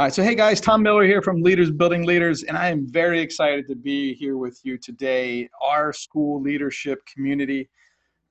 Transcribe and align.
All 0.00 0.06
right, 0.06 0.14
so 0.14 0.22
hey 0.22 0.34
guys, 0.34 0.62
Tom 0.62 0.82
Miller 0.82 1.04
here 1.04 1.20
from 1.20 1.42
Leaders 1.42 1.70
Building 1.70 2.06
Leaders, 2.06 2.42
and 2.44 2.56
I 2.56 2.70
am 2.70 2.90
very 2.90 3.20
excited 3.20 3.68
to 3.68 3.76
be 3.76 4.14
here 4.14 4.38
with 4.38 4.58
you 4.62 4.78
today. 4.78 5.46
Our 5.62 5.92
school 5.92 6.40
leadership 6.40 7.04
community, 7.04 7.68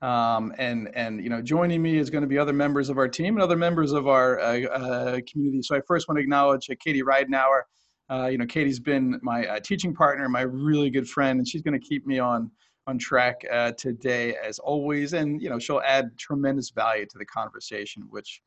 um, 0.02 0.52
and 0.58 0.90
and 0.96 1.22
you 1.22 1.30
know, 1.30 1.40
joining 1.40 1.80
me 1.80 1.96
is 1.98 2.10
going 2.10 2.22
to 2.22 2.26
be 2.26 2.38
other 2.38 2.52
members 2.52 2.88
of 2.88 2.98
our 2.98 3.06
team 3.06 3.36
and 3.36 3.42
other 3.44 3.54
members 3.54 3.92
of 3.92 4.08
our 4.08 4.40
uh, 4.40 4.62
uh, 4.62 5.20
community. 5.30 5.62
So 5.62 5.76
I 5.76 5.80
first 5.86 6.08
want 6.08 6.18
to 6.18 6.22
acknowledge 6.22 6.68
uh, 6.68 6.74
Katie 6.84 7.04
Ridenauer. 7.04 7.60
Uh, 8.10 8.26
you 8.26 8.38
know, 8.38 8.46
Katie's 8.46 8.80
been 8.80 9.20
my 9.22 9.46
uh, 9.46 9.60
teaching 9.60 9.94
partner, 9.94 10.28
my 10.28 10.40
really 10.40 10.90
good 10.90 11.08
friend, 11.08 11.38
and 11.38 11.46
she's 11.46 11.62
going 11.62 11.80
to 11.80 11.86
keep 11.88 12.04
me 12.04 12.18
on 12.18 12.50
on 12.88 12.98
track 12.98 13.42
uh, 13.48 13.70
today 13.78 14.34
as 14.44 14.58
always. 14.58 15.12
And 15.12 15.40
you 15.40 15.48
know, 15.48 15.60
she'll 15.60 15.82
add 15.86 16.18
tremendous 16.18 16.70
value 16.70 17.06
to 17.06 17.16
the 17.16 17.26
conversation, 17.26 18.08
which 18.10 18.42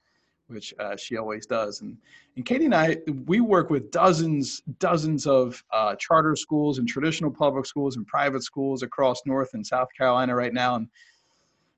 which 0.54 0.74
uh, 0.80 0.96
she 0.96 1.18
always 1.18 1.46
does. 1.46 1.82
And, 1.82 1.98
and 2.36 2.46
Katie 2.46 2.66
and 2.66 2.76
I, 2.76 2.98
we 3.26 3.42
work 3.42 3.70
with 3.70 3.92
dozens, 3.92 4.62
dozens 4.80 5.28
of 5.28 5.64
uh, 5.72 5.96
charter 5.96 6.36
schools 6.36 6.80
and 6.80 6.88
traditional 6.88 7.32
public 7.32 7.66
schools 7.66 7.98
and 7.98 8.06
private 8.08 8.44
schools 8.44 8.84
across 8.84 9.22
North 9.26 9.54
and 9.54 9.66
South 9.66 9.90
Carolina 9.98 10.36
right 10.36 10.54
now. 10.54 10.76
And 10.76 10.88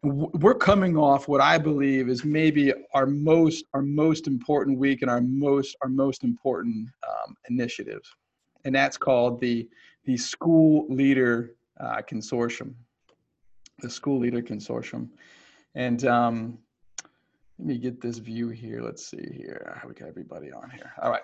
we're 0.04 0.56
coming 0.56 0.98
off 0.98 1.28
what 1.28 1.42
I 1.42 1.58
believe 1.58 2.10
is 2.10 2.24
maybe 2.24 2.74
our 2.94 3.08
most, 3.08 3.66
our 3.74 3.82
most 3.82 4.28
important 4.28 4.78
week 4.78 5.02
and 5.02 5.10
our 5.10 5.22
most, 5.22 5.76
our 5.82 5.90
most 5.90 6.24
important 6.24 6.90
um, 7.08 7.36
initiative. 7.50 8.02
And 8.66 8.76
that's 8.76 8.98
called 8.98 9.40
the, 9.40 9.68
the 10.06 10.18
School 10.18 10.86
Leader 10.90 11.56
uh, 11.80 12.02
Consortium, 12.08 12.74
the 13.80 13.90
School 13.90 14.20
Leader 14.20 14.42
Consortium. 14.42 15.10
And 15.74 16.06
um, 16.06 16.58
let 17.60 17.68
me 17.68 17.78
get 17.78 18.02
this 18.02 18.18
view 18.18 18.50
here. 18.50 18.82
Let's 18.82 19.08
see 19.08 19.30
here. 19.34 19.82
We 19.88 19.94
got 19.94 20.08
everybody 20.08 20.52
on 20.52 20.70
here. 20.70 20.92
All 21.02 21.10
right. 21.10 21.22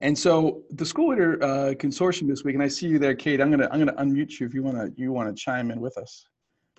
And 0.00 0.18
so 0.18 0.62
the 0.70 0.84
school 0.84 1.10
leader 1.10 1.42
uh, 1.42 1.74
consortium 1.74 2.28
this 2.28 2.44
week, 2.44 2.54
and 2.54 2.62
I 2.62 2.68
see 2.68 2.88
you 2.88 2.98
there, 2.98 3.14
Kate. 3.14 3.40
I'm 3.40 3.50
gonna 3.50 3.68
I'm 3.70 3.78
gonna 3.78 3.94
unmute 3.94 4.40
you 4.40 4.46
if 4.46 4.52
you 4.52 4.62
wanna 4.62 4.90
you 4.96 5.12
wanna 5.12 5.32
chime 5.32 5.70
in 5.70 5.80
with 5.80 5.96
us. 5.96 6.26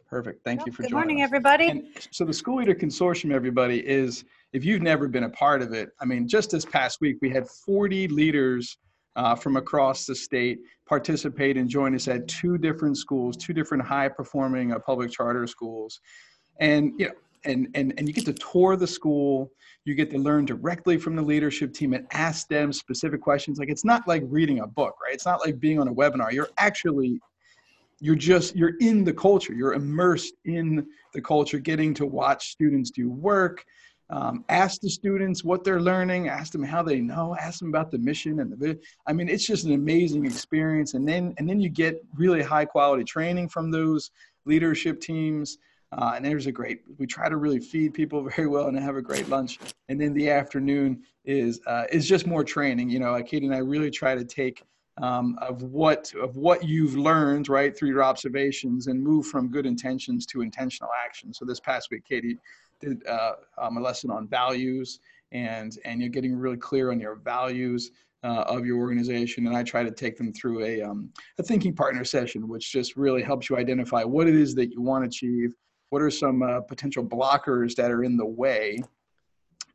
Perfect. 0.07 0.43
Thank 0.43 0.59
well, 0.59 0.67
you 0.67 0.73
for 0.73 0.83
good 0.83 0.91
joining. 0.91 1.17
Good 1.17 1.23
morning, 1.23 1.23
us. 1.23 1.27
everybody. 1.27 1.67
And 1.69 1.87
so 2.11 2.25
the 2.25 2.33
school 2.33 2.57
leader 2.57 2.75
consortium, 2.75 3.31
everybody, 3.31 3.79
is 3.79 4.25
if 4.53 4.63
you've 4.63 4.81
never 4.81 5.07
been 5.07 5.23
a 5.23 5.29
part 5.29 5.61
of 5.61 5.73
it. 5.73 5.89
I 5.99 6.05
mean, 6.05 6.27
just 6.27 6.51
this 6.51 6.65
past 6.65 7.01
week 7.01 7.17
we 7.21 7.29
had 7.29 7.47
40 7.47 8.09
leaders 8.09 8.77
uh, 9.15 9.33
from 9.33 9.55
across 9.55 10.05
the 10.05 10.13
state 10.13 10.59
participate 10.87 11.57
and 11.57 11.67
join 11.67 11.95
us 11.95 12.07
at 12.07 12.27
two 12.27 12.57
different 12.57 12.97
schools, 12.97 13.35
two 13.35 13.53
different 13.53 13.83
high-performing 13.83 14.73
uh, 14.73 14.79
public 14.79 15.09
charter 15.09 15.47
schools. 15.47 15.99
And 16.59 16.93
you 16.97 17.07
know, 17.07 17.13
and, 17.45 17.67
and, 17.75 17.93
and 17.97 18.07
you 18.07 18.13
get 18.13 18.25
to 18.25 18.33
tour 18.33 18.75
the 18.75 18.87
school. 18.87 19.51
You 19.85 19.93
get 19.93 20.09
to 20.11 20.17
learn 20.17 20.45
directly 20.45 20.97
from 20.97 21.15
the 21.15 21.21
leadership 21.21 21.73
team 21.73 21.93
and 21.93 22.07
ask 22.11 22.47
them 22.47 22.73
specific 22.73 23.21
questions. 23.21 23.59
Like 23.59 23.69
it's 23.69 23.85
not 23.85 24.07
like 24.07 24.23
reading 24.25 24.59
a 24.59 24.67
book 24.67 24.95
right? 25.05 25.13
It's 25.13 25.25
not 25.25 25.45
like 25.45 25.59
being 25.59 25.79
on 25.79 25.87
a 25.87 25.93
webinar. 25.93 26.31
You're 26.31 26.49
actually 26.57 27.19
you're 28.01 28.15
just 28.15 28.55
you're 28.55 28.77
in 28.81 29.03
the 29.03 29.13
culture. 29.13 29.53
You're 29.53 29.73
immersed 29.73 30.33
in 30.45 30.85
the 31.13 31.21
culture 31.21 31.59
getting 31.59 31.93
to 31.95 32.05
watch 32.05 32.51
students 32.51 32.91
do 32.91 33.09
work. 33.09 33.63
Um, 34.11 34.45
ask 34.49 34.81
the 34.81 34.89
students 34.89 35.43
what 35.43 35.63
they're 35.63 35.81
learning. 35.81 36.27
Ask 36.27 36.51
them 36.51 36.63
how 36.63 36.83
they 36.83 36.99
know. 36.99 37.35
Ask 37.39 37.59
them 37.59 37.69
about 37.69 37.89
the 37.89 37.97
mission 37.97 38.39
and 38.39 38.51
the 38.51 38.79
i 39.07 39.13
mean 39.13 39.27
it's 39.27 39.45
just 39.45 39.65
an 39.65 39.73
amazing 39.73 40.25
experience. 40.25 40.93
And 40.93 41.07
then 41.07 41.33
and 41.37 41.47
then 41.49 41.59
you 41.59 41.69
get 41.69 42.03
really 42.15 42.41
high 42.41 42.65
quality 42.65 43.03
training 43.03 43.49
from 43.49 43.71
those 43.71 44.11
leadership 44.45 44.99
teams 44.99 45.57
uh, 45.97 46.13
and 46.15 46.25
there's 46.25 46.45
a 46.45 46.51
great, 46.51 46.81
we 46.97 47.07
try 47.07 47.29
to 47.29 47.37
really 47.37 47.59
feed 47.59 47.93
people 47.93 48.27
very 48.35 48.47
well 48.47 48.67
and 48.67 48.77
have 48.77 48.97
a 48.97 49.01
great 49.01 49.29
lunch. 49.29 49.59
And 49.89 49.99
then 49.99 50.13
the 50.13 50.29
afternoon 50.29 51.03
is, 51.23 51.61
uh, 51.67 51.85
is 51.91 52.07
just 52.07 52.27
more 52.27 52.43
training. 52.43 52.89
You 52.89 52.99
know, 52.99 53.21
Katie 53.23 53.45
and 53.45 53.55
I 53.55 53.59
really 53.59 53.91
try 53.91 54.15
to 54.15 54.25
take 54.25 54.63
um, 55.01 55.37
of 55.41 55.61
what, 55.63 56.13
of 56.21 56.37
what 56.37 56.63
you've 56.63 56.95
learned, 56.95 57.49
right, 57.49 57.77
through 57.77 57.89
your 57.89 58.03
observations 58.03 58.87
and 58.87 59.01
move 59.01 59.25
from 59.25 59.49
good 59.49 59.65
intentions 59.65 60.25
to 60.27 60.41
intentional 60.41 60.89
action. 61.05 61.33
So 61.33 61.43
this 61.43 61.59
past 61.59 61.89
week, 61.91 62.05
Katie 62.07 62.37
did 62.79 63.05
uh, 63.07 63.33
um, 63.57 63.77
a 63.77 63.81
lesson 63.81 64.09
on 64.09 64.27
values 64.27 64.99
and, 65.31 65.77
and 65.83 65.99
you're 65.99 66.09
getting 66.09 66.35
really 66.35 66.57
clear 66.57 66.91
on 66.91 66.99
your 66.99 67.15
values. 67.15 67.91
Uh, 68.23 68.43
of 68.47 68.65
your 68.65 68.79
organization, 68.79 69.45
and 69.45 69.55
I 69.55 69.61
try 69.61 69.83
to 69.83 69.91
take 69.91 70.17
them 70.17 70.33
through 70.33 70.65
a, 70.65 70.81
um, 70.81 71.11
a 71.37 71.43
thinking 71.43 71.75
partner 71.75 72.03
session, 72.03 72.47
which 72.47 72.71
just 72.71 72.97
really 72.97 73.21
helps 73.21 73.51
you 73.51 73.57
identify 73.57 74.03
what 74.03 74.27
it 74.27 74.33
is 74.33 74.55
that 74.55 74.71
you 74.71 74.81
want 74.81 75.03
to 75.03 75.07
achieve, 75.07 75.53
what 75.89 76.01
are 76.01 76.11
some 76.11 76.41
uh, 76.41 76.61
potential 76.61 77.03
blockers 77.03 77.75
that 77.75 77.91
are 77.91 78.03
in 78.03 78.17
the 78.17 78.25
way 78.25 78.79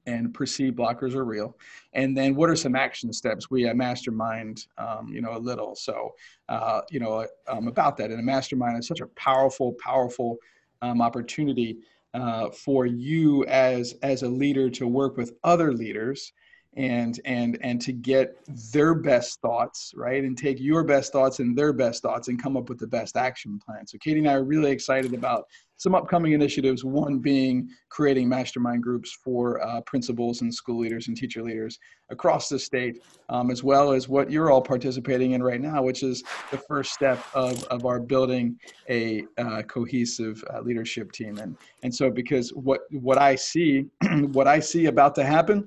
and 0.07 0.33
perceived 0.33 0.77
blockers 0.77 1.15
are 1.15 1.25
real? 1.25 1.57
And 1.93 2.17
then 2.17 2.35
what 2.35 2.51
are 2.51 2.57
some 2.57 2.75
action 2.75 3.13
steps? 3.13 3.51
We 3.51 3.69
uh, 3.69 3.75
mastermind 3.75 4.67
um, 4.79 5.13
you 5.13 5.21
know 5.21 5.37
a 5.37 5.39
little. 5.39 5.75
So 5.75 6.15
uh, 6.49 6.83
you 6.91 7.01
know 7.01 7.27
um, 7.49 7.69
about 7.69 7.97
that. 7.99 8.11
And 8.11 8.21
a 8.21 8.23
mastermind 8.23 8.79
is 8.79 8.87
such 8.87 9.01
a 9.01 9.07
powerful 9.09 9.75
powerful 9.75 10.39
um, 10.83 11.01
opportunity 11.01 11.79
uh, 12.15 12.51
for 12.51 12.87
you 12.87 13.45
as 13.47 13.95
as 14.03 14.23
a 14.23 14.29
leader 14.29 14.69
to 14.71 14.87
work 14.87 15.17
with 15.17 15.35
other 15.45 15.73
leaders 15.73 16.33
and 16.77 17.21
and 17.25 17.59
and 17.63 17.81
to 17.81 17.93
get 17.93 18.37
their 18.73 18.95
best 18.95 19.41
thoughts 19.41 19.93
right? 19.97 20.23
And 20.23 20.39
take 20.39 20.61
your 20.61 20.85
best 20.85 21.13
thoughts 21.13 21.41
and 21.41 21.57
their 21.57 21.73
best 21.73 22.03
thoughts 22.03 22.29
and 22.29 22.41
come 22.41 22.57
up 22.57 22.69
with 22.69 22.79
the 22.79 22.87
best 22.87 23.17
action 23.17 23.59
plan. 23.65 23.87
So 23.87 23.99
katie 23.99 24.21
and 24.21 24.29
i 24.29 24.35
are 24.35 24.45
really 24.45 24.71
excited 24.71 25.15
about 25.15 25.45
some 25.77 25.95
upcoming 25.95 26.33
initiatives 26.33 26.85
one 26.85 27.19
being 27.19 27.69
creating 27.89 28.29
mastermind 28.29 28.83
groups 28.83 29.17
for 29.25 29.65
uh, 29.67 29.81
principals 29.83 30.43
and 30.43 30.55
school 30.55 30.79
leaders 30.79 31.09
and 31.09 31.17
teacher 31.17 31.43
leaders 31.43 31.79
across 32.11 32.51
the 32.51 32.59
state 32.59 33.03
um, 33.31 33.51
as 33.51 33.65
well 33.65 33.91
as 33.91 34.07
what 34.07 34.31
you're 34.31 34.51
all 34.51 34.61
participating 34.61 35.33
in 35.33 35.43
right 35.43 35.61
now 35.61 35.83
which 35.83 36.03
is 36.03 36.23
the 36.51 36.59
first 36.59 36.93
step 36.93 37.19
of, 37.35 37.65
of 37.65 37.87
our 37.87 37.99
building 37.99 38.59
a 38.91 39.25
uh, 39.39 39.63
cohesive 39.63 40.45
uh, 40.53 40.61
leadership 40.61 41.13
team. 41.13 41.39
And 41.39 41.57
and 41.83 41.95
so 41.95 42.11
because 42.11 42.51
what 42.51 42.81
what 42.91 43.19
i 43.19 43.35
see 43.35 43.87
what 44.33 44.47
i 44.47 44.61
see 44.61 44.87
about 44.87 45.15
to 45.15 45.25
happen 45.25 45.67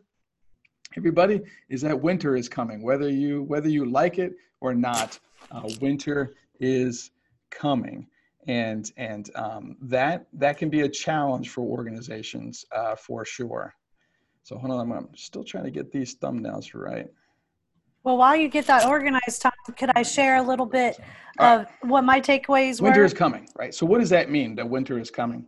everybody 0.98 1.42
is 1.70 1.82
that 1.82 2.00
winter 2.00 2.36
is 2.36 2.50
coming. 2.50 2.82
Whether 2.82 3.10
you 3.10 3.44
whether 3.44 3.70
you 3.70 3.86
like 3.86 4.20
it 4.20 4.34
or 4.62 4.74
not 4.74 5.20
uh, 5.52 5.70
winter 5.82 6.36
is 6.60 7.12
coming. 7.50 8.08
And 8.48 8.92
and 8.98 9.30
um, 9.36 9.78
that 9.82 10.28
that 10.34 10.58
can 10.58 10.70
be 10.70 10.82
a 10.82 10.90
challenge 10.90 11.50
for 11.50 11.62
organizations 11.62 12.66
uh, 12.76 12.96
for 12.96 13.24
sure. 13.24 13.74
So 14.44 14.58
hold 14.58 14.74
on 14.74 14.92
i'm 14.92 15.08
still 15.16 15.46
trying 15.46 15.64
to 15.64 15.72
get 15.72 15.92
these 15.92 16.16
thumbnails 16.16 16.74
right. 16.74 17.08
Well 18.04 18.18
while 18.18 18.36
you 18.36 18.50
get 18.50 18.68
that 18.68 18.86
organized 18.86 19.42
Tom, 19.42 19.54
could 19.78 19.92
i 19.96 20.04
share 20.04 20.36
a 20.36 20.42
little 20.42 20.66
bit 20.66 21.00
of 21.40 21.62
right. 21.62 21.68
what 21.82 22.04
my 22.04 22.20
takeaways 22.20 22.82
winter 22.82 23.00
were? 23.00 23.06
is 23.06 23.14
coming 23.14 23.48
right? 23.56 23.74
So 23.74 23.86
what 23.86 24.00
does 24.00 24.10
that 24.10 24.30
mean 24.30 24.56
that 24.56 24.70
winter 24.70 25.00
is 25.00 25.10
coming? 25.10 25.46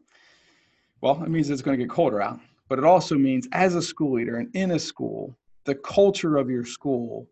Well 1.01 1.21
it 1.21 1.29
means 1.29 1.49
it's 1.49 1.61
going 1.61 1.77
to 1.77 1.83
get 1.83 1.89
colder 1.89 2.21
out 2.21 2.39
but 2.67 2.79
it 2.79 2.85
also 2.85 3.15
means 3.15 3.47
as 3.51 3.75
a 3.75 3.81
school 3.81 4.13
leader 4.13 4.37
and 4.37 4.55
in 4.55 4.71
a 4.71 4.79
school, 4.79 5.37
the 5.65 5.75
culture 5.75 6.37
of 6.37 6.49
your 6.49 6.65
school 6.65 7.27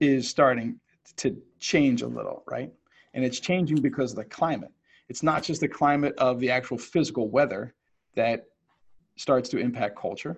is 0.00 0.28
starting 0.28 0.78
to 1.16 1.36
change 1.58 2.02
a 2.02 2.06
little, 2.06 2.42
right? 2.50 2.72
And 3.14 3.24
it's 3.24 3.40
changing 3.40 3.80
because 3.80 4.12
of 4.12 4.18
the 4.18 4.24
climate. 4.24 4.72
It's 5.08 5.22
not 5.22 5.42
just 5.42 5.60
the 5.60 5.68
climate 5.68 6.14
of 6.18 6.38
the 6.38 6.50
actual 6.50 6.78
physical 6.78 7.28
weather 7.28 7.74
that 8.14 8.46
starts 9.16 9.48
to 9.50 9.58
impact 9.58 9.98
culture. 9.98 10.36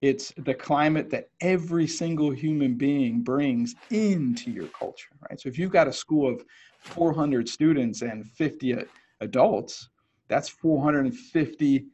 It's 0.00 0.32
the 0.38 0.54
climate 0.54 1.10
that 1.10 1.28
every 1.40 1.86
single 1.86 2.30
human 2.30 2.74
being 2.74 3.20
brings 3.22 3.74
into 3.90 4.50
your 4.50 4.68
culture, 4.68 5.10
right? 5.28 5.38
So 5.40 5.48
if 5.48 5.58
you've 5.58 5.72
got 5.72 5.88
a 5.88 5.92
school 5.92 6.32
of 6.32 6.44
400 6.80 7.48
students 7.48 8.02
and 8.02 8.26
50 8.26 8.84
adults, 9.20 9.88
that's 10.28 10.48
450 10.48 11.86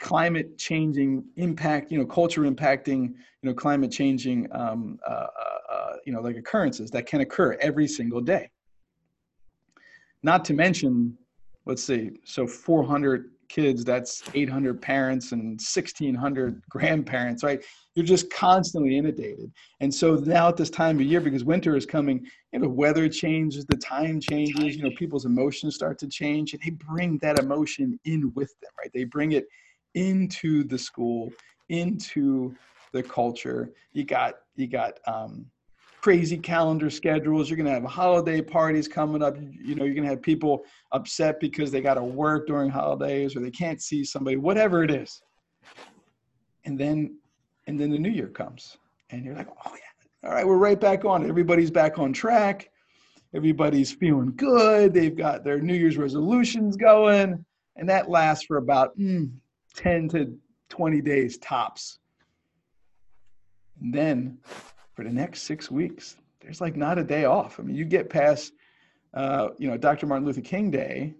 climate 0.00 0.58
changing 0.58 1.22
impact, 1.36 1.92
you 1.92 1.98
know, 1.98 2.06
culture 2.06 2.42
impacting, 2.42 3.08
you 3.42 3.48
know, 3.48 3.54
climate 3.54 3.92
changing, 3.92 4.48
um, 4.50 4.98
uh, 5.06 5.12
uh, 5.12 5.72
uh, 5.72 5.92
you 6.04 6.12
know, 6.12 6.20
like 6.20 6.36
occurrences 6.36 6.90
that 6.90 7.06
can 7.06 7.20
occur 7.20 7.56
every 7.60 7.86
single 7.86 8.20
day. 8.20 8.50
Not 10.22 10.44
to 10.46 10.54
mention, 10.54 11.16
let's 11.66 11.84
see, 11.84 12.10
so 12.24 12.46
400 12.46 13.30
kids, 13.50 13.84
that's 13.84 14.22
800 14.34 14.80
parents 14.80 15.32
and 15.32 15.60
1600 15.60 16.62
grandparents, 16.70 17.42
right? 17.42 17.62
You're 17.94 18.06
just 18.06 18.32
constantly 18.32 18.96
inundated. 18.96 19.52
And 19.80 19.92
so 19.92 20.14
now 20.14 20.48
at 20.48 20.56
this 20.56 20.70
time 20.70 21.00
of 21.00 21.02
year, 21.02 21.20
because 21.20 21.44
winter 21.44 21.76
is 21.76 21.84
coming, 21.84 22.24
you 22.52 22.60
know, 22.60 22.68
weather 22.68 23.08
changes, 23.08 23.66
the 23.66 23.76
time 23.76 24.20
changes, 24.20 24.76
you 24.76 24.82
know, 24.82 24.90
people's 24.92 25.26
emotions 25.26 25.74
start 25.74 25.98
to 25.98 26.06
change 26.06 26.52
and 26.54 26.62
they 26.62 26.70
bring 26.70 27.18
that 27.18 27.36
emotion 27.36 27.98
in 28.04 28.32
with 28.34 28.54
them, 28.62 28.70
right? 28.78 28.90
They 28.94 29.04
bring 29.04 29.32
it 29.32 29.46
into 29.94 30.64
the 30.64 30.78
school, 30.78 31.30
into 31.68 32.54
the 32.92 33.02
culture. 33.02 33.70
You 33.92 34.04
got 34.04 34.34
you 34.56 34.66
got 34.66 34.98
um, 35.06 35.46
crazy 36.00 36.38
calendar 36.38 36.90
schedules. 36.90 37.48
You're 37.48 37.56
gonna 37.56 37.70
have 37.70 37.84
holiday 37.84 38.40
parties 38.40 38.88
coming 38.88 39.22
up. 39.22 39.36
You, 39.40 39.74
know, 39.74 39.84
you're 39.84 39.94
gonna 39.94 40.08
have 40.08 40.22
people 40.22 40.64
upset 40.92 41.40
because 41.40 41.70
they 41.70 41.80
got 41.80 41.94
to 41.94 42.02
work 42.04 42.46
during 42.46 42.70
holidays 42.70 43.36
or 43.36 43.40
they 43.40 43.50
can't 43.50 43.80
see 43.82 44.04
somebody, 44.04 44.36
whatever 44.36 44.82
it 44.82 44.90
is. 44.90 45.22
And 46.64 46.78
then 46.78 47.18
And 47.66 47.78
then 47.78 47.90
the 47.90 47.98
new 47.98 48.10
year 48.10 48.28
comes 48.28 48.78
and 49.10 49.24
you're 49.24 49.36
like, 49.36 49.48
oh, 49.48 49.72
yeah, 49.72 50.28
all 50.28 50.34
right, 50.34 50.46
we're 50.46 50.56
right 50.56 50.80
back 50.80 51.04
on. 51.04 51.28
Everybody's 51.28 51.70
back 51.70 51.98
on 51.98 52.12
track. 52.12 52.70
Everybody's 53.34 53.92
feeling 53.92 54.32
good. 54.36 54.92
They've 54.92 55.16
got 55.16 55.44
their 55.44 55.60
New 55.60 55.74
Year's 55.74 55.96
resolutions 55.96 56.76
going. 56.76 57.44
And 57.76 57.88
that 57.88 58.10
lasts 58.10 58.44
for 58.44 58.56
about 58.56 58.98
mm, 58.98 59.30
10 59.74 60.08
to 60.10 60.38
20 60.68 61.00
days 61.00 61.38
tops. 61.38 61.98
And 63.80 63.94
then 63.94 64.38
for 64.94 65.04
the 65.04 65.12
next 65.12 65.42
six 65.42 65.70
weeks, 65.70 66.16
there's 66.40 66.60
like 66.60 66.76
not 66.76 66.98
a 66.98 67.04
day 67.04 67.24
off. 67.24 67.58
I 67.58 67.62
mean, 67.62 67.76
you 67.76 67.84
get 67.84 68.10
past, 68.10 68.52
uh, 69.14 69.48
you 69.58 69.68
know, 69.68 69.76
Dr. 69.76 70.06
Martin 70.06 70.26
Luther 70.26 70.40
King 70.40 70.70
Day, 70.70 71.14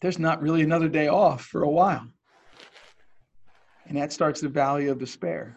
there's 0.00 0.18
not 0.18 0.42
really 0.42 0.62
another 0.62 0.88
day 0.88 1.08
off 1.08 1.44
for 1.44 1.62
a 1.62 1.70
while. 1.70 2.06
And 3.86 3.96
that 3.96 4.12
starts 4.12 4.40
the 4.40 4.48
valley 4.48 4.88
of 4.88 4.98
despair, 4.98 5.56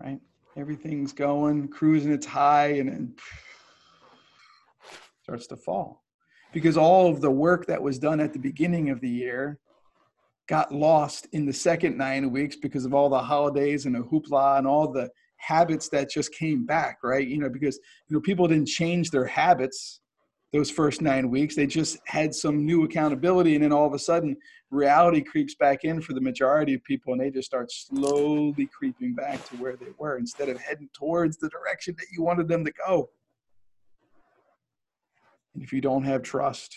right? 0.00 0.20
Everything's 0.56 1.12
going, 1.12 1.68
cruising 1.68 2.12
its 2.12 2.26
high, 2.26 2.74
and 2.74 2.88
then 2.88 3.14
starts 5.22 5.46
to 5.48 5.56
fall. 5.56 6.04
Because 6.52 6.76
all 6.76 7.10
of 7.10 7.20
the 7.20 7.30
work 7.30 7.66
that 7.66 7.82
was 7.82 7.98
done 7.98 8.20
at 8.20 8.32
the 8.32 8.38
beginning 8.38 8.90
of 8.90 9.00
the 9.00 9.08
year 9.08 9.58
got 10.48 10.72
lost 10.72 11.28
in 11.32 11.44
the 11.46 11.52
second 11.52 11.96
nine 11.96 12.30
weeks 12.30 12.56
because 12.56 12.84
of 12.84 12.94
all 12.94 13.08
the 13.08 13.18
holidays 13.18 13.86
and 13.86 13.94
the 13.94 14.00
hoopla 14.00 14.58
and 14.58 14.66
all 14.66 14.90
the 14.90 15.08
habits 15.36 15.88
that 15.90 16.10
just 16.10 16.32
came 16.32 16.66
back, 16.66 16.98
right? 17.04 17.26
You 17.26 17.38
know, 17.38 17.48
because 17.48 17.78
you 18.08 18.14
know 18.14 18.20
people 18.20 18.48
didn't 18.48 18.66
change 18.66 19.10
their 19.10 19.26
habits 19.26 20.00
those 20.52 20.70
first 20.70 21.02
nine 21.02 21.30
weeks. 21.30 21.54
They 21.54 21.66
just 21.66 21.98
had 22.06 22.34
some 22.34 22.64
new 22.64 22.84
accountability, 22.84 23.54
and 23.54 23.62
then 23.62 23.72
all 23.72 23.86
of 23.86 23.92
a 23.92 23.98
sudden, 23.98 24.36
reality 24.70 25.20
creeps 25.20 25.54
back 25.54 25.84
in 25.84 26.00
for 26.00 26.14
the 26.14 26.20
majority 26.20 26.74
of 26.74 26.82
people, 26.84 27.12
and 27.12 27.20
they 27.20 27.30
just 27.30 27.46
start 27.46 27.70
slowly 27.70 28.66
creeping 28.66 29.14
back 29.14 29.46
to 29.48 29.56
where 29.56 29.76
they 29.76 29.92
were 29.98 30.16
instead 30.16 30.48
of 30.48 30.58
heading 30.58 30.88
towards 30.94 31.36
the 31.36 31.50
direction 31.50 31.94
that 31.98 32.06
you 32.10 32.22
wanted 32.22 32.48
them 32.48 32.64
to 32.64 32.72
go. 32.86 33.10
And 35.54 35.62
if 35.62 35.72
you 35.72 35.80
don't 35.80 36.04
have 36.04 36.22
trust, 36.22 36.74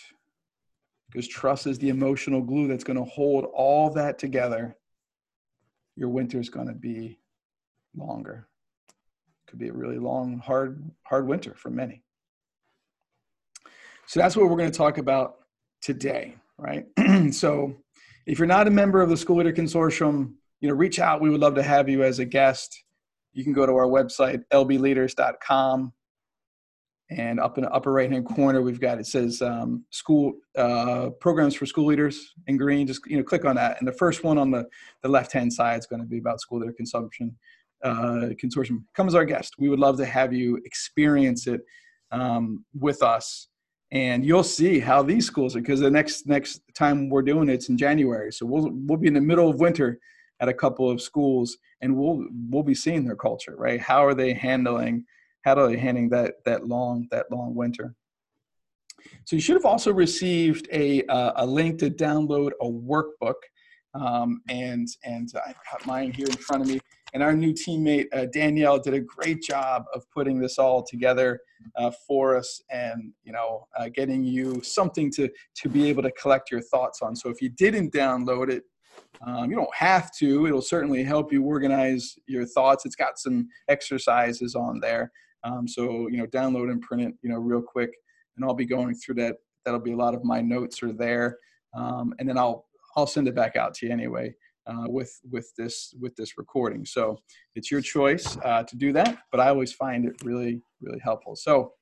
because 1.12 1.28
trust 1.28 1.66
is 1.66 1.78
the 1.78 1.90
emotional 1.90 2.40
glue 2.40 2.66
that's 2.66 2.84
going 2.84 2.96
to 2.96 3.04
hold 3.04 3.44
all 3.54 3.90
that 3.90 4.18
together, 4.18 4.74
your 5.94 6.08
winter 6.08 6.40
is 6.40 6.48
going 6.48 6.68
to 6.68 6.74
be 6.74 7.18
longer. 7.94 8.48
Could 9.46 9.58
be 9.58 9.68
a 9.68 9.72
really 9.72 9.98
long, 9.98 10.38
hard, 10.38 10.82
hard 11.02 11.26
winter 11.26 11.54
for 11.54 11.68
many. 11.68 12.02
So 14.06 14.20
that's 14.20 14.36
what 14.36 14.48
we're 14.48 14.56
going 14.56 14.70
to 14.70 14.76
talk 14.76 14.96
about 14.96 15.40
today, 15.82 16.36
right? 16.56 16.86
so 17.30 17.76
if 18.24 18.38
you're 18.38 18.46
not 18.46 18.66
a 18.66 18.70
member 18.70 19.02
of 19.02 19.10
the 19.10 19.16
School 19.16 19.36
Leader 19.36 19.52
Consortium, 19.52 20.32
you 20.60 20.68
know, 20.68 20.74
reach 20.74 20.98
out. 20.98 21.20
We 21.20 21.28
would 21.28 21.40
love 21.40 21.56
to 21.56 21.62
have 21.62 21.88
you 21.88 22.04
as 22.04 22.20
a 22.20 22.24
guest. 22.24 22.84
You 23.34 23.44
can 23.44 23.52
go 23.52 23.66
to 23.66 23.72
our 23.72 23.86
website, 23.86 24.44
lbleaders.com. 24.52 25.92
And 27.10 27.40
up 27.40 27.58
in 27.58 27.64
the 27.64 27.70
upper 27.70 27.92
right 27.92 28.10
hand 28.10 28.24
corner, 28.24 28.62
we've 28.62 28.80
got 28.80 28.98
it 28.98 29.06
says 29.06 29.42
um, 29.42 29.84
school 29.90 30.32
uh, 30.56 31.10
programs 31.20 31.54
for 31.54 31.66
school 31.66 31.84
leaders 31.84 32.34
in 32.46 32.56
green. 32.56 32.86
Just 32.86 33.00
you 33.06 33.18
know, 33.18 33.22
click 33.22 33.44
on 33.44 33.56
that. 33.56 33.78
And 33.78 33.86
the 33.86 33.92
first 33.92 34.24
one 34.24 34.38
on 34.38 34.50
the, 34.50 34.66
the 35.02 35.08
left 35.08 35.32
hand 35.32 35.52
side 35.52 35.78
is 35.78 35.86
going 35.86 36.00
to 36.00 36.08
be 36.08 36.18
about 36.18 36.40
school 36.40 36.60
leader 36.60 36.72
consumption 36.72 37.36
uh, 37.84 38.30
consortium. 38.42 38.84
Come 38.94 39.08
as 39.08 39.14
our 39.14 39.24
guest. 39.24 39.56
We 39.58 39.68
would 39.68 39.80
love 39.80 39.98
to 39.98 40.06
have 40.06 40.32
you 40.32 40.56
experience 40.64 41.46
it 41.46 41.60
um, 42.12 42.64
with 42.78 43.02
us 43.02 43.48
and 43.92 44.24
you'll 44.24 44.42
see 44.42 44.80
how 44.80 45.02
these 45.02 45.26
schools 45.26 45.54
are 45.54 45.60
because 45.60 45.80
the 45.80 45.90
next 45.90 46.26
next 46.26 46.62
time 46.74 47.10
we're 47.10 47.22
doing 47.22 47.48
it's 47.48 47.68
in 47.68 47.76
January. 47.76 48.32
So 48.32 48.46
we'll 48.46 48.70
we'll 48.72 48.98
be 48.98 49.06
in 49.06 49.14
the 49.14 49.20
middle 49.20 49.50
of 49.50 49.60
winter 49.60 50.00
at 50.40 50.48
a 50.48 50.54
couple 50.54 50.90
of 50.90 51.00
schools 51.00 51.58
and 51.82 51.94
we'll 51.96 52.26
we'll 52.50 52.62
be 52.62 52.74
seeing 52.74 53.04
their 53.04 53.16
culture, 53.16 53.54
right? 53.56 53.80
How 53.80 54.04
are 54.04 54.14
they 54.14 54.32
handling 54.32 55.04
how 55.42 55.54
they 55.66 55.76
handling 55.76 56.08
that 56.10 56.34
that 56.44 56.66
long 56.66 57.08
that 57.10 57.30
long 57.30 57.54
winter? 57.54 57.94
So 59.24 59.36
you 59.36 59.42
should 59.42 59.56
have 59.56 59.64
also 59.64 59.92
received 59.92 60.68
a 60.72 61.04
uh, 61.04 61.32
a 61.36 61.46
link 61.46 61.78
to 61.80 61.90
download 61.90 62.52
a 62.60 62.66
workbook, 62.66 63.34
um, 63.94 64.40
and 64.48 64.88
and 65.04 65.28
I've 65.46 65.56
got 65.70 65.86
mine 65.86 66.12
here 66.12 66.26
in 66.26 66.36
front 66.36 66.62
of 66.62 66.68
me. 66.68 66.80
And 67.14 67.22
our 67.22 67.34
new 67.34 67.52
teammate 67.52 68.06
uh, 68.14 68.24
Danielle 68.32 68.78
did 68.78 68.94
a 68.94 69.00
great 69.00 69.42
job 69.42 69.84
of 69.94 70.08
putting 70.10 70.38
this 70.38 70.58
all 70.58 70.82
together 70.82 71.40
uh, 71.76 71.90
for 72.06 72.36
us, 72.36 72.62
and 72.70 73.12
you 73.22 73.32
know, 73.32 73.66
uh, 73.78 73.88
getting 73.94 74.24
you 74.24 74.62
something 74.62 75.10
to 75.12 75.28
to 75.56 75.68
be 75.68 75.88
able 75.88 76.02
to 76.02 76.12
collect 76.12 76.50
your 76.50 76.62
thoughts 76.62 77.02
on. 77.02 77.14
So 77.14 77.28
if 77.28 77.42
you 77.42 77.50
didn't 77.50 77.92
download 77.92 78.50
it, 78.50 78.64
um, 79.26 79.50
you 79.50 79.56
don't 79.56 79.74
have 79.74 80.10
to. 80.18 80.46
It'll 80.46 80.62
certainly 80.62 81.04
help 81.04 81.32
you 81.32 81.44
organize 81.44 82.16
your 82.26 82.46
thoughts. 82.46 82.86
It's 82.86 82.96
got 82.96 83.18
some 83.18 83.48
exercises 83.68 84.54
on 84.54 84.80
there. 84.80 85.12
Um, 85.44 85.66
so 85.66 86.08
you 86.08 86.18
know, 86.18 86.26
download 86.26 86.70
and 86.70 86.80
print 86.80 87.02
it, 87.02 87.14
you 87.22 87.30
know, 87.30 87.38
real 87.38 87.62
quick, 87.62 87.90
and 88.36 88.44
I'll 88.44 88.54
be 88.54 88.66
going 88.66 88.94
through 88.94 89.16
that. 89.16 89.36
That'll 89.64 89.80
be 89.80 89.92
a 89.92 89.96
lot 89.96 90.14
of 90.14 90.24
my 90.24 90.40
notes 90.40 90.82
are 90.82 90.92
there, 90.92 91.38
um, 91.74 92.14
and 92.18 92.28
then 92.28 92.38
I'll 92.38 92.66
I'll 92.96 93.06
send 93.06 93.28
it 93.28 93.34
back 93.34 93.56
out 93.56 93.74
to 93.74 93.86
you 93.86 93.92
anyway 93.92 94.34
uh, 94.66 94.84
with 94.86 95.12
with 95.30 95.52
this 95.56 95.94
with 96.00 96.14
this 96.16 96.38
recording. 96.38 96.84
So 96.84 97.18
it's 97.54 97.70
your 97.70 97.80
choice 97.80 98.36
uh, 98.44 98.62
to 98.64 98.76
do 98.76 98.92
that, 98.92 99.18
but 99.30 99.40
I 99.40 99.48
always 99.48 99.72
find 99.72 100.04
it 100.04 100.14
really 100.24 100.62
really 100.80 101.00
helpful. 101.00 101.36
So, 101.36 101.72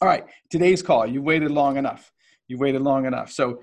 all 0.00 0.08
right, 0.08 0.24
today's 0.50 0.82
call. 0.82 1.06
You 1.06 1.22
waited 1.22 1.50
long 1.50 1.76
enough. 1.76 2.12
You 2.48 2.58
waited 2.58 2.82
long 2.82 3.06
enough. 3.06 3.30
So. 3.30 3.60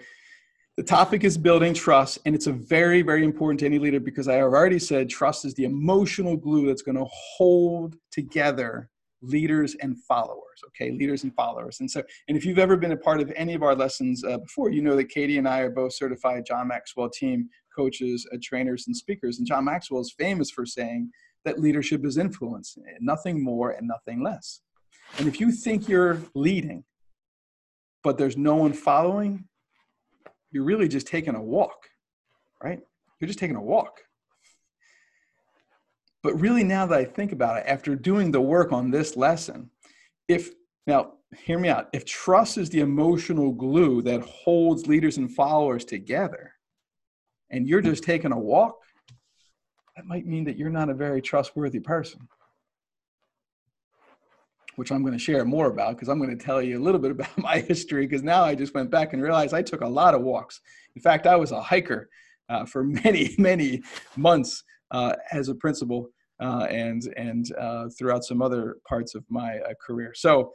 The 0.75 0.81
topic 0.81 1.23
is 1.23 1.37
building 1.37 1.75
trust, 1.75 2.17
and 2.25 2.33
it's 2.33 2.47
a 2.47 2.51
very, 2.51 3.03
very 3.03 3.23
important 3.23 3.59
to 3.59 3.67
any 3.67 3.77
leader 3.77 3.99
because 3.99 4.27
I 4.27 4.37
have 4.37 4.45
already 4.45 4.79
said 4.79 5.07
trust 5.07 5.45
is 5.45 5.53
the 5.53 5.65
emotional 5.65 6.35
glue 6.35 6.65
that's 6.65 6.81
going 6.81 6.97
to 6.97 7.05
hold 7.05 7.95
together 8.09 8.89
leaders 9.23 9.75
and 9.81 9.97
followers 10.03 10.61
okay 10.67 10.91
leaders 10.91 11.23
and 11.23 11.33
followers 11.33 11.79
and 11.79 11.89
so 11.89 12.03
and 12.27 12.37
if 12.37 12.45
you've 12.45 12.59
ever 12.59 12.75
been 12.77 12.91
a 12.91 12.97
part 12.97 13.21
of 13.21 13.31
any 13.35 13.53
of 13.53 13.63
our 13.63 13.73
lessons 13.73 14.23
uh, 14.25 14.37
before 14.37 14.69
you 14.69 14.81
know 14.81 14.95
that 14.95 15.09
katie 15.09 15.37
and 15.37 15.47
i 15.47 15.59
are 15.59 15.69
both 15.69 15.93
certified 15.93 16.43
john 16.45 16.67
maxwell 16.67 17.09
team 17.09 17.49
coaches, 17.75 18.27
uh, 18.33 18.37
trainers, 18.41 18.87
and 18.87 18.95
speakers. 18.95 19.37
And 19.37 19.47
John 19.47 19.65
Maxwell 19.65 20.01
is 20.01 20.13
famous 20.17 20.51
for 20.51 20.65
saying 20.65 21.11
that 21.45 21.59
leadership 21.59 22.05
is 22.05 22.17
influence, 22.17 22.77
nothing 23.01 23.43
more 23.43 23.71
and 23.71 23.87
nothing 23.87 24.23
less. 24.23 24.61
And 25.17 25.27
if 25.27 25.39
you 25.39 25.51
think 25.51 25.87
you're 25.89 26.21
leading, 26.33 26.83
but 28.03 28.17
there's 28.17 28.37
no 28.37 28.55
one 28.55 28.73
following, 28.73 29.45
you're 30.51 30.63
really 30.63 30.87
just 30.87 31.07
taking 31.07 31.35
a 31.35 31.41
walk, 31.41 31.89
right? 32.63 32.79
You're 33.19 33.27
just 33.27 33.39
taking 33.39 33.55
a 33.55 33.61
walk. 33.61 34.01
But 36.23 36.39
really, 36.39 36.63
now 36.63 36.85
that 36.85 36.97
I 36.97 37.03
think 37.03 37.33
about 37.33 37.57
it, 37.57 37.65
after 37.67 37.95
doing 37.95 38.31
the 38.31 38.41
work 38.41 38.71
on 38.71 38.89
this 38.89 39.17
lesson, 39.17 39.69
if 40.29 40.51
now, 40.87 41.13
hear 41.37 41.59
me 41.59 41.69
out, 41.69 41.89
if 41.93 42.05
trust 42.05 42.57
is 42.57 42.69
the 42.69 42.79
emotional 42.79 43.51
glue 43.51 44.01
that 44.03 44.21
holds 44.21 44.87
leaders 44.87 45.17
and 45.17 45.33
followers 45.33 45.85
together, 45.85 46.53
and 47.49 47.67
you're 47.67 47.81
just 47.81 48.03
taking 48.03 48.31
a 48.31 48.39
walk, 48.39 48.75
that 49.95 50.05
might 50.05 50.25
mean 50.25 50.43
that 50.45 50.57
you're 50.57 50.69
not 50.69 50.89
a 50.89 50.93
very 50.93 51.21
trustworthy 51.21 51.79
person. 51.79 52.27
Which 54.75 54.91
I'm 54.91 55.01
going 55.01 55.13
to 55.13 55.19
share 55.19 55.45
more 55.45 55.67
about 55.67 55.95
because 55.95 56.09
I'm 56.09 56.17
going 56.17 56.35
to 56.35 56.43
tell 56.43 56.61
you 56.61 56.79
a 56.79 56.83
little 56.83 56.99
bit 56.99 57.11
about 57.11 57.37
my 57.37 57.59
history 57.59 58.07
because 58.07 58.23
now 58.23 58.43
I 58.43 58.55
just 58.55 58.73
went 58.73 58.89
back 58.89 59.13
and 59.13 59.21
realized 59.21 59.53
I 59.53 59.61
took 59.61 59.81
a 59.81 59.87
lot 59.87 60.15
of 60.15 60.21
walks. 60.21 60.61
In 60.95 61.01
fact, 61.01 61.27
I 61.27 61.35
was 61.35 61.51
a 61.51 61.61
hiker 61.61 62.09
uh, 62.49 62.65
for 62.65 62.83
many, 63.03 63.35
many 63.37 63.83
months 64.17 64.63
uh, 64.91 65.13
as 65.31 65.49
a 65.49 65.55
principal 65.55 66.09
and, 66.43 67.03
and 67.17 67.51
uh, 67.57 67.89
throughout 67.97 68.23
some 68.23 68.41
other 68.41 68.77
parts 68.87 69.15
of 69.15 69.23
my 69.29 69.59
uh, 69.59 69.73
career. 69.85 70.13
So, 70.15 70.51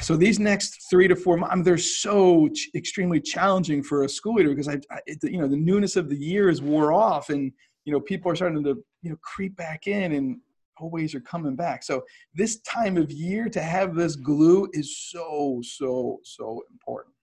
so 0.00 0.16
these 0.16 0.38
next 0.38 0.88
three 0.90 1.08
to 1.08 1.16
four 1.16 1.36
months, 1.36 1.52
I 1.52 1.56
mean, 1.56 1.64
they're 1.64 1.78
so 1.78 2.48
ch- 2.48 2.68
extremely 2.74 3.20
challenging 3.20 3.82
for 3.82 4.04
a 4.04 4.08
school 4.08 4.34
leader 4.34 4.50
because 4.50 4.68
I, 4.68 4.80
I 4.90 5.00
you 5.22 5.38
know, 5.38 5.48
the 5.48 5.56
newness 5.56 5.96
of 5.96 6.08
the 6.08 6.16
year 6.16 6.48
is 6.48 6.60
wore 6.60 6.92
off, 6.92 7.30
and 7.30 7.52
you 7.84 7.92
know, 7.92 8.00
people 8.00 8.30
are 8.30 8.36
starting 8.36 8.64
to 8.64 8.76
you 9.02 9.10
know 9.10 9.16
creep 9.22 9.56
back 9.56 9.86
in, 9.86 10.12
and 10.12 10.38
always 10.78 11.14
are 11.14 11.20
coming 11.20 11.56
back. 11.56 11.82
So 11.82 12.02
this 12.34 12.60
time 12.60 12.96
of 12.96 13.10
year 13.10 13.48
to 13.48 13.62
have 13.62 13.94
this 13.94 14.16
glue 14.16 14.68
is 14.72 14.98
so 15.10 15.60
so 15.62 16.20
so 16.24 16.62
important. 16.70 17.14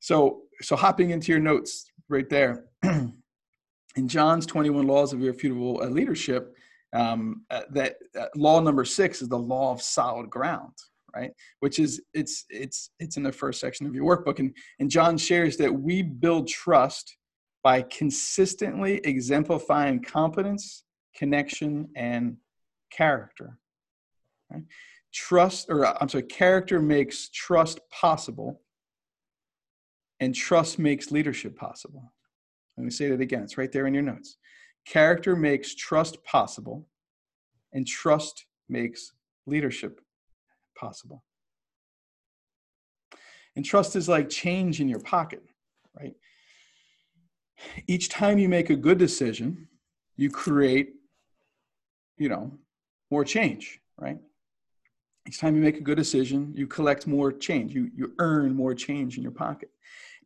So 0.00 0.42
so 0.62 0.76
hopping 0.76 1.10
into 1.10 1.32
your 1.32 1.40
notes 1.40 1.90
right 2.08 2.28
there, 2.28 2.66
in 3.96 4.08
John's 4.08 4.46
21 4.46 4.86
laws 4.86 5.12
of 5.12 5.22
irrefutable 5.22 5.80
uh, 5.82 5.86
leadership, 5.86 6.54
um, 6.92 7.44
uh, 7.50 7.62
that 7.70 7.96
uh, 8.18 8.26
law 8.34 8.60
number 8.60 8.84
six 8.84 9.22
is 9.22 9.28
the 9.28 9.38
law 9.38 9.72
of 9.72 9.82
solid 9.82 10.30
ground 10.30 10.72
right? 11.14 11.32
Which 11.58 11.78
is 11.78 12.00
it's 12.14 12.44
it's 12.48 12.90
it's 12.98 13.16
in 13.16 13.22
the 13.22 13.32
first 13.32 13.60
section 13.60 13.86
of 13.86 13.94
your 13.94 14.04
workbook. 14.04 14.38
And 14.38 14.54
and 14.78 14.90
john 14.90 15.18
shares 15.18 15.56
that 15.56 15.72
we 15.72 16.02
build 16.02 16.48
trust 16.48 17.16
by 17.62 17.82
consistently 17.82 18.98
exemplifying 19.04 20.02
competence 20.02 20.84
connection 21.14 21.88
and 21.96 22.36
character 22.92 23.58
right? 24.52 24.62
trust 25.12 25.68
or 25.68 25.86
i'm 26.00 26.08
sorry 26.08 26.24
character 26.24 26.80
makes 26.80 27.28
trust 27.30 27.80
possible 27.90 28.60
and 30.20 30.34
trust 30.34 30.78
makes 30.78 31.10
leadership 31.10 31.56
possible 31.56 32.12
let 32.80 32.84
me 32.84 32.90
say 32.90 33.08
that 33.08 33.20
again 33.20 33.42
it's 33.42 33.58
right 33.58 33.72
there 33.72 33.86
in 33.86 33.94
your 33.94 34.02
notes 34.02 34.38
character 34.84 35.36
makes 35.36 35.74
trust 35.74 36.22
possible, 36.24 36.86
and 37.72 37.86
trust 37.86 38.46
makes 38.68 39.12
leadership 39.46 40.00
possible. 40.76 41.22
And 43.56 43.64
trust 43.64 43.96
is 43.96 44.08
like 44.08 44.28
change 44.28 44.80
in 44.80 44.88
your 44.88 45.00
pocket, 45.00 45.42
right? 45.98 46.14
Each 47.86 48.08
time 48.08 48.38
you 48.38 48.48
make 48.48 48.70
a 48.70 48.76
good 48.76 48.98
decision, 48.98 49.68
you 50.16 50.30
create, 50.30 50.94
you 52.16 52.28
know, 52.28 52.52
more 53.10 53.24
change, 53.24 53.80
right? 53.98 54.18
Each 55.28 55.38
time 55.38 55.54
you 55.54 55.62
make 55.62 55.76
a 55.76 55.82
good 55.82 55.98
decision, 55.98 56.52
you 56.56 56.66
collect 56.66 57.06
more 57.06 57.32
change. 57.32 57.74
You, 57.74 57.90
you 57.94 58.14
earn 58.18 58.54
more 58.54 58.74
change 58.74 59.16
in 59.16 59.22
your 59.22 59.32
pocket. 59.32 59.70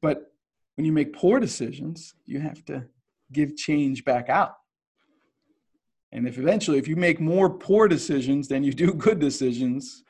But 0.01 0.34
when 0.77 0.85
you 0.85 0.93
make 0.93 1.13
poor 1.13 1.41
decisions, 1.41 2.15
you 2.27 2.41
have 2.41 2.65
to 2.67 2.85
give 3.33 3.57
change 3.57 4.05
back 4.05 4.29
out. 4.29 4.55
And 6.13 6.29
if 6.29 6.39
eventually, 6.39 6.79
if 6.79 6.87
you 6.87 6.97
make 6.97 7.21
more 7.21 7.51
poor 7.51 7.89
decisions 7.89 8.49
than 8.49 8.63
you 8.63 8.73
do 8.73 8.95
good 9.07 9.19
decisions, 9.19 10.03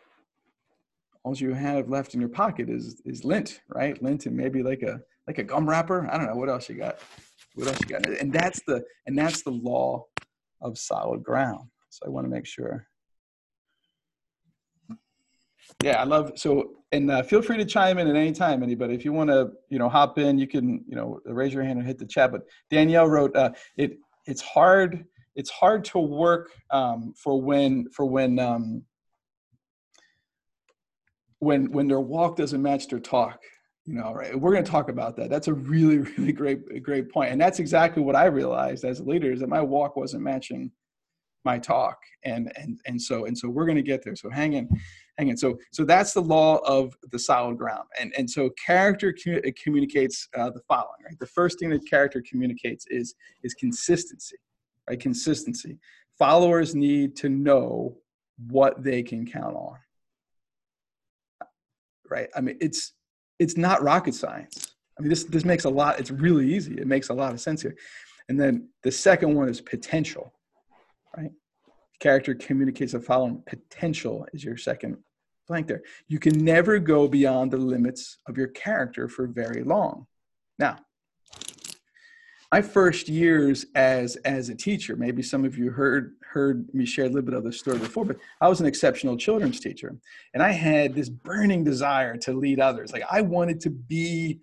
all 1.24 1.34
you 1.34 1.54
have 1.54 1.88
left 1.88 2.14
in 2.14 2.20
your 2.20 2.28
pocket 2.28 2.68
is 2.68 3.00
is 3.06 3.24
lint, 3.24 3.60
right? 3.68 4.00
Lint 4.02 4.26
and 4.26 4.36
maybe 4.36 4.62
like 4.62 4.82
a 4.82 5.00
like 5.26 5.38
a 5.38 5.42
gum 5.42 5.68
wrapper. 5.68 6.06
I 6.10 6.18
don't 6.18 6.26
know 6.26 6.36
what 6.36 6.50
else 6.50 6.68
you 6.68 6.76
got. 6.76 6.98
What 7.54 7.68
else 7.68 7.80
you 7.80 7.86
got? 7.86 8.06
And 8.06 8.32
that's 8.32 8.60
the 8.66 8.84
and 9.06 9.16
that's 9.18 9.42
the 9.42 9.50
law 9.50 10.04
of 10.60 10.78
solid 10.78 11.22
ground. 11.22 11.68
So 11.88 12.02
I 12.06 12.10
want 12.10 12.26
to 12.26 12.30
make 12.30 12.46
sure. 12.46 12.86
Yeah, 15.82 16.00
I 16.00 16.04
love 16.04 16.32
so 16.36 16.70
and 16.92 17.10
uh, 17.10 17.22
feel 17.22 17.42
free 17.42 17.56
to 17.56 17.64
chime 17.64 17.98
in 17.98 18.08
at 18.08 18.16
any 18.16 18.32
time, 18.32 18.62
anybody. 18.62 18.94
If 18.94 19.04
you 19.04 19.12
want 19.12 19.28
to, 19.30 19.50
you 19.68 19.78
know, 19.78 19.88
hop 19.88 20.18
in, 20.18 20.38
you 20.38 20.46
can, 20.46 20.84
you 20.86 20.94
know, 20.94 21.20
raise 21.26 21.52
your 21.52 21.64
hand 21.64 21.78
and 21.78 21.86
hit 21.86 21.98
the 21.98 22.06
chat. 22.06 22.30
But 22.30 22.42
Danielle 22.70 23.08
wrote, 23.08 23.34
uh, 23.36 23.50
it 23.76 23.98
it's 24.26 24.40
hard 24.40 25.04
it's 25.36 25.50
hard 25.50 25.84
to 25.84 25.98
work 25.98 26.50
um, 26.70 27.12
for 27.16 27.40
when 27.40 27.88
for 27.90 28.06
when 28.06 28.38
um, 28.38 28.82
when 31.40 31.70
when 31.72 31.88
their 31.88 32.00
walk 32.00 32.36
doesn't 32.36 32.62
match 32.62 32.88
their 32.88 33.00
talk 33.00 33.40
you 33.84 33.94
know 33.94 34.12
right 34.12 34.38
we're 34.38 34.52
going 34.52 34.64
to 34.64 34.70
talk 34.70 34.88
about 34.88 35.16
that 35.16 35.28
that's 35.28 35.48
a 35.48 35.52
really 35.52 35.98
really 36.18 36.32
great 36.32 36.82
great 36.82 37.10
point. 37.10 37.30
and 37.30 37.40
that's 37.40 37.58
exactly 37.58 38.02
what 38.02 38.16
i 38.16 38.24
realized 38.24 38.84
as 38.84 39.00
a 39.00 39.04
leader 39.04 39.30
is 39.30 39.40
that 39.40 39.48
my 39.48 39.60
walk 39.60 39.96
wasn't 39.96 40.22
matching 40.22 40.70
my 41.44 41.58
talk 41.58 41.98
and 42.24 42.50
and 42.56 42.78
and 42.86 43.00
so 43.00 43.26
and 43.26 43.36
so 43.36 43.48
we're 43.48 43.66
going 43.66 43.76
to 43.76 43.82
get 43.82 44.02
there 44.02 44.16
so 44.16 44.30
hang 44.30 44.54
in 44.54 44.68
hang 45.18 45.28
in 45.28 45.36
so 45.36 45.56
so 45.72 45.84
that's 45.84 46.12
the 46.12 46.20
law 46.20 46.56
of 46.58 46.96
the 47.10 47.18
solid 47.18 47.56
ground 47.56 47.84
and 48.00 48.12
and 48.16 48.28
so 48.28 48.50
character 48.64 49.14
communicates 49.62 50.28
uh, 50.36 50.50
the 50.50 50.60
following 50.68 51.02
right 51.04 51.18
the 51.18 51.26
first 51.26 51.58
thing 51.58 51.70
that 51.70 51.88
character 51.88 52.22
communicates 52.28 52.86
is 52.88 53.14
is 53.42 53.54
consistency 53.54 54.36
right 54.88 55.00
consistency 55.00 55.78
followers 56.18 56.74
need 56.74 57.16
to 57.16 57.28
know 57.28 57.96
what 58.48 58.82
they 58.82 59.02
can 59.02 59.24
count 59.24 59.54
on 59.54 59.76
right? 62.10 62.28
I 62.36 62.40
mean, 62.40 62.56
it's 62.60 62.92
it's 63.38 63.56
not 63.56 63.82
rocket 63.82 64.14
science. 64.14 64.74
I 64.98 65.02
mean, 65.02 65.10
this 65.10 65.24
this 65.24 65.44
makes 65.44 65.64
a 65.64 65.70
lot. 65.70 65.98
It's 65.98 66.10
really 66.10 66.54
easy. 66.54 66.78
It 66.78 66.86
makes 66.86 67.08
a 67.08 67.14
lot 67.14 67.32
of 67.32 67.40
sense 67.40 67.62
here. 67.62 67.76
And 68.28 68.40
then 68.40 68.68
the 68.82 68.90
second 68.90 69.34
one 69.34 69.48
is 69.48 69.60
potential, 69.60 70.32
right? 71.16 71.30
Character 72.04 72.34
communicates 72.34 72.92
the 72.92 73.00
following. 73.00 73.42
Potential 73.46 74.26
is 74.34 74.44
your 74.44 74.58
second 74.58 74.98
blank 75.48 75.66
there. 75.66 75.80
You 76.06 76.18
can 76.18 76.44
never 76.44 76.78
go 76.78 77.08
beyond 77.08 77.50
the 77.50 77.56
limits 77.56 78.18
of 78.28 78.36
your 78.36 78.48
character 78.48 79.08
for 79.08 79.26
very 79.26 79.64
long. 79.64 80.06
Now, 80.58 80.76
my 82.52 82.60
first 82.60 83.08
years 83.08 83.64
as 83.74 84.16
as 84.16 84.50
a 84.50 84.54
teacher 84.54 84.96
maybe 84.96 85.22
some 85.22 85.46
of 85.46 85.56
you 85.56 85.70
heard 85.70 86.12
heard 86.20 86.72
me 86.74 86.84
share 86.84 87.06
a 87.06 87.08
little 87.08 87.22
bit 87.22 87.34
of 87.34 87.42
the 87.42 87.50
story 87.50 87.78
before 87.78 88.04
but 88.04 88.16
i 88.40 88.46
was 88.46 88.60
an 88.60 88.66
exceptional 88.66 89.16
children's 89.16 89.58
teacher 89.58 89.96
and 90.34 90.40
i 90.40 90.52
had 90.52 90.94
this 90.94 91.08
burning 91.08 91.64
desire 91.64 92.16
to 92.16 92.32
lead 92.32 92.60
others 92.60 92.92
like 92.92 93.02
i 93.10 93.20
wanted 93.20 93.58
to 93.58 93.70
be 93.70 94.38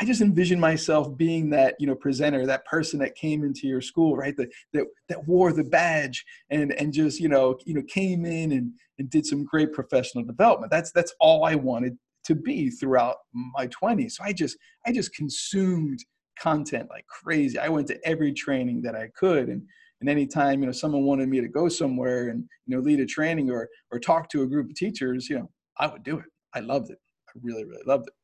i 0.00 0.04
just 0.04 0.20
envisioned 0.20 0.60
myself 0.60 1.16
being 1.16 1.50
that 1.50 1.74
you 1.78 1.86
know 1.86 1.94
presenter 1.94 2.46
that 2.46 2.64
person 2.64 2.98
that 2.98 3.14
came 3.14 3.44
into 3.44 3.66
your 3.66 3.80
school 3.80 4.16
right 4.16 4.36
that 4.36 4.48
that, 4.72 4.86
that 5.08 5.26
wore 5.26 5.52
the 5.52 5.64
badge 5.64 6.24
and 6.50 6.72
and 6.74 6.92
just 6.92 7.20
you 7.20 7.28
know 7.28 7.58
you 7.64 7.74
know 7.74 7.82
came 7.88 8.24
in 8.24 8.52
and 8.52 8.72
and 8.98 9.10
did 9.10 9.24
some 9.24 9.44
great 9.44 9.72
professional 9.72 10.24
development 10.24 10.70
that's 10.70 10.92
that's 10.92 11.14
all 11.20 11.44
i 11.44 11.54
wanted 11.54 11.96
to 12.24 12.34
be 12.34 12.68
throughout 12.70 13.16
my 13.32 13.66
20s 13.68 14.12
so 14.12 14.24
i 14.24 14.32
just 14.32 14.56
i 14.86 14.92
just 14.92 15.14
consumed 15.14 16.00
content 16.38 16.88
like 16.90 17.06
crazy. 17.06 17.58
I 17.58 17.68
went 17.68 17.86
to 17.88 18.06
every 18.06 18.32
training 18.32 18.82
that 18.82 18.94
I 18.94 19.08
could. 19.14 19.48
And, 19.48 19.62
and 20.00 20.08
anytime, 20.08 20.60
you 20.60 20.66
know, 20.66 20.72
someone 20.72 21.04
wanted 21.04 21.28
me 21.28 21.40
to 21.40 21.48
go 21.48 21.68
somewhere 21.68 22.28
and, 22.28 22.44
you 22.66 22.76
know, 22.76 22.82
lead 22.82 23.00
a 23.00 23.06
training 23.06 23.50
or, 23.50 23.68
or 23.90 23.98
talk 23.98 24.28
to 24.30 24.42
a 24.42 24.46
group 24.46 24.70
of 24.70 24.76
teachers, 24.76 25.28
you 25.28 25.38
know, 25.38 25.50
I 25.78 25.88
would 25.88 26.04
do 26.04 26.18
it. 26.18 26.26
I 26.54 26.60
loved 26.60 26.90
it. 26.90 26.98
I 27.28 27.32
really, 27.42 27.64
really 27.64 27.82
loved 27.86 28.06
it. 28.06 28.14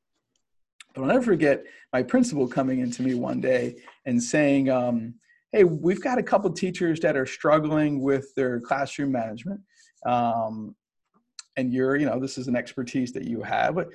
But 0.94 1.02
I'll 1.02 1.08
never 1.08 1.22
forget 1.22 1.64
my 1.92 2.02
principal 2.02 2.46
coming 2.46 2.80
into 2.80 3.02
me 3.02 3.14
one 3.14 3.40
day 3.40 3.76
and 4.06 4.22
saying, 4.22 4.70
um, 4.70 5.14
hey, 5.52 5.64
we've 5.64 6.02
got 6.02 6.18
a 6.18 6.22
couple 6.22 6.50
teachers 6.52 7.00
that 7.00 7.16
are 7.16 7.26
struggling 7.26 8.00
with 8.00 8.34
their 8.34 8.60
classroom 8.60 9.12
management. 9.12 9.60
Um, 10.06 10.74
and 11.56 11.72
you're, 11.72 11.96
you 11.96 12.06
know, 12.06 12.18
this 12.18 12.38
is 12.38 12.48
an 12.48 12.56
expertise 12.56 13.12
that 13.12 13.24
you 13.24 13.42
have, 13.42 13.74
but 13.74 13.88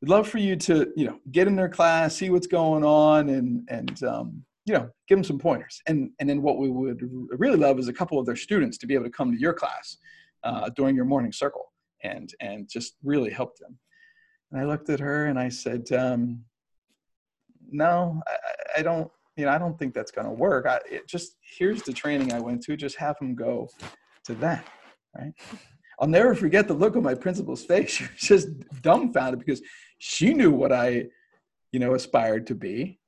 We'd 0.00 0.10
love 0.10 0.28
for 0.28 0.38
you 0.38 0.56
to, 0.56 0.92
you 0.94 1.06
know, 1.06 1.18
get 1.32 1.46
in 1.46 1.56
their 1.56 1.68
class, 1.68 2.16
see 2.16 2.28
what's 2.28 2.46
going 2.46 2.84
on, 2.84 3.30
and 3.30 3.66
and 3.68 4.02
um, 4.04 4.44
you 4.66 4.74
know, 4.74 4.90
give 5.08 5.16
them 5.16 5.24
some 5.24 5.38
pointers. 5.38 5.80
And 5.86 6.10
and 6.20 6.28
then 6.28 6.42
what 6.42 6.58
we 6.58 6.68
would 6.68 7.00
really 7.30 7.56
love 7.56 7.78
is 7.78 7.88
a 7.88 7.92
couple 7.92 8.18
of 8.18 8.26
their 8.26 8.36
students 8.36 8.76
to 8.78 8.86
be 8.86 8.94
able 8.94 9.04
to 9.04 9.10
come 9.10 9.32
to 9.32 9.40
your 9.40 9.54
class 9.54 9.96
uh, 10.44 10.68
during 10.76 10.96
your 10.96 11.06
morning 11.06 11.32
circle 11.32 11.72
and 12.02 12.32
and 12.40 12.68
just 12.68 12.96
really 13.02 13.30
help 13.30 13.56
them. 13.58 13.78
And 14.50 14.60
I 14.60 14.64
looked 14.64 14.88
at 14.90 15.00
her 15.00 15.26
and 15.26 15.38
I 15.38 15.48
said, 15.48 15.90
um, 15.92 16.44
"No, 17.70 18.22
I, 18.26 18.80
I 18.80 18.82
don't. 18.82 19.10
You 19.36 19.44
know, 19.44 19.50
I 19.50 19.58
don't 19.58 19.78
think 19.78 19.92
that's 19.92 20.10
going 20.10 20.26
to 20.26 20.32
work. 20.32 20.66
I, 20.66 20.80
just 21.06 21.36
here's 21.58 21.82
the 21.82 21.92
training 21.92 22.32
I 22.32 22.40
went 22.40 22.62
to. 22.62 22.76
Just 22.76 22.96
have 22.96 23.18
them 23.18 23.34
go 23.34 23.68
to 24.24 24.34
that, 24.36 24.66
right?" 25.16 25.32
I'll 25.98 26.08
never 26.08 26.34
forget 26.34 26.68
the 26.68 26.74
look 26.74 26.96
on 26.96 27.02
my 27.02 27.14
principal's 27.14 27.64
face. 27.66 27.90
She 27.90 28.04
was 28.04 28.20
just 28.20 28.48
dumbfounded 28.82 29.40
because 29.40 29.62
she 29.98 30.34
knew 30.34 30.50
what 30.50 30.72
I, 30.72 31.06
you 31.72 31.80
know, 31.80 31.94
aspired 31.94 32.46
to 32.48 32.54
be, 32.54 32.98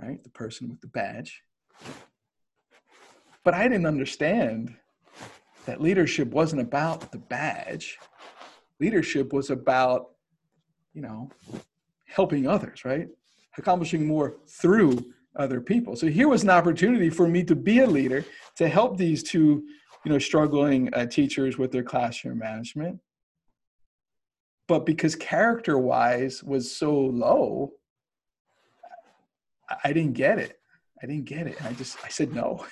right? 0.00 0.22
The 0.22 0.30
person 0.30 0.68
with 0.68 0.80
the 0.80 0.88
badge. 0.88 1.42
But 3.44 3.54
I 3.54 3.64
didn't 3.64 3.86
understand 3.86 4.76
that 5.66 5.80
leadership 5.80 6.28
wasn't 6.28 6.62
about 6.62 7.10
the 7.10 7.18
badge. 7.18 7.98
Leadership 8.78 9.32
was 9.32 9.50
about, 9.50 10.10
you 10.94 11.02
know, 11.02 11.30
helping 12.06 12.46
others, 12.46 12.84
right? 12.84 13.08
Accomplishing 13.58 14.06
more 14.06 14.36
through 14.46 15.12
other 15.36 15.60
people. 15.60 15.96
So 15.96 16.08
here 16.08 16.28
was 16.28 16.42
an 16.42 16.50
opportunity 16.50 17.08
for 17.10 17.26
me 17.26 17.42
to 17.44 17.54
be 17.54 17.80
a 17.80 17.86
leader, 17.86 18.24
to 18.56 18.68
help 18.68 18.96
these 18.96 19.22
two 19.22 19.64
you 20.04 20.10
know, 20.10 20.18
struggling 20.18 20.92
uh, 20.94 21.06
teachers 21.06 21.58
with 21.58 21.70
their 21.70 21.82
classroom 21.82 22.38
management. 22.38 22.98
But 24.66 24.86
because 24.86 25.14
character 25.14 25.78
wise 25.78 26.42
was 26.42 26.74
so 26.74 26.94
low, 26.94 27.72
I 29.84 29.92
didn't 29.92 30.14
get 30.14 30.38
it. 30.38 30.58
I 31.02 31.06
didn't 31.06 31.24
get 31.24 31.46
it. 31.46 31.62
I 31.64 31.72
just, 31.72 31.98
I 32.04 32.08
said 32.08 32.32
no. 32.32 32.64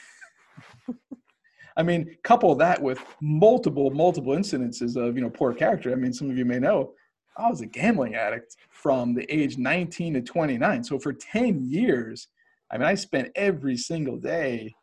I 1.77 1.83
mean, 1.83 2.17
couple 2.25 2.55
that 2.57 2.83
with 2.83 3.03
multiple, 3.21 3.91
multiple 3.91 4.35
incidences 4.35 4.97
of, 4.97 5.17
you 5.17 5.23
know, 5.23 5.31
poor 5.31 5.53
character. 5.53 5.93
I 5.93 5.95
mean, 5.95 6.12
some 6.12 6.31
of 6.31 6.37
you 6.37 6.45
may 6.45 6.59
know 6.59 6.93
I 7.40 7.49
was 7.49 7.61
a 7.61 7.66
gambling 7.66 8.14
addict 8.14 8.56
from 8.70 9.14
the 9.14 9.30
age 9.32 9.56
19 9.56 10.14
to 10.14 10.20
29. 10.20 10.85
So 10.85 10.99
for 10.99 11.12
10 11.12 11.64
years, 11.64 12.28
I 12.70 12.78
mean, 12.78 12.87
I 12.87 12.94
spent 12.94 13.30
every 13.35 13.76
single 13.76 14.18
day 14.18 14.75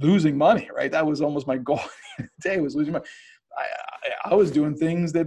losing 0.00 0.36
money, 0.36 0.68
right? 0.74 0.90
That 0.90 1.06
was 1.06 1.20
almost 1.20 1.46
my 1.46 1.58
goal 1.58 1.80
day 2.40 2.60
was 2.60 2.74
losing 2.74 2.94
money. 2.94 3.04
I, 3.56 3.62
I, 3.62 4.32
I 4.32 4.34
was 4.34 4.50
doing 4.50 4.74
things 4.76 5.12
that 5.12 5.26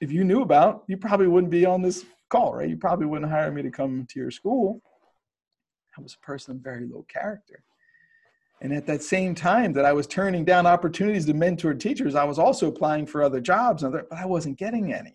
if 0.00 0.10
you 0.10 0.24
knew 0.24 0.42
about, 0.42 0.84
you 0.88 0.96
probably 0.96 1.28
wouldn't 1.28 1.50
be 1.50 1.66
on 1.66 1.82
this 1.82 2.04
call, 2.30 2.54
right? 2.54 2.68
You 2.68 2.76
probably 2.76 3.06
wouldn't 3.06 3.30
hire 3.30 3.52
me 3.52 3.62
to 3.62 3.70
come 3.70 4.06
to 4.10 4.18
your 4.18 4.30
school. 4.30 4.80
I 5.96 6.00
was 6.00 6.14
a 6.14 6.26
person 6.26 6.56
of 6.56 6.62
very 6.62 6.86
low 6.86 7.04
character. 7.08 7.62
And 8.62 8.72
at 8.72 8.86
that 8.86 9.02
same 9.02 9.34
time 9.34 9.72
that 9.74 9.84
I 9.84 9.92
was 9.92 10.06
turning 10.06 10.44
down 10.44 10.66
opportunities 10.66 11.26
to 11.26 11.34
mentor 11.34 11.74
teachers, 11.74 12.14
I 12.14 12.24
was 12.24 12.38
also 12.38 12.68
applying 12.68 13.06
for 13.06 13.22
other 13.22 13.40
jobs, 13.40 13.82
and 13.82 13.92
other, 13.92 14.06
but 14.08 14.18
I 14.18 14.24
wasn't 14.24 14.56
getting 14.56 14.92
any 14.92 15.14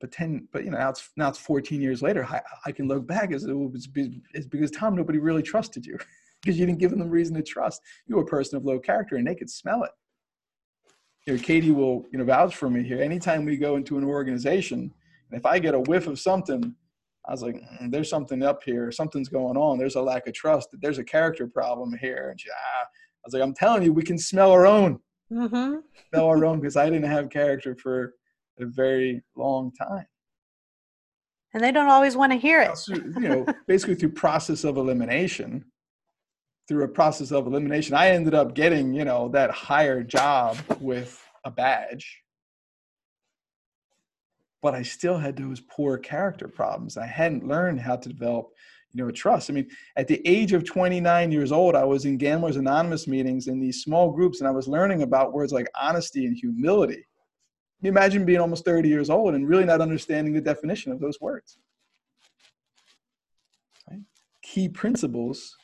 but 0.00 0.10
10 0.12 0.48
but 0.52 0.64
you 0.64 0.70
know 0.70 0.78
now 0.78 0.90
it's 0.90 1.10
now 1.16 1.28
it's 1.28 1.38
14 1.38 1.80
years 1.80 2.02
later 2.02 2.24
i, 2.26 2.40
I 2.66 2.72
can 2.72 2.88
look 2.88 3.06
back 3.06 3.32
as 3.32 3.44
it 3.44 3.52
was 3.52 3.88
it's 4.34 4.46
because 4.46 4.70
tom 4.70 4.96
nobody 4.96 5.18
really 5.18 5.42
trusted 5.42 5.86
you 5.86 5.98
because 6.42 6.58
you 6.58 6.66
didn't 6.66 6.78
give 6.78 6.90
them 6.90 7.08
reason 7.08 7.34
to 7.36 7.42
trust 7.42 7.82
you 8.06 8.16
were 8.16 8.22
a 8.22 8.26
person 8.26 8.56
of 8.56 8.64
low 8.64 8.78
character 8.78 9.16
and 9.16 9.26
they 9.26 9.34
could 9.34 9.50
smell 9.50 9.84
it 9.84 9.90
you 11.26 11.36
know 11.36 11.42
katie 11.42 11.70
will 11.70 12.06
you 12.12 12.18
know 12.18 12.24
vouch 12.24 12.56
for 12.56 12.70
me 12.70 12.82
here 12.82 13.00
anytime 13.00 13.44
we 13.44 13.56
go 13.56 13.76
into 13.76 13.98
an 13.98 14.04
organization 14.04 14.92
and 15.30 15.38
if 15.38 15.46
i 15.46 15.58
get 15.58 15.74
a 15.74 15.80
whiff 15.80 16.06
of 16.06 16.18
something 16.18 16.74
I 17.28 17.32
was 17.32 17.42
like, 17.42 17.56
mm, 17.56 17.90
there's 17.90 18.08
something 18.08 18.42
up 18.42 18.62
here. 18.64 18.90
Something's 18.90 19.28
going 19.28 19.56
on. 19.56 19.78
There's 19.78 19.96
a 19.96 20.00
lack 20.00 20.26
of 20.26 20.32
trust. 20.32 20.70
There's 20.80 20.98
a 20.98 21.04
character 21.04 21.46
problem 21.46 21.94
here. 22.00 22.30
And 22.30 22.40
she, 22.40 22.48
ah, 22.50 22.82
I 22.82 22.86
was 23.24 23.34
like, 23.34 23.42
I'm 23.42 23.54
telling 23.54 23.82
you, 23.82 23.92
we 23.92 24.02
can 24.02 24.18
smell 24.18 24.50
our 24.50 24.66
own. 24.66 24.98
Mm-hmm. 25.30 25.76
Smell 26.08 26.26
our 26.26 26.44
own 26.44 26.60
because 26.60 26.76
I 26.76 26.88
didn't 26.88 27.10
have 27.10 27.28
character 27.30 27.76
for 27.76 28.14
a 28.62 28.66
very 28.66 29.22
long 29.36 29.72
time. 29.72 30.06
And 31.52 31.62
they 31.62 31.72
don't 31.72 31.88
always 31.88 32.16
want 32.16 32.32
to 32.32 32.38
hear 32.38 32.60
it. 32.60 32.78
You 32.88 33.20
know, 33.20 33.46
basically 33.66 33.96
through 33.96 34.10
process 34.10 34.64
of 34.64 34.76
elimination, 34.76 35.64
through 36.68 36.84
a 36.84 36.88
process 36.88 37.32
of 37.32 37.46
elimination, 37.46 37.96
I 37.96 38.10
ended 38.10 38.34
up 38.34 38.54
getting, 38.54 38.94
you 38.94 39.04
know, 39.04 39.28
that 39.30 39.50
higher 39.50 40.04
job 40.04 40.56
with 40.78 41.20
a 41.44 41.50
badge. 41.50 42.22
But 44.62 44.74
I 44.74 44.82
still 44.82 45.18
had 45.18 45.36
those 45.36 45.60
poor 45.60 45.98
character 45.98 46.46
problems. 46.46 46.96
I 46.96 47.06
hadn't 47.06 47.48
learned 47.48 47.80
how 47.80 47.96
to 47.96 48.08
develop, 48.08 48.50
you 48.92 49.02
know, 49.02 49.10
trust. 49.10 49.50
I 49.50 49.54
mean, 49.54 49.68
at 49.96 50.06
the 50.06 50.20
age 50.28 50.52
of 50.52 50.64
29 50.64 51.32
years 51.32 51.50
old, 51.50 51.74
I 51.74 51.82
was 51.82 52.04
in 52.04 52.18
Gamblers 52.18 52.56
Anonymous 52.56 53.08
meetings 53.08 53.48
in 53.48 53.58
these 53.58 53.82
small 53.82 54.12
groups, 54.12 54.38
and 54.38 54.46
I 54.46 54.52
was 54.52 54.68
learning 54.68 55.02
about 55.02 55.32
words 55.32 55.52
like 55.52 55.68
honesty 55.80 56.26
and 56.26 56.36
humility. 56.36 57.06
Imagine 57.82 58.24
being 58.24 58.40
almost 58.40 58.64
30 58.64 58.88
years 58.88 59.08
old 59.08 59.34
and 59.34 59.48
really 59.48 59.64
not 59.64 59.80
understanding 59.80 60.34
the 60.34 60.40
definition 60.40 60.92
of 60.92 61.00
those 61.00 61.20
words? 61.20 61.58
Right? 63.90 64.00
Key 64.42 64.68
principles 64.68 65.56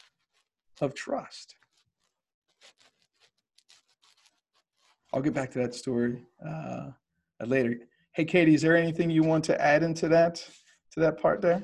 of 0.80 0.94
trust. 0.94 1.56
I'll 5.12 5.22
get 5.22 5.34
back 5.34 5.50
to 5.52 5.58
that 5.60 5.74
story 5.74 6.22
uh, 6.46 6.90
later. 7.44 7.78
Hey, 8.12 8.24
Katie, 8.24 8.54
is 8.54 8.62
there 8.62 8.76
anything 8.76 9.10
you 9.10 9.22
want 9.22 9.44
to 9.44 9.60
add 9.60 9.82
into 9.82 10.08
that 10.08 10.36
to 10.92 11.00
that 11.00 11.20
part 11.20 11.42
there? 11.42 11.62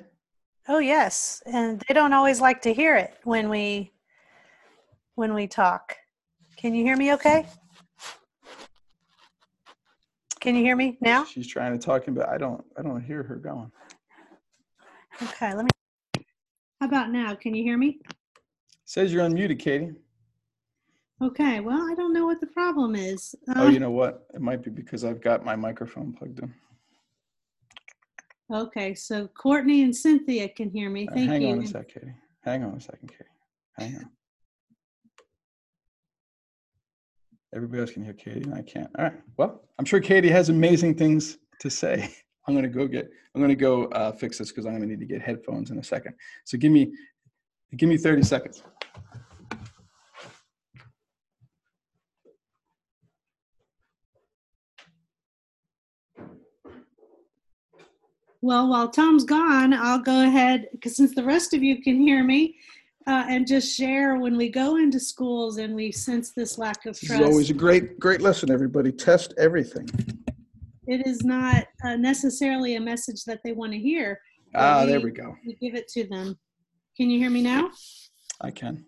Oh 0.68 0.78
yes, 0.78 1.42
and 1.46 1.82
they 1.88 1.94
don't 1.94 2.12
always 2.12 2.40
like 2.40 2.62
to 2.62 2.72
hear 2.72 2.96
it 2.96 3.14
when 3.24 3.48
we 3.48 3.92
when 5.16 5.34
we 5.34 5.46
talk. 5.46 5.96
Can 6.56 6.74
you 6.74 6.84
hear 6.84 6.96
me? 6.96 7.12
Okay. 7.14 7.46
Can 10.42 10.56
you 10.56 10.64
hear 10.64 10.74
me 10.74 10.98
now? 11.00 11.24
She's 11.24 11.46
trying 11.46 11.78
to 11.78 11.78
talk, 11.78 12.02
but 12.08 12.28
I 12.28 12.36
don't. 12.36 12.64
I 12.76 12.82
don't 12.82 13.00
hear 13.00 13.22
her 13.22 13.36
going. 13.36 13.70
Okay, 15.22 15.54
let 15.54 15.64
me. 15.64 16.24
How 16.80 16.88
about 16.88 17.12
now? 17.12 17.36
Can 17.36 17.54
you 17.54 17.62
hear 17.62 17.78
me? 17.78 18.00
says 18.84 19.12
you're 19.12 19.22
unmuted, 19.22 19.60
Katie. 19.60 19.92
Okay, 21.22 21.60
well, 21.60 21.88
I 21.88 21.94
don't 21.94 22.12
know 22.12 22.26
what 22.26 22.40
the 22.40 22.48
problem 22.48 22.96
is. 22.96 23.36
Uh, 23.48 23.54
oh, 23.58 23.68
you 23.68 23.78
know 23.78 23.92
what? 23.92 24.26
It 24.34 24.40
might 24.40 24.64
be 24.64 24.70
because 24.70 25.04
I've 25.04 25.20
got 25.20 25.44
my 25.44 25.54
microphone 25.54 26.12
plugged 26.12 26.40
in. 26.40 26.52
Okay, 28.52 28.94
so 28.94 29.28
Courtney 29.28 29.84
and 29.84 29.94
Cynthia 29.94 30.48
can 30.48 30.70
hear 30.70 30.90
me. 30.90 31.06
Thank 31.06 31.30
uh, 31.30 31.32
hang 31.34 31.42
you. 31.42 31.48
Hang 31.50 31.58
on 31.58 31.64
a 31.64 31.68
sec, 31.68 31.88
Katie. 31.88 32.14
Hang 32.40 32.64
on 32.64 32.74
a 32.74 32.80
second, 32.80 33.12
Katie. 33.12 33.30
Hang 33.78 33.94
on. 33.94 34.10
Everybody 37.54 37.80
else 37.82 37.92
can 37.92 38.02
hear 38.02 38.14
Katie, 38.14 38.40
and 38.40 38.54
I 38.54 38.62
can't. 38.62 38.90
All 38.98 39.04
right. 39.04 39.14
Well, 39.36 39.62
I'm 39.78 39.84
sure 39.84 40.00
Katie 40.00 40.30
has 40.30 40.48
amazing 40.48 40.94
things 40.94 41.36
to 41.60 41.68
say. 41.68 42.14
I'm 42.48 42.54
gonna 42.54 42.68
go 42.68 42.86
get. 42.86 43.10
I'm 43.34 43.40
gonna 43.42 43.54
go 43.54 43.84
uh, 43.86 44.12
fix 44.12 44.38
this 44.38 44.50
because 44.50 44.64
I'm 44.64 44.72
gonna 44.72 44.86
need 44.86 45.00
to 45.00 45.06
get 45.06 45.20
headphones 45.20 45.70
in 45.70 45.78
a 45.78 45.84
second. 45.84 46.14
So 46.44 46.56
give 46.56 46.72
me, 46.72 46.92
give 47.76 47.88
me 47.88 47.98
30 47.98 48.22
seconds. 48.22 48.62
Well, 58.40 58.68
while 58.68 58.88
Tom's 58.88 59.24
gone, 59.24 59.72
I'll 59.72 60.00
go 60.00 60.24
ahead 60.24 60.68
because 60.72 60.96
since 60.96 61.14
the 61.14 61.22
rest 61.22 61.54
of 61.54 61.62
you 61.62 61.80
can 61.80 62.00
hear 62.00 62.24
me, 62.24 62.56
uh, 63.06 63.24
and 63.28 63.46
just 63.46 63.76
share 63.76 64.16
when 64.16 64.36
we 64.36 64.48
go 64.48 64.76
into 64.76 65.00
schools 65.00 65.58
and 65.58 65.74
we 65.74 65.90
sense 65.90 66.32
this 66.32 66.58
lack 66.58 66.86
of 66.86 66.98
trust. 66.98 67.20
It's 67.20 67.30
always 67.30 67.50
a 67.50 67.54
great, 67.54 67.98
great 67.98 68.20
lesson. 68.20 68.50
Everybody, 68.50 68.92
test 68.92 69.34
everything. 69.38 69.88
It 70.86 71.06
is 71.06 71.24
not 71.24 71.64
uh, 71.84 71.96
necessarily 71.96 72.76
a 72.76 72.80
message 72.80 73.24
that 73.24 73.40
they 73.44 73.52
want 73.52 73.72
to 73.72 73.78
hear. 73.78 74.20
Ah, 74.54 74.82
we, 74.82 74.90
there 74.90 75.00
we 75.00 75.10
go. 75.10 75.36
We 75.46 75.54
give 75.54 75.74
it 75.74 75.88
to 75.88 76.06
them. 76.06 76.38
Can 76.96 77.10
you 77.10 77.18
hear 77.18 77.30
me 77.30 77.42
now? 77.42 77.70
I 78.40 78.50
can. 78.50 78.84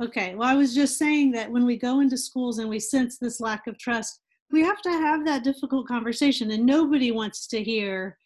Okay. 0.00 0.34
Well, 0.34 0.48
I 0.48 0.54
was 0.54 0.74
just 0.74 0.96
saying 0.96 1.32
that 1.32 1.50
when 1.50 1.64
we 1.66 1.76
go 1.76 2.00
into 2.00 2.16
schools 2.16 2.58
and 2.58 2.68
we 2.68 2.78
sense 2.78 3.18
this 3.18 3.40
lack 3.40 3.66
of 3.66 3.78
trust, 3.78 4.20
we 4.50 4.62
have 4.62 4.80
to 4.82 4.90
have 4.90 5.26
that 5.26 5.44
difficult 5.44 5.86
conversation, 5.88 6.50
and 6.52 6.64
nobody 6.64 7.10
wants 7.10 7.46
to 7.48 7.62
hear 7.62 8.16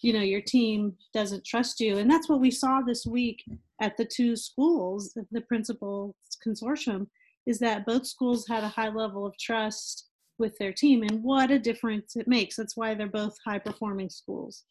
you 0.00 0.12
know 0.12 0.20
your 0.20 0.40
team 0.40 0.94
doesn't 1.12 1.44
trust 1.44 1.80
you. 1.80 1.98
And 1.98 2.10
that's 2.10 2.28
what 2.28 2.40
we 2.40 2.50
saw 2.50 2.80
this 2.80 3.06
week 3.06 3.44
at 3.80 3.96
the 3.96 4.04
two 4.04 4.36
schools 4.36 5.16
the 5.30 5.40
principal 5.42 6.14
consortium 6.46 7.06
is 7.46 7.58
that 7.58 7.86
both 7.86 8.06
schools 8.06 8.46
had 8.46 8.62
a 8.62 8.68
high 8.68 8.90
level 8.90 9.26
of 9.26 9.36
trust 9.38 10.08
with 10.38 10.56
their 10.58 10.72
team 10.72 11.02
and 11.02 11.22
what 11.22 11.50
a 11.50 11.58
difference 11.58 12.14
it 12.16 12.28
makes. 12.28 12.56
That's 12.56 12.76
why 12.76 12.94
they're 12.94 13.08
both 13.08 13.36
high 13.44 13.58
performing 13.58 14.10
schools. 14.10 14.64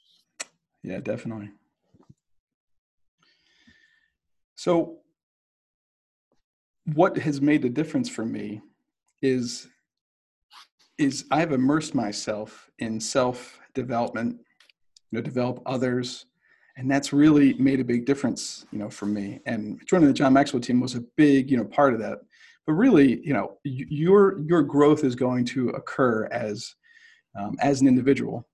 Yeah 0.84 1.00
definitely. 1.00 1.50
So 4.56 5.00
what 6.94 7.18
has 7.18 7.42
made 7.42 7.62
the 7.62 7.70
difference 7.70 8.08
for 8.08 8.26
me 8.26 8.62
is 9.22 9.68
is 10.98 11.26
i've 11.32 11.52
immersed 11.52 11.94
myself 11.94 12.70
in 12.80 13.00
self 13.00 13.60
development 13.74 14.38
you 15.12 15.18
know, 15.18 15.22
develop 15.22 15.62
others. 15.66 16.26
And 16.78 16.90
that's 16.90 17.12
really 17.12 17.54
made 17.56 17.80
a 17.80 17.84
big 17.84 18.06
difference, 18.06 18.66
you 18.72 18.78
know, 18.78 18.90
for 18.90 19.08
me. 19.08 19.40
And 19.46 19.82
joining 19.88 20.08
the 20.08 20.14
John 20.14 20.34
Maxwell 20.34 20.62
team 20.62 20.80
was 20.80 20.96
a 20.96 21.02
big, 21.16 21.50
you 21.50 21.58
know, 21.58 21.66
part 21.66 21.94
of 21.94 22.00
that. 22.02 22.20
But 22.68 22.74
really, 22.74 23.26
you 23.26 23.34
know, 23.34 23.58
your 23.64 24.40
your 24.40 24.62
growth 24.62 25.04
is 25.04 25.16
going 25.16 25.46
to 25.46 25.70
occur 25.70 26.26
as 26.26 26.76
um, 27.38 27.56
as 27.62 27.82
an 27.82 27.88
individual. 27.88 28.46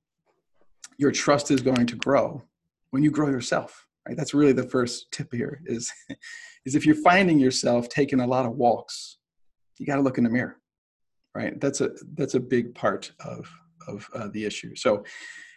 Your 0.98 1.12
trust 1.12 1.52
is 1.52 1.62
going 1.62 1.88
to 1.88 1.96
grow 1.96 2.44
when 2.92 3.04
you 3.04 3.12
grow 3.12 3.30
yourself. 3.30 3.88
Right. 4.08 4.16
That's 4.16 4.34
really 4.34 4.52
the 4.52 4.70
first 4.70 5.12
tip 5.12 5.34
here. 5.34 5.62
Is 5.66 5.92
is 6.66 6.76
if 6.76 6.86
you're 6.86 6.96
finding 6.96 7.40
yourself 7.40 7.90
taking 7.90 8.20
a 8.20 8.28
lot 8.28 8.46
of 8.46 8.54
walks, 8.54 9.18
you 9.80 9.86
got 9.86 9.96
to 9.96 10.02
look 10.02 10.18
in 10.18 10.24
the 10.24 10.30
mirror. 10.30 10.58
Right. 11.36 11.60
That's 11.60 11.82
a 11.82 11.90
that's 12.14 12.36
a 12.36 12.40
big 12.40 12.76
part 12.76 13.12
of 13.20 13.50
of 13.88 14.08
uh, 14.14 14.28
the 14.32 14.46
issue. 14.46 14.76
So 14.76 15.04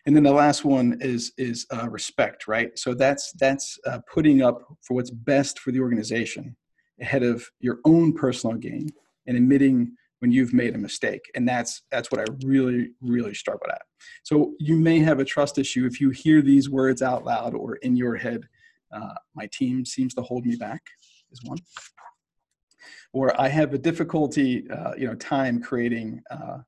and 0.06 0.14
then 0.14 0.22
the 0.22 0.32
last 0.32 0.64
one 0.64 0.98
is 1.00 1.32
is 1.36 1.66
uh, 1.74 1.88
respect 1.88 2.46
right? 2.46 2.76
So 2.78 2.94
that's 2.94 3.32
that's 3.32 3.78
uh, 3.86 3.98
putting 4.12 4.42
up 4.42 4.62
for 4.82 4.94
what's 4.94 5.10
best 5.10 5.58
for 5.58 5.72
the 5.72 5.80
organization 5.80 6.56
ahead 7.00 7.22
of 7.22 7.44
your 7.60 7.78
own 7.84 8.12
personal 8.12 8.56
gain 8.56 8.88
and 9.26 9.36
admitting 9.36 9.92
when 10.20 10.32
you've 10.32 10.54
made 10.54 10.74
a 10.74 10.78
mistake. 10.78 11.20
And 11.34 11.46
that's 11.46 11.82
that's 11.90 12.10
what 12.10 12.20
i 12.20 12.24
really 12.44 12.90
really 13.00 13.34
struggle 13.34 13.68
at. 13.70 13.82
So 14.22 14.54
you 14.58 14.76
may 14.76 15.00
have 15.00 15.18
a 15.18 15.24
trust 15.24 15.58
issue 15.58 15.86
if 15.86 16.00
you 16.00 16.10
hear 16.10 16.40
these 16.40 16.70
words 16.70 17.02
out 17.02 17.24
loud 17.24 17.54
or 17.54 17.76
in 17.76 17.96
your 17.96 18.16
head 18.16 18.48
uh, 18.92 19.14
my 19.34 19.48
team 19.52 19.84
seems 19.84 20.14
to 20.14 20.22
hold 20.22 20.46
me 20.46 20.56
back 20.56 20.82
is 21.32 21.40
one. 21.44 21.58
Or 23.12 23.38
i 23.40 23.48
have 23.48 23.74
a 23.74 23.78
difficulty 23.78 24.68
uh, 24.70 24.94
you 24.96 25.06
know 25.06 25.14
time 25.16 25.60
creating 25.60 26.22
uh, 26.30 26.58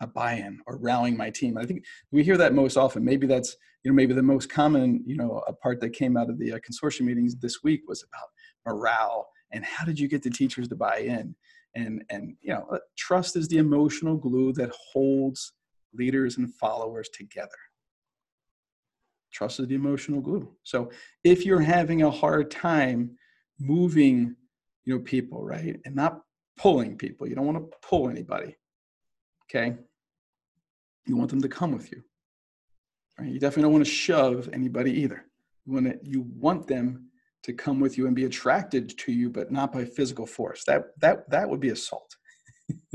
a 0.00 0.06
buy-in 0.06 0.60
or 0.66 0.76
rallying 0.78 1.16
my 1.16 1.30
team. 1.30 1.56
I 1.56 1.64
think 1.64 1.84
we 2.10 2.24
hear 2.24 2.36
that 2.36 2.54
most 2.54 2.76
often. 2.76 3.04
Maybe 3.04 3.26
that's 3.26 3.56
you 3.82 3.90
know 3.90 3.94
maybe 3.94 4.14
the 4.14 4.22
most 4.22 4.50
common 4.50 5.02
you 5.06 5.16
know 5.16 5.42
a 5.46 5.52
part 5.52 5.80
that 5.80 5.90
came 5.90 6.16
out 6.16 6.30
of 6.30 6.38
the 6.38 6.52
uh, 6.52 6.58
consortium 6.58 7.02
meetings 7.02 7.36
this 7.36 7.62
week 7.62 7.82
was 7.86 8.02
about 8.02 8.28
morale 8.66 9.28
and 9.52 9.64
how 9.64 9.84
did 9.84 9.98
you 9.98 10.08
get 10.08 10.22
the 10.22 10.30
teachers 10.30 10.68
to 10.68 10.74
buy 10.74 10.98
in 10.98 11.34
and 11.74 12.02
and 12.10 12.36
you 12.40 12.52
know 12.52 12.66
uh, 12.72 12.78
trust 12.96 13.36
is 13.36 13.46
the 13.48 13.58
emotional 13.58 14.16
glue 14.16 14.52
that 14.54 14.72
holds 14.92 15.52
leaders 15.92 16.38
and 16.38 16.52
followers 16.54 17.08
together. 17.10 17.50
Trust 19.32 19.60
is 19.60 19.68
the 19.68 19.74
emotional 19.74 20.20
glue. 20.20 20.48
So 20.62 20.90
if 21.22 21.44
you're 21.44 21.60
having 21.60 22.02
a 22.02 22.10
hard 22.10 22.50
time 22.50 23.16
moving 23.60 24.34
you 24.84 24.94
know 24.94 25.00
people 25.00 25.44
right 25.44 25.80
and 25.84 25.94
not 25.94 26.20
pulling 26.58 26.96
people 26.96 27.26
you 27.26 27.34
don't 27.34 27.46
want 27.46 27.58
to 27.58 27.76
pull 27.88 28.08
anybody 28.08 28.56
okay? 29.48 29.76
You 31.06 31.16
want 31.16 31.30
them 31.30 31.42
to 31.42 31.48
come 31.48 31.72
with 31.72 31.92
you 31.92 32.02
right? 33.18 33.28
You 33.28 33.38
definitely 33.38 33.64
don't 33.64 33.72
want 33.72 33.84
to 33.84 33.90
shove 33.90 34.48
anybody 34.52 34.92
either. 34.92 35.24
You 35.66 35.72
want 35.72 35.86
to, 35.86 35.98
you 36.02 36.26
want 36.36 36.66
them 36.66 37.08
to 37.42 37.52
come 37.52 37.80
with 37.80 37.98
you 37.98 38.06
and 38.06 38.16
be 38.16 38.24
attracted 38.24 38.96
to 38.98 39.12
you 39.12 39.30
but 39.30 39.52
not 39.52 39.72
by 39.72 39.84
physical 39.84 40.26
force. 40.26 40.64
That 40.66 40.84
that 41.00 41.28
that 41.30 41.48
would 41.48 41.60
be 41.60 41.70
assault. 41.70 42.14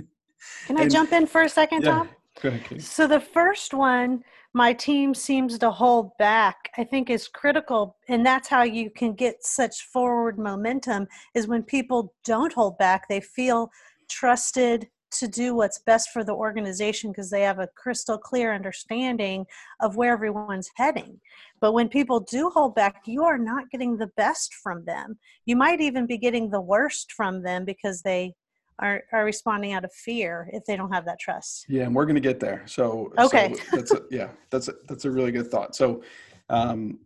Can 0.65 0.77
i 0.77 0.83
and, 0.83 0.91
jump 0.91 1.11
in 1.11 1.27
for 1.27 1.41
a 1.41 1.49
second 1.49 1.83
yeah, 1.83 1.91
tom? 1.91 2.09
ahead 2.43 2.81
so 2.81 3.05
the 3.05 3.19
first 3.19 3.73
one 3.73 4.23
my 4.53 4.71
team 4.71 5.13
seems 5.13 5.59
to 5.59 5.69
hold 5.69 6.11
back 6.17 6.71
i 6.77 6.83
think 6.83 7.09
is 7.09 7.27
critical 7.27 7.97
and 8.07 8.25
that's 8.25 8.47
how 8.47 8.63
you 8.63 8.89
can 8.89 9.13
get 9.13 9.35
such 9.43 9.83
forward 9.91 10.39
momentum 10.39 11.05
is 11.35 11.47
when 11.47 11.61
people 11.61 12.13
don't 12.23 12.53
hold 12.53 12.77
back 12.77 13.07
they 13.09 13.19
feel 13.19 13.69
trusted 14.09 14.87
to 15.11 15.27
do 15.27 15.55
what's 15.55 15.79
best 15.79 16.09
for 16.11 16.23
the 16.23 16.33
organization 16.33 17.11
because 17.11 17.29
they 17.29 17.41
have 17.41 17.59
a 17.59 17.67
crystal 17.75 18.17
clear 18.17 18.53
understanding 18.53 19.45
of 19.79 19.95
where 19.95 20.13
everyone's 20.13 20.69
heading. 20.75 21.19
But 21.59 21.73
when 21.73 21.89
people 21.89 22.19
do 22.19 22.49
hold 22.49 22.75
back, 22.75 23.01
you 23.05 23.23
are 23.23 23.37
not 23.37 23.69
getting 23.71 23.97
the 23.97 24.11
best 24.17 24.53
from 24.53 24.85
them. 24.85 25.17
You 25.45 25.55
might 25.55 25.81
even 25.81 26.05
be 26.05 26.17
getting 26.17 26.49
the 26.49 26.61
worst 26.61 27.11
from 27.11 27.41
them 27.43 27.65
because 27.65 28.01
they 28.01 28.33
are, 28.79 29.03
are 29.11 29.25
responding 29.25 29.73
out 29.73 29.83
of 29.83 29.91
fear 29.93 30.49
if 30.53 30.63
they 30.65 30.77
don't 30.77 30.93
have 30.93 31.05
that 31.05 31.19
trust. 31.19 31.65
Yeah, 31.67 31.83
and 31.83 31.93
we're 31.93 32.05
going 32.05 32.15
to 32.15 32.21
get 32.21 32.39
there. 32.39 32.63
So 32.65 33.11
okay, 33.17 33.53
so 33.53 33.75
that's 33.75 33.91
a, 33.91 34.01
yeah, 34.09 34.29
that's 34.49 34.67
a, 34.69 34.73
that's 34.87 35.05
a 35.05 35.11
really 35.11 35.31
good 35.31 35.51
thought. 35.51 35.75
So, 35.75 36.01
um, 36.49 36.99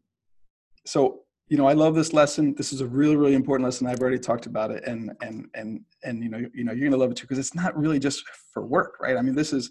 so 0.86 1.23
you 1.50 1.58
know, 1.58 1.68
I 1.68 1.74
love 1.74 1.94
this 1.94 2.14
lesson. 2.14 2.56
This 2.56 2.72
is 2.72 2.82
a 2.82 2.88
really, 2.88 3.16
really 3.16 3.36
important 3.36 3.66
lesson. 3.66 3.88
I've 3.88 4.00
already 4.00 4.20
talked 4.20 4.46
about 4.46 4.72
it, 4.72 4.84
and 4.88 5.12
and 5.22 5.46
and 5.54 5.82
and 6.04 6.24
you 6.24 6.30
know, 6.30 6.46
you 6.54 6.64
know, 6.64 6.72
you're 6.72 6.90
gonna 6.90 7.02
love 7.02 7.12
it 7.12 7.18
too 7.18 7.26
because 7.26 7.40
it's 7.40 7.56
not 7.56 7.78
really 7.78 8.00
just 8.00 8.24
for 8.54 8.66
work, 8.66 8.96
right? 9.02 9.18
I 9.18 9.22
mean, 9.22 9.36
this 9.36 9.52
is, 9.52 9.70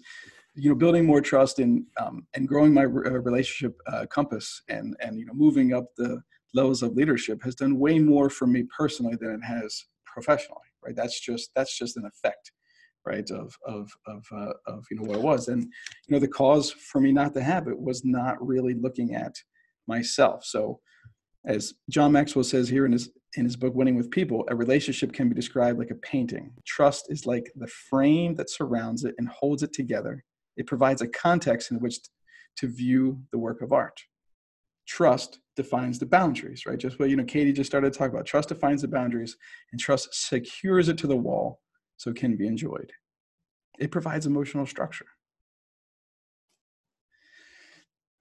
you 0.53 0.69
know, 0.69 0.75
building 0.75 1.05
more 1.05 1.21
trust 1.21 1.59
and 1.59 1.85
um, 1.99 2.27
and 2.35 2.47
growing 2.47 2.73
my 2.73 2.83
uh, 2.83 2.85
relationship 2.85 3.75
uh, 3.87 4.05
compass, 4.05 4.61
and 4.69 4.95
and 4.99 5.17
you 5.17 5.25
know, 5.25 5.33
moving 5.33 5.73
up 5.73 5.85
the 5.97 6.21
levels 6.53 6.83
of 6.83 6.95
leadership 6.95 7.41
has 7.43 7.55
done 7.55 7.79
way 7.79 7.97
more 7.97 8.29
for 8.29 8.45
me 8.45 8.63
personally 8.77 9.15
than 9.19 9.31
it 9.31 9.43
has 9.43 9.85
professionally, 10.05 10.61
right? 10.85 10.95
That's 10.95 11.19
just 11.19 11.49
that's 11.55 11.77
just 11.77 11.97
an 11.97 12.05
effect, 12.05 12.51
right, 13.05 13.29
of 13.31 13.57
of 13.65 13.89
of 14.05 14.23
uh, 14.31 14.53
of 14.67 14.85
you 14.91 14.97
know 14.97 15.03
what 15.07 15.17
it 15.17 15.23
was, 15.23 15.47
and 15.47 15.63
you 15.63 16.11
know, 16.11 16.19
the 16.19 16.27
cause 16.27 16.71
for 16.71 17.01
me 17.01 17.11
not 17.11 17.33
to 17.33 17.41
have 17.41 17.67
it 17.67 17.79
was 17.79 18.05
not 18.05 18.45
really 18.45 18.75
looking 18.75 19.15
at 19.15 19.35
myself. 19.87 20.45
So 20.45 20.79
as 21.45 21.73
John 21.89 22.11
Maxwell 22.11 22.43
says 22.43 22.69
here 22.69 22.85
in 22.85 22.91
his 22.91 23.09
in 23.35 23.45
his 23.45 23.55
book 23.55 23.73
Winning 23.73 23.95
with 23.95 24.11
People, 24.11 24.45
a 24.49 24.55
relationship 24.55 25.11
can 25.11 25.27
be 25.27 25.35
described 25.35 25.79
like 25.79 25.89
a 25.89 25.95
painting. 25.95 26.51
Trust 26.65 27.07
is 27.09 27.25
like 27.25 27.51
the 27.55 27.67
frame 27.67 28.35
that 28.35 28.49
surrounds 28.49 29.03
it 29.05 29.15
and 29.17 29.27
holds 29.27 29.63
it 29.63 29.73
together. 29.73 30.23
It 30.55 30.67
provides 30.67 31.01
a 31.01 31.07
context 31.07 31.71
in 31.71 31.79
which 31.79 31.97
to 32.57 32.67
view 32.67 33.19
the 33.31 33.39
work 33.39 33.61
of 33.61 33.73
art. 33.73 33.99
Trust 34.87 35.39
defines 35.55 35.97
the 35.97 36.05
boundaries, 36.05 36.65
right? 36.67 36.77
Just 36.77 36.99
what 36.99 37.09
you 37.09 37.15
know, 37.15 37.23
Katie 37.23 37.53
just 37.53 37.71
started 37.71 37.91
to 37.91 37.97
talk 37.97 38.11
about. 38.11 38.25
Trust 38.25 38.49
defines 38.49 38.81
the 38.83 38.87
boundaries, 38.87 39.35
and 39.71 39.81
trust 39.81 40.09
secures 40.13 40.87
it 40.87 40.97
to 40.99 41.07
the 41.07 41.15
wall 41.15 41.59
so 41.97 42.11
it 42.11 42.15
can 42.15 42.35
be 42.35 42.47
enjoyed. 42.47 42.91
It 43.79 43.91
provides 43.91 44.27
emotional 44.27 44.67
structure. 44.67 45.07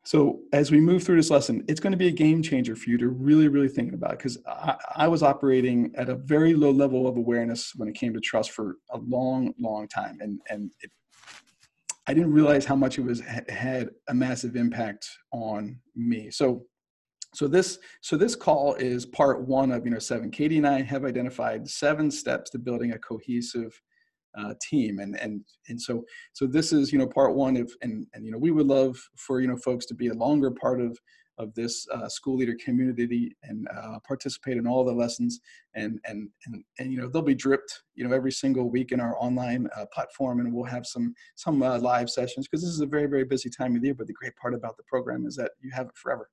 So 0.05 0.41
as 0.53 0.73
we 0.73 0.81
move 0.81 1.05
through 1.05 1.17
this 1.17 1.31
lesson, 1.31 1.65
it's 1.69 1.79
going 1.79 1.93
to 1.93 1.97
be 1.97 2.09
a 2.09 2.13
game 2.13 2.43
changer 2.43 2.75
for 2.75 2.91
you 2.91 2.99
to 2.99 3.09
really, 3.09 3.47
really 3.47 3.69
think 3.69 3.93
about 3.93 4.11
because 4.11 4.37
I, 4.47 4.77
I, 4.97 5.09
was 5.09 5.23
operating 5.23 5.93
at 5.97 6.09
a 6.09 6.17
very 6.17 6.55
low 6.55 6.73
level 6.73 7.07
of 7.07 7.17
awareness 7.17 7.73
when 7.77 7.89
it 7.89 7.95
came 7.95 8.13
to 8.15 8.21
trust 8.21 8.51
for 8.51 8.79
a 8.91 8.99
long, 8.99 9.55
long 9.61 9.87
time, 9.87 10.19
and 10.21 10.41
and 10.49 10.73
it, 10.81 10.91
I 12.09 12.15
didn't 12.15 12.33
realize 12.33 12.65
how 12.65 12.75
much 12.75 12.99
it 12.99 13.03
was 13.03 13.21
had 13.21 13.91
a 14.09 14.15
massive 14.15 14.57
impact 14.57 15.09
on 15.33 15.79
me. 15.97 16.31
So. 16.31 16.65
So 17.35 17.49
this 17.49 17.79
so 18.03 18.19
this 18.19 18.37
call 18.37 18.75
is 18.75 19.07
part 19.07 19.49
one 19.49 19.73
of 19.73 19.87
you 19.87 19.91
know 19.91 19.99
seven. 19.99 20.31
Katie 20.31 20.59
and 20.59 20.67
I 20.67 20.83
have 20.83 21.07
identified 21.07 21.67
seven 21.67 22.11
steps 22.11 22.51
to 22.51 22.59
building 22.59 22.93
a 22.93 22.99
cohesive 22.99 23.73
uh, 24.39 24.55
team 24.61 24.99
and 24.99 25.19
and 25.21 25.45
and 25.69 25.81
so 25.81 26.05
so 26.33 26.47
this 26.47 26.73
is 26.73 26.93
you 26.93 26.99
know 26.99 27.07
part 27.07 27.35
one 27.35 27.57
of 27.57 27.71
and 27.83 28.07
and 28.15 28.25
you 28.25 28.33
know 28.33 28.39
we 28.39 28.51
would 28.51 28.67
love 28.67 28.97
for 29.17 29.41
you 29.41 29.49
know 29.49 29.57
folks 29.57 29.87
to 29.87 29.95
be 29.95 30.09
a 30.09 30.15
longer 30.15 30.51
part 30.51 30.81
of 30.81 30.99
of 31.39 31.55
this 31.55 31.87
uh, 31.93 32.09
school 32.09 32.37
leader 32.37 32.55
community 32.63 33.35
and 33.43 33.67
uh, 33.69 33.99
participate 34.07 34.57
in 34.57 34.67
all 34.67 34.85
the 34.85 34.93
lessons 34.93 35.41
and 35.75 35.99
and 36.05 36.29
and 36.47 36.63
and 36.79 36.93
you 36.93 36.99
know 36.99 37.09
they'll 37.09 37.23
be 37.23 37.35
dripped 37.35 37.83
you 37.95 38.07
know 38.07 38.15
every 38.15 38.33
single 38.33 38.71
week 38.71 38.93
in 38.93 39.01
our 39.01 39.17
online 39.19 39.69
uh, 39.77 39.87
platform 39.93 40.41
and 40.41 40.53
we'll 40.53 40.65
have 40.65 40.87
some 40.87 41.15
some 41.35 41.63
uh, 41.63 41.79
live 41.79 42.11
sessions 42.11 42.47
because 42.47 42.63
this 42.63 42.73
is 42.73 42.81
a 42.81 42.87
very 42.87 43.07
very 43.07 43.25
busy 43.25 43.49
time 43.49 43.75
of 43.75 43.83
the 43.83 43.89
year 43.89 43.95
but 43.95 44.07
the 44.07 44.13
great 44.13 44.37
part 44.37 44.55
about 44.55 44.77
the 44.77 44.83
program 44.85 45.27
is 45.27 45.35
that 45.35 45.53
you 45.61 45.71
have 45.73 45.87
it 45.87 45.97
forever 45.97 46.29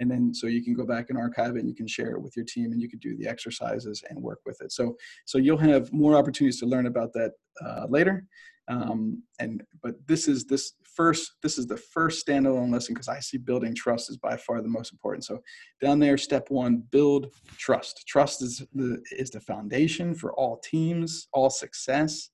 and 0.00 0.10
then 0.10 0.34
so 0.34 0.46
you 0.46 0.64
can 0.64 0.74
go 0.74 0.84
back 0.84 1.10
and 1.10 1.18
archive 1.18 1.56
it 1.56 1.60
and 1.60 1.68
you 1.68 1.74
can 1.74 1.86
share 1.86 2.12
it 2.12 2.22
with 2.22 2.34
your 2.34 2.44
team 2.44 2.72
and 2.72 2.80
you 2.80 2.88
can 2.88 2.98
do 2.98 3.16
the 3.16 3.28
exercises 3.28 4.02
and 4.08 4.20
work 4.20 4.40
with 4.44 4.60
it. 4.62 4.72
So 4.72 4.96
so 5.26 5.38
you'll 5.38 5.58
have 5.58 5.92
more 5.92 6.16
opportunities 6.16 6.58
to 6.60 6.66
learn 6.66 6.86
about 6.86 7.12
that 7.12 7.32
uh, 7.64 7.86
later. 7.88 8.24
Um, 8.68 9.22
and 9.40 9.62
but 9.82 9.94
this 10.06 10.28
is 10.28 10.44
this 10.44 10.74
first 10.82 11.32
this 11.42 11.58
is 11.58 11.66
the 11.66 11.76
first 11.76 12.24
standalone 12.24 12.72
lesson 12.72 12.94
because 12.94 13.08
i 13.08 13.18
see 13.18 13.36
building 13.36 13.74
trust 13.74 14.10
is 14.10 14.16
by 14.16 14.36
far 14.36 14.62
the 14.62 14.68
most 14.68 14.92
important. 14.92 15.24
So 15.24 15.40
down 15.80 15.98
there 15.98 16.16
step 16.16 16.50
one 16.50 16.84
build 16.90 17.28
trust. 17.58 18.06
Trust 18.06 18.42
is 18.42 18.64
the 18.74 19.02
is 19.10 19.30
the 19.30 19.40
foundation 19.40 20.14
for 20.14 20.32
all 20.34 20.58
teams 20.58 21.28
all 21.32 21.50
success 21.50 22.30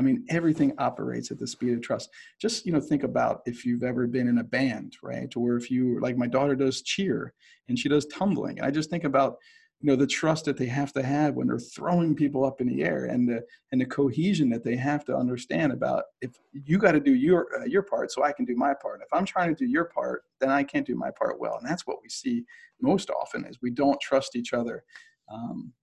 I 0.00 0.02
mean, 0.02 0.24
everything 0.30 0.72
operates 0.78 1.30
at 1.30 1.38
the 1.38 1.46
speed 1.46 1.74
of 1.74 1.82
trust. 1.82 2.08
Just 2.40 2.64
you 2.64 2.72
know, 2.72 2.80
think 2.80 3.02
about 3.02 3.42
if 3.44 3.66
you've 3.66 3.82
ever 3.82 4.06
been 4.06 4.28
in 4.28 4.38
a 4.38 4.44
band, 4.44 4.96
right? 5.02 5.30
Or 5.36 5.56
if 5.56 5.70
you 5.70 6.00
like 6.00 6.16
my 6.16 6.26
daughter 6.26 6.56
does 6.56 6.80
cheer 6.80 7.34
and 7.68 7.78
she 7.78 7.90
does 7.90 8.06
tumbling. 8.06 8.58
And 8.58 8.66
I 8.66 8.70
just 8.70 8.88
think 8.88 9.04
about 9.04 9.36
you 9.82 9.90
know 9.90 9.96
the 9.96 10.06
trust 10.06 10.46
that 10.46 10.56
they 10.56 10.64
have 10.64 10.90
to 10.94 11.02
have 11.02 11.34
when 11.34 11.48
they're 11.48 11.58
throwing 11.58 12.14
people 12.14 12.46
up 12.46 12.62
in 12.62 12.66
the 12.66 12.82
air 12.82 13.04
and 13.04 13.28
the 13.28 13.44
and 13.72 13.80
the 13.82 13.84
cohesion 13.84 14.48
that 14.48 14.64
they 14.64 14.74
have 14.74 15.04
to 15.04 15.14
understand 15.14 15.70
about 15.70 16.04
if 16.22 16.30
you 16.52 16.78
got 16.78 16.92
to 16.92 17.00
do 17.00 17.14
your 17.14 17.48
uh, 17.60 17.66
your 17.66 17.82
part 17.82 18.10
so 18.10 18.24
I 18.24 18.32
can 18.32 18.46
do 18.46 18.56
my 18.56 18.72
part. 18.72 19.02
If 19.02 19.12
I'm 19.12 19.26
trying 19.26 19.54
to 19.54 19.64
do 19.64 19.70
your 19.70 19.84
part, 19.84 20.22
then 20.40 20.48
I 20.48 20.62
can't 20.62 20.86
do 20.86 20.94
my 20.94 21.10
part 21.10 21.38
well. 21.38 21.58
And 21.58 21.68
that's 21.68 21.86
what 21.86 21.98
we 22.02 22.08
see 22.08 22.46
most 22.80 23.10
often 23.10 23.44
is 23.44 23.58
we 23.60 23.70
don't 23.70 24.00
trust 24.00 24.34
each 24.34 24.54
other. 24.54 24.82
Um, 25.30 25.74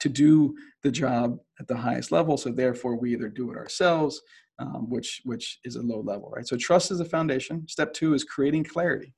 to 0.00 0.08
do 0.08 0.54
the 0.82 0.90
job 0.90 1.38
at 1.60 1.66
the 1.68 1.76
highest 1.76 2.12
level. 2.12 2.36
So 2.36 2.50
therefore, 2.50 2.96
we 2.96 3.12
either 3.12 3.28
do 3.28 3.50
it 3.50 3.56
ourselves, 3.56 4.20
um, 4.58 4.88
which 4.88 5.20
which 5.24 5.58
is 5.64 5.76
a 5.76 5.82
low 5.82 6.00
level, 6.00 6.30
right? 6.30 6.46
So 6.46 6.56
trust 6.56 6.90
is 6.90 7.00
a 7.00 7.04
foundation. 7.04 7.66
Step 7.68 7.92
two 7.92 8.14
is 8.14 8.24
creating 8.24 8.64
clarity. 8.64 9.14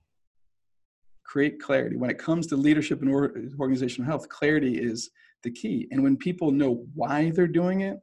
Create 1.24 1.60
clarity. 1.60 1.96
When 1.96 2.10
it 2.10 2.18
comes 2.18 2.46
to 2.48 2.56
leadership 2.56 3.02
and 3.02 3.10
organizational 3.58 4.08
health, 4.08 4.28
clarity 4.28 4.78
is 4.78 5.10
the 5.42 5.50
key. 5.50 5.86
And 5.90 6.02
when 6.02 6.16
people 6.16 6.50
know 6.50 6.86
why 6.94 7.30
they're 7.30 7.46
doing 7.46 7.82
it 7.82 7.98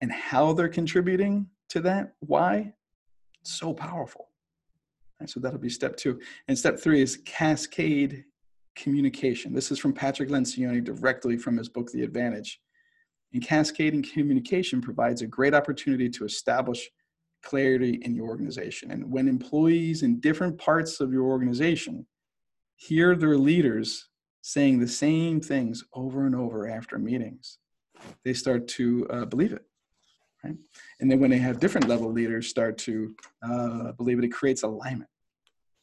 and 0.00 0.10
how 0.10 0.52
they're 0.54 0.68
contributing 0.68 1.46
to 1.68 1.80
that, 1.80 2.14
why, 2.20 2.72
so 3.42 3.74
powerful. 3.74 4.28
So 5.26 5.40
that'll 5.40 5.58
be 5.58 5.68
step 5.68 5.96
two. 5.96 6.20
And 6.46 6.56
step 6.56 6.78
three 6.78 7.02
is 7.02 7.18
cascade 7.26 8.24
communication. 8.78 9.52
This 9.52 9.70
is 9.70 9.78
from 9.78 9.92
Patrick 9.92 10.28
Lencioni 10.28 10.82
directly 10.82 11.36
from 11.36 11.56
his 11.56 11.68
book, 11.68 11.90
The 11.90 12.02
Advantage. 12.02 12.60
And 13.32 13.42
cascading 13.42 14.02
communication 14.02 14.80
provides 14.80 15.20
a 15.20 15.26
great 15.26 15.54
opportunity 15.54 16.08
to 16.10 16.24
establish 16.24 16.88
clarity 17.42 18.00
in 18.02 18.14
your 18.14 18.26
organization. 18.26 18.90
And 18.90 19.10
when 19.10 19.28
employees 19.28 20.02
in 20.02 20.20
different 20.20 20.58
parts 20.58 21.00
of 21.00 21.12
your 21.12 21.24
organization 21.24 22.06
hear 22.76 23.14
their 23.14 23.36
leaders 23.36 24.08
saying 24.42 24.78
the 24.78 24.88
same 24.88 25.40
things 25.40 25.84
over 25.92 26.26
and 26.26 26.34
over 26.34 26.68
after 26.68 26.98
meetings, 26.98 27.58
they 28.24 28.32
start 28.32 28.66
to 28.68 29.06
uh, 29.10 29.24
believe 29.24 29.52
it. 29.52 29.64
Right? 30.44 30.54
And 31.00 31.10
then 31.10 31.20
when 31.20 31.30
they 31.30 31.38
have 31.38 31.60
different 31.60 31.88
level 31.88 32.10
leaders 32.12 32.48
start 32.48 32.78
to 32.78 33.14
uh, 33.42 33.92
believe 33.92 34.18
it, 34.18 34.24
it 34.24 34.32
creates 34.32 34.62
alignment. 34.62 35.10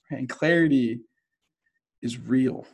Right? 0.10 0.20
And 0.20 0.30
clarity 0.30 1.02
is 2.02 2.18
real 2.18 2.66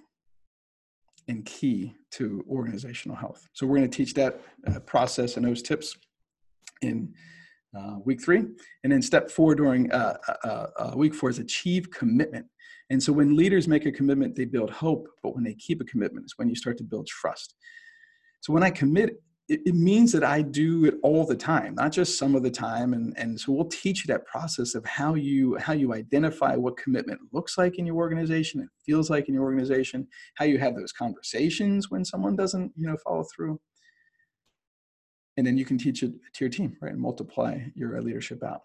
and 1.27 1.45
key 1.45 1.93
to 2.11 2.43
organizational 2.49 3.15
health. 3.15 3.47
So 3.53 3.65
we're 3.65 3.77
going 3.77 3.89
to 3.89 3.97
teach 3.97 4.13
that 4.15 4.41
uh, 4.67 4.79
process 4.79 5.37
and 5.37 5.45
those 5.45 5.61
tips 5.61 5.95
in 6.81 7.13
uh, 7.77 7.95
week 8.03 8.21
three. 8.23 8.43
And 8.83 8.91
then 8.91 9.01
step 9.01 9.29
four 9.29 9.55
during 9.55 9.91
uh, 9.91 10.17
uh, 10.43 10.67
uh, 10.77 10.93
week 10.95 11.13
four 11.13 11.29
is 11.29 11.39
achieve 11.39 11.89
commitment. 11.91 12.45
And 12.89 13.01
so 13.01 13.13
when 13.13 13.37
leaders 13.37 13.67
make 13.67 13.85
a 13.85 13.91
commitment, 13.91 14.35
they 14.35 14.45
build 14.45 14.69
hope, 14.69 15.07
but 15.23 15.33
when 15.33 15.43
they 15.43 15.53
keep 15.53 15.79
a 15.79 15.85
commitment, 15.85 16.25
it's 16.25 16.37
when 16.37 16.49
you 16.49 16.55
start 16.55 16.77
to 16.79 16.83
build 16.83 17.07
trust. 17.07 17.55
So 18.41 18.51
when 18.51 18.63
I 18.63 18.69
commit, 18.69 19.21
it, 19.47 19.61
it, 19.65 19.75
means 19.75 20.11
that 20.11 20.23
I 20.23 20.41
do 20.41 20.85
it 20.85 20.95
all 21.03 21.25
the 21.25 21.35
time, 21.35 21.75
not 21.75 21.91
just 21.91 22.17
some 22.17 22.35
of 22.35 22.43
the 22.43 22.51
time. 22.51 22.93
And, 22.93 23.13
and 23.17 23.39
so 23.39 23.51
we'll 23.51 23.65
teach 23.65 24.05
you 24.05 24.13
that 24.13 24.25
process 24.25 24.75
of 24.75 24.85
how 24.85 25.15
you 25.15 25.57
how 25.57 25.73
you 25.73 25.93
identify 25.93 26.55
what 26.55 26.77
commitment 26.77 27.19
looks 27.33 27.57
like 27.57 27.77
in 27.77 27.85
your 27.85 27.95
organization, 27.95 28.61
it 28.61 28.69
feels 28.85 29.09
like 29.09 29.27
in 29.27 29.33
your 29.33 29.43
organization, 29.43 30.07
how 30.35 30.45
you 30.45 30.57
have 30.57 30.75
those 30.75 30.91
conversations 30.91 31.89
when 31.89 32.05
someone 32.05 32.35
doesn't, 32.35 32.71
you 32.75 32.87
know, 32.87 32.97
follow 33.03 33.25
through. 33.35 33.59
And 35.37 35.45
then 35.45 35.57
you 35.57 35.65
can 35.65 35.77
teach 35.77 36.03
it 36.03 36.11
to 36.33 36.45
your 36.45 36.49
team, 36.49 36.77
right? 36.81 36.91
And 36.91 37.01
multiply 37.01 37.59
your 37.75 38.01
leadership 38.01 38.43
out. 38.43 38.61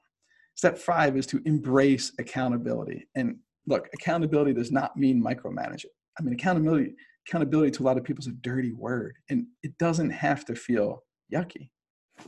Step 0.57 0.79
five 0.79 1.17
is 1.17 1.27
to 1.27 1.41
embrace 1.45 2.13
accountability. 2.19 3.07
And 3.15 3.37
look, 3.67 3.89
accountability 3.95 4.53
does 4.53 4.73
not 4.73 4.97
mean 4.97 5.23
micromanage 5.23 5.85
it. 5.85 5.93
I 6.19 6.23
mean, 6.23 6.35
accountability 6.35 6.95
accountability 7.27 7.71
to 7.73 7.83
a 7.83 7.85
lot 7.85 7.99
of 7.99 8.05
people 8.05 8.23
is 8.23 8.29
a 8.29 8.33
dirty 8.33 8.73
word 8.73 9.17
and 9.31 9.47
it 9.63 9.77
doesn't 9.79 10.11
have 10.11 10.45
to 10.45 10.55
feel 10.55 11.03
yucky 11.33 11.71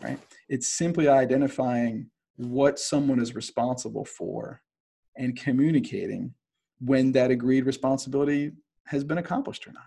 right? 0.02 0.18
It's 0.48 0.68
simply 0.68 1.08
identifying 1.08 2.10
what 2.36 2.78
someone 2.78 3.20
is 3.20 3.34
responsible 3.34 4.04
for 4.04 4.62
and 5.16 5.36
communicating 5.36 6.34
when 6.80 7.12
that 7.12 7.30
agreed 7.30 7.66
responsibility 7.66 8.52
has 8.86 9.02
been 9.04 9.18
accomplished 9.18 9.66
or 9.66 9.72
not 9.72 9.86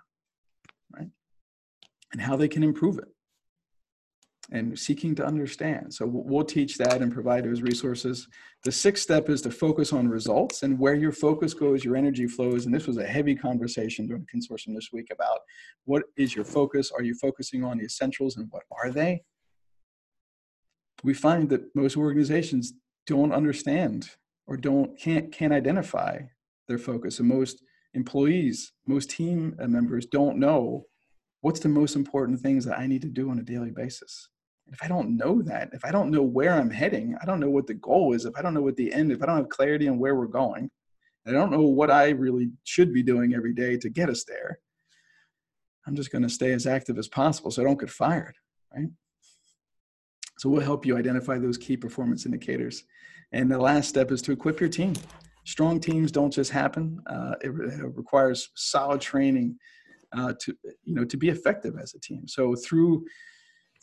right? 0.94 1.10
And 2.12 2.22
how 2.22 2.36
they 2.36 2.48
can 2.48 2.64
improve 2.64 2.98
it 2.98 3.08
and 4.52 4.78
seeking 4.78 5.16
to 5.16 5.26
understand. 5.26 5.94
So 5.94 6.06
we'll 6.06 6.44
teach 6.44 6.78
that 6.78 7.02
and 7.02 7.12
provide 7.12 7.46
those 7.46 7.62
resources. 7.62 8.28
The 8.66 8.72
sixth 8.72 9.04
step 9.04 9.30
is 9.30 9.42
to 9.44 9.52
focus 9.52 9.94
on 9.94 10.10
results 10.10 10.64
and 10.64 10.78
where 10.78 10.94
your 10.94 11.14
focus 11.14 11.54
goes, 11.54 11.86
your 11.86 11.96
energy 11.96 12.28
flows. 12.28 12.66
And 12.66 12.76
this 12.76 12.86
was 12.86 12.98
a 12.98 13.06
heavy 13.06 13.34
conversation 13.34 14.08
during 14.08 14.26
the 14.26 14.38
consortium 14.38 14.76
this 14.76 14.90
week 14.92 15.08
about 15.12 15.40
what 15.86 16.04
is 16.18 16.36
your 16.36 16.44
focus? 16.44 16.92
Are 16.92 17.02
you 17.02 17.16
focusing 17.16 17.64
on 17.64 17.78
the 17.78 17.86
essentials 17.86 18.36
and 18.36 18.48
what 18.52 18.64
are 18.72 18.92
they? 18.92 19.24
We 21.04 21.14
find 21.14 21.50
that 21.50 21.74
most 21.74 21.96
organizations 21.96 22.74
don't 23.08 23.32
understand 23.32 24.10
or 24.48 24.58
don't 24.58 25.00
can't 25.00 25.32
can't 25.32 25.54
identify 25.54 26.20
their 26.68 26.78
focus, 26.78 27.20
and 27.20 27.28
most 27.28 27.64
employees, 27.94 28.74
most 28.86 29.10
team 29.10 29.56
members 29.60 30.06
don't 30.06 30.38
know 30.38 30.84
what's 31.42 31.60
the 31.60 31.70
most 31.70 31.96
important 31.96 32.40
things 32.40 32.66
that 32.66 32.78
I 32.78 32.86
need 32.86 33.02
to 33.02 33.10
do 33.10 33.32
on 33.32 33.40
a 33.40 33.44
daily 33.44 33.72
basis 33.72 34.30
if 34.68 34.82
I 34.84 34.88
don't 34.88 35.18
know 35.18 35.42
that, 35.42 35.70
if 35.74 35.84
I 35.84 35.92
don't 35.92 36.12
know 36.12 36.22
where 36.22 36.54
I'm 36.54 36.70
heading, 36.70 37.16
I 37.22 37.26
don't 37.26 37.40
know 37.40 37.50
what 37.50 37.68
the 37.68 37.74
goal 37.74 38.14
is, 38.14 38.26
if 38.26 38.36
I 38.38 38.42
don't 38.42 38.54
know 38.54 38.62
what 38.62 38.78
the 38.78 38.92
end, 38.94 39.12
if 39.12 39.22
I 39.22 39.26
don't 39.26 39.38
have 39.38 39.50
clarity 39.50 39.88
on 39.88 40.00
where 40.00 40.16
we're 40.16 40.28
going, 40.28 40.70
I 41.28 41.32
don't 41.32 41.52
know 41.52 41.62
what 41.62 41.92
I 41.92 42.10
really 42.10 42.52
should 42.64 42.94
be 42.94 43.04
doing 43.04 43.34
every 43.34 43.54
day 43.54 43.78
to 43.78 43.90
get 43.90 44.10
us 44.10 44.24
there, 44.24 44.60
I'm 45.86 45.96
just 45.96 46.12
going 46.12 46.24
to 46.24 46.30
stay 46.30 46.52
as 46.54 46.66
active 46.66 46.98
as 46.98 47.08
possible 47.08 47.52
so 47.52 47.62
I 47.62 47.66
don't 47.66 47.80
get 47.80 47.90
fired, 47.90 48.36
right? 48.74 48.90
So 50.38 50.50
we'll 50.50 50.62
help 50.62 50.86
you 50.86 50.98
identify 50.98 51.38
those 51.38 51.58
key 51.58 51.78
performance 51.78 52.26
indicators. 52.26 52.84
And 53.32 53.52
the 53.52 53.58
last 53.58 53.90
step 53.90 54.12
is 54.12 54.22
to 54.24 54.32
equip 54.32 54.60
your 54.60 54.70
team. 54.70 54.94
Strong 55.46 55.80
teams 55.80 56.12
don't 56.12 56.32
just 56.32 56.52
happen. 56.52 57.00
Uh, 57.08 57.36
it, 57.42 57.50
it, 57.50 57.96
requires 57.96 58.50
solid 58.56 59.02
training 59.02 59.58
uh, 60.16 60.34
to, 60.40 60.56
you 60.84 60.94
know, 60.96 61.06
to 61.06 61.18
be 61.18 61.30
effective 61.30 61.76
as 61.82 61.94
a 61.94 62.00
team. 62.00 62.28
So 62.28 62.56
through 62.56 63.06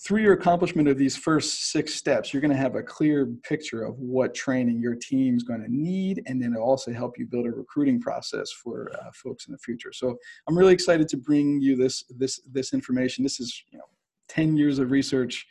through 0.00 0.22
your 0.22 0.34
accomplishment 0.34 0.86
of 0.86 0.96
these 0.96 1.16
first 1.16 1.72
six 1.72 1.94
steps, 1.94 2.32
you're 2.32 2.40
going 2.40 2.52
to 2.52 2.56
have 2.56 2.76
a 2.76 2.82
clear 2.82 3.26
picture 3.42 3.82
of 3.82 3.98
what 3.98 4.32
training 4.32 4.80
your 4.80 4.94
team's 4.94 5.42
going 5.42 5.60
to 5.60 5.68
need, 5.68 6.22
and 6.26 6.40
then 6.40 6.52
it'll 6.52 6.64
also 6.68 6.92
help 6.92 7.18
you 7.18 7.26
build 7.26 7.46
a 7.46 7.50
recruiting 7.50 8.00
process 8.00 8.52
for 8.52 8.92
uh, 8.94 9.10
folks 9.12 9.46
in 9.46 9.52
the 9.52 9.58
future. 9.58 9.92
So 9.92 10.16
I'm 10.48 10.56
really 10.56 10.72
excited 10.72 11.08
to 11.08 11.16
bring 11.16 11.60
you 11.60 11.74
this 11.74 12.04
this 12.16 12.40
this 12.52 12.72
information. 12.72 13.24
This 13.24 13.40
is 13.40 13.64
you 13.72 13.78
know 13.78 13.84
10 14.28 14.56
years 14.56 14.78
of 14.78 14.92
research, 14.92 15.46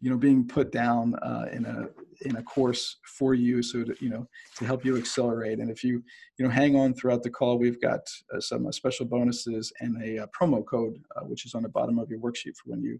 you 0.00 0.10
know, 0.10 0.16
being 0.16 0.48
put 0.48 0.72
down 0.72 1.14
uh, 1.16 1.46
in 1.52 1.64
a 1.64 1.86
in 2.28 2.36
a 2.36 2.42
course 2.42 2.96
for 3.04 3.34
you, 3.34 3.62
so 3.62 3.84
that 3.84 4.00
you 4.00 4.08
know 4.08 4.26
to 4.56 4.64
help 4.64 4.84
you 4.84 4.96
accelerate. 4.96 5.60
And 5.60 5.70
if 5.70 5.84
you 5.84 6.02
you 6.38 6.44
know 6.44 6.50
hang 6.50 6.74
on 6.74 6.92
throughout 6.92 7.22
the 7.22 7.30
call, 7.30 7.56
we've 7.56 7.80
got 7.80 8.00
uh, 8.34 8.40
some 8.40 8.66
uh, 8.66 8.72
special 8.72 9.06
bonuses 9.06 9.72
and 9.78 10.02
a 10.02 10.24
uh, 10.24 10.26
promo 10.36 10.66
code, 10.66 11.00
uh, 11.14 11.20
which 11.20 11.46
is 11.46 11.54
on 11.54 11.62
the 11.62 11.68
bottom 11.68 12.00
of 12.00 12.10
your 12.10 12.18
worksheet 12.18 12.56
for 12.56 12.70
when 12.70 12.82
you 12.82 12.98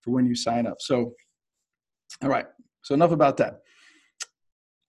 for 0.00 0.10
when 0.10 0.26
you 0.26 0.34
sign 0.34 0.66
up. 0.66 0.80
So, 0.80 1.14
all 2.22 2.28
right. 2.28 2.46
So 2.82 2.94
enough 2.94 3.12
about 3.12 3.36
that. 3.38 3.60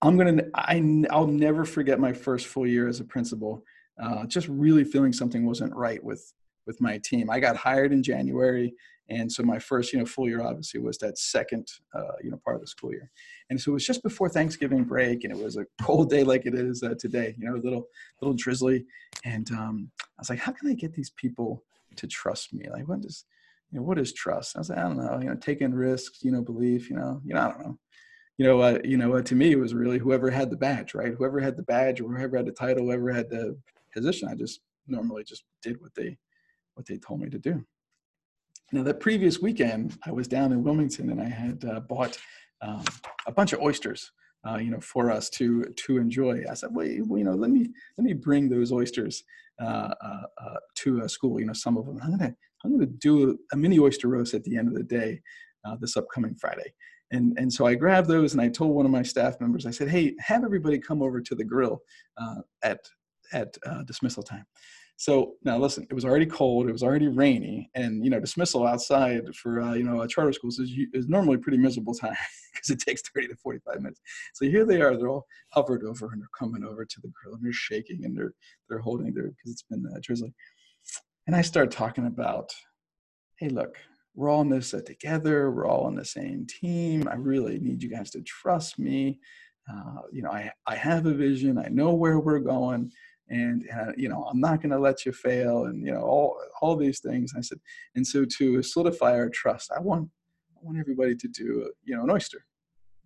I'm 0.02 0.18
gonna. 0.18 0.44
I 0.56 1.06
I'll 1.12 1.28
never 1.28 1.66
forget 1.66 2.00
my 2.00 2.14
first 2.14 2.48
full 2.48 2.66
year 2.66 2.88
as 2.88 3.00
a 3.00 3.06
principal. 3.06 3.64
Uh, 4.02 4.26
just 4.26 4.48
really 4.48 4.84
feeling 4.84 5.14
something 5.14 5.46
wasn't 5.46 5.76
right 5.76 6.04
with 6.04 6.34
with 6.66 6.82
my 6.82 7.00
team. 7.04 7.30
I 7.30 7.40
got 7.40 7.56
hired 7.56 7.94
in 7.94 8.02
January, 8.02 8.74
and 9.10 9.32
so 9.32 9.44
my 9.44 9.60
first 9.60 9.94
you 9.94 10.00
know 10.00 10.06
full 10.06 10.28
year 10.28 10.42
obviously 10.42 10.80
was 10.80 10.98
that 11.00 11.20
second 11.20 11.68
uh, 11.94 12.14
you 12.24 12.32
know 12.32 12.40
part 12.44 12.56
of 12.56 12.62
the 12.62 12.68
school 12.68 12.92
year. 12.92 13.12
And 13.50 13.62
so 13.62 13.72
it 13.72 13.74
was 13.76 13.86
just 13.86 14.02
before 14.02 14.30
Thanksgiving 14.30 14.86
break, 14.86 15.24
and 15.24 15.32
it 15.32 15.44
was 15.44 15.58
a 15.58 15.66
cold 15.82 16.10
day 16.10 16.24
like 16.24 16.46
it 16.46 16.56
is 16.56 16.82
uh, 16.82 16.96
today. 16.98 17.36
You 17.38 17.50
know, 17.50 17.56
a 17.56 17.62
little 17.62 17.86
little 18.22 18.36
drizzly, 18.36 18.86
and 19.24 19.52
um, 19.52 19.92
I 20.00 20.20
was 20.20 20.30
like, 20.32 20.40
how 20.40 20.52
can 20.52 20.70
I 20.70 20.74
get 20.74 20.94
these 20.94 21.12
people 21.12 21.64
to 21.98 22.08
trust 22.08 22.54
me? 22.54 22.68
Like, 22.72 22.88
what 22.88 23.02
does 23.02 23.26
you 23.72 23.80
know, 23.80 23.84
what 23.84 24.00
is 24.00 24.14
trust? 24.14 24.56
I 24.56 24.60
was 24.60 24.70
like, 24.70 24.80
I 24.80 24.84
don't 24.84 24.98
know, 24.98 25.20
you 25.22 25.30
know, 25.30 25.36
taking 25.36 25.74
risks, 25.74 26.20
you 26.24 26.32
know, 26.32 26.42
belief, 26.42 26.90
you 26.90 26.96
know, 26.96 27.22
you 27.24 27.34
know, 27.34 27.42
I 27.42 27.48
don't 27.50 27.60
know. 27.62 27.80
You 28.38 28.48
know, 28.48 28.60
uh, 28.60 28.80
you 28.84 28.98
know, 28.98 29.16
uh, 29.16 29.22
to 29.22 29.36
me, 29.36 29.52
it 29.52 29.60
was 29.60 29.74
really 29.74 30.00
whoever 30.00 30.30
had 30.30 30.50
the 30.50 30.58
badge, 30.58 30.94
right? 30.94 31.14
Whoever 31.14 31.40
had 31.40 31.56
the 31.56 31.64
badge, 31.64 32.02
or 32.02 32.10
whoever 32.10 32.38
had 32.38 32.48
the 32.48 32.52
title, 32.52 32.86
whoever 32.86 33.12
had 33.12 33.30
the 33.30 33.58
position. 33.94 34.30
I 34.30 34.36
just 34.36 34.62
normally 34.88 35.24
just 35.24 35.44
did 35.62 35.80
what 35.80 35.94
they, 35.96 36.18
what 36.74 36.88
they 36.88 36.98
told 36.98 37.22
me 37.22 37.30
to 37.30 37.38
do. 37.38 37.64
Now, 38.72 38.84
that 38.84 39.00
previous 39.00 39.40
weekend, 39.40 39.98
I 40.06 40.12
was 40.12 40.28
down 40.28 40.54
in 40.54 40.64
Wilmington, 40.64 41.12
and 41.12 41.22
I 41.22 41.28
had 41.28 41.64
uh, 41.66 41.82
bought 41.82 42.18
um, 42.62 42.84
a 43.28 43.32
bunch 43.32 43.54
of 43.54 43.60
oysters, 43.60 44.12
uh, 44.48 44.58
you 44.58 44.72
know, 44.72 44.80
for 44.80 45.12
us 45.12 45.30
to 45.32 45.66
to 45.66 45.98
enjoy. 45.98 46.44
I 46.50 46.54
said, 46.56 46.70
well, 46.74 46.88
you 46.88 47.06
know, 47.24 47.36
let 47.36 47.52
me 47.52 47.70
let 47.98 48.06
me 48.06 48.14
bring 48.14 48.50
those 48.50 48.72
oysters 48.72 49.24
uh, 49.62 49.94
uh, 50.02 50.24
uh 50.38 50.58
to 50.76 51.02
a 51.02 51.10
school. 51.10 51.40
You 51.40 51.46
know, 51.46 51.54
some 51.54 51.78
of 51.78 51.86
them. 51.86 52.00
I'm 52.02 52.12
gonna 52.12 52.36
I'm 52.64 52.78
going 52.78 52.88
to 52.88 52.98
do 52.98 53.38
a 53.52 53.58
mini 53.58 53.80
oyster 53.80 54.08
roast 54.08 54.34
at 54.34 54.44
the 54.44 54.58
end 54.58 54.68
of 54.68 54.74
the 54.74 54.84
day 54.84 55.22
uh, 55.66 55.76
this 55.80 55.98
upcoming 55.98 56.36
Friday. 56.36 56.74
And, 57.12 57.38
and 57.38 57.52
so 57.52 57.66
I 57.66 57.76
grabbed 57.76 58.08
those 58.08 58.34
and 58.34 58.42
I 58.42 58.48
told 58.48 58.74
one 58.74 58.86
of 58.86 58.92
my 58.92 59.04
staff 59.04 59.40
members, 59.42 59.66
I 59.66 59.72
said, 59.72 59.90
hey, 59.90 60.16
have 60.20 60.46
everybody 60.46 60.80
come 60.80 61.02
over 61.02 61.20
to 61.22 61.36
the 61.36 61.44
grill 61.44 61.82
uh, 62.18 62.42
at, 62.64 62.80
at 63.34 63.58
uh, 63.66 63.84
dismissal 63.84 64.24
time. 64.24 64.46
So 65.02 65.34
now 65.44 65.58
listen, 65.58 65.88
it 65.90 65.96
was 65.96 66.06
already 66.06 66.28
cold, 66.28 66.70
it 66.70 66.72
was 66.72 66.84
already 66.84 67.08
rainy, 67.08 67.72
and 67.74 68.06
you 68.06 68.12
know 68.12 68.20
dismissal 68.20 68.68
outside 68.68 69.24
for 69.34 69.60
uh, 69.60 69.74
you 69.74 69.84
know 69.84 70.06
charter 70.06 70.32
schools 70.32 70.60
is, 70.60 70.72
is 70.94 71.08
normally 71.08 71.38
pretty 71.38 71.58
miserable 71.58 71.96
time 71.96 72.14
because 72.54 72.70
it 72.70 72.80
takes 72.80 73.02
30 73.16 73.30
to 73.30 73.36
45 73.38 73.82
minutes. 73.82 74.00
So 74.36 74.46
here 74.46 74.64
they 74.64 74.80
are, 74.80 74.96
they're 74.96 75.10
all 75.10 75.26
hovered 75.54 75.84
over 75.86 76.12
and 76.12 76.22
they're 76.22 76.30
coming 76.38 76.64
over 76.64 76.86
to 76.86 77.02
the 77.02 77.10
grill 77.10 77.34
and 77.34 77.44
they're 77.44 77.52
shaking 77.52 78.06
and 78.06 78.16
they're 78.16 78.34
they're 78.70 78.78
holding 78.78 79.12
their 79.12 79.30
because 79.30 79.52
it's 79.52 79.64
been 79.64 79.84
uh, 79.88 79.98
drizzly. 80.04 80.36
And 81.28 81.36
I 81.36 81.42
start 81.42 81.72
talking 81.72 82.08
about, 82.08 82.52
hey, 83.38 83.50
look, 83.50 83.78
we're 84.16 84.30
all 84.30 84.42
in 84.42 84.50
this 84.50 84.74
together. 84.86 85.52
We're 85.52 85.68
all 85.68 85.86
on 85.86 85.96
the 85.96 86.06
same 86.06 86.46
team. 86.48 87.08
I 87.08 87.16
really 87.16 87.60
need 87.60 87.84
you 87.84 87.90
guys 87.90 88.10
to 88.12 88.22
trust 88.22 88.80
me. 88.80 89.20
Uh, 89.72 90.02
you 90.12 90.22
know, 90.22 90.32
I, 90.32 90.52
I 90.68 90.76
have 90.76 91.06
a 91.06 91.14
vision. 91.14 91.58
I 91.58 91.68
know 91.70 91.94
where 91.94 92.20
we're 92.20 92.40
going. 92.40 92.92
And, 93.30 93.64
you 93.96 94.10
know, 94.10 94.28
I'm 94.30 94.42
not 94.42 94.62
going 94.62 94.72
to 94.72 94.80
let 94.80 95.06
you 95.06 95.14
fail. 95.14 95.66
And, 95.66 95.86
you 95.86 95.94
know, 95.94 96.02
all, 96.02 96.38
all 96.62 96.76
these 96.76 97.00
things. 97.00 97.34
I 97.38 97.42
said, 97.42 97.60
and 97.96 98.06
so 98.06 98.26
to 98.26 98.62
solidify 98.62 99.14
our 99.14 99.30
trust, 99.30 99.72
I 99.76 99.80
want, 99.80 100.10
I 100.58 100.60
want 100.62 100.80
everybody 100.80 101.16
to 101.16 101.28
do, 101.30 101.72
you 101.84 101.96
know, 101.96 102.04
an 102.04 102.12
oyster. 102.12 102.46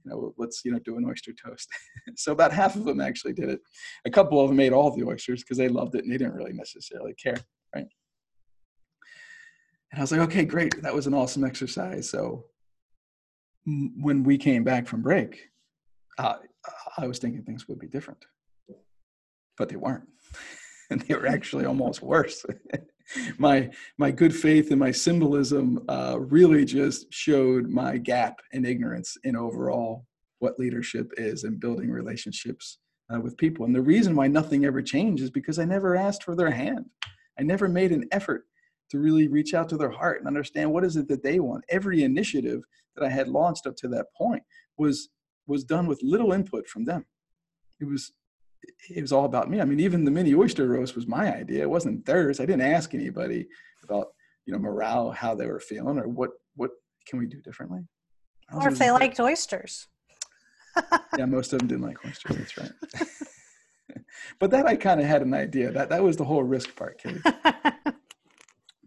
You 0.04 0.12
know, 0.12 0.34
let's, 0.38 0.64
you 0.66 0.72
know, 0.72 0.80
do 0.80 0.98
an 0.98 1.06
oyster 1.06 1.34
toast. 1.34 1.70
so 2.16 2.32
about 2.32 2.54
half 2.54 2.76
of 2.76 2.86
them 2.86 3.02
actually 3.02 3.34
did 3.34 3.50
it. 3.50 3.60
A 4.06 4.10
couple 4.10 4.42
of 4.42 4.48
them 4.48 4.58
made 4.58 4.74
all 4.74 4.96
the 4.96 5.06
oysters 5.06 5.44
because 5.44 5.58
they 5.58 5.70
loved 5.70 5.94
it 5.96 6.04
and 6.04 6.12
they 6.12 6.18
didn't 6.18 6.34
really 6.36 6.54
necessarily 6.54 7.14
care. 7.14 7.38
Right. 7.76 7.86
And 9.96 10.02
I 10.02 10.04
was 10.04 10.12
like, 10.12 10.22
okay, 10.22 10.44
great. 10.44 10.82
That 10.82 10.94
was 10.94 11.08
an 11.08 11.14
awesome 11.14 11.46
exercise. 11.46 12.10
So 12.10 12.48
when 13.66 14.26
we 14.26 14.38
came 14.38 14.66
back 14.66 14.88
from 14.88 15.02
break, 15.02 15.40
uh, 16.18 16.36
I 16.98 17.08
was 17.08 17.18
thinking 17.18 17.44
things 17.44 17.70
would 17.70 17.80
be 17.80 17.88
different, 17.88 18.26
but 19.58 19.70
they 19.70 19.78
weren't. 19.78 20.04
and 20.90 21.00
they 21.00 21.16
were 21.16 21.28
actually 21.28 21.64
almost 21.64 22.02
worse. 22.02 22.46
my 23.38 23.70
my 23.98 24.12
good 24.12 24.36
faith 24.36 24.72
and 24.72 24.82
my 24.82 24.92
symbolism 24.92 25.82
uh, 25.88 26.18
really 26.20 26.66
just 26.66 27.06
showed 27.14 27.70
my 27.70 27.98
gap 27.98 28.42
and 28.52 28.68
ignorance 28.68 29.16
in 29.24 29.38
overall 29.38 30.06
what 30.40 30.60
leadership 30.60 31.10
is 31.16 31.46
and 31.46 31.62
building 31.62 31.90
relationships 31.90 32.80
uh, 33.14 33.22
with 33.22 33.38
people. 33.38 33.66
And 33.66 33.74
the 33.74 33.82
reason 33.82 34.14
why 34.14 34.28
nothing 34.28 34.66
ever 34.66 34.82
changed 34.82 35.24
is 35.24 35.32
because 35.32 35.58
I 35.58 35.64
never 35.64 35.96
asked 35.96 36.24
for 36.24 36.36
their 36.36 36.52
hand. 36.52 36.88
I 37.40 37.44
never 37.44 37.70
made 37.70 37.94
an 37.94 38.10
effort 38.12 38.44
to 38.96 39.02
really 39.02 39.28
reach 39.28 39.54
out 39.54 39.70
to 39.70 39.78
their 39.78 39.92
heart 39.92 40.20
and 40.20 40.28
understand 40.28 40.72
what 40.72 40.84
is 40.84 40.96
it 40.96 41.08
that 41.10 41.24
they 41.24 41.40
want. 41.40 41.64
Every 41.70 42.04
initiative 42.04 42.62
that 42.96 43.06
I 43.06 43.10
had 43.10 43.28
launched 43.28 43.68
up 43.68 43.76
to 43.78 43.88
that 43.90 44.08
point 44.18 44.44
was 44.78 45.10
was 45.48 45.64
done 45.64 45.86
with 45.86 46.02
little 46.02 46.32
input 46.32 46.68
from 46.68 46.86
them. 46.86 47.06
It 47.80 47.86
was 47.86 48.12
it 48.90 49.02
was 49.02 49.12
all 49.12 49.26
about 49.26 49.50
me. 49.50 49.62
I 49.62 49.66
mean, 49.66 49.80
even 49.80 50.06
the 50.06 50.12
mini 50.12 50.34
oyster 50.34 50.68
roast 50.68 50.96
was 50.96 51.08
my 51.08 51.36
idea. 51.36 51.64
It 51.64 51.70
wasn't 51.70 52.06
theirs. 52.06 52.40
I 52.40 52.46
didn't 52.46 52.62
ask 52.62 52.94
anybody 52.94 53.48
about 53.84 54.08
you 54.46 54.54
know 54.54 54.60
morale, 54.60 55.12
how 55.12 55.36
they 55.36 55.48
were 55.48 55.60
feeling, 55.60 56.00
or 56.00 56.08
what 56.08 56.32
what 56.56 56.72
can 57.08 57.20
we 57.20 57.28
do 57.28 57.42
differently. 57.42 57.82
Or 58.54 58.70
if 58.70 58.78
they 58.78 58.92
liked 58.92 59.20
oysters. 59.20 59.88
yeah, 61.18 61.26
most 61.26 61.54
of 61.54 61.60
them 61.60 61.68
didn't 61.68 61.84
like 61.84 62.04
oysters. 62.06 62.38
That's 62.38 62.58
right. 62.58 62.72
but 64.40 64.52
that 64.52 64.66
I 64.66 64.76
kind 64.76 65.00
of 65.00 65.06
had 65.06 65.22
an 65.22 65.34
idea. 65.34 65.72
That 65.72 65.90
that 65.90 66.04
was 66.04 66.18
the 66.18 66.26
whole 66.26 66.44
risk 66.44 66.76
part, 66.76 67.00
Katie. 67.00 67.22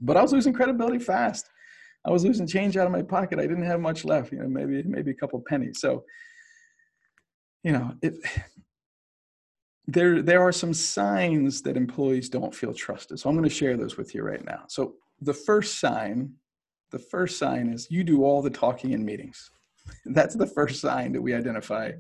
but 0.01 0.17
I 0.17 0.23
was 0.23 0.33
losing 0.33 0.53
credibility 0.53 0.99
fast. 0.99 1.49
I 2.05 2.11
was 2.11 2.25
losing 2.25 2.47
change 2.47 2.77
out 2.77 2.87
of 2.87 2.93
my 2.93 3.03
pocket. 3.03 3.39
I 3.39 3.43
didn't 3.43 3.65
have 3.65 3.81
much 3.81 4.05
left, 4.05 4.33
you 4.33 4.39
know, 4.39 4.49
maybe 4.49 4.83
maybe 4.85 5.11
a 5.11 5.15
couple 5.15 5.43
pennies. 5.47 5.81
So, 5.81 6.05
you 7.63 7.73
know, 7.73 7.95
it 8.03 8.15
there 9.87 10.23
there 10.23 10.43
are 10.43 10.53
some 10.53 10.75
signs 10.75 11.63
that 11.63 11.77
employees 11.77 12.29
don't 12.29 12.55
feel 12.55 12.73
trusted. 12.73 13.19
So 13.19 13.29
I'm 13.29 13.37
going 13.37 13.49
to 13.49 13.55
share 13.55 13.77
those 13.77 13.97
with 13.97 14.15
you 14.15 14.23
right 14.23 14.45
now. 14.45 14.65
So 14.69 14.95
the 15.21 15.35
first 15.35 15.81
sign, 15.81 16.35
the 16.91 16.99
first 16.99 17.39
sign 17.39 17.69
is 17.69 17.91
you 17.91 18.05
do 18.05 18.25
all 18.25 18.43
the 18.43 18.51
talking 18.51 18.93
in 18.93 19.05
meetings. 19.05 19.51
That's 20.07 20.35
the 20.35 20.47
first 20.47 20.81
sign 20.81 21.13
that 21.13 21.23
we 21.23 21.35
identify 21.35 21.93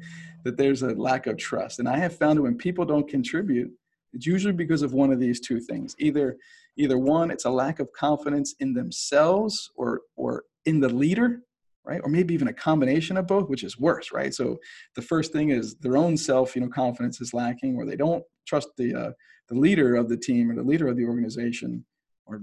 that 0.44 0.56
there's 0.56 0.82
a 0.82 0.94
lack 0.94 1.26
of 1.26 1.36
trust. 1.36 1.78
And 1.78 1.88
I 1.88 1.98
have 1.98 2.16
found 2.16 2.38
that 2.38 2.42
when 2.42 2.56
people 2.56 2.84
don't 2.84 3.08
contribute, 3.08 3.72
it's 4.12 4.26
usually 4.26 4.52
because 4.52 4.82
of 4.82 4.92
one 4.92 5.12
of 5.12 5.20
these 5.20 5.40
two 5.40 5.60
things. 5.60 5.94
Either 5.98 6.36
either 6.78 6.96
one, 6.96 7.30
it's 7.30 7.44
a 7.44 7.50
lack 7.50 7.80
of 7.80 7.92
confidence 7.92 8.54
in 8.60 8.72
themselves 8.72 9.70
or 9.74 10.02
or 10.16 10.44
in 10.64 10.80
the 10.80 10.88
leader, 10.88 11.42
right? 11.84 12.00
Or 12.02 12.08
maybe 12.08 12.32
even 12.34 12.48
a 12.48 12.52
combination 12.52 13.16
of 13.16 13.26
both, 13.26 13.48
which 13.48 13.64
is 13.64 13.78
worse, 13.78 14.12
right? 14.12 14.32
So 14.32 14.58
the 14.94 15.02
first 15.02 15.32
thing 15.32 15.50
is 15.50 15.74
their 15.76 15.96
own 15.96 16.16
self, 16.16 16.54
you 16.54 16.62
know, 16.62 16.68
confidence 16.68 17.20
is 17.20 17.34
lacking, 17.34 17.76
or 17.76 17.84
they 17.84 17.96
don't 17.96 18.24
trust 18.46 18.68
the 18.78 18.94
uh, 18.94 19.10
the 19.48 19.58
leader 19.58 19.96
of 19.96 20.08
the 20.08 20.16
team 20.16 20.50
or 20.50 20.54
the 20.54 20.62
leader 20.62 20.88
of 20.88 20.96
the 20.96 21.04
organization, 21.04 21.84
or 22.26 22.42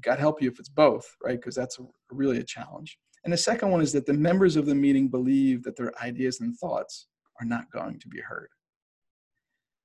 God 0.00 0.18
help 0.18 0.40
you 0.40 0.50
if 0.50 0.58
it's 0.58 0.68
both, 0.68 1.04
right? 1.22 1.38
Because 1.38 1.54
that's 1.54 1.78
really 2.10 2.38
a 2.38 2.44
challenge. 2.44 2.98
And 3.24 3.32
the 3.32 3.38
second 3.38 3.70
one 3.70 3.80
is 3.80 3.92
that 3.92 4.06
the 4.06 4.12
members 4.12 4.54
of 4.56 4.66
the 4.66 4.74
meeting 4.74 5.08
believe 5.08 5.62
that 5.64 5.76
their 5.76 5.92
ideas 6.02 6.40
and 6.40 6.56
thoughts 6.58 7.06
are 7.40 7.46
not 7.46 7.70
going 7.72 7.98
to 7.98 8.08
be 8.08 8.20
heard. 8.20 8.48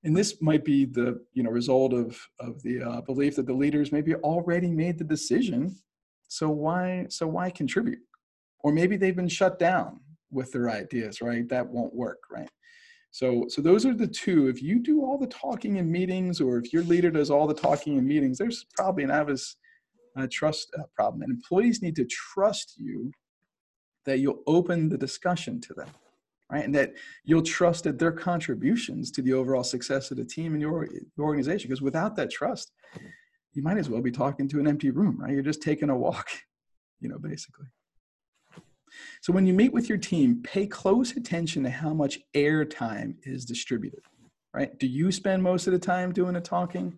And 0.03 0.15
this 0.15 0.41
might 0.41 0.63
be 0.63 0.85
the 0.85 1.21
you 1.33 1.43
know 1.43 1.49
result 1.49 1.93
of 1.93 2.19
of 2.39 2.61
the 2.63 2.81
uh, 2.81 3.01
belief 3.01 3.35
that 3.35 3.45
the 3.45 3.53
leaders 3.53 3.91
maybe 3.91 4.15
already 4.15 4.71
made 4.71 4.97
the 4.97 5.03
decision. 5.03 5.75
So 6.27 6.49
why 6.49 7.07
so 7.09 7.27
why 7.27 7.49
contribute? 7.49 7.99
Or 8.61 8.71
maybe 8.71 8.97
they've 8.97 9.15
been 9.15 9.27
shut 9.27 9.59
down 9.59 9.99
with 10.31 10.51
their 10.51 10.69
ideas, 10.69 11.21
right? 11.21 11.47
That 11.49 11.67
won't 11.67 11.93
work, 11.93 12.19
right? 12.31 12.49
So 13.11 13.45
so 13.49 13.61
those 13.61 13.85
are 13.85 13.93
the 13.93 14.07
two. 14.07 14.47
If 14.47 14.61
you 14.61 14.79
do 14.79 15.03
all 15.03 15.17
the 15.17 15.27
talking 15.27 15.77
in 15.77 15.91
meetings, 15.91 16.39
or 16.39 16.57
if 16.57 16.71
your 16.71 16.83
leader 16.83 17.11
does 17.11 17.29
all 17.29 17.47
the 17.47 17.53
talking 17.53 17.97
in 17.97 18.07
meetings, 18.07 18.37
there's 18.37 18.65
probably 18.75 19.03
an 19.03 19.11
obvious 19.11 19.57
uh, 20.15 20.27
trust 20.31 20.71
uh, 20.77 20.83
problem. 20.95 21.23
And 21.23 21.31
employees 21.31 21.81
need 21.81 21.95
to 21.97 22.05
trust 22.05 22.75
you 22.77 23.11
that 24.05 24.19
you'll 24.19 24.43
open 24.47 24.89
the 24.89 24.97
discussion 24.97 25.59
to 25.61 25.73
them 25.73 25.89
right? 26.51 26.65
And 26.65 26.73
that 26.75 26.93
you'll 27.23 27.41
trust 27.41 27.83
that 27.83 27.99
their 27.99 28.11
contributions 28.11 29.11
to 29.11 29.21
the 29.21 29.33
overall 29.33 29.63
success 29.63 30.11
of 30.11 30.17
the 30.17 30.25
team 30.25 30.53
and 30.53 30.61
your, 30.61 30.87
your 31.17 31.27
organization. 31.27 31.69
Because 31.69 31.81
without 31.81 32.15
that 32.15 32.31
trust, 32.31 32.71
you 33.53 33.61
might 33.61 33.77
as 33.77 33.89
well 33.89 34.01
be 34.01 34.11
talking 34.11 34.47
to 34.49 34.59
an 34.59 34.67
empty 34.67 34.89
room, 34.89 35.17
right? 35.19 35.31
You're 35.31 35.41
just 35.41 35.61
taking 35.61 35.89
a 35.89 35.97
walk, 35.97 36.29
you 36.99 37.09
know, 37.09 37.19
basically. 37.19 37.67
So 39.21 39.31
when 39.31 39.45
you 39.45 39.53
meet 39.53 39.73
with 39.73 39.87
your 39.87 39.97
team, 39.97 40.41
pay 40.43 40.65
close 40.65 41.15
attention 41.15 41.63
to 41.63 41.69
how 41.69 41.93
much 41.93 42.19
air 42.33 42.65
time 42.65 43.17
is 43.23 43.45
distributed, 43.45 44.01
right? 44.53 44.77
Do 44.79 44.87
you 44.87 45.11
spend 45.11 45.43
most 45.43 45.67
of 45.67 45.73
the 45.73 45.79
time 45.79 46.11
doing 46.11 46.33
the 46.33 46.41
talking? 46.41 46.97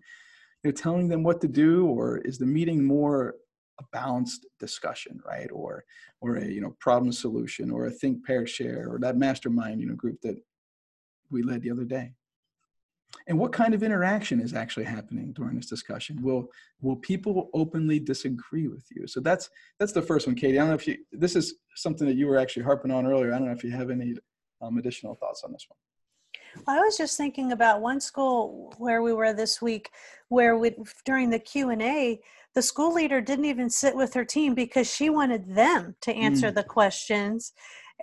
You're 0.64 0.72
telling 0.72 1.08
them 1.08 1.22
what 1.22 1.40
to 1.42 1.48
do, 1.48 1.86
or 1.86 2.18
is 2.18 2.38
the 2.38 2.46
meeting 2.46 2.84
more 2.84 3.34
a 3.82 3.96
balanced 3.96 4.46
discussion, 4.58 5.20
right? 5.26 5.50
Or 5.52 5.84
or 6.20 6.36
a 6.36 6.46
you 6.46 6.60
know 6.60 6.76
problem 6.78 7.12
solution, 7.12 7.70
or 7.70 7.86
a 7.86 7.90
think 7.90 8.24
pair 8.24 8.46
share, 8.46 8.88
or 8.90 8.98
that 9.00 9.16
mastermind 9.16 9.80
you 9.80 9.88
know 9.88 9.94
group 9.94 10.20
that 10.22 10.36
we 11.30 11.42
led 11.42 11.62
the 11.62 11.70
other 11.70 11.84
day. 11.84 12.12
And 13.26 13.38
what 13.38 13.52
kind 13.52 13.74
of 13.74 13.82
interaction 13.82 14.40
is 14.40 14.54
actually 14.54 14.84
happening 14.84 15.32
during 15.32 15.56
this 15.56 15.66
discussion? 15.66 16.22
Will 16.22 16.48
will 16.80 16.96
people 16.96 17.50
openly 17.54 17.98
disagree 17.98 18.68
with 18.68 18.84
you? 18.90 19.06
So 19.06 19.20
that's 19.20 19.50
that's 19.78 19.92
the 19.92 20.02
first 20.02 20.26
one, 20.26 20.36
Katie. 20.36 20.58
I 20.58 20.62
don't 20.62 20.68
know 20.68 20.74
if 20.74 20.86
you 20.86 20.98
this 21.12 21.36
is 21.36 21.54
something 21.76 22.06
that 22.06 22.16
you 22.16 22.26
were 22.26 22.38
actually 22.38 22.64
harping 22.64 22.90
on 22.90 23.06
earlier. 23.06 23.32
I 23.32 23.38
don't 23.38 23.46
know 23.46 23.54
if 23.54 23.64
you 23.64 23.70
have 23.70 23.90
any 23.90 24.14
um, 24.60 24.78
additional 24.78 25.14
thoughts 25.14 25.42
on 25.44 25.52
this 25.52 25.66
one. 25.68 25.76
I 26.66 26.80
was 26.80 26.96
just 26.96 27.16
thinking 27.16 27.52
about 27.52 27.80
one 27.80 28.00
school 28.00 28.72
where 28.78 29.02
we 29.02 29.12
were 29.12 29.32
this 29.32 29.60
week, 29.62 29.90
where 30.28 30.56
we 30.56 30.74
during 31.04 31.30
the 31.30 31.38
Q 31.38 31.70
and 31.70 31.82
A, 31.82 32.20
the 32.54 32.62
school 32.62 32.92
leader 32.92 33.20
didn't 33.20 33.46
even 33.46 33.70
sit 33.70 33.96
with 33.96 34.12
her 34.14 34.24
team 34.24 34.54
because 34.54 34.92
she 34.92 35.10
wanted 35.10 35.54
them 35.54 35.94
to 36.02 36.12
answer 36.14 36.50
mm. 36.50 36.54
the 36.54 36.64
questions 36.64 37.52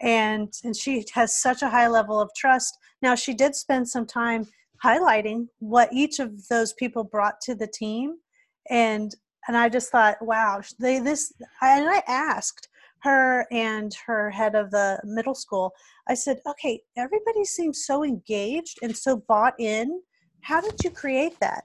and 0.02 0.54
and 0.64 0.76
she 0.76 1.06
has 1.14 1.42
such 1.42 1.62
a 1.62 1.70
high 1.70 1.88
level 1.88 2.20
of 2.20 2.32
trust 2.36 2.78
now 3.02 3.16
she 3.16 3.34
did 3.34 3.56
spend 3.56 3.88
some 3.88 4.06
time 4.06 4.48
highlighting 4.84 5.48
what 5.60 5.92
each 5.92 6.20
of 6.20 6.48
those 6.48 6.74
people 6.74 7.04
brought 7.04 7.42
to 7.42 7.54
the 7.54 7.68
team 7.68 8.16
and 8.70 9.16
and 9.48 9.58
i 9.58 9.68
just 9.68 9.92
thought 9.92 10.16
wow 10.22 10.62
they 10.80 11.00
this 11.00 11.34
and 11.62 11.90
i 11.90 12.02
asked 12.08 12.70
her 13.02 13.48
and 13.52 13.94
her 14.06 14.30
head 14.30 14.56
of 14.56 14.72
the 14.72 15.00
middle 15.04 15.36
school 15.36 15.72
i 16.08 16.14
said 16.14 16.40
okay 16.48 16.82
everybody 16.98 17.44
seems 17.44 17.86
so 17.86 18.04
engaged 18.04 18.78
and 18.82 18.96
so 18.96 19.18
bought 19.28 19.54
in 19.60 20.02
how 20.42 20.62
did 20.62 20.76
you 20.84 20.90
create 20.90 21.40
that 21.40 21.64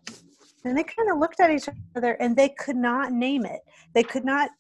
and 0.65 0.77
they 0.77 0.85
kind 0.85 1.11
of 1.11 1.19
looked 1.19 1.41
at 1.41 1.51
each 1.51 1.69
other 1.95 2.13
and 2.13 2.37
they 2.37 2.49
could 2.49 2.77
not 2.77 3.13
name 3.13 3.45
it. 3.45 3.61
They 3.95 4.03
could 4.03 4.25
not 4.25 4.51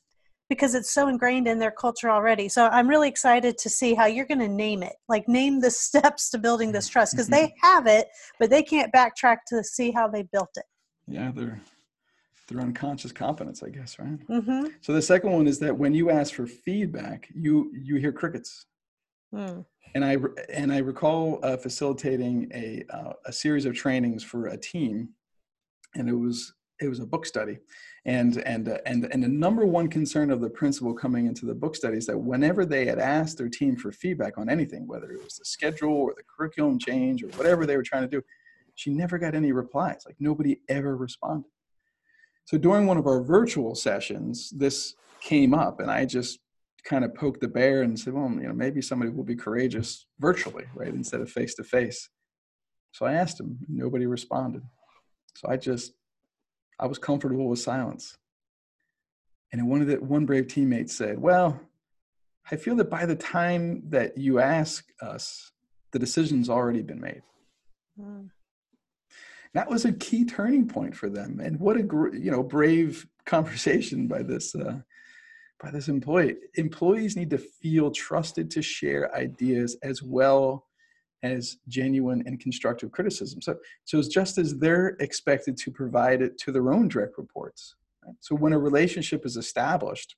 because 0.50 0.74
it's 0.74 0.92
so 0.92 1.08
ingrained 1.08 1.48
in 1.48 1.58
their 1.58 1.70
culture 1.70 2.10
already. 2.10 2.50
So 2.50 2.66
I'm 2.66 2.86
really 2.86 3.08
excited 3.08 3.56
to 3.56 3.70
see 3.70 3.94
how 3.94 4.04
you're 4.04 4.26
going 4.26 4.40
to 4.40 4.48
name 4.48 4.82
it. 4.82 4.92
Like 5.08 5.26
name 5.26 5.60
the 5.60 5.70
steps 5.70 6.28
to 6.30 6.38
building 6.38 6.70
this 6.70 6.86
trust 6.86 7.12
because 7.12 7.28
they 7.28 7.46
mm-hmm. 7.46 7.66
have 7.66 7.86
it, 7.86 8.08
but 8.38 8.50
they 8.50 8.62
can't 8.62 8.92
backtrack 8.92 9.38
to 9.48 9.64
see 9.64 9.90
how 9.90 10.06
they 10.06 10.22
built 10.22 10.50
it. 10.56 10.64
Yeah, 11.06 11.32
they're 11.34 11.60
they're 12.46 12.60
unconscious 12.60 13.12
competence, 13.12 13.62
I 13.62 13.70
guess, 13.70 13.98
right? 13.98 14.18
Mm-hmm. 14.28 14.66
So 14.80 14.92
the 14.92 15.02
second 15.02 15.32
one 15.32 15.46
is 15.46 15.58
that 15.60 15.76
when 15.76 15.94
you 15.94 16.10
ask 16.10 16.34
for 16.34 16.46
feedback, 16.46 17.28
you 17.34 17.72
you 17.74 17.96
hear 17.96 18.12
crickets. 18.12 18.66
Mm. 19.34 19.64
And 19.94 20.04
I 20.04 20.16
and 20.52 20.72
I 20.72 20.78
recall 20.78 21.40
uh, 21.42 21.56
facilitating 21.56 22.50
a 22.54 22.84
uh, 22.90 23.12
a 23.26 23.32
series 23.32 23.64
of 23.64 23.74
trainings 23.74 24.22
for 24.22 24.48
a 24.48 24.56
team 24.56 25.10
and 25.94 26.08
it 26.08 26.14
was 26.14 26.54
it 26.80 26.88
was 26.88 27.00
a 27.00 27.06
book 27.06 27.24
study 27.24 27.58
and 28.04 28.38
and 28.38 28.68
uh, 28.68 28.78
and 28.86 29.06
and 29.12 29.22
the 29.22 29.28
number 29.28 29.64
one 29.64 29.88
concern 29.88 30.30
of 30.30 30.40
the 30.40 30.50
principal 30.50 30.92
coming 30.92 31.26
into 31.26 31.46
the 31.46 31.54
book 31.54 31.76
study 31.76 31.96
is 31.96 32.06
that 32.06 32.18
whenever 32.18 32.66
they 32.66 32.84
had 32.84 32.98
asked 32.98 33.38
their 33.38 33.48
team 33.48 33.76
for 33.76 33.92
feedback 33.92 34.36
on 34.38 34.48
anything 34.48 34.86
whether 34.86 35.12
it 35.12 35.22
was 35.22 35.36
the 35.36 35.44
schedule 35.44 35.94
or 35.94 36.14
the 36.16 36.22
curriculum 36.24 36.78
change 36.78 37.22
or 37.22 37.28
whatever 37.28 37.66
they 37.66 37.76
were 37.76 37.82
trying 37.82 38.02
to 38.02 38.08
do 38.08 38.22
she 38.74 38.90
never 38.90 39.18
got 39.18 39.34
any 39.34 39.52
replies 39.52 40.02
like 40.04 40.16
nobody 40.18 40.60
ever 40.68 40.96
responded 40.96 41.50
so 42.44 42.58
during 42.58 42.86
one 42.86 42.96
of 42.96 43.06
our 43.06 43.22
virtual 43.22 43.74
sessions 43.74 44.50
this 44.50 44.94
came 45.20 45.54
up 45.54 45.80
and 45.80 45.90
i 45.90 46.04
just 46.04 46.40
kind 46.84 47.04
of 47.04 47.14
poked 47.14 47.40
the 47.40 47.48
bear 47.48 47.82
and 47.82 47.98
said 47.98 48.12
well 48.12 48.30
you 48.30 48.46
know 48.46 48.52
maybe 48.52 48.82
somebody 48.82 49.10
will 49.10 49.24
be 49.24 49.36
courageous 49.36 50.06
virtually 50.18 50.64
right 50.74 50.92
instead 50.94 51.20
of 51.20 51.30
face 51.30 51.54
to 51.54 51.64
face 51.64 52.10
so 52.92 53.06
i 53.06 53.12
asked 53.12 53.40
him 53.40 53.58
nobody 53.68 54.06
responded 54.06 54.62
so 55.36 55.48
I 55.48 55.56
just, 55.56 55.92
I 56.78 56.86
was 56.86 56.98
comfortable 56.98 57.48
with 57.48 57.58
silence. 57.58 58.16
And 59.52 59.68
one 59.68 59.80
of 59.80 59.86
the 59.86 59.96
one 59.96 60.26
brave 60.26 60.48
teammates 60.48 60.96
said, 60.96 61.20
"Well, 61.20 61.60
I 62.50 62.56
feel 62.56 62.74
that 62.76 62.90
by 62.90 63.06
the 63.06 63.14
time 63.14 63.82
that 63.90 64.18
you 64.18 64.40
ask 64.40 64.84
us, 65.00 65.52
the 65.92 65.98
decision's 65.98 66.50
already 66.50 66.82
been 66.82 67.00
made." 67.00 67.22
Mm. 68.00 68.30
That 69.54 69.70
was 69.70 69.84
a 69.84 69.92
key 69.92 70.24
turning 70.24 70.66
point 70.66 70.96
for 70.96 71.08
them, 71.08 71.40
and 71.40 71.58
what 71.58 71.76
a 71.76 71.82
you 72.12 72.30
know 72.30 72.42
brave 72.42 73.06
conversation 73.26 74.06
by 74.06 74.22
this 74.22 74.54
uh, 74.54 74.78
by 75.62 75.70
this 75.70 75.88
employee. 75.88 76.36
Employees 76.56 77.16
need 77.16 77.30
to 77.30 77.38
feel 77.38 77.90
trusted 77.90 78.50
to 78.50 78.62
share 78.62 79.14
ideas 79.14 79.76
as 79.82 80.02
well 80.02 80.66
as 81.22 81.56
genuine 81.68 82.22
and 82.26 82.38
constructive 82.38 82.92
criticism. 82.92 83.40
So, 83.40 83.56
so 83.84 83.98
it's 83.98 84.08
just 84.08 84.36
as 84.36 84.58
they're 84.58 84.96
expected 85.00 85.56
to 85.56 85.70
provide 85.70 86.20
it 86.20 86.36
to 86.40 86.52
their 86.52 86.70
own 86.70 86.86
direct 86.86 87.16
reports. 87.16 87.76
Right? 88.04 88.14
So 88.20 88.34
when 88.34 88.52
a 88.52 88.58
relationship 88.58 89.24
is 89.24 89.38
established 89.38 90.16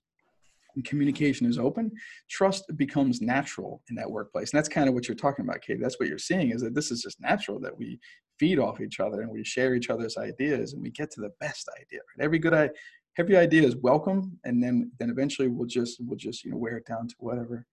and 0.74 0.84
communication 0.84 1.46
is 1.46 1.58
open, 1.58 1.92
trust 2.28 2.64
becomes 2.76 3.22
natural 3.22 3.82
in 3.88 3.94
that 3.94 4.10
workplace. 4.10 4.52
And 4.52 4.58
that's 4.58 4.68
kind 4.68 4.88
of 4.88 4.94
what 4.94 5.06
you're 5.06 5.14
talking 5.14 5.44
about, 5.44 5.62
Katie. 5.62 5.80
That's 5.80 6.00
what 6.00 6.08
you're 6.08 6.18
seeing 6.18 6.50
is 6.50 6.60
that 6.62 6.74
this 6.74 6.90
is 6.90 7.02
just 7.02 7.20
natural 7.20 7.60
that 7.60 7.76
we 7.76 8.00
feed 8.38 8.58
off 8.58 8.80
each 8.80 9.00
other 9.00 9.22
and 9.22 9.30
we 9.30 9.44
share 9.44 9.74
each 9.74 9.90
other's 9.90 10.16
ideas 10.16 10.72
and 10.72 10.82
we 10.82 10.90
get 10.90 11.10
to 11.12 11.20
the 11.20 11.32
best 11.40 11.68
idea. 11.80 12.00
Right? 12.00 12.24
Every 12.24 12.38
good 12.38 12.70
every 13.18 13.36
idea 13.36 13.62
is 13.62 13.76
welcome, 13.76 14.38
and 14.44 14.62
then 14.62 14.90
then 14.98 15.10
eventually 15.10 15.48
we'll 15.48 15.66
just 15.66 15.98
we'll 16.00 16.16
just 16.16 16.44
you 16.44 16.50
know 16.50 16.56
wear 16.56 16.76
it 16.76 16.86
down 16.86 17.08
to 17.08 17.14
whatever 17.18 17.66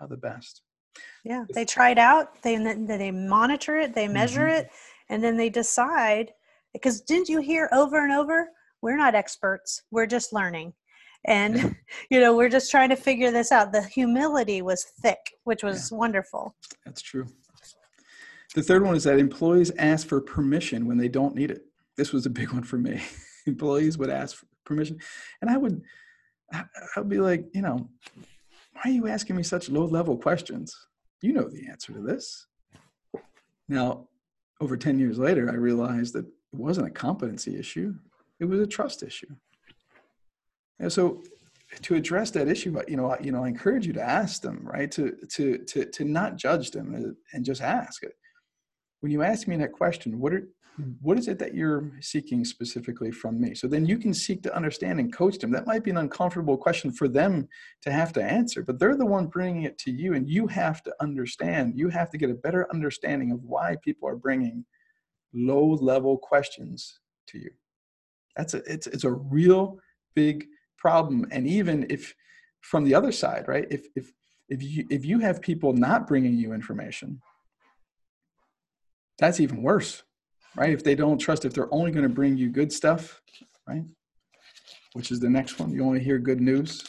uh, 0.00 0.06
the 0.06 0.16
best. 0.16 0.62
Yeah, 1.24 1.44
they 1.54 1.64
try 1.64 1.90
it 1.90 1.98
out. 1.98 2.42
They 2.42 2.56
they 2.56 3.10
monitor 3.10 3.76
it. 3.76 3.94
They 3.94 4.08
measure 4.08 4.46
mm-hmm. 4.46 4.60
it, 4.60 4.70
and 5.08 5.22
then 5.22 5.36
they 5.36 5.50
decide. 5.50 6.32
Because 6.74 7.00
didn't 7.00 7.30
you 7.30 7.40
hear 7.40 7.68
over 7.72 8.04
and 8.04 8.12
over? 8.12 8.50
We're 8.82 8.96
not 8.96 9.14
experts. 9.14 9.82
We're 9.90 10.06
just 10.06 10.32
learning, 10.32 10.74
and 11.24 11.76
you 12.10 12.20
know 12.20 12.36
we're 12.36 12.50
just 12.50 12.70
trying 12.70 12.90
to 12.90 12.96
figure 12.96 13.30
this 13.30 13.52
out. 13.52 13.72
The 13.72 13.82
humility 13.82 14.62
was 14.62 14.84
thick, 14.84 15.18
which 15.44 15.62
was 15.62 15.90
yeah. 15.90 15.98
wonderful. 15.98 16.54
That's 16.84 17.02
true. 17.02 17.26
The 18.54 18.62
third 18.62 18.82
one 18.82 18.96
is 18.96 19.04
that 19.04 19.18
employees 19.18 19.70
ask 19.78 20.06
for 20.06 20.20
permission 20.20 20.86
when 20.86 20.96
they 20.96 21.08
don't 21.08 21.34
need 21.34 21.50
it. 21.50 21.66
This 21.96 22.12
was 22.12 22.26
a 22.26 22.30
big 22.30 22.52
one 22.52 22.62
for 22.62 22.78
me. 22.78 23.02
employees 23.46 23.98
would 23.98 24.10
ask 24.10 24.36
for 24.36 24.46
permission, 24.64 24.98
and 25.40 25.50
I 25.50 25.56
would, 25.56 25.82
I 26.52 26.64
would 26.96 27.08
be 27.08 27.20
like, 27.20 27.46
you 27.52 27.62
know, 27.62 27.88
why 28.72 28.82
are 28.84 28.90
you 28.90 29.08
asking 29.08 29.36
me 29.36 29.42
such 29.42 29.68
low 29.68 29.84
level 29.84 30.16
questions? 30.16 30.74
You 31.20 31.32
know 31.32 31.48
the 31.48 31.68
answer 31.68 31.92
to 31.92 32.00
this. 32.00 32.46
Now, 33.68 34.08
over 34.60 34.76
10 34.76 34.98
years 34.98 35.18
later, 35.18 35.50
I 35.50 35.54
realized 35.54 36.14
that 36.14 36.26
it 36.26 36.58
wasn't 36.58 36.86
a 36.86 36.90
competency 36.90 37.58
issue, 37.58 37.94
it 38.40 38.44
was 38.44 38.60
a 38.60 38.66
trust 38.66 39.02
issue. 39.02 39.34
And 40.78 40.92
so 40.92 41.22
to 41.82 41.96
address 41.96 42.30
that 42.30 42.48
issue, 42.48 42.80
you 42.88 42.96
know, 42.96 43.16
you 43.20 43.32
know, 43.32 43.44
I 43.44 43.48
encourage 43.48 43.86
you 43.86 43.92
to 43.94 44.02
ask 44.02 44.40
them, 44.40 44.60
right? 44.62 44.90
To 44.92 45.16
to 45.30 45.58
to 45.58 45.84
to 45.84 46.04
not 46.04 46.36
judge 46.36 46.70
them 46.70 46.94
uh, 46.94 47.12
and 47.36 47.44
just 47.44 47.60
ask 47.60 48.02
it. 48.02 48.14
When 49.00 49.12
you 49.12 49.22
ask 49.22 49.46
me 49.46 49.56
that 49.56 49.72
question, 49.72 50.18
what 50.18 50.32
are 50.32 50.48
what 51.00 51.18
is 51.18 51.26
it 51.26 51.40
that 51.40 51.54
you're 51.54 51.90
seeking 52.00 52.44
specifically 52.44 53.10
from 53.10 53.40
me? 53.40 53.54
So 53.54 53.66
then 53.66 53.84
you 53.84 53.98
can 53.98 54.14
seek 54.14 54.44
to 54.44 54.54
understand 54.54 55.00
and 55.00 55.12
coach 55.12 55.38
them. 55.38 55.50
That 55.50 55.66
might 55.66 55.82
be 55.82 55.90
an 55.90 55.96
uncomfortable 55.96 56.56
question 56.56 56.92
for 56.92 57.08
them 57.08 57.48
to 57.82 57.90
have 57.90 58.12
to 58.12 58.22
answer, 58.22 58.62
but 58.62 58.78
they're 58.78 58.96
the 58.96 59.04
one 59.04 59.26
bringing 59.26 59.64
it 59.64 59.76
to 59.78 59.90
you, 59.90 60.14
and 60.14 60.28
you 60.28 60.46
have 60.46 60.82
to 60.84 60.94
understand. 61.00 61.72
You 61.76 61.88
have 61.88 62.10
to 62.10 62.18
get 62.18 62.30
a 62.30 62.34
better 62.34 62.68
understanding 62.72 63.32
of 63.32 63.42
why 63.42 63.76
people 63.82 64.08
are 64.08 64.16
bringing 64.16 64.64
low 65.34 65.66
level 65.66 66.16
questions 66.16 67.00
to 67.28 67.38
you. 67.38 67.50
That's 68.36 68.54
a 68.54 68.58
it's 68.72 68.86
it's 68.86 69.04
a 69.04 69.10
real 69.10 69.80
big 70.14 70.46
problem. 70.76 71.26
And 71.32 71.46
even 71.46 71.86
if 71.90 72.14
from 72.60 72.84
the 72.84 72.94
other 72.94 73.12
side, 73.12 73.46
right? 73.48 73.66
If 73.70 73.86
if 73.96 74.12
if 74.48 74.62
you 74.62 74.86
if 74.90 75.04
you 75.04 75.18
have 75.18 75.42
people 75.42 75.72
not 75.72 76.06
bringing 76.06 76.34
you 76.34 76.52
information, 76.52 77.20
that's 79.18 79.40
even 79.40 79.62
worse, 79.62 80.02
right? 80.56 80.70
If 80.70 80.84
they 80.84 80.94
don't 80.94 81.18
trust, 81.18 81.44
if 81.44 81.52
they're 81.52 81.72
only 81.72 81.90
going 81.90 82.04
to 82.04 82.14
bring 82.14 82.36
you 82.36 82.48
good 82.50 82.72
stuff, 82.72 83.20
right? 83.66 83.84
Which 84.92 85.10
is 85.10 85.20
the 85.20 85.28
next 85.28 85.58
one. 85.58 85.72
You 85.72 85.84
only 85.84 86.00
hear 86.00 86.18
good 86.18 86.40
news. 86.40 86.84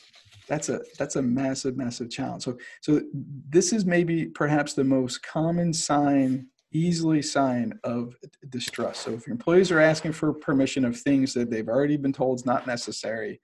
That's 0.47 0.69
a 0.69 0.79
that's 0.97 1.15
a 1.15 1.21
massive 1.21 1.77
massive 1.77 2.09
challenge. 2.09 2.43
So 2.43 2.57
so 2.81 3.01
this 3.49 3.71
is 3.71 3.85
maybe 3.85 4.25
perhaps 4.25 4.73
the 4.73 4.83
most 4.83 5.21
common 5.21 5.73
sign 5.73 6.47
easily 6.71 7.21
sign 7.21 7.77
of 7.83 8.15
distrust. 8.49 9.01
So 9.01 9.11
if 9.11 9.25
your 9.25 9.33
employees 9.33 9.71
are 9.71 9.79
asking 9.79 10.13
for 10.13 10.33
permission 10.33 10.85
of 10.85 10.97
things 10.97 11.33
that 11.33 11.49
they've 11.49 11.67
already 11.67 11.97
been 11.97 12.13
told 12.13 12.39
is 12.39 12.45
not 12.45 12.67
necessary, 12.67 13.41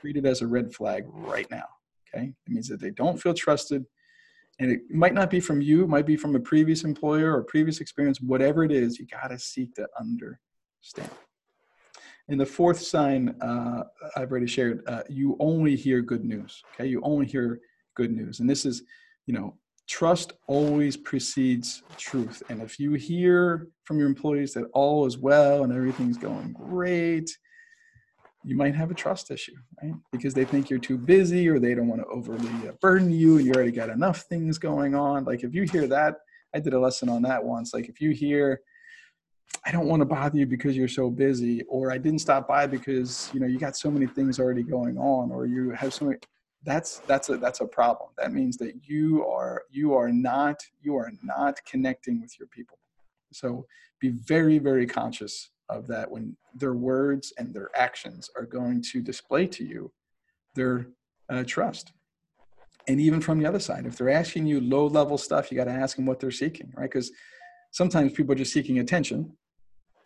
treat 0.00 0.16
it 0.16 0.26
as 0.26 0.40
a 0.40 0.46
red 0.46 0.72
flag 0.72 1.04
right 1.06 1.50
now. 1.50 1.66
Okay. 2.14 2.26
It 2.26 2.52
means 2.52 2.68
that 2.68 2.80
they 2.80 2.90
don't 2.90 3.20
feel 3.20 3.34
trusted. 3.34 3.84
And 4.60 4.70
it 4.70 4.82
might 4.90 5.14
not 5.14 5.30
be 5.30 5.40
from 5.40 5.62
you, 5.62 5.84
it 5.84 5.88
might 5.88 6.06
be 6.06 6.16
from 6.16 6.36
a 6.36 6.40
previous 6.40 6.84
employer 6.84 7.34
or 7.34 7.42
previous 7.42 7.80
experience, 7.80 8.20
whatever 8.20 8.62
it 8.62 8.70
is, 8.70 8.98
you 8.98 9.06
got 9.06 9.28
to 9.28 9.38
seek 9.38 9.74
to 9.74 9.88
understand. 9.98 11.10
And 12.28 12.38
the 12.38 12.46
fourth 12.46 12.80
sign 12.80 13.34
uh, 13.40 13.84
I've 14.16 14.30
already 14.30 14.46
shared, 14.46 14.82
uh, 14.86 15.02
you 15.08 15.36
only 15.40 15.74
hear 15.74 16.02
good 16.02 16.24
news. 16.24 16.62
Okay. 16.74 16.86
You 16.86 17.00
only 17.02 17.26
hear 17.26 17.58
good 17.96 18.12
news. 18.12 18.40
And 18.40 18.48
this 18.48 18.64
is, 18.64 18.82
you 19.26 19.34
know, 19.34 19.56
trust 19.88 20.34
always 20.46 20.96
precedes 20.96 21.82
truth. 21.96 22.42
And 22.48 22.62
if 22.62 22.78
you 22.78 22.92
hear 22.92 23.68
from 23.84 23.98
your 23.98 24.06
employees 24.06 24.52
that 24.54 24.68
all 24.74 25.06
is 25.06 25.18
well 25.18 25.64
and 25.64 25.72
everything's 25.72 26.18
going 26.18 26.52
great, 26.52 27.36
you 28.42 28.56
might 28.56 28.74
have 28.74 28.90
a 28.90 28.94
trust 28.94 29.30
issue, 29.30 29.56
right? 29.82 29.94
Because 30.12 30.34
they 30.34 30.44
think 30.44 30.70
you're 30.70 30.78
too 30.78 30.96
busy 30.96 31.48
or 31.48 31.58
they 31.58 31.74
don't 31.74 31.88
want 31.88 32.00
to 32.00 32.06
overly 32.08 32.68
uh, 32.68 32.72
burden 32.80 33.10
you 33.10 33.36
and 33.36 33.46
you 33.46 33.52
already 33.52 33.70
got 33.70 33.90
enough 33.90 34.22
things 34.22 34.58
going 34.58 34.94
on. 34.94 35.24
Like 35.24 35.44
if 35.44 35.54
you 35.54 35.64
hear 35.64 35.86
that, 35.88 36.16
I 36.54 36.60
did 36.60 36.72
a 36.72 36.80
lesson 36.80 37.08
on 37.08 37.22
that 37.22 37.44
once. 37.44 37.74
Like 37.74 37.88
if 37.88 38.00
you 38.00 38.10
hear, 38.10 38.62
I 39.66 39.72
don't 39.72 39.86
want 39.86 40.00
to 40.00 40.06
bother 40.06 40.38
you 40.38 40.46
because 40.46 40.76
you're 40.76 40.88
so 40.88 41.10
busy, 41.10 41.62
or 41.64 41.92
I 41.92 41.98
didn't 41.98 42.20
stop 42.20 42.48
by 42.48 42.66
because 42.66 43.30
you 43.34 43.40
know 43.40 43.46
you 43.46 43.58
got 43.58 43.76
so 43.76 43.90
many 43.90 44.06
things 44.06 44.38
already 44.38 44.62
going 44.62 44.96
on, 44.96 45.30
or 45.30 45.44
you 45.46 45.70
have 45.70 45.92
so 45.92 46.06
many 46.06 46.18
that's 46.64 46.98
that's 47.00 47.28
a 47.28 47.36
that's 47.38 47.60
a 47.60 47.66
problem 47.66 48.10
that 48.18 48.32
means 48.32 48.56
that 48.58 48.74
you 48.86 49.26
are 49.26 49.62
you 49.70 49.94
are 49.94 50.12
not 50.12 50.62
you 50.82 50.94
are 50.96 51.10
not 51.22 51.58
connecting 51.64 52.20
with 52.20 52.38
your 52.38 52.48
people 52.48 52.78
so 53.32 53.66
be 53.98 54.10
very 54.10 54.58
very 54.58 54.86
conscious 54.86 55.50
of 55.68 55.86
that 55.86 56.10
when 56.10 56.36
their 56.54 56.74
words 56.74 57.32
and 57.38 57.54
their 57.54 57.70
actions 57.76 58.30
are 58.36 58.46
going 58.46 58.82
to 58.92 59.00
display 59.02 59.46
to 59.46 59.64
you 59.64 59.92
their 60.54 60.88
uh, 61.28 61.44
trust. 61.46 61.92
And 62.88 63.00
even 63.00 63.20
from 63.20 63.38
the 63.38 63.46
other 63.46 63.60
side 63.60 63.86
if 63.86 63.96
they're 63.96 64.10
asking 64.10 64.46
you 64.46 64.60
low 64.60 64.86
level 64.86 65.18
stuff 65.18 65.50
you 65.50 65.56
got 65.56 65.64
to 65.64 65.70
ask 65.70 65.96
them 65.96 66.06
what 66.06 66.18
they're 66.18 66.30
seeking 66.30 66.72
right? 66.76 66.90
Because 66.90 67.12
sometimes 67.70 68.12
people 68.12 68.32
are 68.32 68.38
just 68.38 68.52
seeking 68.52 68.78
attention 68.78 69.32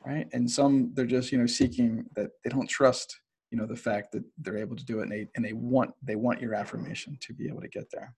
right? 0.05 0.29
And 0.33 0.51
some 0.51 0.93
they're 0.95 1.07
just 1.07 1.33
you 1.33 1.39
know 1.39 1.47
seeking 1.47 2.05
that 2.15 2.31
they 2.43 2.51
don't 2.51 2.69
trust 2.69 3.21
you 3.51 3.59
know 3.59 3.67
the 3.67 3.77
fact 3.77 4.13
that 4.13 4.25
they're 4.39 4.59
able 4.59 4.77
to 4.77 4.85
do 4.85 5.01
it 5.01 5.05
and 5.05 5.13
they 5.13 5.27
and 5.37 5.45
they 5.45 5.53
want 5.53 5.93
they 6.03 6.17
want 6.17 6.41
your 6.41 6.55
affirmation 6.55 7.17
to 7.21 7.33
be 7.33 7.49
able 7.49 7.61
to 7.61 7.69
get 7.69 7.91
there 7.91 8.15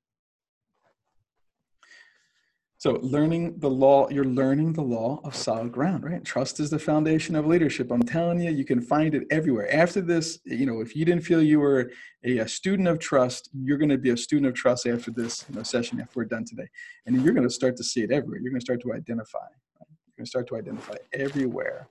so 2.86 3.00
learning 3.02 3.58
the 3.58 3.68
law 3.68 4.08
you're 4.10 4.24
learning 4.24 4.72
the 4.72 4.80
law 4.96 5.20
of 5.24 5.34
solid 5.34 5.72
ground 5.72 6.04
right? 6.04 6.24
Trust 6.24 6.60
is 6.60 6.70
the 6.70 6.78
foundation 6.78 7.34
of 7.34 7.44
leadership. 7.44 7.90
I'm 7.90 8.04
telling 8.04 8.38
you 8.38 8.52
you 8.52 8.64
can 8.64 8.80
find 8.80 9.12
it 9.12 9.24
everywhere. 9.28 9.68
After 9.74 10.00
this 10.00 10.38
you 10.44 10.66
know 10.66 10.80
if 10.80 10.94
you 10.94 11.04
didn't 11.04 11.24
feel 11.24 11.42
you 11.42 11.58
were 11.58 11.90
a, 12.24 12.38
a 12.38 12.48
student 12.48 12.86
of 12.86 13.00
trust 13.00 13.50
you're 13.52 13.76
going 13.76 13.88
to 13.88 13.98
be 13.98 14.10
a 14.10 14.16
student 14.16 14.46
of 14.46 14.54
trust 14.54 14.86
after 14.86 15.10
this 15.10 15.44
you 15.48 15.56
know, 15.56 15.64
session 15.64 16.00
after 16.00 16.12
we're 16.14 16.26
done 16.26 16.44
today. 16.44 16.68
And 17.06 17.20
you're 17.24 17.34
going 17.34 17.48
to 17.48 17.52
start 17.52 17.76
to 17.78 17.82
see 17.82 18.02
it 18.02 18.12
everywhere. 18.12 18.38
You're 18.38 18.52
going 18.52 18.60
to 18.60 18.64
start 18.64 18.80
to 18.82 18.92
identify 18.92 19.38
right? 19.40 19.88
you're 20.06 20.18
going 20.18 20.26
to 20.26 20.30
start 20.30 20.46
to 20.50 20.56
identify 20.56 20.94
everywhere. 21.12 21.88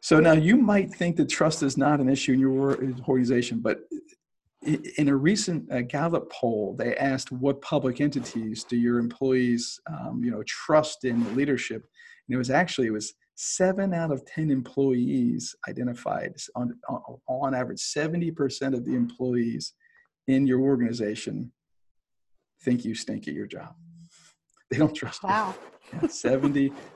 So 0.00 0.20
now 0.20 0.34
you 0.34 0.58
might 0.58 0.94
think 0.94 1.16
that 1.16 1.28
trust 1.28 1.64
is 1.64 1.76
not 1.76 1.98
an 1.98 2.08
issue 2.08 2.34
in 2.34 2.38
your 2.38 2.78
organization, 3.08 3.58
but 3.58 3.80
in 4.66 5.08
a 5.08 5.16
recent 5.16 5.70
uh, 5.72 5.82
Gallup 5.82 6.30
poll, 6.30 6.74
they 6.78 6.96
asked 6.96 7.32
what 7.32 7.60
public 7.62 8.00
entities 8.00 8.64
do 8.64 8.76
your 8.76 8.98
employees, 8.98 9.80
um, 9.88 10.22
you 10.24 10.30
know, 10.30 10.42
trust 10.46 11.04
in 11.04 11.36
leadership, 11.36 11.86
and 12.28 12.34
it 12.34 12.38
was 12.38 12.50
actually 12.50 12.88
it 12.88 12.92
was 12.92 13.14
seven 13.36 13.94
out 13.94 14.10
of 14.10 14.24
ten 14.26 14.50
employees 14.50 15.54
identified 15.68 16.34
on 16.54 16.76
on, 16.88 17.00
on 17.28 17.54
average, 17.54 17.80
seventy 17.80 18.30
percent 18.30 18.74
of 18.74 18.84
the 18.84 18.94
employees 18.94 19.72
in 20.26 20.46
your 20.46 20.60
organization 20.60 21.52
think 22.62 22.84
you 22.84 22.94
stink 22.94 23.28
at 23.28 23.34
your 23.34 23.46
job. 23.46 23.74
They 24.70 24.78
don't 24.78 24.94
trust 24.94 25.22
wow. 25.22 25.54
you. 25.92 26.00
Yeah, 26.02 26.08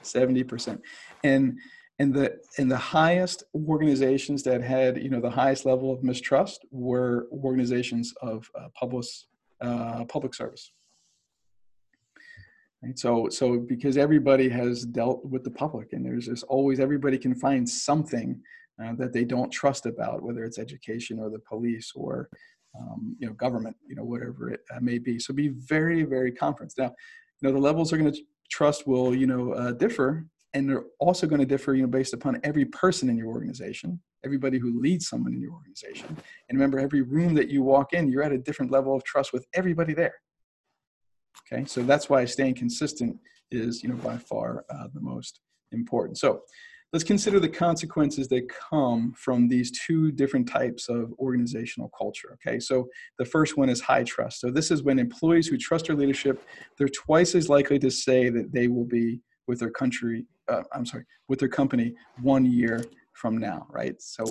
70 0.03 0.43
percent, 0.43 0.81
and 1.23 1.57
and 2.01 2.15
the 2.15 2.39
and 2.57 2.71
the 2.71 2.79
highest 2.79 3.45
organizations 3.55 4.43
that 4.43 4.63
had 4.63 5.01
you 5.01 5.11
know 5.11 5.21
the 5.21 5.31
highest 5.31 5.67
level 5.67 5.93
of 5.93 6.03
mistrust 6.03 6.65
were 6.71 7.29
organizations 7.31 8.15
of 8.23 8.51
uh, 8.59 8.69
public 8.75 9.05
uh, 9.61 10.05
public 10.07 10.35
service. 10.35 10.73
Right? 12.83 12.99
So 12.99 13.29
so 13.29 13.59
because 13.59 13.99
everybody 13.99 14.49
has 14.49 14.87
dealt 14.87 15.23
with 15.27 15.45
the 15.45 15.51
public 15.51 15.93
and 15.93 16.05
there's 16.05 16.27
just 16.27 16.45
always 16.45 16.81
everybody 16.81 17.19
can 17.19 17.35
find 17.35 17.69
something 17.69 18.41
uh, 18.83 18.95
that 18.95 19.13
they 19.13 19.25
don't 19.25 19.51
trust 19.51 19.85
about 19.85 20.23
whether 20.23 20.43
it's 20.45 20.59
education 20.59 21.19
or 21.21 21.29
the 21.29 21.41
police 21.41 21.93
or 21.95 22.31
um, 22.79 23.15
you 23.19 23.27
know 23.27 23.35
government 23.35 23.77
you 23.87 23.95
know 23.95 24.05
whatever 24.05 24.49
it 24.49 24.61
uh, 24.75 24.81
may 24.81 24.99
be. 24.99 25.19
So 25.19 25.35
be 25.35 25.49
very 25.49 26.05
very 26.05 26.33
confident 26.33 26.73
now 26.79 26.95
you 27.43 27.49
know 27.49 27.53
the 27.53 27.67
levels 27.69 27.93
are 27.93 27.99
going 27.99 28.11
to 28.11 28.23
trust 28.51 28.87
will 28.87 29.15
you 29.15 29.27
know 29.27 29.53
uh, 29.53 29.73
differ 29.73 30.25
and 30.55 30.69
they're 30.69 30.85
also 30.99 31.27
going 31.27 31.41
to 31.41 31.47
differ 31.47 31.75
you 31.75 31.83
know 31.83 31.89
based 31.89 32.15
upon 32.15 32.41
every 32.45 32.65
person 32.65 33.09
in 33.09 33.17
your 33.17 33.29
organization 33.29 34.01
everybody 34.25 34.59
who 34.59 34.81
leads 34.81 35.09
someone 35.09 35.33
in 35.33 35.41
your 35.41 35.53
organization. 35.53 36.09
And 36.49 36.59
remember 36.59 36.79
every 36.79 37.03
room 37.03 37.35
that 37.35 37.49
you 37.49 37.63
walk 37.63 37.93
in 37.93 38.11
you're 38.11 38.23
at 38.23 38.33
a 38.33 38.39
different 38.39 38.71
level 38.71 38.95
of 38.95 39.05
trust 39.05 39.33
with 39.33 39.47
everybody 39.55 39.95
there. 39.95 40.15
Okay 41.53 41.65
so 41.67 41.83
that's 41.83 42.09
why 42.09 42.25
staying 42.25 42.55
consistent 42.55 43.17
is 43.51 43.83
you 43.83 43.89
know 43.89 43.97
by 43.97 44.19
far 44.19 44.65
uh, 44.71 44.89
the 44.95 45.01
most 45.01 45.41
important. 45.73 46.19
So 46.19 46.43
let's 46.93 47.05
consider 47.05 47.39
the 47.39 47.49
consequences 47.49 48.27
that 48.29 48.49
come 48.49 49.13
from 49.17 49.49
these 49.49 49.71
two 49.71 50.11
different 50.11 50.49
types 50.49 50.89
of 50.89 51.13
organizational 51.19 51.91
culture 51.97 52.35
okay? 52.35 52.59
So 52.59 52.89
the 53.19 53.25
first 53.25 53.57
one 53.57 53.69
is 53.69 53.81
high 53.81 54.05
trust. 54.05 54.41
So 54.41 54.51
this 54.51 54.71
is 54.71 54.83
when 54.83 54.99
employees 54.99 55.47
who 55.47 55.57
trust 55.57 55.87
their 55.87 55.97
leadership 55.97 56.43
they're 56.77 56.89
twice 56.89 57.35
as 57.35 57.49
likely 57.49 57.79
to 57.79 57.91
say 57.91 58.29
that 58.29 58.53
they 58.53 58.69
will 58.69 58.87
be 58.87 59.21
with 59.47 59.61
their 59.61 59.71
country 59.71 60.27
uh, 60.51 60.63
i'm 60.73 60.85
sorry 60.85 61.05
with 61.29 61.39
their 61.39 61.49
company 61.49 61.95
one 62.21 62.45
year 62.45 62.85
from 63.13 63.37
now 63.37 63.67
right? 63.71 64.01
So 64.01 64.25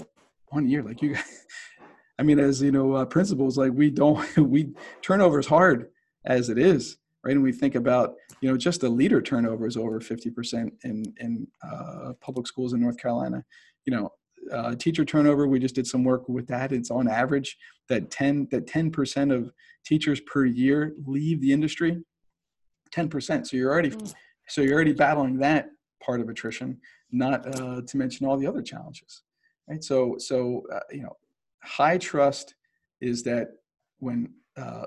one 0.47 0.67
year 0.67 0.83
like 0.83 1.01
you 1.01 1.15
i 2.19 2.23
mean 2.23 2.39
as 2.39 2.61
you 2.61 2.71
know 2.71 2.93
uh, 2.93 3.05
principals 3.05 3.57
like 3.57 3.71
we 3.73 3.89
don't 3.89 4.37
we 4.37 4.71
turnover 5.01 5.39
is 5.39 5.47
hard 5.47 5.89
as 6.25 6.49
it 6.49 6.57
is 6.57 6.97
right? 7.23 7.35
And 7.35 7.43
we 7.43 7.51
think 7.51 7.75
about 7.75 8.15
you 8.41 8.49
know 8.49 8.57
just 8.57 8.81
the 8.81 8.89
leader 8.89 9.21
turnover 9.21 9.67
is 9.67 9.77
over 9.77 9.99
50% 9.99 10.71
in 10.83 11.03
in 11.19 11.47
uh, 11.63 12.13
public 12.21 12.47
schools 12.47 12.73
in 12.73 12.81
north 12.81 12.97
carolina. 12.97 13.43
You 13.85 13.95
know 13.95 14.09
uh, 14.51 14.75
teacher 14.75 15.05
turnover 15.05 15.47
we 15.47 15.59
just 15.59 15.75
did 15.75 15.87
some 15.87 16.03
work 16.03 16.27
with 16.29 16.47
that. 16.47 16.71
It's 16.71 16.91
on 16.91 17.07
average 17.07 17.57
that 17.89 18.09
10 18.09 18.47
that 18.51 18.67
10% 18.67 19.35
of 19.35 19.51
teachers 19.85 20.21
per 20.21 20.45
year 20.45 20.93
leave 21.05 21.41
the 21.41 21.51
industry. 21.51 21.97
10% 22.91 23.45
so 23.45 23.55
you're 23.55 23.71
already 23.71 23.91
mm. 23.91 24.13
so 24.47 24.61
you're 24.61 24.73
already 24.73 24.93
battling 24.93 25.37
that 25.37 25.69
part 25.99 26.21
of 26.21 26.29
attrition, 26.29 26.79
not 27.11 27.45
uh, 27.59 27.81
to 27.85 27.97
mention 27.97 28.25
all 28.25 28.37
the 28.37 28.47
other 28.47 28.61
challenges, 28.61 29.23
right? 29.69 29.83
So, 29.83 30.15
so 30.17 30.63
uh, 30.73 30.79
you 30.91 31.01
know, 31.01 31.15
high 31.63 31.97
trust 31.97 32.55
is 33.01 33.23
that 33.23 33.49
when 33.99 34.33
uh, 34.57 34.85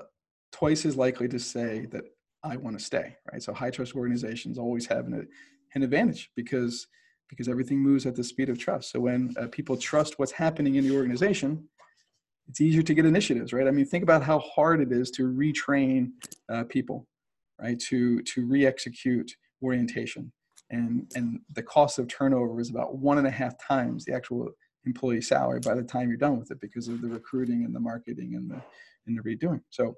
twice 0.51 0.85
as 0.85 0.95
likely 0.95 1.27
to 1.27 1.39
say 1.39 1.87
that 1.91 2.03
I 2.43 2.57
want 2.57 2.77
to 2.77 2.83
stay, 2.83 3.15
right? 3.31 3.41
So 3.41 3.53
high 3.53 3.71
trust 3.71 3.95
organizations 3.95 4.57
always 4.57 4.85
have 4.87 5.07
an, 5.07 5.27
an 5.75 5.83
advantage 5.83 6.31
because 6.35 6.87
because 7.29 7.47
everything 7.47 7.79
moves 7.79 8.05
at 8.05 8.15
the 8.15 8.23
speed 8.23 8.49
of 8.49 8.59
trust. 8.59 8.91
So 8.91 8.99
when 8.99 9.33
uh, 9.39 9.47
people 9.47 9.75
trust 9.75 10.19
what's 10.19 10.31
happening 10.31 10.75
in 10.75 10.83
the 10.87 10.95
organization, 10.95 11.67
it's 12.47 12.61
easier 12.61 12.83
to 12.83 12.93
get 12.93 13.05
initiatives, 13.05 13.53
right? 13.53 13.67
I 13.67 13.71
mean, 13.71 13.85
think 13.85 14.03
about 14.03 14.21
how 14.21 14.39
hard 14.39 14.81
it 14.81 14.91
is 14.91 15.09
to 15.11 15.23
retrain 15.23 16.11
uh, 16.49 16.65
people, 16.65 17.07
right? 17.59 17.79
To 17.79 18.21
to 18.21 18.45
re-execute 18.45 19.31
orientation 19.63 20.31
and 20.73 21.11
and 21.15 21.39
the 21.53 21.63
cost 21.63 21.99
of 21.99 22.07
turnover 22.07 22.59
is 22.59 22.69
about 22.69 22.97
one 22.97 23.17
and 23.17 23.27
a 23.27 23.31
half 23.31 23.53
times 23.65 24.03
the 24.03 24.13
actual 24.13 24.49
employee 24.85 25.21
salary 25.21 25.59
by 25.59 25.73
the 25.75 25.83
time 25.83 26.09
you're 26.09 26.17
done 26.17 26.37
with 26.37 26.51
it 26.51 26.59
because 26.59 26.87
of 26.87 27.01
the 27.01 27.07
recruiting 27.07 27.63
and 27.63 27.73
the 27.73 27.79
marketing 27.79 28.35
and 28.35 28.49
the 28.49 28.61
and 29.07 29.17
the 29.17 29.21
redoing. 29.21 29.61
So 29.69 29.95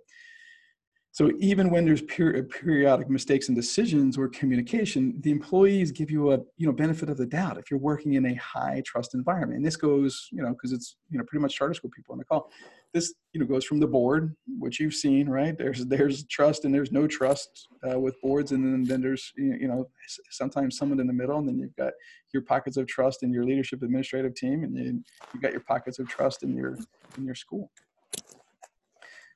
so 1.12 1.32
even 1.40 1.70
when 1.70 1.86
there's 1.86 2.02
per- 2.02 2.44
periodic 2.44 3.10
mistakes 3.10 3.48
in 3.48 3.56
decisions 3.56 4.18
or 4.18 4.28
communication, 4.28 5.14
the 5.22 5.32
employees 5.32 5.94
give 5.94 6.12
you 6.12 6.34
a 6.34 6.40
you 6.58 6.68
know 6.68 6.74
benefit 6.74 7.10
of 7.10 7.18
the 7.18 7.26
doubt 7.26 7.58
if 7.58 7.72
you're 7.72 7.80
working 7.80 8.14
in 8.14 8.26
a 8.26 8.36
high 8.36 8.84
trust 8.86 9.14
environment. 9.16 9.58
And 9.58 9.66
this 9.66 9.78
goes 9.78 10.28
you 10.32 10.44
know 10.44 10.50
because 10.50 10.74
it's 10.74 10.98
you 11.10 11.18
know 11.18 11.24
pretty 11.24 11.42
much 11.42 11.56
charter 11.56 11.74
school 11.74 11.92
people 11.96 12.12
on 12.12 12.20
the 12.20 12.26
call. 12.26 12.52
This 12.96 13.14
you 13.34 13.42
know 13.42 13.46
goes 13.46 13.66
from 13.66 13.82
the 13.82 13.88
board, 13.88 14.34
which 14.58 14.80
you've 14.80 14.94
seen, 14.94 15.28
right? 15.28 15.58
There's 15.58 15.86
there's 15.86 16.24
trust 16.28 16.64
and 16.64 16.74
there's 16.74 16.94
no 16.94 17.08
trust 17.08 17.68
uh, 17.86 18.00
with 18.00 18.16
boards, 18.22 18.54
and 18.54 18.64
then, 18.64 18.86
then 18.86 19.02
there's 19.02 19.34
you 19.36 19.68
know 19.68 19.90
sometimes 20.32 20.78
someone 20.78 21.02
in 21.02 21.08
the 21.08 21.12
middle, 21.22 21.38
and 21.38 21.46
then 21.46 21.60
you've 21.60 21.76
got 21.76 21.92
your 22.34 22.44
pockets 22.44 22.78
of 22.78 22.88
trust 22.88 23.22
in 23.24 23.34
your 23.34 23.44
leadership 23.44 23.84
administrative 23.84 24.34
team, 24.34 24.64
and 24.64 24.78
you, 24.78 25.04
you've 25.34 25.44
got 25.44 25.52
your 25.52 25.66
pockets 25.74 26.00
of 26.00 26.08
trust 26.08 26.44
in 26.44 26.56
your 26.56 26.78
in 27.18 27.26
your 27.26 27.36
school. 27.36 27.70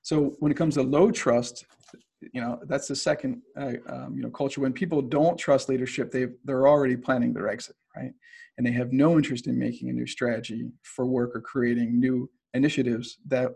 So 0.03 0.36
when 0.39 0.53
it 0.53 0.55
comes 0.55 0.76
to 0.76 0.82
low 0.82 1.12
trust, 1.12 1.66
you 2.32 2.39
know 2.39 2.62
that's 2.66 2.88
the 2.88 2.95
second 2.95 3.41
uh, 3.57 3.74
um, 3.89 4.14
you 4.16 4.24
know 4.24 4.30
culture. 4.30 4.62
When 4.62 4.72
people 4.72 5.01
don't 5.01 5.38
trust 5.38 5.68
leadership, 5.68 6.12
they 6.12 6.28
they're 6.45 6.66
already 6.66 6.95
planning 6.95 7.34
their 7.34 7.49
exit, 7.49 7.76
right? 7.93 8.14
And 8.57 8.66
they 8.66 8.72
have 8.72 8.93
no 8.93 9.18
interest 9.18 9.47
in 9.47 9.60
making 9.60 9.89
a 9.89 9.93
new 9.93 10.07
strategy 10.07 10.72
for 10.84 11.05
work 11.05 11.36
or 11.36 11.41
creating 11.41 11.99
new 11.99 12.30
initiatives 12.54 13.18
that 13.28 13.52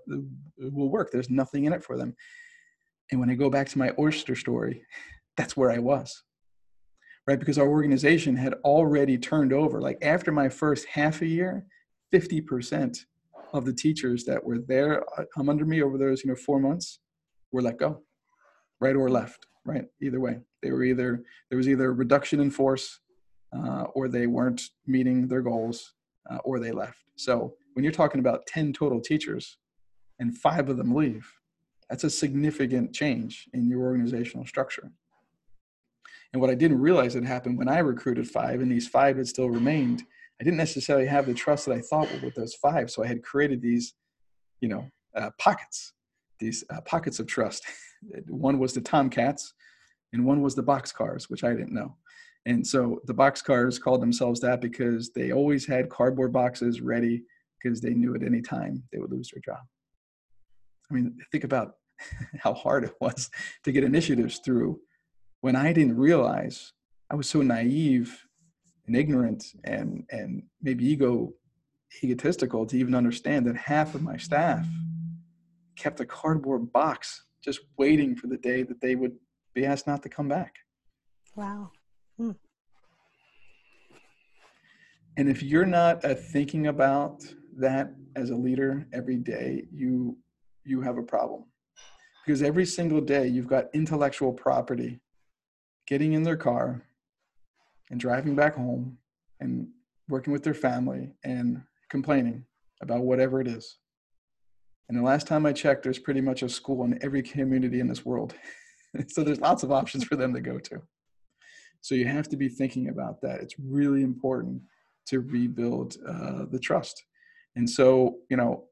will 0.57 0.89
work. 0.89 1.11
There's 1.11 1.29
nothing 1.29 1.65
in 1.65 1.73
it 1.73 1.83
for 1.83 1.97
them. 1.97 2.15
And 3.11 3.19
when 3.19 3.29
I 3.29 3.35
go 3.35 3.49
back 3.49 3.67
to 3.69 3.77
my 3.77 3.91
oyster 3.99 4.35
story, 4.35 4.83
that's 5.37 5.57
where 5.57 5.71
I 5.71 5.79
was, 5.79 6.23
right? 7.27 7.39
Because 7.39 7.57
our 7.57 7.67
organization 7.67 8.35
had 8.35 8.53
already 8.63 9.17
turned 9.17 9.51
over. 9.51 9.81
Like 9.81 9.97
after 10.01 10.31
my 10.31 10.49
first 10.49 10.85
half 10.85 11.21
a 11.21 11.27
year, 11.27 11.65
50% 12.13 12.99
of 13.53 13.65
the 13.65 13.73
teachers 13.73 14.25
that 14.25 14.43
were 14.43 14.59
there 14.59 15.03
um, 15.37 15.49
under 15.49 15.65
me 15.65 15.81
over 15.81 15.97
those 15.97 16.23
you 16.23 16.29
know 16.29 16.35
four 16.35 16.59
months 16.59 16.99
were 17.51 17.61
let 17.61 17.77
go 17.77 18.01
right 18.81 18.95
or 18.95 19.09
left 19.09 19.45
right 19.63 19.85
either 20.01 20.19
way 20.19 20.39
they 20.61 20.71
were 20.71 20.83
either 20.83 21.23
there 21.49 21.57
was 21.57 21.69
either 21.69 21.93
reduction 21.93 22.39
in 22.39 22.49
force 22.49 22.99
uh, 23.55 23.83
or 23.93 24.07
they 24.07 24.25
weren't 24.25 24.61
meeting 24.87 25.27
their 25.27 25.41
goals 25.41 25.93
uh, 26.31 26.37
or 26.37 26.59
they 26.59 26.71
left 26.71 26.97
so 27.15 27.53
when 27.73 27.83
you're 27.83 27.91
talking 27.91 28.19
about 28.19 28.45
10 28.47 28.73
total 28.73 29.01
teachers 29.01 29.57
and 30.19 30.37
five 30.37 30.69
of 30.69 30.77
them 30.77 30.93
leave 30.93 31.31
that's 31.89 32.03
a 32.03 32.09
significant 32.09 32.93
change 32.93 33.47
in 33.53 33.67
your 33.67 33.81
organizational 33.81 34.45
structure 34.45 34.91
and 36.31 36.41
what 36.41 36.49
i 36.49 36.55
didn't 36.55 36.79
realize 36.79 37.13
had 37.13 37.25
happened 37.25 37.57
when 37.57 37.69
i 37.69 37.79
recruited 37.79 38.27
five 38.27 38.61
and 38.61 38.71
these 38.71 38.87
five 38.87 39.17
had 39.17 39.27
still 39.27 39.49
remained 39.49 40.03
I 40.41 40.43
didn't 40.43 40.57
necessarily 40.57 41.05
have 41.05 41.25
the 41.25 41.33
trust 41.33 41.65
that 41.65 41.73
I 41.73 41.81
thought 41.81 42.09
with 42.21 42.35
those 42.35 42.55
five. 42.55 42.89
So 42.89 43.03
I 43.03 43.07
had 43.07 43.23
created 43.23 43.61
these, 43.61 43.93
you 44.61 44.67
know, 44.67 44.89
uh, 45.15 45.29
pockets, 45.37 45.93
these 46.39 46.63
uh, 46.69 46.81
pockets 46.81 47.19
of 47.19 47.27
trust. 47.27 47.65
one 48.27 48.59
was 48.59 48.73
the 48.73 48.81
Tomcats, 48.81 49.53
and 50.11 50.25
one 50.25 50.41
was 50.41 50.55
the 50.55 50.63
boxcars, 50.63 51.29
which 51.29 51.43
I 51.43 51.51
didn't 51.51 51.73
know. 51.73 51.95
And 52.45 52.65
so 52.65 52.99
the 53.05 53.13
boxcars 53.13 53.79
called 53.79 54.01
themselves 54.01 54.41
that 54.41 54.59
because 54.59 55.11
they 55.11 55.31
always 55.31 55.65
had 55.65 55.89
cardboard 55.89 56.33
boxes 56.33 56.81
ready 56.81 57.23
because 57.63 57.81
they 57.81 57.93
knew 57.93 58.13
at 58.15 58.23
any 58.23 58.41
time 58.41 58.83
they 58.91 58.99
would 58.99 59.11
lose 59.11 59.29
their 59.33 59.41
job. 59.41 59.63
I 60.91 60.93
mean, 60.93 61.17
think 61.31 61.43
about 61.43 61.75
how 62.39 62.53
hard 62.53 62.83
it 62.83 62.93
was 62.99 63.29
to 63.63 63.71
get 63.71 63.83
initiatives 63.83 64.39
through 64.43 64.79
when 65.41 65.55
I 65.55 65.73
didn't 65.73 65.97
realize 65.97 66.73
I 67.09 67.15
was 67.15 67.29
so 67.29 67.41
naive 67.41 68.25
and 68.87 68.95
ignorant 68.95 69.45
and 69.63 70.03
and 70.11 70.43
maybe 70.61 70.85
ego 70.85 71.33
egotistical 72.03 72.65
to 72.65 72.77
even 72.77 72.95
understand 72.95 73.45
that 73.45 73.55
half 73.55 73.93
of 73.93 74.01
my 74.01 74.17
staff 74.17 74.65
kept 75.77 75.99
a 75.99 76.05
cardboard 76.05 76.71
box 76.73 77.25
just 77.43 77.59
waiting 77.77 78.15
for 78.15 78.27
the 78.27 78.37
day 78.37 78.63
that 78.63 78.81
they 78.81 78.95
would 78.95 79.15
be 79.53 79.65
asked 79.65 79.85
not 79.85 80.01
to 80.01 80.09
come 80.09 80.27
back. 80.27 80.55
Wow. 81.35 81.71
Hmm. 82.17 82.31
And 85.17 85.29
if 85.29 85.43
you're 85.43 85.65
not 85.65 86.03
uh, 86.03 86.15
thinking 86.15 86.67
about 86.67 87.23
that 87.57 87.93
as 88.15 88.29
a 88.29 88.35
leader 88.35 88.87
every 88.93 89.17
day, 89.17 89.65
you 89.71 90.17
you 90.65 90.81
have 90.81 90.97
a 90.97 91.03
problem. 91.03 91.45
Because 92.25 92.41
every 92.41 92.65
single 92.65 93.01
day 93.01 93.27
you've 93.27 93.47
got 93.47 93.65
intellectual 93.73 94.31
property 94.31 95.01
getting 95.87 96.13
in 96.13 96.23
their 96.23 96.37
car, 96.37 96.81
and 97.93 97.99
driving 97.99 98.35
back 98.35 98.55
home 98.55 98.97
and 99.39 99.67
working 100.09 100.33
with 100.33 100.43
their 100.43 100.55
family 100.55 101.11
and 101.23 101.61
complaining 101.89 102.43
about 102.81 103.01
whatever 103.01 103.39
it 103.39 103.47
is. 103.47 103.77
And 104.89 104.97
the 104.97 105.03
last 105.03 105.27
time 105.27 105.45
I 105.45 105.53
checked, 105.53 105.83
there's 105.83 105.99
pretty 105.99 106.19
much 106.19 106.41
a 106.41 106.49
school 106.49 106.83
in 106.85 106.97
every 107.03 107.21
community 107.21 107.79
in 107.79 107.87
this 107.87 108.03
world. 108.03 108.33
so 109.07 109.23
there's 109.23 109.39
lots 109.39 109.61
of 109.61 109.71
options 109.71 110.03
for 110.03 110.15
them 110.15 110.33
to 110.33 110.41
go 110.41 110.57
to. 110.57 110.81
So 111.81 111.93
you 111.93 112.07
have 112.07 112.27
to 112.29 112.37
be 112.37 112.49
thinking 112.49 112.89
about 112.89 113.21
that. 113.21 113.41
It's 113.41 113.55
really 113.59 114.01
important 114.01 114.61
to 115.07 115.19
rebuild 115.19 115.97
uh, 116.07 116.45
the 116.49 116.59
trust. 116.59 117.03
And 117.55 117.69
so, 117.69 118.17
you 118.29 118.37
know, 118.37 118.65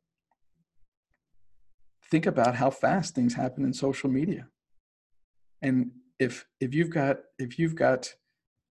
think 2.09 2.25
about 2.25 2.55
how 2.55 2.69
fast 2.69 3.15
things 3.15 3.36
happen 3.36 3.63
in 3.63 3.73
social 3.73 4.09
media. 4.09 4.47
And 5.61 5.91
if 6.19 6.45
if 6.59 6.73
you've 6.73 6.89
got 6.89 7.19
if 7.38 7.57
you've 7.59 7.75
got 7.75 8.13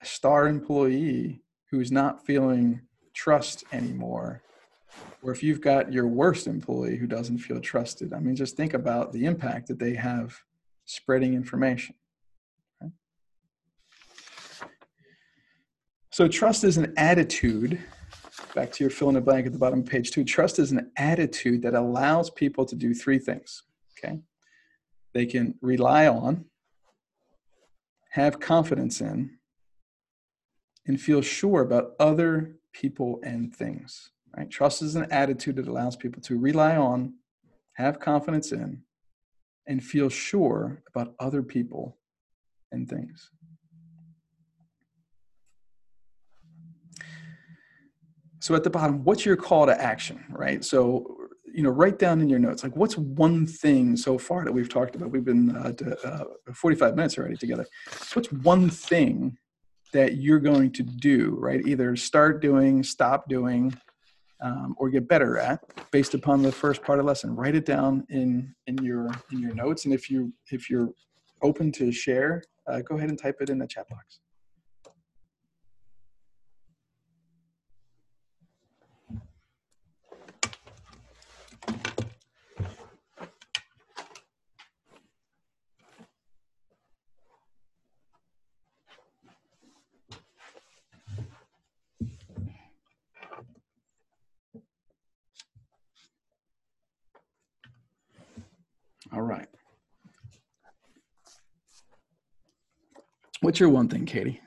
a 0.02 0.06
star 0.06 0.48
employee 0.48 1.42
who's 1.70 1.92
not 1.92 2.26
feeling 2.26 2.82
trust 3.14 3.64
anymore, 3.72 4.42
or 5.22 5.32
if 5.32 5.44
you've 5.44 5.62
got 5.62 5.92
your 5.92 6.08
worst 6.08 6.48
employee 6.48 6.98
who 6.98 7.08
doesn't 7.08 7.40
feel 7.40 7.60
trusted, 7.60 8.14
I 8.14 8.20
mean, 8.20 8.36
just 8.36 8.56
think 8.56 8.74
about 8.74 9.12
the 9.12 9.26
impact 9.26 9.68
that 9.68 9.80
they 9.80 9.96
have 9.96 10.42
spreading 10.86 11.34
information. 11.34 11.96
So, 16.12 16.28
trust 16.28 16.64
is 16.64 16.78
an 16.78 16.94
attitude. 16.98 17.80
Back 18.58 18.72
to 18.72 18.84
your 18.84 18.90
fill 18.90 19.10
in 19.10 19.14
the 19.14 19.22
blank 19.22 19.46
at 19.46 19.54
the 19.54 19.60
bottom 19.60 19.82
of 19.82 19.86
page 19.86 20.10
two. 20.10 20.24
Trust 20.24 20.58
is 20.58 20.72
an 20.72 20.92
attitude 20.98 21.62
that 21.62 21.76
allows 21.76 22.32
people 22.32 22.66
to 22.66 22.76
do 22.76 22.92
three 22.92 23.20
things. 23.20 23.62
Okay. 23.96 24.18
They 25.14 25.28
can 25.28 25.54
rely 25.62 26.08
on, 26.08 26.46
have 28.14 28.40
confidence 28.40 29.00
in, 29.00 29.38
and 30.88 31.00
feel 31.00 31.22
sure 31.22 31.62
about 31.62 31.92
other 32.00 32.56
people 32.74 33.20
and 33.22 33.56
things. 33.56 34.10
Right? 34.36 34.50
Trust 34.50 34.82
is 34.82 34.96
an 34.96 35.06
attitude 35.12 35.58
that 35.58 35.68
allows 35.68 35.96
people 35.96 36.24
to 36.24 36.40
rely 36.40 36.78
on, 36.78 37.14
have 37.74 38.00
confidence 38.00 38.52
in, 38.52 38.82
and 39.68 39.84
feel 39.84 40.10
sure 40.10 40.82
about 40.88 41.14
other 41.20 41.44
people 41.44 42.00
and 42.72 42.90
things. 42.90 43.30
So 48.48 48.56
at 48.56 48.64
the 48.64 48.70
bottom, 48.70 49.04
what's 49.04 49.26
your 49.26 49.36
call 49.36 49.66
to 49.66 49.78
action, 49.78 50.24
right? 50.30 50.64
So, 50.64 51.18
you 51.54 51.64
know, 51.64 51.70
write 51.70 52.00
down 52.00 52.22
in 52.22 52.30
your 52.30 52.40
notes, 52.40 52.64
like 52.64 52.78
what's 52.78 52.98
one 52.98 53.46
thing 53.46 53.98
so 53.98 54.18
far 54.18 54.46
that 54.46 54.54
we've 54.54 54.70
talked 54.70 54.96
about? 54.96 55.12
We've 55.12 55.26
been 55.26 55.54
uh, 55.54 55.74
to, 55.74 56.08
uh, 56.08 56.24
45 56.54 56.96
minutes 56.96 57.18
already 57.18 57.36
together. 57.36 57.66
What's 58.14 58.32
one 58.32 58.70
thing 58.70 59.38
that 59.92 60.16
you're 60.16 60.40
going 60.40 60.72
to 60.72 60.84
do, 60.84 61.36
right? 61.38 61.60
Either 61.68 61.98
start 61.98 62.42
doing, 62.42 62.84
stop 62.84 63.28
doing, 63.28 63.78
um, 64.42 64.76
or 64.78 64.90
get 64.90 65.10
better 65.10 65.38
at 65.38 65.60
based 65.92 66.14
upon 66.14 66.42
the 66.42 66.54
first 66.54 66.82
part 66.84 67.00
of 67.00 67.04
the 67.04 67.08
lesson. 67.08 67.36
Write 67.36 67.56
it 67.56 67.66
down 67.66 68.06
in 68.08 68.56
in 68.68 68.78
your 68.78 69.10
in 69.34 69.42
your 69.42 69.54
notes, 69.56 69.84
and 69.84 69.94
if 69.94 70.10
you 70.10 70.32
if 70.52 70.70
you're 70.70 70.92
open 71.42 71.70
to 71.74 71.92
share, 71.92 72.44
uh, 72.66 72.80
go 72.80 72.96
ahead 72.96 73.10
and 73.10 73.20
type 73.20 73.42
it 73.42 73.50
in 73.50 73.58
the 73.58 73.68
chat 73.68 73.90
box. 73.90 74.20
All 99.14 99.22
right. 99.22 99.48
What's 103.48 103.62
your 103.62 103.70
one 103.70 103.88
thing, 103.88 104.06
Katie? 104.06 104.42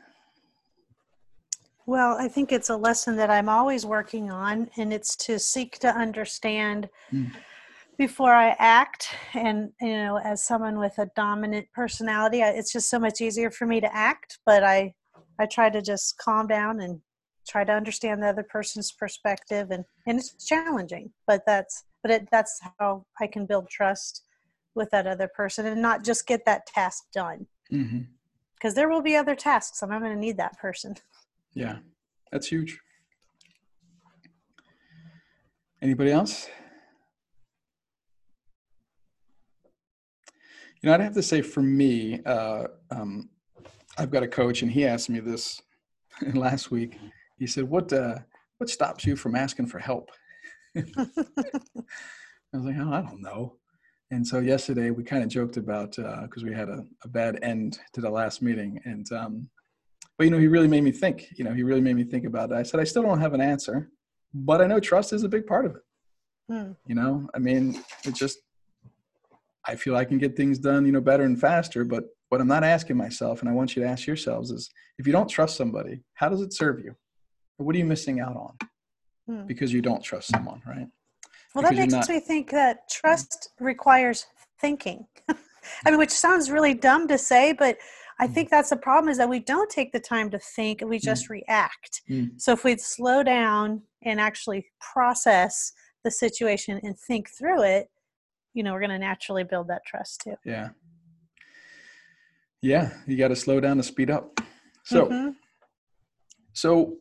Well, 1.87 2.19
I 2.19 2.29
think 2.29 2.53
it's 2.53 2.69
a 2.69 2.77
lesson 2.77 3.17
that 3.17 3.31
I'm 3.31 3.49
always 3.49 3.87
working 3.87 4.31
on, 4.31 4.69
and 4.77 4.93
it's 4.93 5.17
to 5.25 5.39
seek 5.39 5.79
to 5.79 5.89
understand 5.89 6.87
mm. 7.11 7.33
before 7.97 8.35
I 8.35 8.55
act. 8.59 9.09
And, 9.33 9.73
you 9.81 9.97
know, 9.97 10.19
as 10.19 10.45
someone 10.45 10.79
with 10.79 10.99
a 10.99 11.09
dominant 11.17 11.67
personality, 11.73 12.43
it's 12.43 12.75
just 12.75 12.91
so 12.91 12.99
much 12.99 13.23
easier 13.23 13.51
for 13.51 13.65
me 13.65 13.81
to 13.81 13.97
act, 13.97 14.39
but 14.45 14.63
I 14.63 14.93
I 15.39 15.47
try 15.47 15.71
to 15.71 15.81
just 15.81 16.19
calm 16.19 16.47
down 16.47 16.83
and 16.83 17.01
try 17.49 17.65
to 17.65 17.73
understand 17.73 18.23
the 18.23 18.29
other 18.29 18.43
person's 18.43 18.93
perspective 18.93 19.71
and 19.71 19.83
and 20.07 20.19
it's 20.19 20.35
challenging 20.45 21.11
but 21.27 21.41
that's 21.47 21.85
but 22.03 22.13
it 22.13 22.29
that's 22.31 22.61
how 22.79 23.07
i 23.19 23.27
can 23.27 23.47
build 23.47 23.67
trust 23.71 24.25
with 24.75 24.91
that 24.91 25.07
other 25.07 25.29
person 25.35 25.67
and 25.67 25.81
not 25.81 26.05
just 26.05 26.27
get 26.27 26.45
that 26.45 26.67
task 26.67 27.05
done 27.15 27.47
because 28.61 28.75
there 28.75 28.89
will 28.89 29.03
be 29.03 29.17
other 29.17 29.35
tasks 29.35 29.83
and 29.83 29.93
i'm 29.93 30.01
going 30.01 30.13
to 30.13 30.19
need 30.19 30.37
that 30.37 30.59
person 30.59 30.95
Yeah, 31.55 31.79
that's 32.31 32.47
huge. 32.47 32.79
Anybody 35.83 36.13
else? 36.13 36.49
You 40.81 40.89
know, 40.89 40.95
I'd 40.95 41.01
have 41.01 41.15
to 41.15 41.23
say 41.23 41.43
for 41.43 41.63
me, 41.63 42.21
uh, 42.25 42.65
um, 42.91 43.31
I've 43.99 44.11
got 44.11 44.23
a 44.23 44.29
coach, 44.29 44.63
and 44.63 44.71
he 44.71 44.87
asked 44.87 45.11
me 45.11 45.21
this 45.21 45.61
last 46.35 46.71
week. 46.71 46.99
He 47.39 47.47
said, 47.47 47.65
"What 47.65 47.93
uh, 47.93 48.19
what 48.59 48.71
stops 48.71 49.05
you 49.07 49.17
from 49.17 49.35
asking 49.35 49.67
for 49.67 49.79
help?" 49.79 50.11
I 50.77 50.83
was 52.53 52.65
like, 52.65 52.77
"Oh, 52.79 52.93
I 52.93 53.03
don't 53.03 53.23
know." 53.23 53.57
And 54.11 54.27
so 54.27 54.41
yesterday 54.41 54.91
we 54.91 55.05
kind 55.05 55.23
of 55.23 55.29
joked 55.29 55.57
about 55.57 55.93
because 56.23 56.43
we 56.43 56.53
had 56.53 56.69
a, 56.69 56.85
a 57.05 57.09
bad 57.09 57.39
end 57.43 57.79
to 57.93 58.01
the 58.01 58.11
last 58.11 58.43
meeting, 58.43 58.81
and 58.85 59.11
um, 59.13 59.49
but 60.19 60.25
you 60.25 60.31
know, 60.31 60.39
he 60.39 60.49
really 60.49 60.69
made 60.69 60.83
me 60.83 60.91
think. 60.93 61.29
You 61.37 61.45
know, 61.45 61.53
he 61.55 61.63
really 61.63 61.81
made 61.81 61.97
me 61.97 62.05
think 62.05 62.27
about 62.27 62.51
it. 62.51 62.57
I 62.57 62.63
said, 62.63 62.81
I 62.81 62.85
still 62.85 63.03
don't 63.03 63.21
have 63.21 63.35
an 63.35 63.41
answer, 63.41 63.91
but 64.35 64.61
I 64.61 64.67
know 64.67 64.81
trust 64.81 65.13
is 65.13 65.23
a 65.23 65.29
big 65.29 65.47
part 65.47 65.65
of 65.65 65.77
it. 65.77 65.83
Hmm. 66.49 66.73
You 66.87 66.97
know, 66.97 67.29
I 67.35 67.39
mean, 67.39 67.83
it 68.05 68.15
just 68.15 68.39
I 69.65 69.77
feel 69.77 69.97
I 69.97 70.05
can 70.05 70.19
get 70.19 70.37
things 70.37 70.59
done, 70.59 70.85
you 70.87 70.93
know, 70.93 71.01
better 71.01 71.25
and 71.25 71.41
faster. 71.41 71.85
But 71.85 72.05
what 72.31 72.41
I'm 72.41 72.49
not 72.49 72.65
asking 72.65 72.97
myself, 72.97 73.41
and 73.41 73.49
I 73.49 73.53
want 73.53 73.77
you 73.77 73.83
to 73.83 73.89
ask 73.89 74.07
yourselves, 74.07 74.51
is 74.51 74.69
if 74.99 75.07
you 75.07 75.13
don't 75.13 75.29
trust 75.29 75.57
somebody, 75.57 76.03
how 76.15 76.29
does 76.29 76.41
it 76.41 76.53
serve 76.53 76.81
you? 76.81 76.95
Or 77.59 77.67
what 77.67 77.75
are 77.75 77.79
you 77.79 77.85
missing 77.85 78.21
out 78.21 78.37
on 78.37 78.57
Hmm. 79.29 79.47
because 79.47 79.73
you 79.73 79.83
don't 79.83 80.03
trust 80.03 80.29
someone, 80.29 80.61
right? 80.67 80.89
Well 81.55 81.63
that 81.63 81.75
makes 81.75 81.93
not- 81.93 82.09
me 82.09 82.21
think 82.21 82.51
that 82.51 82.89
trust 82.91 83.51
requires 83.61 84.27
thinking 84.61 85.07
i 85.85 85.91
mean 85.91 85.99
which 85.99 86.11
sounds 86.11 86.51
really 86.51 86.75
dumb 86.75 87.07
to 87.09 87.17
say 87.19 87.53
but 87.53 87.77
i 88.19 88.27
Mm. 88.27 88.35
think 88.35 88.51
that's 88.51 88.71
the 88.71 88.77
problem 88.77 89.09
is 89.11 89.17
that 89.19 89.29
we 89.29 89.41
don't 89.41 89.71
take 89.71 89.93
the 89.93 90.01
time 90.01 90.31
to 90.31 90.39
think 90.39 90.81
and 90.83 90.91
we 90.91 90.99
just 90.99 91.29
react 91.31 92.03
Mm. 92.11 92.41
so 92.41 92.53
if 92.53 92.65
we'd 92.65 92.81
slow 92.81 93.23
down 93.23 93.83
and 94.03 94.21
actually 94.21 94.67
process 94.81 95.73
the 96.05 96.11
situation 96.11 96.81
and 96.83 96.99
think 96.99 97.29
through 97.31 97.63
it 97.63 97.91
you 98.55 98.63
know 98.63 98.73
we're 98.73 98.81
going 98.81 98.91
to 98.91 98.99
naturally 98.99 99.45
build 99.45 99.69
that 99.69 99.83
trust 99.87 100.21
too 100.25 100.35
Yeah. 100.45 100.71
Yeah, 102.63 102.91
you 103.07 103.17
got 103.17 103.29
to 103.29 103.37
slow 103.37 103.59
down 103.59 103.79
to 103.79 103.83
speed 103.83 104.11
up. 104.11 104.39
So, 104.85 105.07
Mhm. 105.07 105.35
So 106.53 106.99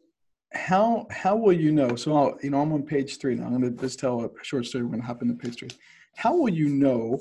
how 0.53 1.05
how 1.11 1.35
will 1.35 1.53
you 1.53 1.71
know? 1.71 1.95
So 1.95 2.15
I'll, 2.15 2.37
you 2.41 2.49
know 2.49 2.61
I'm 2.61 2.73
on 2.73 2.83
page 2.83 3.17
three 3.17 3.35
now. 3.35 3.45
I'm 3.45 3.61
going 3.61 3.75
to 3.75 3.81
just 3.81 3.99
tell 3.99 4.21
a 4.23 4.29
short 4.43 4.65
story. 4.65 4.83
We're 4.83 4.91
going 4.91 5.01
to 5.01 5.07
hop 5.07 5.21
into 5.21 5.35
page 5.35 5.59
three. 5.59 5.69
How 6.15 6.35
will 6.35 6.49
you 6.49 6.69
know 6.69 7.19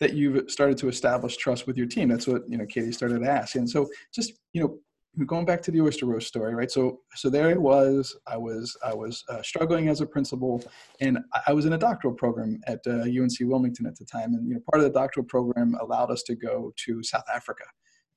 that 0.00 0.14
you've 0.14 0.50
started 0.50 0.78
to 0.78 0.88
establish 0.88 1.36
trust 1.36 1.66
with 1.66 1.76
your 1.76 1.86
team? 1.86 2.08
That's 2.08 2.26
what 2.26 2.42
you 2.48 2.58
know 2.58 2.66
Katie 2.66 2.92
started 2.92 3.20
to 3.20 3.30
ask. 3.30 3.54
And 3.54 3.68
so 3.68 3.88
just 4.14 4.34
you 4.52 4.60
know 4.60 4.78
going 5.24 5.46
back 5.46 5.62
to 5.62 5.70
the 5.70 5.80
oyster 5.80 6.06
roast 6.06 6.28
story, 6.28 6.54
right? 6.54 6.70
So 6.70 7.00
so 7.14 7.30
there 7.30 7.50
it 7.50 7.60
was. 7.60 8.16
I 8.26 8.36
was 8.36 8.76
I 8.84 8.94
was 8.94 9.24
uh, 9.30 9.42
struggling 9.42 9.88
as 9.88 10.02
a 10.02 10.06
principal, 10.06 10.62
and 11.00 11.18
I- 11.46 11.52
was 11.54 11.64
in 11.64 11.72
a 11.72 11.78
doctoral 11.78 12.14
program 12.14 12.60
at 12.66 12.80
uh, 12.86 13.02
UNC 13.02 13.38
Wilmington 13.40 13.86
at 13.86 13.96
the 13.96 14.04
time. 14.04 14.34
And 14.34 14.46
you 14.46 14.54
know 14.54 14.60
part 14.70 14.84
of 14.84 14.92
the 14.92 14.98
doctoral 14.98 15.24
program 15.24 15.74
allowed 15.80 16.10
us 16.10 16.22
to 16.24 16.34
go 16.34 16.72
to 16.84 17.02
South 17.02 17.24
Africa 17.34 17.64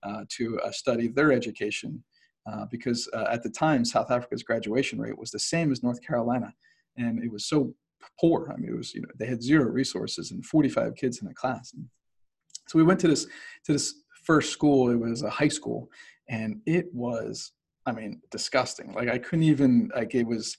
uh, 0.03 0.25
to 0.29 0.59
uh, 0.59 0.71
study 0.71 1.07
their 1.07 1.31
education 1.31 2.03
uh, 2.45 2.65
because 2.71 3.09
uh, 3.13 3.27
at 3.31 3.43
the 3.43 3.49
time 3.49 3.85
South 3.85 4.11
Africa's 4.11 4.43
graduation 4.43 4.99
rate 4.99 5.17
was 5.17 5.31
the 5.31 5.39
same 5.39 5.71
as 5.71 5.83
North 5.83 6.01
Carolina, 6.05 6.53
and 6.97 7.23
it 7.23 7.31
was 7.31 7.45
so 7.45 7.73
poor. 8.19 8.51
I 8.51 8.59
mean, 8.59 8.71
it 8.71 8.77
was 8.77 8.93
you 8.93 9.01
know 9.01 9.09
they 9.17 9.27
had 9.27 9.43
zero 9.43 9.65
resources 9.65 10.31
and 10.31 10.45
45 10.45 10.95
kids 10.95 11.21
in 11.21 11.27
a 11.27 11.33
class. 11.33 11.73
And 11.73 11.85
so 12.67 12.77
we 12.77 12.83
went 12.83 12.99
to 13.01 13.07
this 13.07 13.25
to 13.65 13.73
this 13.73 13.95
first 14.23 14.51
school. 14.51 14.89
It 14.89 14.99
was 14.99 15.23
a 15.23 15.29
high 15.29 15.47
school, 15.47 15.89
and 16.29 16.61
it 16.65 16.93
was 16.93 17.51
I 17.85 17.91
mean 17.91 18.21
disgusting. 18.31 18.93
Like 18.93 19.09
I 19.09 19.17
couldn't 19.17 19.43
even 19.43 19.91
like 19.95 20.15
it 20.15 20.25
was 20.25 20.57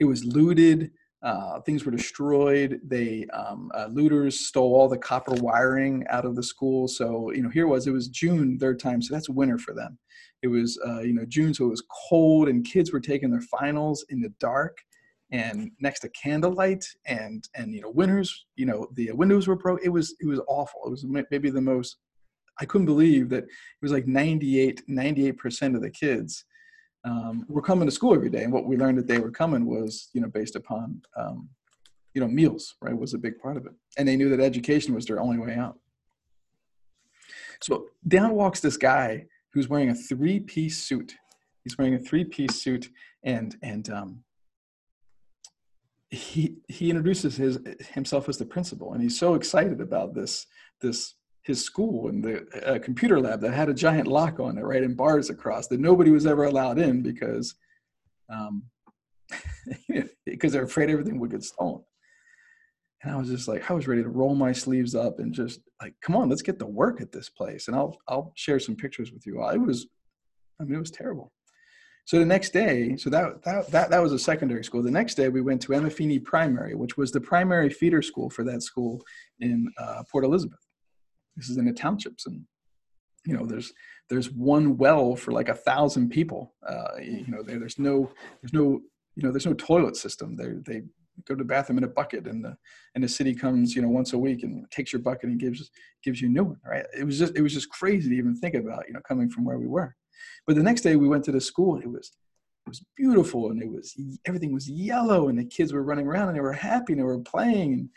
it 0.00 0.04
was 0.04 0.24
looted. 0.24 0.90
Uh, 1.22 1.60
things 1.60 1.84
were 1.84 1.90
destroyed. 1.90 2.80
They 2.84 3.26
um, 3.32 3.70
uh, 3.74 3.88
looters 3.90 4.46
stole 4.46 4.74
all 4.74 4.88
the 4.88 4.98
copper 4.98 5.34
wiring 5.34 6.04
out 6.10 6.24
of 6.24 6.36
the 6.36 6.42
school. 6.42 6.86
So 6.88 7.32
you 7.32 7.42
know 7.42 7.48
here 7.48 7.66
was. 7.66 7.86
It 7.86 7.92
was 7.92 8.08
June 8.08 8.58
their 8.58 8.74
time, 8.74 9.02
so 9.02 9.14
that's 9.14 9.28
winter 9.28 9.58
for 9.58 9.74
them 9.74 9.98
it 10.42 10.48
was 10.48 10.78
uh, 10.86 11.00
you 11.00 11.12
know 11.12 11.24
june 11.26 11.52
so 11.54 11.66
it 11.66 11.70
was 11.70 11.84
cold 12.08 12.48
and 12.48 12.64
kids 12.64 12.92
were 12.92 13.00
taking 13.00 13.30
their 13.30 13.40
finals 13.40 14.04
in 14.10 14.20
the 14.20 14.32
dark 14.40 14.78
and 15.32 15.70
next 15.80 16.00
to 16.00 16.08
candlelight 16.10 16.84
and 17.06 17.48
and 17.54 17.74
you 17.74 17.80
know 17.80 17.90
winters 17.90 18.46
you 18.56 18.66
know 18.66 18.86
the 18.94 19.10
windows 19.12 19.48
were 19.48 19.56
broke 19.56 19.80
it 19.84 19.88
was 19.88 20.14
it 20.20 20.26
was 20.26 20.40
awful 20.48 20.80
it 20.86 20.90
was 20.90 21.04
maybe 21.30 21.50
the 21.50 21.60
most 21.60 21.96
i 22.60 22.64
couldn't 22.64 22.86
believe 22.86 23.28
that 23.28 23.44
it 23.44 23.82
was 23.82 23.92
like 23.92 24.06
98 24.06 24.82
98% 24.88 25.74
of 25.74 25.82
the 25.82 25.90
kids 25.90 26.44
um, 27.06 27.46
were 27.48 27.62
coming 27.62 27.86
to 27.86 27.92
school 27.92 28.14
every 28.14 28.30
day 28.30 28.42
and 28.42 28.52
what 28.52 28.66
we 28.66 28.76
learned 28.76 28.98
that 28.98 29.06
they 29.06 29.18
were 29.18 29.30
coming 29.30 29.64
was 29.64 30.10
you 30.12 30.20
know 30.20 30.28
based 30.28 30.56
upon 30.56 31.00
um, 31.16 31.48
you 32.12 32.20
know 32.20 32.28
meals 32.28 32.74
right 32.82 32.98
was 32.98 33.14
a 33.14 33.18
big 33.18 33.38
part 33.38 33.56
of 33.56 33.64
it 33.64 33.72
and 33.96 34.06
they 34.06 34.16
knew 34.16 34.28
that 34.28 34.40
education 34.40 34.94
was 34.94 35.06
their 35.06 35.20
only 35.20 35.38
way 35.38 35.54
out 35.54 35.78
so 37.62 37.86
down 38.06 38.34
walks 38.34 38.60
this 38.60 38.76
guy 38.76 39.26
who's 39.56 39.68
wearing 39.68 39.88
a 39.88 39.94
three-piece 39.94 40.82
suit. 40.82 41.14
He's 41.64 41.78
wearing 41.78 41.94
a 41.94 41.98
three-piece 41.98 42.56
suit, 42.56 42.90
and 43.24 43.56
and 43.62 43.88
um, 43.88 44.22
he 46.10 46.56
he 46.68 46.90
introduces 46.90 47.36
his 47.36 47.58
himself 47.94 48.28
as 48.28 48.36
the 48.36 48.44
principal, 48.44 48.92
and 48.92 49.02
he's 49.02 49.18
so 49.18 49.34
excited 49.34 49.80
about 49.80 50.14
this 50.14 50.46
this 50.82 51.14
his 51.46 51.64
school 51.64 52.08
and 52.08 52.24
the 52.24 52.66
uh, 52.66 52.78
computer 52.80 53.20
lab 53.20 53.40
that 53.40 53.54
had 53.54 53.68
a 53.68 53.74
giant 53.74 54.08
lock 54.08 54.40
on 54.40 54.58
it, 54.58 54.64
right, 54.64 54.82
and 54.82 54.96
bars 54.96 55.30
across 55.30 55.68
that 55.68 55.78
nobody 55.78 56.10
was 56.10 56.26
ever 56.26 56.44
allowed 56.44 56.78
in 56.78 57.02
because 57.02 57.54
um, 58.28 58.64
because 60.26 60.52
they're 60.52 60.64
afraid 60.64 60.90
everything 60.90 61.20
would 61.20 61.30
get 61.30 61.44
stolen. 61.44 61.84
And 63.02 63.12
I 63.12 63.16
was 63.16 63.28
just 63.28 63.46
like, 63.46 63.70
I 63.70 63.74
was 63.74 63.86
ready 63.86 64.02
to 64.02 64.08
roll 64.08 64.34
my 64.34 64.50
sleeves 64.50 64.96
up 64.96 65.20
and 65.20 65.32
just 65.32 65.60
like, 65.80 65.94
come 66.02 66.16
on, 66.16 66.28
let's 66.28 66.42
get 66.42 66.58
to 66.58 66.66
work 66.66 67.00
at 67.00 67.12
this 67.12 67.28
place. 67.28 67.68
And 67.68 67.76
I'll 67.76 67.96
I'll 68.08 68.32
share 68.34 68.58
some 68.58 68.74
pictures 68.74 69.12
with 69.12 69.24
you. 69.24 69.40
It 69.48 69.58
was, 69.58 69.86
I 70.60 70.64
mean, 70.64 70.74
it 70.74 70.80
was 70.80 70.90
terrible. 70.90 71.32
So 72.06 72.18
the 72.18 72.24
next 72.24 72.50
day, 72.50 72.96
so 72.96 73.08
that 73.10 73.44
that 73.44 73.70
that, 73.70 73.90
that 73.90 74.02
was 74.02 74.12
a 74.12 74.18
secondary 74.18 74.64
school. 74.64 74.82
The 74.82 74.90
next 74.90 75.14
day, 75.14 75.28
we 75.28 75.42
went 75.42 75.62
to 75.62 75.72
Emifini 75.72 76.22
Primary, 76.24 76.74
which 76.74 76.96
was 76.96 77.12
the 77.12 77.20
primary 77.20 77.70
feeder 77.70 78.02
school 78.02 78.30
for 78.30 78.42
that 78.44 78.62
school 78.64 79.00
in 79.38 79.68
uh, 79.78 80.02
Port 80.10 80.24
Elizabeth. 80.24 80.65
This 81.36 81.48
is 81.48 81.56
in 81.56 81.66
the 81.66 81.72
townships, 81.72 82.26
and 82.26 82.44
you 83.26 83.36
know, 83.36 83.44
there's 83.44 83.72
there's 84.08 84.30
one 84.30 84.76
well 84.76 85.16
for 85.16 85.32
like 85.32 85.48
a 85.48 85.54
thousand 85.54 86.10
people. 86.10 86.54
Uh, 86.66 86.96
you 87.00 87.26
know, 87.28 87.42
there, 87.42 87.58
there's 87.58 87.78
no 87.78 88.10
there's 88.40 88.52
no 88.52 88.80
you 89.16 89.22
know 89.22 89.30
there's 89.30 89.46
no 89.46 89.54
toilet 89.54 89.96
system. 89.96 90.36
They 90.36 90.52
they 90.64 90.82
go 91.26 91.34
to 91.34 91.36
the 91.36 91.44
bathroom 91.44 91.78
in 91.78 91.84
a 91.84 91.88
bucket, 91.88 92.26
and 92.26 92.44
the 92.44 92.56
and 92.94 93.02
the 93.02 93.08
city 93.08 93.34
comes 93.34 93.74
you 93.74 93.82
know 93.82 93.88
once 93.88 94.12
a 94.12 94.18
week 94.18 94.42
and 94.42 94.70
takes 94.70 94.92
your 94.92 95.02
bucket 95.02 95.30
and 95.30 95.40
gives 95.40 95.70
gives 96.02 96.20
you 96.20 96.28
a 96.28 96.32
new 96.32 96.44
one. 96.44 96.60
Right? 96.64 96.86
It 96.96 97.04
was 97.04 97.18
just 97.18 97.36
it 97.36 97.42
was 97.42 97.52
just 97.52 97.70
crazy 97.70 98.08
to 98.08 98.16
even 98.16 98.36
think 98.36 98.54
about. 98.54 98.86
You 98.86 98.94
know, 98.94 99.00
coming 99.00 99.28
from 99.28 99.44
where 99.44 99.58
we 99.58 99.66
were. 99.66 99.94
But 100.46 100.56
the 100.56 100.62
next 100.62 100.82
day 100.82 100.96
we 100.96 101.08
went 101.08 101.24
to 101.24 101.32
the 101.32 101.40
school. 101.40 101.78
It 101.78 101.90
was 101.90 102.12
it 102.66 102.70
was 102.70 102.84
beautiful, 102.96 103.50
and 103.50 103.62
it 103.62 103.70
was 103.70 103.94
everything 104.26 104.52
was 104.52 104.68
yellow, 104.68 105.28
and 105.28 105.38
the 105.38 105.44
kids 105.44 105.72
were 105.72 105.82
running 105.82 106.06
around, 106.06 106.28
and 106.28 106.36
they 106.36 106.42
were 106.42 106.52
happy, 106.52 106.92
and 106.92 107.00
they 107.00 107.04
were 107.04 107.18
playing, 107.20 107.72
and 107.72 107.88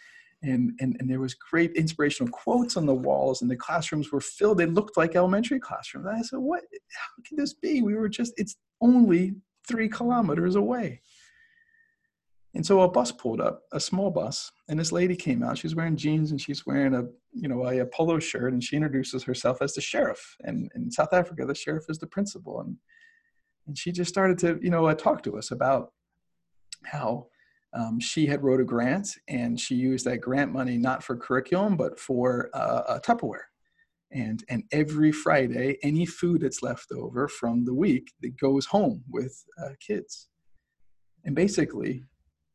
and 0.41 0.71
and, 0.79 0.95
and 0.99 1.09
there 1.09 1.19
was 1.19 1.33
great 1.33 1.73
inspirational 1.73 2.31
quotes 2.31 2.77
on 2.77 2.85
the 2.85 2.93
walls, 2.93 3.41
and 3.41 3.51
the 3.51 3.55
classrooms 3.55 4.11
were 4.11 4.21
filled. 4.21 4.57
They 4.57 4.65
looked 4.65 4.97
like 4.97 5.15
elementary 5.15 5.59
classrooms. 5.59 6.07
And 6.07 6.17
I 6.17 6.21
said, 6.21 6.39
"What? 6.39 6.61
How 6.93 7.23
can 7.25 7.37
this 7.37 7.53
be? 7.53 7.81
We 7.81 7.95
were 7.95 8.09
just 8.09 8.33
it's 8.37 8.55
only 8.81 9.35
three 9.67 9.89
kilometers 9.89 10.55
away." 10.55 11.01
And 12.55 12.65
so 12.65 12.81
a 12.81 12.89
bus 12.89 13.11
pulled 13.11 13.41
up, 13.41 13.61
a 13.73 13.79
small 13.79 14.09
bus, 14.09 14.51
and 14.67 14.79
this 14.79 14.91
lady 14.91 15.15
came 15.15 15.43
out. 15.43 15.57
She's 15.57 15.75
wearing 15.75 15.95
jeans 15.95 16.31
and 16.31 16.41
she's 16.41 16.65
wearing 16.65 16.95
a, 16.95 17.03
you 17.31 17.47
know, 17.47 17.67
a, 17.67 17.79
a 17.79 17.85
polo 17.85 18.17
shirt, 18.17 18.53
and 18.53 18.63
she 18.63 18.75
introduces 18.75 19.23
herself 19.23 19.61
as 19.61 19.75
the 19.75 19.81
sheriff. 19.81 20.35
And 20.41 20.71
in 20.75 20.89
South 20.89 21.13
Africa, 21.13 21.45
the 21.45 21.53
sheriff 21.53 21.85
is 21.89 21.99
the 21.99 22.07
principal. 22.07 22.61
And 22.61 22.77
and 23.67 23.77
she 23.77 23.91
just 23.91 24.09
started 24.09 24.39
to, 24.39 24.59
you 24.63 24.71
know, 24.71 24.87
uh, 24.87 24.95
talk 24.95 25.21
to 25.23 25.37
us 25.37 25.51
about 25.51 25.91
how 26.85 27.27
um, 27.73 27.99
she 27.99 28.25
had 28.25 28.43
wrote 28.43 28.59
a 28.59 28.65
grant 28.65 29.09
and 29.27 29.59
she 29.59 29.75
used 29.75 30.05
that 30.05 30.21
grant 30.21 30.51
money 30.51 30.77
not 30.77 31.03
for 31.03 31.15
curriculum 31.15 31.77
but 31.77 31.99
for 31.99 32.49
uh, 32.53 32.83
a 32.87 32.99
Tupperware. 32.99 33.43
And 34.11 34.43
and 34.49 34.63
every 34.71 35.11
Friday, 35.11 35.77
any 35.83 36.07
food 36.07 36.41
that's 36.41 36.63
left 36.63 36.91
over 36.91 37.27
from 37.27 37.63
the 37.63 37.75
week 37.75 38.11
that 38.21 38.39
goes 38.39 38.65
home 38.65 39.03
with 39.07 39.45
uh, 39.63 39.69
kids. 39.79 40.29
And 41.25 41.35
basically, 41.35 42.03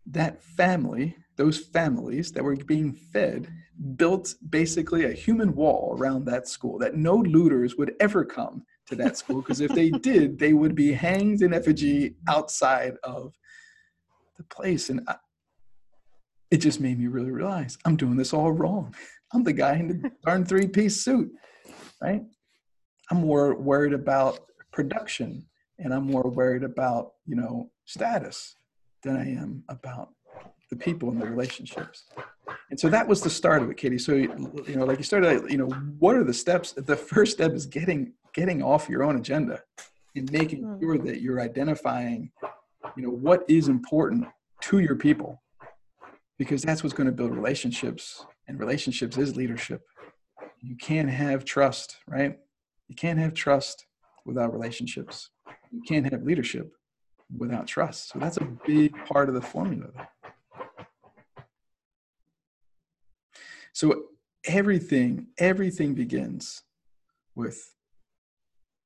that 0.06 0.42
family, 0.42 1.16
those 1.36 1.58
families 1.58 2.32
that 2.32 2.42
were 2.42 2.56
being 2.56 2.92
fed, 2.92 3.48
built 3.96 4.34
basically 4.50 5.04
a 5.04 5.12
human 5.12 5.54
wall 5.54 5.94
around 5.96 6.24
that 6.24 6.48
school 6.48 6.76
that 6.78 6.96
no 6.96 7.14
looters 7.14 7.76
would 7.76 7.94
ever 8.00 8.24
come 8.24 8.64
to 8.86 8.96
that 8.96 9.16
school 9.16 9.40
because 9.40 9.60
if 9.60 9.72
they 9.72 9.90
did, 10.10 10.38
they 10.38 10.52
would 10.52 10.74
be 10.74 10.92
hanged 10.92 11.42
in 11.42 11.54
effigy 11.54 12.16
outside 12.28 12.94
of 13.04 13.32
the 14.36 14.44
place. 14.44 14.90
And 14.90 15.00
I, 15.08 15.16
it 16.50 16.58
just 16.58 16.80
made 16.80 16.98
me 16.98 17.06
really 17.06 17.30
realize 17.30 17.78
I'm 17.84 17.96
doing 17.96 18.16
this 18.16 18.32
all 18.32 18.52
wrong. 18.52 18.94
I'm 19.32 19.42
the 19.42 19.52
guy 19.52 19.74
in 19.74 19.88
the 19.88 20.10
darn 20.24 20.44
three 20.44 20.68
piece 20.68 21.04
suit, 21.04 21.30
right? 22.00 22.22
I'm 23.10 23.18
more 23.18 23.54
worried 23.54 23.92
about 23.92 24.40
production 24.72 25.46
and 25.78 25.92
I'm 25.92 26.06
more 26.06 26.22
worried 26.22 26.62
about, 26.62 27.12
you 27.26 27.36
know, 27.36 27.70
status 27.84 28.56
than 29.02 29.16
I 29.16 29.28
am 29.28 29.64
about 29.68 30.10
the 30.70 30.76
people 30.76 31.10
and 31.10 31.20
the 31.20 31.26
relationships. 31.26 32.04
And 32.70 32.78
so 32.78 32.88
that 32.88 33.06
was 33.06 33.20
the 33.20 33.30
start 33.30 33.62
of 33.62 33.70
it, 33.70 33.76
Katie. 33.76 33.98
So, 33.98 34.14
you 34.14 34.76
know, 34.76 34.84
like 34.84 34.98
you 34.98 35.04
started, 35.04 35.50
you 35.50 35.58
know, 35.58 35.68
what 35.98 36.16
are 36.16 36.24
the 36.24 36.34
steps? 36.34 36.72
The 36.72 36.96
first 36.96 37.32
step 37.32 37.52
is 37.52 37.66
getting, 37.66 38.12
getting 38.32 38.62
off 38.62 38.88
your 38.88 39.02
own 39.02 39.16
agenda 39.16 39.62
and 40.16 40.30
making 40.32 40.62
hmm. 40.62 40.80
sure 40.80 40.98
that 40.98 41.20
you're 41.20 41.40
identifying, 41.40 42.30
you 42.96 43.02
know, 43.02 43.10
what 43.10 43.44
is 43.48 43.68
important 43.68 44.26
to 44.62 44.78
your 44.78 44.96
people? 44.96 45.42
Because 46.38 46.62
that's 46.62 46.82
what's 46.82 46.94
going 46.94 47.06
to 47.06 47.12
build 47.12 47.34
relationships 47.34 48.24
and 48.48 48.58
relationships 48.58 49.16
is 49.16 49.36
leadership. 49.36 49.82
You 50.60 50.76
can't 50.76 51.10
have 51.10 51.44
trust 51.44 51.96
right? 52.08 52.38
You 52.88 52.94
can't 52.94 53.18
have 53.18 53.34
trust 53.34 53.86
without 54.26 54.52
relationships. 54.52 55.30
You 55.70 55.82
can't 55.86 56.10
have 56.10 56.22
leadership 56.22 56.72
without 57.36 57.66
trust. 57.66 58.10
So 58.10 58.18
that's 58.18 58.36
a 58.36 58.44
big 58.66 58.94
part 59.06 59.28
of 59.28 59.34
the 59.34 59.40
formula. 59.42 59.88
So 63.72 64.04
everything 64.46 65.28
everything 65.38 65.94
begins 65.94 66.62
with 67.34 67.74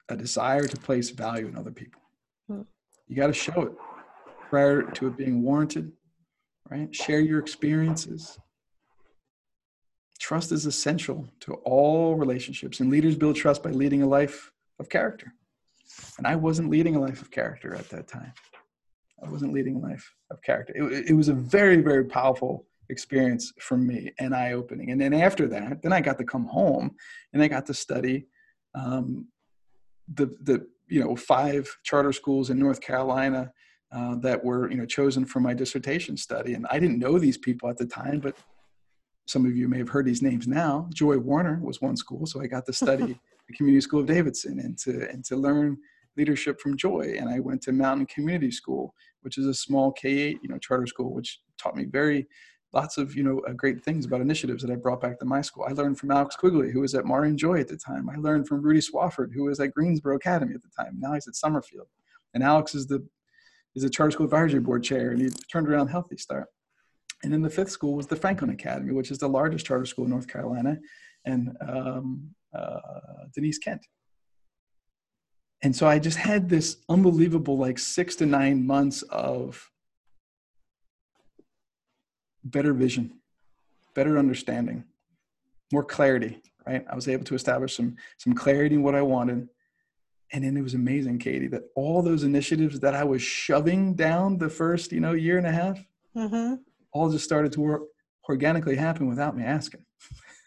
a 0.09 0.16
desire 0.16 0.66
to 0.66 0.76
place 0.76 1.11
value 1.11 1.46
in 1.49 1.57
other 1.57 1.72
people. 1.72 2.01
Hmm. 2.49 2.62
you 3.07 3.16
got 3.16 3.26
to 3.26 3.34
show 3.34 3.62
it 3.62 3.72
prior 4.49 4.82
to 4.82 5.07
it 5.09 5.16
being 5.16 5.42
warranted 5.42 5.92
right? 6.70 6.94
Share 6.94 7.20
your 7.20 7.38
experiences. 7.38 8.38
Trust 10.18 10.53
is 10.53 10.66
essential 10.66 11.28
to 11.40 11.55
all 11.64 12.16
relationships, 12.16 12.80
and 12.80 12.90
leaders 12.90 13.16
build 13.16 13.36
trust 13.36 13.62
by 13.62 13.70
leading 13.70 14.03
a 14.03 14.07
life 14.07 14.51
of 14.78 14.88
character. 14.88 15.32
And 16.18 16.26
I 16.26 16.36
wasn't 16.36 16.70
leading 16.70 16.96
a 16.96 17.01
life 17.01 17.22
of 17.22 17.30
character 17.30 17.74
at 17.74 17.88
that 17.90 18.09
time. 18.09 18.32
I 19.24 19.30
wasn't 19.30 19.53
leading 19.53 19.76
a 19.76 19.78
life 19.78 20.14
of 20.30 20.42
character. 20.42 20.74
It, 20.76 21.11
it 21.11 21.14
was 21.14 21.28
a 21.28 21.34
very, 21.34 21.80
very 21.80 22.05
powerful 22.05 22.66
experience 22.90 23.53
for 23.61 23.76
me 23.76 24.12
and 24.18 24.34
eye 24.34 24.53
opening. 24.53 24.90
And 24.90 25.01
then 25.01 25.12
after 25.12 25.46
that, 25.49 25.82
then 25.82 25.92
I 25.92 26.01
got 26.01 26.18
to 26.18 26.24
come 26.24 26.46
home 26.46 26.94
and 27.32 27.42
I 27.42 27.49
got 27.49 27.66
to 27.66 27.74
study 27.74 28.26
um, 28.74 29.28
the 30.14 30.26
the 30.42 30.66
you 30.88 31.03
know 31.03 31.16
five 31.16 31.68
charter 31.82 32.12
schools 32.12 32.51
in 32.51 32.59
North 32.59 32.80
Carolina 32.80 33.53
uh, 33.93 34.16
that 34.16 34.43
were 34.45 34.70
you 34.70 34.76
know 34.76 34.86
chosen 34.86 35.24
for 35.24 35.41
my 35.41 35.55
dissertation 35.55 36.16
study. 36.16 36.55
And 36.55 36.66
i 36.70 36.78
didn't 36.78 36.99
know 36.99 37.18
these 37.18 37.39
people 37.39 37.68
at 37.68 37.78
the 37.78 37.86
time 37.86 38.20
but 38.20 38.36
some 39.26 39.45
of 39.45 39.55
you 39.57 39.68
may 39.68 39.78
have 39.78 39.91
heard 39.91 40.07
these 40.07 40.22
names 40.22 40.49
now. 40.49 40.89
Joy 40.95 41.18
warner 41.18 41.61
was 41.62 41.80
one 41.80 41.97
school 41.97 42.26
so 42.26 42.43
i 42.43 42.47
got 42.47 42.66
to 42.66 42.72
study 42.72 43.18
the 43.49 43.55
community 43.55 43.80
school 43.80 44.01
of 44.01 44.07
davidson 44.07 44.59
and 44.61 44.76
to 44.78 45.09
and 45.11 45.24
to 45.24 45.36
learn 45.36 45.76
leadership 46.16 46.61
from 46.61 46.76
joy. 46.76 47.14
And 47.18 47.28
i 47.28 47.39
went 47.39 47.62
to 47.62 47.72
mountain 47.72 48.07
community 48.07 48.51
school 48.51 48.95
which 49.22 49.39
is 49.39 49.47
a 49.47 49.55
small 49.55 49.93
k-8 49.93 50.39
you 50.43 50.49
know 50.49 50.59
charter 50.59 50.86
school 50.86 51.12
which 51.12 51.41
taught 51.59 51.76
me 51.76 51.84
very 51.84 52.26
lots 52.72 52.99
of 52.99 53.16
you 53.16 53.22
know 53.22 53.41
uh, 53.49 53.53
great 53.53 53.82
things 53.82 54.05
about 54.05 54.20
initiatives 54.20 54.62
that 54.62 54.70
i 54.70 54.76
brought 54.76 55.01
back 55.01 55.18
to 55.18 55.24
my 55.24 55.41
school. 55.41 55.64
I 55.68 55.72
learned 55.72 55.99
from 55.99 56.11
alex 56.11 56.36
quigley 56.36 56.70
who 56.70 56.80
was 56.80 56.95
at 56.95 57.07
marian 57.07 57.39
joy 57.39 57.61
at 57.61 57.68
the 57.68 57.76
time. 57.76 58.11
I 58.11 58.16
learned 58.16 58.47
from 58.47 58.62
rudy 58.62 58.80
swafford 58.80 59.32
who 59.32 59.45
was 59.45 59.61
at 59.61 59.72
greensboro 59.72 60.16
academy 60.16 60.55
at 60.55 60.62
the 60.62 60.70
time. 60.76 60.99
Now 60.99 61.14
he's 61.14 61.28
at 61.28 61.36
summerfield. 61.36 61.89
And 62.34 62.43
alex 62.43 62.74
is 62.74 62.86
the 62.86 63.07
is 63.79 63.85
a 63.85 63.91
charter 63.91 64.11
school 64.11 64.24
advisory 64.24 64.61
board 64.61 64.83
chair, 64.83 65.11
and 65.11 65.20
he 65.20 65.29
turned 65.51 65.68
around 65.68 65.89
Healthy 65.89 66.16
Start. 66.16 66.49
And 67.22 67.33
then 67.33 67.43
the 67.43 67.51
fifth 67.51 67.70
school 67.70 67.95
was 67.95 68.07
the 68.07 68.16
Franklin 68.16 68.51
Academy, 68.51 68.93
which 68.93 69.11
is 69.11 69.18
the 69.18 69.29
largest 69.29 69.66
charter 69.66 69.87
school 69.87 70.05
in 70.05 70.11
North 70.11 70.29
Carolina, 70.29 70.79
and 71.24 71.57
um, 71.66 72.31
uh, 72.57 72.81
Denise 73.35 73.59
Kent. 73.59 73.85
And 75.62 75.74
so 75.74 75.89
I 75.89 75.99
just 75.99 76.18
had 76.18 76.49
this 76.49 76.76
unbelievable, 76.89 77.59
like 77.59 77.79
six 77.79 78.14
to 78.16 78.26
nine 78.26 78.64
months 78.64 79.03
of 79.03 79.68
better 82.45 82.72
vision, 82.72 83.20
better 83.95 84.18
understanding, 84.18 84.85
more 85.72 85.85
clarity. 85.85 86.41
Right, 86.66 86.85
I 86.91 86.95
was 86.95 87.09
able 87.09 87.24
to 87.24 87.35
establish 87.35 87.76
some 87.76 87.97
some 88.18 88.35
clarity 88.35 88.74
in 88.74 88.83
what 88.83 88.95
I 88.95 89.03
wanted, 89.03 89.49
and 90.33 90.45
then 90.45 90.57
it 90.57 90.62
was 90.62 90.74
amazing 90.74 91.18
katie 91.18 91.49
that 91.49 91.62
all 91.74 92.03
those 92.03 92.22
initiatives 92.22 92.81
that 92.81 92.95
i 92.95 93.05
was 93.05 93.22
shoving 93.22 93.95
down 93.95 94.39
the 94.39 94.49
first 94.49 94.93
you 94.93 95.01
know 95.01 95.12
year 95.12 95.39
and 95.39 95.47
a 95.47 95.53
half 95.53 95.79
mm-hmm. 96.16 96.55
all 96.93 97.11
just 97.11 97.24
started 97.24 97.53
to 97.53 97.61
work 97.61 97.83
organically 98.29 98.76
happen 98.76 99.09
without 99.09 99.35
me 99.37 99.43
asking. 99.43 99.85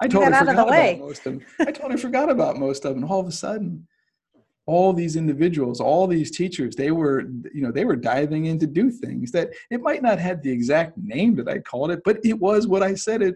I 0.00 0.08
totally 0.08 0.32
forgot 0.32 0.48
about 0.48 0.98
most 0.98 1.26
of 1.26 1.32
them 1.32 1.42
i 1.60 1.64
totally 1.66 1.96
forgot 1.98 2.30
about 2.30 2.56
most 2.56 2.84
of 2.84 2.94
them 2.94 3.02
and 3.02 3.12
all 3.12 3.20
of 3.20 3.26
a 3.26 3.32
sudden 3.32 3.86
all 4.66 4.92
these 4.94 5.16
individuals 5.16 5.80
all 5.80 6.06
these 6.06 6.30
teachers 6.30 6.74
they 6.74 6.90
were 6.90 7.22
you 7.52 7.60
know 7.62 7.70
they 7.70 7.84
were 7.84 7.96
diving 7.96 8.46
in 8.46 8.58
to 8.58 8.66
do 8.66 8.90
things 8.90 9.30
that 9.30 9.50
it 9.70 9.82
might 9.82 10.02
not 10.02 10.18
have 10.18 10.42
the 10.42 10.50
exact 10.50 10.96
name 10.96 11.34
that 11.34 11.48
i 11.48 11.58
called 11.58 11.90
it 11.90 12.00
but 12.04 12.18
it 12.24 12.38
was 12.38 12.66
what 12.66 12.82
i 12.82 12.94
said 12.94 13.20
it 13.20 13.34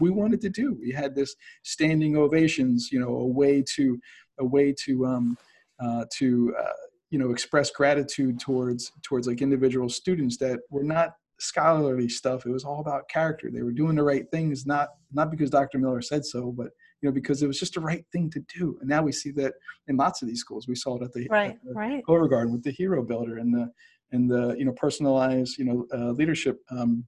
we 0.00 0.10
wanted 0.10 0.40
to 0.40 0.48
do 0.48 0.76
we 0.80 0.90
had 0.90 1.14
this 1.14 1.34
standing 1.62 2.16
ovations 2.16 2.90
you 2.90 3.00
know 3.00 3.08
a 3.08 3.26
way 3.26 3.62
to 3.62 3.98
a 4.38 4.44
way 4.44 4.72
to 4.72 5.06
um, 5.06 5.36
uh, 5.82 6.04
to 6.12 6.54
uh, 6.58 6.72
you 7.10 7.18
know 7.18 7.30
express 7.30 7.70
gratitude 7.70 8.40
towards 8.40 8.92
towards 9.02 9.26
like 9.26 9.42
individual 9.42 9.88
students 9.88 10.36
that 10.38 10.60
were 10.70 10.84
not 10.84 11.14
scholarly 11.38 12.08
stuff. 12.08 12.46
It 12.46 12.50
was 12.50 12.64
all 12.64 12.80
about 12.80 13.08
character. 13.08 13.50
They 13.50 13.62
were 13.62 13.72
doing 13.72 13.96
the 13.96 14.02
right 14.02 14.30
things, 14.30 14.64
not 14.66 14.90
not 15.12 15.30
because 15.30 15.50
Dr. 15.50 15.78
Miller 15.78 16.00
said 16.00 16.24
so, 16.24 16.52
but 16.52 16.68
you 17.00 17.08
know 17.08 17.12
because 17.12 17.42
it 17.42 17.46
was 17.46 17.58
just 17.58 17.74
the 17.74 17.80
right 17.80 18.04
thing 18.12 18.30
to 18.30 18.40
do. 18.56 18.78
And 18.80 18.88
now 18.88 19.02
we 19.02 19.12
see 19.12 19.30
that 19.32 19.54
in 19.88 19.96
lots 19.96 20.22
of 20.22 20.28
these 20.28 20.40
schools. 20.40 20.68
We 20.68 20.76
saw 20.76 20.96
it 20.96 21.02
at 21.02 21.12
the, 21.12 21.26
right, 21.30 21.50
at 21.50 21.64
the 21.64 21.72
right. 21.74 22.04
Garden 22.06 22.52
with 22.52 22.62
the 22.62 22.70
Hero 22.70 23.02
Builder 23.02 23.38
and 23.38 23.52
the 23.52 23.70
and 24.12 24.30
the 24.30 24.54
you 24.56 24.64
know 24.64 24.72
personalized 24.72 25.58
you 25.58 25.64
know 25.64 25.86
uh, 25.92 26.12
leadership 26.12 26.58
um, 26.70 27.04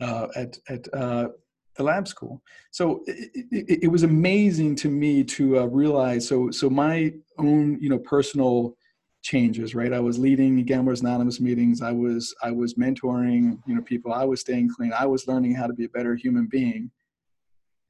uh, 0.00 0.28
at 0.36 0.58
at 0.68 0.92
uh, 0.94 1.28
the 1.76 1.82
lab 1.82 2.08
school. 2.08 2.42
So 2.70 3.02
it, 3.06 3.46
it, 3.50 3.78
it 3.84 3.88
was 3.88 4.02
amazing 4.02 4.74
to 4.76 4.88
me 4.88 5.24
to 5.24 5.60
uh, 5.60 5.64
realize. 5.66 6.26
So 6.26 6.50
so 6.50 6.68
my 6.68 7.12
own 7.38 7.78
you 7.80 7.88
know 7.88 7.98
personal 7.98 8.76
changes 9.22 9.74
right? 9.74 9.92
I 9.92 10.00
was 10.00 10.18
leading 10.18 10.64
gamblers 10.64 11.00
anonymous 11.00 11.40
meetings. 11.40 11.82
I 11.82 11.92
was 11.92 12.34
i 12.42 12.50
was 12.50 12.74
mentoring 12.74 13.58
you 13.66 13.74
know 13.74 13.82
people. 13.82 14.12
I 14.12 14.24
was 14.24 14.40
staying 14.40 14.70
clean. 14.74 14.92
I 14.92 15.06
was 15.06 15.26
learning 15.26 15.54
how 15.54 15.66
to 15.66 15.72
be 15.72 15.84
a 15.84 15.88
better 15.88 16.14
human 16.14 16.46
being. 16.46 16.90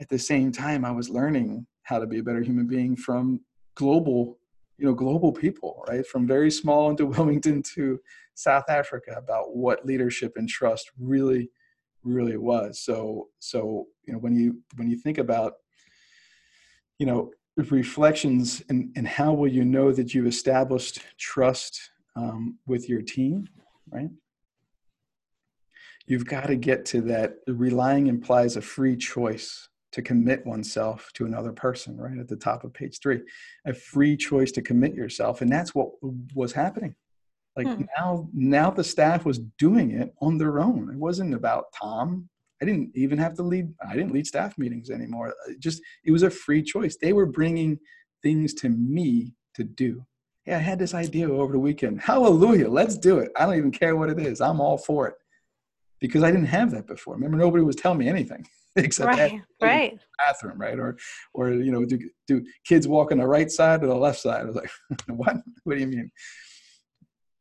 At 0.00 0.08
the 0.08 0.18
same 0.18 0.52
time 0.52 0.84
i 0.84 0.92
was 0.92 1.10
learning 1.10 1.66
how 1.82 1.98
to 1.98 2.06
be 2.06 2.18
a 2.18 2.22
better 2.22 2.42
human 2.42 2.66
being 2.66 2.94
from 2.94 3.40
global 3.74 4.38
you 4.78 4.86
know 4.86 4.94
global 4.94 5.32
people 5.32 5.84
right? 5.88 6.06
From 6.06 6.26
very 6.26 6.50
small 6.50 6.90
into 6.90 7.06
wilmington 7.14 7.62
to 7.74 8.00
south 8.34 8.68
africa 8.68 9.14
about 9.16 9.56
what 9.56 9.84
leadership 9.84 10.34
and 10.36 10.48
trust 10.48 10.90
really 11.00 11.50
really 12.08 12.36
was. 12.36 12.80
So 12.80 13.28
so 13.38 13.86
you 14.06 14.12
know 14.12 14.18
when 14.18 14.34
you 14.34 14.58
when 14.76 14.88
you 14.88 14.96
think 14.96 15.18
about 15.18 15.54
you 16.98 17.06
know 17.06 17.30
reflections 17.56 18.62
and 18.68 18.92
and 18.96 19.06
how 19.06 19.32
will 19.32 19.48
you 19.48 19.64
know 19.64 19.92
that 19.92 20.14
you've 20.14 20.26
established 20.26 21.00
trust 21.18 21.90
um, 22.16 22.58
with 22.66 22.88
your 22.88 23.02
team, 23.02 23.46
right? 23.90 24.10
You've 26.06 26.26
got 26.26 26.46
to 26.46 26.56
get 26.56 26.86
to 26.86 27.02
that. 27.02 27.34
Relying 27.46 28.06
implies 28.06 28.56
a 28.56 28.62
free 28.62 28.96
choice 28.96 29.68
to 29.92 30.02
commit 30.02 30.46
oneself 30.46 31.10
to 31.14 31.26
another 31.26 31.52
person, 31.52 31.96
right 31.96 32.18
at 32.18 32.28
the 32.28 32.36
top 32.36 32.64
of 32.64 32.72
page 32.72 32.98
three, 33.02 33.20
a 33.66 33.74
free 33.74 34.16
choice 34.16 34.52
to 34.52 34.62
commit 34.62 34.94
yourself, 34.94 35.40
and 35.40 35.50
that's 35.50 35.74
what 35.74 35.88
was 36.34 36.52
happening 36.52 36.94
like 37.58 37.66
hmm. 37.66 37.84
now, 37.96 38.28
now 38.32 38.70
the 38.70 38.84
staff 38.84 39.24
was 39.24 39.40
doing 39.58 39.90
it 39.90 40.14
on 40.20 40.38
their 40.38 40.60
own. 40.60 40.90
It 40.90 40.96
wasn't 40.96 41.34
about 41.34 41.66
Tom. 41.78 42.28
I 42.62 42.64
didn't 42.64 42.90
even 42.94 43.18
have 43.18 43.34
to 43.34 43.42
lead. 43.42 43.72
I 43.86 43.94
didn't 43.94 44.12
lead 44.12 44.26
staff 44.26 44.56
meetings 44.56 44.90
anymore. 44.90 45.34
It 45.48 45.60
just 45.60 45.82
it 46.04 46.10
was 46.10 46.22
a 46.22 46.30
free 46.30 46.62
choice. 46.62 46.96
They 46.96 47.12
were 47.12 47.26
bringing 47.26 47.78
things 48.22 48.54
to 48.54 48.68
me 48.68 49.34
to 49.54 49.64
do. 49.64 50.04
Yeah, 50.46 50.56
I 50.56 50.60
had 50.60 50.78
this 50.78 50.94
idea 50.94 51.28
over 51.28 51.52
the 51.52 51.58
weekend. 51.58 52.00
Hallelujah, 52.00 52.68
let's 52.68 52.96
do 52.96 53.18
it. 53.18 53.30
I 53.36 53.44
don't 53.44 53.58
even 53.58 53.70
care 53.70 53.96
what 53.96 54.08
it 54.08 54.18
is. 54.18 54.40
I'm 54.40 54.60
all 54.60 54.78
for 54.78 55.08
it 55.08 55.14
because 56.00 56.22
I 56.22 56.30
didn't 56.30 56.46
have 56.46 56.70
that 56.70 56.86
before. 56.86 57.14
Remember, 57.14 57.36
nobody 57.36 57.62
was 57.62 57.76
telling 57.76 57.98
me 57.98 58.08
anything 58.08 58.46
except 58.76 59.08
right, 59.08 59.42
right. 59.60 59.98
bathroom, 60.18 60.58
right? 60.58 60.78
Or, 60.78 60.96
or 61.34 61.50
you 61.50 61.70
know, 61.70 61.84
do, 61.84 61.98
do 62.26 62.44
kids 62.64 62.88
walk 62.88 63.12
on 63.12 63.18
the 63.18 63.26
right 63.26 63.50
side 63.50 63.82
or 63.82 63.88
the 63.88 63.94
left 63.94 64.20
side? 64.20 64.42
I 64.42 64.44
was 64.44 64.56
like, 64.56 64.70
what? 65.08 65.36
What 65.64 65.74
do 65.74 65.80
you 65.80 65.86
mean? 65.86 66.10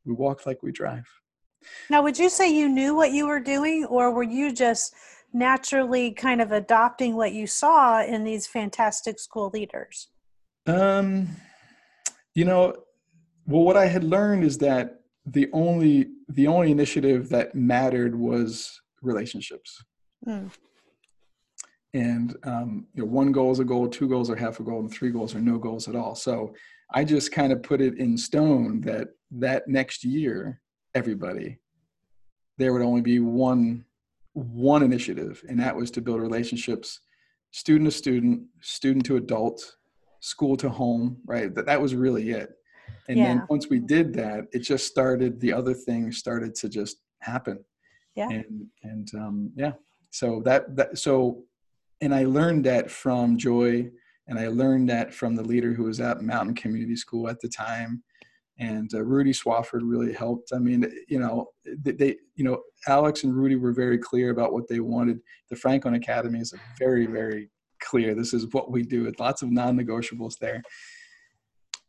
We 0.07 0.13
walk 0.13 0.45
like 0.45 0.63
we 0.63 0.71
drive 0.71 1.07
now 1.89 2.01
would 2.01 2.17
you 2.17 2.29
say 2.29 2.51
you 2.51 2.67
knew 2.69 2.95
what 2.95 3.11
you 3.11 3.27
were 3.27 3.39
doing 3.39 3.85
or 3.85 4.11
were 4.11 4.23
you 4.23 4.53
just 4.53 4.93
naturally 5.33 6.11
kind 6.11 6.41
of 6.41 6.51
adopting 6.51 7.15
what 7.15 7.33
you 7.33 7.45
saw 7.45 8.01
in 8.03 8.23
these 8.23 8.47
fantastic 8.47 9.19
school 9.19 9.51
leaders 9.53 10.07
Um, 10.65 11.27
you 12.37 12.45
know, 12.45 12.75
well, 13.47 13.63
what 13.63 13.77
I 13.77 13.87
had 13.87 14.03
learned 14.03 14.43
is 14.43 14.59
that 14.59 14.99
the 15.25 15.49
only 15.53 16.09
the 16.29 16.47
only 16.47 16.71
initiative 16.71 17.29
that 17.29 17.55
mattered 17.55 18.13
was 18.13 18.79
relationships. 19.01 19.83
Mm. 20.27 20.51
And 21.93 22.35
um, 22.43 22.87
you 22.93 23.03
know, 23.03 23.09
one 23.09 23.31
goal 23.31 23.51
is 23.51 23.59
a 23.59 23.63
goal, 23.63 23.87
two 23.87 24.07
goals 24.07 24.29
are 24.29 24.35
half 24.35 24.59
a 24.59 24.63
goal, 24.63 24.81
and 24.81 24.91
three 24.91 25.09
goals 25.09 25.33
are 25.33 25.41
no 25.41 25.57
goals 25.57 25.87
at 25.87 25.95
all. 25.95 26.13
So 26.13 26.53
I 26.93 27.03
just 27.03 27.31
kind 27.31 27.51
of 27.51 27.63
put 27.63 27.81
it 27.81 27.97
in 27.97 28.17
stone 28.17 28.81
that 28.81 29.07
that 29.31 29.67
next 29.67 30.03
year, 30.03 30.61
everybody, 30.95 31.59
there 32.57 32.73
would 32.73 32.81
only 32.81 33.01
be 33.01 33.19
one 33.19 33.85
one 34.33 34.83
initiative, 34.83 35.43
and 35.49 35.59
that 35.59 35.75
was 35.75 35.89
to 35.91 36.01
build 36.01 36.21
relationships, 36.21 36.99
student 37.51 37.91
to 37.91 37.97
student, 37.97 38.43
student 38.61 39.05
to 39.05 39.17
adult, 39.17 39.77
school 40.19 40.55
to 40.57 40.69
home. 40.69 41.17
Right. 41.25 41.53
That 41.53 41.65
that 41.65 41.81
was 41.81 41.95
really 41.95 42.29
it. 42.29 42.49
And 43.09 43.17
yeah. 43.17 43.25
then 43.25 43.47
once 43.49 43.69
we 43.69 43.79
did 43.79 44.13
that, 44.15 44.45
it 44.51 44.59
just 44.59 44.87
started. 44.87 45.39
The 45.39 45.53
other 45.53 45.73
things 45.73 46.17
started 46.17 46.53
to 46.55 46.69
just 46.69 46.97
happen. 47.21 47.63
Yeah. 48.15 48.29
And 48.29 48.67
and 48.83 49.07
um, 49.15 49.51
yeah. 49.55 49.73
So 50.11 50.41
that 50.45 50.75
that 50.75 50.97
so, 50.97 51.43
and 52.01 52.13
I 52.13 52.25
learned 52.25 52.65
that 52.65 52.89
from 52.89 53.37
Joy 53.37 53.91
and 54.27 54.37
I 54.37 54.47
learned 54.47 54.89
that 54.89 55.13
from 55.13 55.35
the 55.35 55.43
leader 55.43 55.73
who 55.73 55.83
was 55.83 55.99
at 56.01 56.21
Mountain 56.21 56.55
Community 56.55 56.95
School 56.95 57.29
at 57.29 57.39
the 57.39 57.47
time. 57.47 58.03
And 58.59 58.91
uh, 58.93 59.03
Rudy 59.03 59.33
Swafford 59.33 59.81
really 59.83 60.13
helped. 60.13 60.51
I 60.53 60.57
mean, 60.57 60.91
you 61.07 61.19
know, 61.19 61.49
they, 61.65 61.91
they, 61.91 62.15
you 62.35 62.43
know, 62.43 62.61
Alex 62.87 63.23
and 63.23 63.35
Rudy 63.35 63.55
were 63.55 63.73
very 63.73 63.97
clear 63.97 64.31
about 64.31 64.51
what 64.51 64.67
they 64.67 64.79
wanted. 64.79 65.19
The 65.49 65.55
Franklin 65.55 65.93
Academy 65.93 66.39
is 66.39 66.53
very, 66.79 67.05
very 67.05 67.49
clear. 67.81 68.15
This 68.15 68.33
is 68.33 68.47
what 68.53 68.71
we 68.71 68.81
do. 68.81 69.03
With 69.03 69.19
lots 69.19 69.43
of 69.43 69.51
non-negotiables 69.51 70.39
there. 70.39 70.61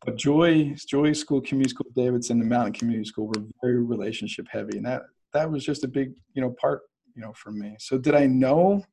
But 0.05 0.15
Joy, 0.15 0.75
Joy 0.87 1.13
School, 1.13 1.41
Community 1.41 1.71
School, 1.71 1.87
Davidson, 1.95 2.39
and 2.39 2.49
Mountain 2.49 2.73
Community 2.73 3.05
School 3.05 3.27
were 3.27 3.43
very 3.61 3.83
relationship 3.83 4.47
heavy, 4.49 4.77
and 4.77 4.85
that 4.85 5.01
that 5.33 5.49
was 5.51 5.65
just 5.65 5.83
a 5.83 5.87
big, 5.87 6.13
you 6.33 6.41
know, 6.41 6.55
part, 6.59 6.83
you 7.15 7.21
know, 7.21 7.33
for 7.33 7.51
me. 7.51 7.75
So 7.79 7.97
did 7.97 8.15
I 8.15 8.25
know? 8.25 8.83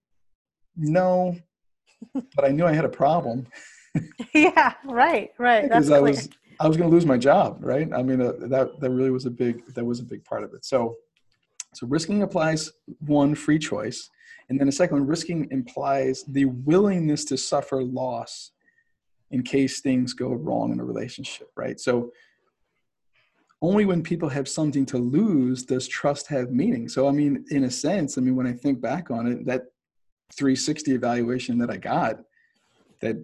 No, 0.76 1.36
but 2.14 2.44
I 2.44 2.48
knew 2.48 2.66
I 2.66 2.72
had 2.72 2.84
a 2.84 2.90
problem. 2.90 3.46
yeah, 4.34 4.74
right, 4.84 5.30
right. 5.38 5.62
because 5.62 5.90
I 5.90 6.00
was 6.00 6.28
I 6.58 6.68
was 6.68 6.76
going 6.76 6.88
to 6.88 6.94
lose 6.94 7.06
my 7.06 7.18
job, 7.18 7.58
right? 7.60 7.88
I 7.92 8.02
mean, 8.02 8.20
uh, 8.20 8.32
that 8.38 8.80
that 8.80 8.90
really 8.90 9.10
was 9.10 9.26
a 9.26 9.30
big 9.30 9.66
that 9.74 9.84
was 9.84 10.00
a 10.00 10.04
big 10.04 10.24
part 10.24 10.42
of 10.42 10.54
it. 10.54 10.64
So, 10.64 10.96
so 11.74 11.86
risking 11.86 12.22
applies 12.22 12.72
one 13.00 13.34
free 13.34 13.58
choice, 13.58 14.10
and 14.48 14.58
then 14.58 14.66
the 14.66 14.72
second 14.72 14.98
one, 14.98 15.06
risking 15.06 15.48
implies 15.50 16.24
the 16.28 16.46
willingness 16.46 17.24
to 17.26 17.36
suffer 17.36 17.82
loss 17.82 18.52
in 19.30 19.42
case 19.42 19.80
things 19.80 20.12
go 20.12 20.28
wrong 20.28 20.72
in 20.72 20.80
a 20.80 20.84
relationship, 20.84 21.48
right? 21.56 21.80
So. 21.80 22.12
Only 23.62 23.86
when 23.86 24.02
people 24.02 24.28
have 24.28 24.46
something 24.48 24.84
to 24.84 24.98
lose 24.98 25.64
does 25.64 25.88
trust 25.88 26.26
have 26.26 26.50
meaning. 26.50 26.90
So, 26.90 27.08
I 27.08 27.10
mean, 27.10 27.42
in 27.50 27.64
a 27.64 27.70
sense, 27.70 28.18
I 28.18 28.20
mean, 28.20 28.36
when 28.36 28.46
I 28.46 28.52
think 28.52 28.82
back 28.82 29.10
on 29.10 29.26
it, 29.26 29.46
that 29.46 29.62
360 30.34 30.92
evaluation 30.92 31.56
that 31.58 31.70
I 31.70 31.78
got 31.78 32.18
that 33.00 33.16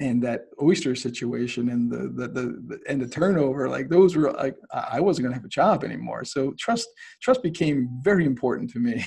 and 0.00 0.22
that 0.22 0.48
oyster 0.62 0.94
situation 0.94 1.70
and 1.70 1.90
the, 1.90 2.08
the 2.08 2.28
the, 2.28 2.42
the, 2.66 2.80
and 2.88 3.00
the 3.00 3.08
turnover 3.08 3.68
like 3.68 3.88
those 3.88 4.14
were 4.14 4.32
like 4.32 4.56
i 4.72 5.00
wasn't 5.00 5.22
going 5.22 5.32
to 5.32 5.38
have 5.38 5.44
a 5.44 5.48
job 5.48 5.84
anymore. 5.84 6.24
So 6.24 6.52
trust 6.58 6.88
trust 7.22 7.42
became 7.42 7.88
very 8.02 8.24
important 8.24 8.70
to 8.70 8.78
me. 8.78 9.06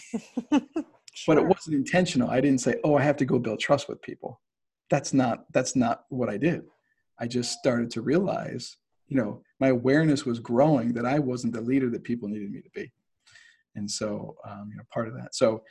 Sure. 0.50 0.62
but 1.36 1.38
it 1.38 1.46
wasn't 1.46 1.76
intentional. 1.76 2.30
I 2.30 2.42
didn't 2.42 2.62
say 2.62 2.76
oh 2.84 2.96
i 2.96 3.04
have 3.04 3.18
to 3.18 3.26
go 3.26 3.40
build 3.40 3.60
trust 3.60 3.88
with 3.88 4.02
people. 4.02 4.42
That's 4.90 5.14
not 5.14 5.46
that's 5.54 5.76
not 5.76 6.06
what 6.10 6.30
i 6.30 6.38
did. 6.38 6.64
I 7.20 7.28
just 7.28 7.52
started 7.60 7.92
to 7.92 8.02
realize 8.02 8.78
you 9.08 9.18
know 9.18 9.44
my 9.60 9.70
awareness 9.70 10.26
was 10.26 10.40
growing 10.40 10.94
that 10.94 11.06
i 11.06 11.20
wasn't 11.20 11.54
the 11.54 11.62
leader 11.62 11.90
that 11.92 12.04
people 12.04 12.30
needed 12.30 12.52
me 12.52 12.62
to 12.62 12.70
be. 12.74 12.92
And 13.76 13.90
so 13.90 14.36
um, 14.48 14.70
you 14.72 14.78
know 14.78 14.84
part 14.92 15.08
of 15.08 15.14
that. 15.16 15.36
So 15.36 15.64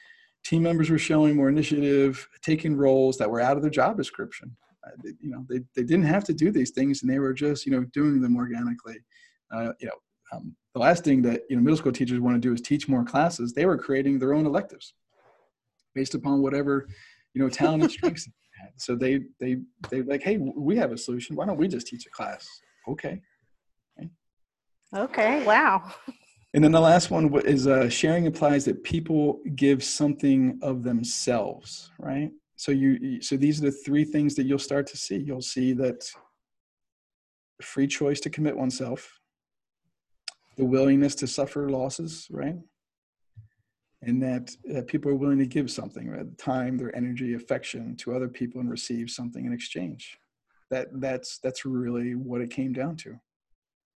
team 0.45 0.62
members 0.62 0.91
were 0.91 0.99
showing 0.99 1.35
more 1.35 1.49
initiative, 1.49 2.29
taking 2.43 2.77
roles 2.77 3.19
that 3.19 3.31
were 3.31 3.41
out 3.41 3.57
of 3.57 3.62
their 3.62 3.71
job 3.71 3.97
description. 3.97 4.57
They, 5.03 5.11
you 5.20 5.31
know, 5.31 5.45
they, 5.49 5.61
they 5.74 5.83
didn't 5.83 6.05
have 6.05 6.24
to 6.24 6.33
do 6.33 6.51
these 6.51 6.70
things 6.70 7.03
and 7.03 7.11
they 7.11 7.18
were 7.18 7.33
just, 7.33 7.66
you 7.66 7.72
know, 7.72 7.85
doing 7.93 8.20
them 8.20 8.37
organically. 8.37 8.97
Uh, 9.53 9.72
you 9.81 9.89
know, 9.89 9.95
um, 10.33 10.55
the 10.74 10.81
last 10.81 11.05
thing 11.05 11.22
that, 11.22 11.43
you 11.49 11.57
know, 11.57 11.62
middle 11.62 11.76
school 11.76 11.93
teachers 11.93 12.20
want 12.20 12.37
to 12.37 12.41
do 12.41 12.53
is 12.53 12.61
teach 12.61 12.89
more 12.89 13.05
classes. 13.05 13.53
They 13.53 13.66
were 13.66 13.79
creating 13.79 14.18
their 14.18 14.35
own 14.35 14.47
electives 14.47 14.95
based 15.95 16.14
upon 16.14 16.43
whatever, 16.43 16.89
you 17.35 17.43
know, 17.43 17.49
talent 17.49 17.83
and 17.83 17.93
strengths 17.93 18.29
had. 18.61 18.70
So 18.76 18.95
they, 18.95 19.20
they, 19.41 19.57
they 19.91 20.03
like, 20.03 20.22
Hey, 20.22 20.39
we 20.39 20.76
have 20.76 20.93
a 20.93 20.99
solution. 20.99 21.37
Why 21.37 21.47
don't 21.47 21.59
we 21.59 21.68
just 21.68 21.87
teach 21.87 22.07
a 22.07 22.11
class? 22.11 22.47
Okay. 22.89 23.20
Okay. 23.99 24.11
okay. 24.95 25.45
Wow. 25.45 25.93
And 26.55 26.64
then 26.64 26.72
the 26.72 26.81
last 26.81 27.11
one 27.11 27.33
is 27.45 27.66
uh, 27.66 27.89
sharing 27.91 28.24
implies 28.24 28.64
that 28.64 28.83
people 28.83 29.41
give 29.55 29.85
something 29.85 30.59
of 30.62 30.83
themselves, 30.83 31.91
right? 31.99 32.31
So 32.59 32.72
you, 32.72 33.22
so 33.22 33.36
these 33.36 33.62
are 33.62 33.66
the 33.66 33.70
three 33.70 34.04
things 34.04 34.34
that 34.34 34.42
you'll 34.42 34.59
start 34.59 34.88
to 34.88 34.96
see. 34.96 35.16
You'll 35.16 35.40
see 35.40 35.72
that 35.74 36.04
free 37.62 37.86
choice 37.86 38.18
to 38.20 38.30
commit 38.30 38.56
oneself, 38.56 39.20
the 40.56 40.64
willingness 40.64 41.14
to 41.16 41.28
suffer 41.28 41.70
losses, 41.70 42.26
right? 42.32 42.56
And 44.02 44.20
that 44.24 44.50
uh, 44.76 44.82
people 44.88 45.09
are 45.09 45.14
willing 45.14 45.38
to 45.38 45.46
give 45.46 45.70
something, 45.70 46.09
right? 46.11 46.36
Time, 46.36 46.76
their 46.76 46.94
energy, 46.96 47.34
affection 47.34 47.94
to 47.98 48.12
other 48.12 48.28
people, 48.28 48.61
and 48.61 48.68
receive 48.68 49.09
something 49.09 49.46
in 49.46 49.52
exchange. 49.52 50.18
That 50.72 50.88
that's 50.94 51.38
that's 51.38 51.64
really 51.64 52.16
what 52.16 52.40
it 52.40 52.50
came 52.50 52.72
down 52.72 52.96
to. 52.96 53.20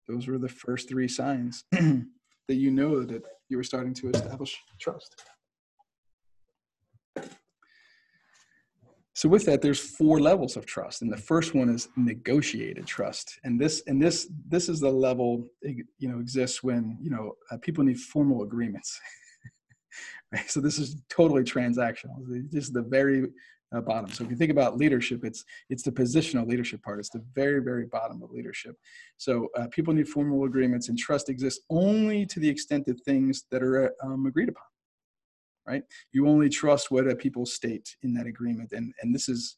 Those 0.09 0.27
were 0.27 0.39
the 0.39 0.49
first 0.49 0.89
three 0.89 1.09
signs. 1.09 1.63
that 1.71 2.07
you 2.49 2.73
know 2.73 3.05
that 3.05 3.23
you 3.49 3.57
were 3.57 3.63
starting 3.63 3.95
to 3.95 4.11
establish 4.11 4.59
trust. 4.81 5.15
So 9.19 9.29
with 9.29 9.47
that, 9.47 9.63
there's 9.63 9.81
four 9.81 10.21
levels 10.21 10.57
of 10.57 10.65
trust, 10.65 11.03
and 11.03 11.13
the 11.13 11.17
first 11.17 11.53
one 11.53 11.69
is 11.69 11.89
negotiated 11.97 12.87
trust, 12.87 13.41
and 13.43 13.61
this 13.61 13.83
and 13.89 14.01
this 14.01 14.31
this 14.49 14.69
is 14.69 14.79
the 14.79 14.93
level 14.93 15.49
you 15.65 16.09
know 16.09 16.21
exists 16.21 16.63
when 16.63 16.97
you 17.01 17.11
know 17.11 17.33
uh, 17.51 17.57
people 17.61 17.83
need 17.83 17.99
formal 17.99 18.45
agreements. 18.45 19.01
right? 20.33 20.49
So 20.49 20.61
this 20.61 20.79
is 20.79 21.03
totally 21.11 21.43
transactional. 21.43 22.15
This 22.53 22.67
is 22.67 22.71
the 22.71 22.83
very 22.83 23.27
uh, 23.75 23.81
bottom. 23.81 24.09
So 24.13 24.23
if 24.23 24.31
you 24.31 24.37
think 24.37 24.53
about 24.53 24.77
leadership, 24.77 25.25
it's 25.25 25.45
it's 25.69 25.83
the 25.83 25.91
positional 25.91 26.47
leadership 26.47 26.81
part. 26.85 27.01
It's 27.01 27.11
the 27.11 27.25
very 27.35 27.61
very 27.61 27.87
bottom 27.87 28.23
of 28.23 28.31
leadership. 28.31 28.77
So 29.17 29.49
uh, 29.57 29.67
people 29.73 29.95
need 29.95 30.09
formal 30.09 30.45
agreements, 30.45 30.91
and 30.91 30.97
trust 30.97 31.29
exists 31.29 31.65
only 31.71 32.25
to 32.27 32.39
the 32.39 32.49
extent 32.49 32.87
that 32.87 33.01
things 33.05 33.47
that 33.51 33.65
are 33.65 33.93
um, 34.01 34.27
agreed 34.27 34.51
upon. 34.51 34.63
Right? 35.69 35.83
You 36.13 36.27
only 36.27 36.49
trust 36.49 36.91
what 36.91 37.19
people 37.19 37.45
state 37.47 37.97
in 38.03 38.15
that 38.15 38.27
agreement, 38.27 38.73
and 38.73 38.93
and 39.03 39.15
this 39.15 39.29
is. 39.29 39.57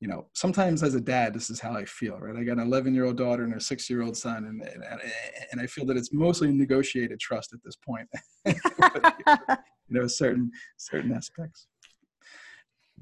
You 0.00 0.06
know, 0.06 0.28
sometimes 0.32 0.84
as 0.84 0.94
a 0.94 1.00
dad, 1.00 1.34
this 1.34 1.50
is 1.50 1.58
how 1.58 1.72
I 1.72 1.84
feel, 1.84 2.18
right? 2.20 2.36
I 2.36 2.44
got 2.44 2.58
an 2.58 2.68
11 2.68 2.94
year 2.94 3.04
old 3.06 3.16
daughter 3.16 3.42
and 3.42 3.52
a 3.54 3.60
six 3.60 3.90
year 3.90 4.02
old 4.02 4.16
son, 4.16 4.44
and, 4.44 4.62
and, 4.62 5.00
and 5.50 5.60
I 5.60 5.66
feel 5.66 5.84
that 5.86 5.96
it's 5.96 6.12
mostly 6.12 6.52
negotiated 6.52 7.18
trust 7.18 7.52
at 7.52 7.58
this 7.64 7.74
point. 7.74 8.08
you 8.46 8.54
know, 9.88 10.06
certain 10.06 10.52
certain 10.76 11.10
aspects 11.10 11.66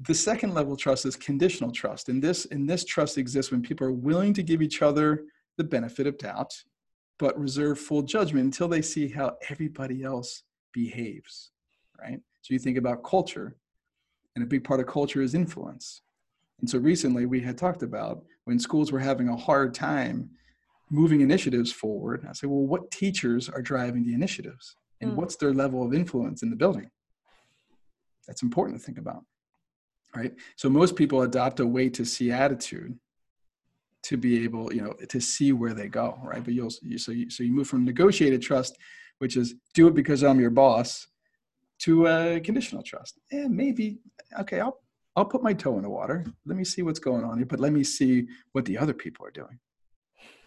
the 0.01 0.13
second 0.13 0.53
level 0.53 0.75
trust 0.75 1.05
is 1.05 1.15
conditional 1.15 1.71
trust 1.71 2.09
and 2.09 2.21
this 2.21 2.45
and 2.45 2.69
this 2.69 2.85
trust 2.85 3.17
exists 3.17 3.51
when 3.51 3.61
people 3.61 3.87
are 3.87 3.91
willing 3.91 4.33
to 4.33 4.43
give 4.43 4.61
each 4.61 4.81
other 4.81 5.23
the 5.57 5.63
benefit 5.63 6.05
of 6.05 6.17
doubt 6.17 6.53
but 7.19 7.39
reserve 7.39 7.79
full 7.79 8.03
judgment 8.03 8.45
until 8.45 8.67
they 8.67 8.81
see 8.81 9.07
how 9.07 9.35
everybody 9.49 10.03
else 10.03 10.43
behaves 10.73 11.51
right 11.99 12.19
so 12.47 12.53
you 12.53 12.59
think 12.59 12.77
about 12.77 13.03
culture 13.03 13.55
and 14.35 14.43
a 14.43 14.47
big 14.47 14.63
part 14.63 14.79
of 14.79 14.87
culture 14.87 15.21
is 15.21 15.35
influence 15.35 16.01
and 16.61 16.69
so 16.69 16.77
recently 16.77 17.25
we 17.25 17.41
had 17.41 17.57
talked 17.57 17.83
about 17.83 18.23
when 18.45 18.57
schools 18.57 18.91
were 18.91 18.99
having 18.99 19.27
a 19.27 19.35
hard 19.35 19.73
time 19.73 20.29
moving 20.89 21.21
initiatives 21.21 21.71
forward 21.71 22.25
i 22.29 22.31
said 22.31 22.49
well 22.49 22.65
what 22.65 22.89
teachers 22.91 23.49
are 23.49 23.61
driving 23.61 24.05
the 24.05 24.13
initiatives 24.13 24.75
and 25.01 25.11
mm. 25.11 25.15
what's 25.15 25.35
their 25.35 25.53
level 25.53 25.83
of 25.83 25.93
influence 25.93 26.41
in 26.41 26.49
the 26.49 26.55
building 26.55 26.89
that's 28.25 28.43
important 28.43 28.79
to 28.79 28.85
think 28.85 28.97
about 28.97 29.23
right? 30.15 30.33
So 30.55 30.69
most 30.69 30.95
people 30.95 31.21
adopt 31.21 31.59
a 31.59 31.67
way 31.67 31.89
to 31.89 32.05
see 32.05 32.31
attitude 32.31 32.97
to 34.03 34.17
be 34.17 34.43
able, 34.43 34.73
you 34.73 34.81
know, 34.81 34.93
to 35.09 35.19
see 35.19 35.51
where 35.51 35.73
they 35.73 35.87
go, 35.87 36.19
right? 36.23 36.43
But 36.43 36.53
you'll 36.53 36.69
so 36.69 37.11
you, 37.11 37.29
so 37.29 37.43
you 37.43 37.51
move 37.51 37.67
from 37.67 37.83
negotiated 37.83 38.41
trust, 38.41 38.77
which 39.19 39.35
is 39.35 39.55
do 39.73 39.87
it 39.87 39.95
because 39.95 40.23
I'm 40.23 40.39
your 40.39 40.49
boss, 40.49 41.07
to 41.79 42.07
a 42.07 42.39
conditional 42.39 42.83
trust. 42.83 43.19
And 43.31 43.55
maybe 43.55 43.99
okay, 44.39 44.59
I'll 44.59 44.79
I'll 45.15 45.25
put 45.25 45.43
my 45.43 45.53
toe 45.53 45.77
in 45.77 45.83
the 45.83 45.89
water. 45.89 46.25
Let 46.45 46.57
me 46.57 46.63
see 46.63 46.83
what's 46.83 46.99
going 46.99 47.23
on 47.23 47.37
here, 47.37 47.45
but 47.45 47.59
let 47.59 47.73
me 47.73 47.83
see 47.83 48.27
what 48.51 48.65
the 48.65 48.77
other 48.77 48.93
people 48.93 49.25
are 49.25 49.31
doing. 49.31 49.59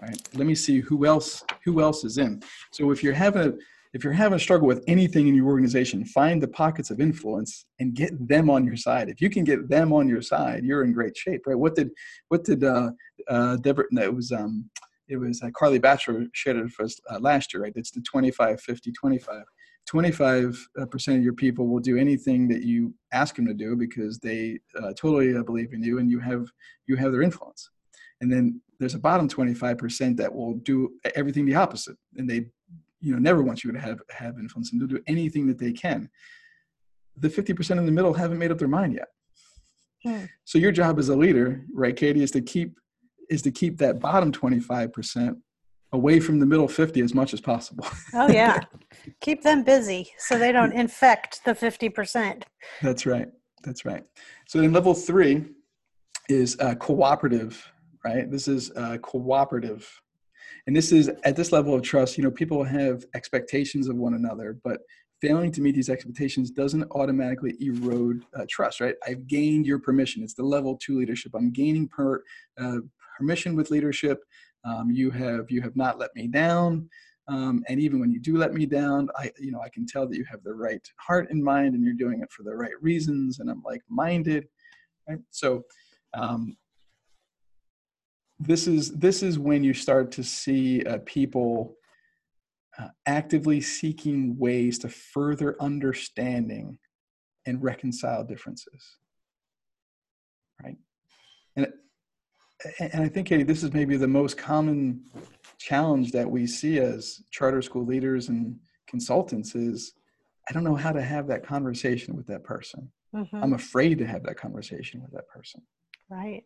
All 0.00 0.08
right, 0.08 0.28
Let 0.34 0.46
me 0.46 0.54
see 0.54 0.80
who 0.80 1.06
else 1.06 1.42
who 1.64 1.80
else 1.80 2.04
is 2.04 2.18
in. 2.18 2.42
So 2.72 2.90
if 2.90 3.02
you're 3.02 3.14
having 3.14 3.48
a 3.48 3.52
if 3.92 4.04
you're 4.04 4.12
having 4.12 4.36
a 4.36 4.40
struggle 4.40 4.68
with 4.68 4.84
anything 4.86 5.26
in 5.26 5.34
your 5.34 5.46
organization, 5.46 6.04
find 6.04 6.40
the 6.40 6.48
pockets 6.48 6.90
of 6.90 7.00
influence 7.00 7.66
and 7.80 7.92
get 7.92 8.28
them 8.28 8.48
on 8.48 8.64
your 8.64 8.76
side. 8.76 9.08
If 9.08 9.20
you 9.20 9.28
can 9.28 9.42
get 9.42 9.68
them 9.68 9.92
on 9.92 10.08
your 10.08 10.22
side, 10.22 10.64
you're 10.64 10.84
in 10.84 10.92
great 10.92 11.16
shape, 11.16 11.42
right? 11.46 11.58
What 11.58 11.74
did 11.74 11.90
what 12.28 12.44
did 12.44 12.62
uh, 12.62 12.92
uh, 13.28 13.56
Deborah? 13.56 13.86
No, 13.90 14.02
it 14.02 14.14
was 14.14 14.30
um, 14.30 14.70
it 15.08 15.16
was 15.16 15.42
uh, 15.42 15.50
Carly 15.56 15.80
Batchelor 15.80 16.26
shared 16.32 16.56
it 16.56 16.70
for 16.70 16.84
us 16.84 16.98
uh, 17.10 17.18
last 17.18 17.52
year, 17.52 17.64
right? 17.64 17.72
It's 17.74 17.90
the 17.90 18.00
25, 18.02 18.60
50, 18.60 18.92
25. 18.92 19.42
25% 19.88 20.68
uh, 20.78 21.16
of 21.16 21.22
your 21.22 21.32
people 21.32 21.66
will 21.66 21.80
do 21.80 21.96
anything 21.96 22.48
that 22.48 22.62
you 22.62 22.94
ask 23.12 23.36
them 23.36 23.46
to 23.46 23.54
do 23.54 23.76
because 23.76 24.18
they 24.18 24.58
uh, 24.80 24.92
totally 24.96 25.36
uh, 25.36 25.42
believe 25.42 25.72
in 25.72 25.82
you 25.82 25.98
and 25.98 26.10
you 26.10 26.20
have 26.20 26.46
you 26.86 26.96
have 26.96 27.12
their 27.12 27.22
influence. 27.22 27.70
And 28.20 28.30
then 28.32 28.60
there's 28.78 28.94
a 28.94 28.98
bottom 28.98 29.28
25% 29.28 30.16
that 30.16 30.32
will 30.32 30.54
do 30.54 30.90
everything 31.14 31.44
the 31.44 31.54
opposite 31.54 31.96
and 32.16 32.28
they 32.28 32.46
you 33.00 33.12
know 33.12 33.18
never 33.18 33.42
want 33.42 33.64
you 33.64 33.72
to 33.72 33.80
have 33.80 34.00
have 34.10 34.38
influence 34.38 34.72
and 34.72 34.80
they'll 34.80 34.88
do 34.88 35.02
anything 35.06 35.46
that 35.48 35.58
they 35.58 35.72
can. 35.72 36.08
The 37.16 37.28
50% 37.28 37.78
in 37.78 37.86
the 37.86 37.92
middle 37.92 38.14
haven't 38.14 38.38
made 38.38 38.50
up 38.50 38.58
their 38.58 38.68
mind 38.68 38.94
yet. 38.94 39.08
Hmm. 40.02 40.24
so 40.46 40.58
your 40.58 40.72
job 40.72 40.98
as 40.98 41.10
a 41.10 41.14
leader 41.14 41.62
right 41.74 41.94
katie 41.94 42.22
is 42.22 42.30
to 42.30 42.40
keep 42.40 42.78
is 43.28 43.42
to 43.42 43.50
keep 43.50 43.76
that 43.78 44.00
bottom 44.00 44.32
25% 44.32 45.36
away 45.92 46.20
from 46.20 46.38
the 46.38 46.46
middle 46.46 46.68
50 46.68 47.00
as 47.00 47.14
much 47.14 47.34
as 47.34 47.40
possible. 47.40 47.86
oh 48.14 48.28
yeah. 48.28 48.60
Keep 49.20 49.42
them 49.42 49.62
busy 49.62 50.10
so 50.18 50.38
they 50.38 50.52
don't 50.52 50.72
infect 50.84 51.44
the 51.44 51.52
50%. 51.52 52.42
That's 52.82 53.06
right. 53.06 53.28
That's 53.62 53.84
right. 53.84 54.04
So 54.46 54.60
then 54.60 54.72
level 54.72 54.94
3 54.94 55.44
is 56.28 56.56
uh, 56.60 56.74
cooperative, 56.76 57.70
right? 58.04 58.30
This 58.30 58.48
is 58.48 58.70
uh, 58.76 58.98
cooperative. 58.98 59.88
And 60.66 60.76
this 60.76 60.92
is 60.92 61.10
at 61.24 61.36
this 61.36 61.52
level 61.52 61.74
of 61.74 61.82
trust, 61.82 62.16
you 62.16 62.24
know, 62.24 62.30
people 62.30 62.62
have 62.64 63.04
expectations 63.14 63.88
of 63.88 63.96
one 63.96 64.14
another, 64.14 64.58
but 64.62 64.80
failing 65.20 65.52
to 65.52 65.60
meet 65.60 65.74
these 65.74 65.90
expectations 65.90 66.50
doesn't 66.50 66.84
automatically 66.92 67.54
erode 67.60 68.22
uh, 68.38 68.44
trust, 68.48 68.80
right? 68.80 68.94
I've 69.06 69.26
gained 69.26 69.66
your 69.66 69.78
permission. 69.78 70.22
It's 70.22 70.34
the 70.34 70.42
level 70.42 70.78
two 70.80 70.98
leadership. 70.98 71.32
I'm 71.34 71.52
gaining 71.52 71.88
per, 71.88 72.22
uh, 72.58 72.78
permission 73.18 73.54
with 73.54 73.70
leadership. 73.70 74.22
Um, 74.64 74.90
you 74.90 75.10
have 75.10 75.50
you 75.50 75.62
have 75.62 75.76
not 75.76 75.98
let 75.98 76.14
me 76.14 76.26
down. 76.26 76.88
Um, 77.28 77.62
and 77.68 77.78
even 77.78 78.00
when 78.00 78.10
you 78.10 78.18
do 78.18 78.36
let 78.36 78.52
me 78.52 78.66
down, 78.66 79.08
I 79.16 79.30
you 79.38 79.52
know 79.52 79.60
I 79.60 79.68
can 79.68 79.86
tell 79.86 80.06
that 80.08 80.16
you 80.16 80.24
have 80.30 80.42
the 80.42 80.52
right 80.52 80.86
heart 80.98 81.30
in 81.30 81.42
mind, 81.42 81.74
and 81.74 81.84
you're 81.84 81.94
doing 81.94 82.20
it 82.22 82.32
for 82.32 82.42
the 82.42 82.54
right 82.54 82.80
reasons, 82.80 83.38
and 83.38 83.50
I'm 83.50 83.62
like-minded. 83.64 84.46
Right? 85.08 85.18
So 85.30 85.62
um, 86.14 86.56
this 88.38 88.66
is 88.66 88.92
this 88.92 89.22
is 89.22 89.38
when 89.38 89.62
you 89.62 89.74
start 89.74 90.10
to 90.12 90.24
see 90.24 90.82
uh, 90.84 90.98
people 91.04 91.76
uh, 92.78 92.88
actively 93.06 93.60
seeking 93.60 94.36
ways 94.38 94.78
to 94.80 94.88
further 94.88 95.56
understanding 95.60 96.78
and 97.46 97.62
reconcile 97.62 98.24
differences. 98.24 98.98
Right, 100.62 100.76
and 101.56 101.68
and 102.78 103.02
I 103.02 103.08
think, 103.08 103.28
Katie, 103.28 103.42
this 103.42 103.62
is 103.62 103.72
maybe 103.72 103.96
the 103.96 104.08
most 104.08 104.36
common 104.36 105.02
challenge 105.58 106.12
that 106.12 106.30
we 106.30 106.46
see 106.46 106.78
as 106.78 107.22
charter 107.30 107.62
school 107.62 107.84
leaders 107.84 108.28
and 108.28 108.56
consultants 108.86 109.54
is 109.54 109.92
I 110.48 110.52
don't 110.52 110.64
know 110.64 110.74
how 110.74 110.92
to 110.92 111.02
have 111.02 111.26
that 111.28 111.46
conversation 111.46 112.16
with 112.16 112.26
that 112.26 112.42
person. 112.42 112.90
Mm-hmm. 113.14 113.36
I'm 113.36 113.52
afraid 113.52 113.98
to 113.98 114.06
have 114.06 114.22
that 114.24 114.36
conversation 114.36 115.00
with 115.02 115.12
that 115.12 115.28
person. 115.28 115.62
Right. 116.08 116.44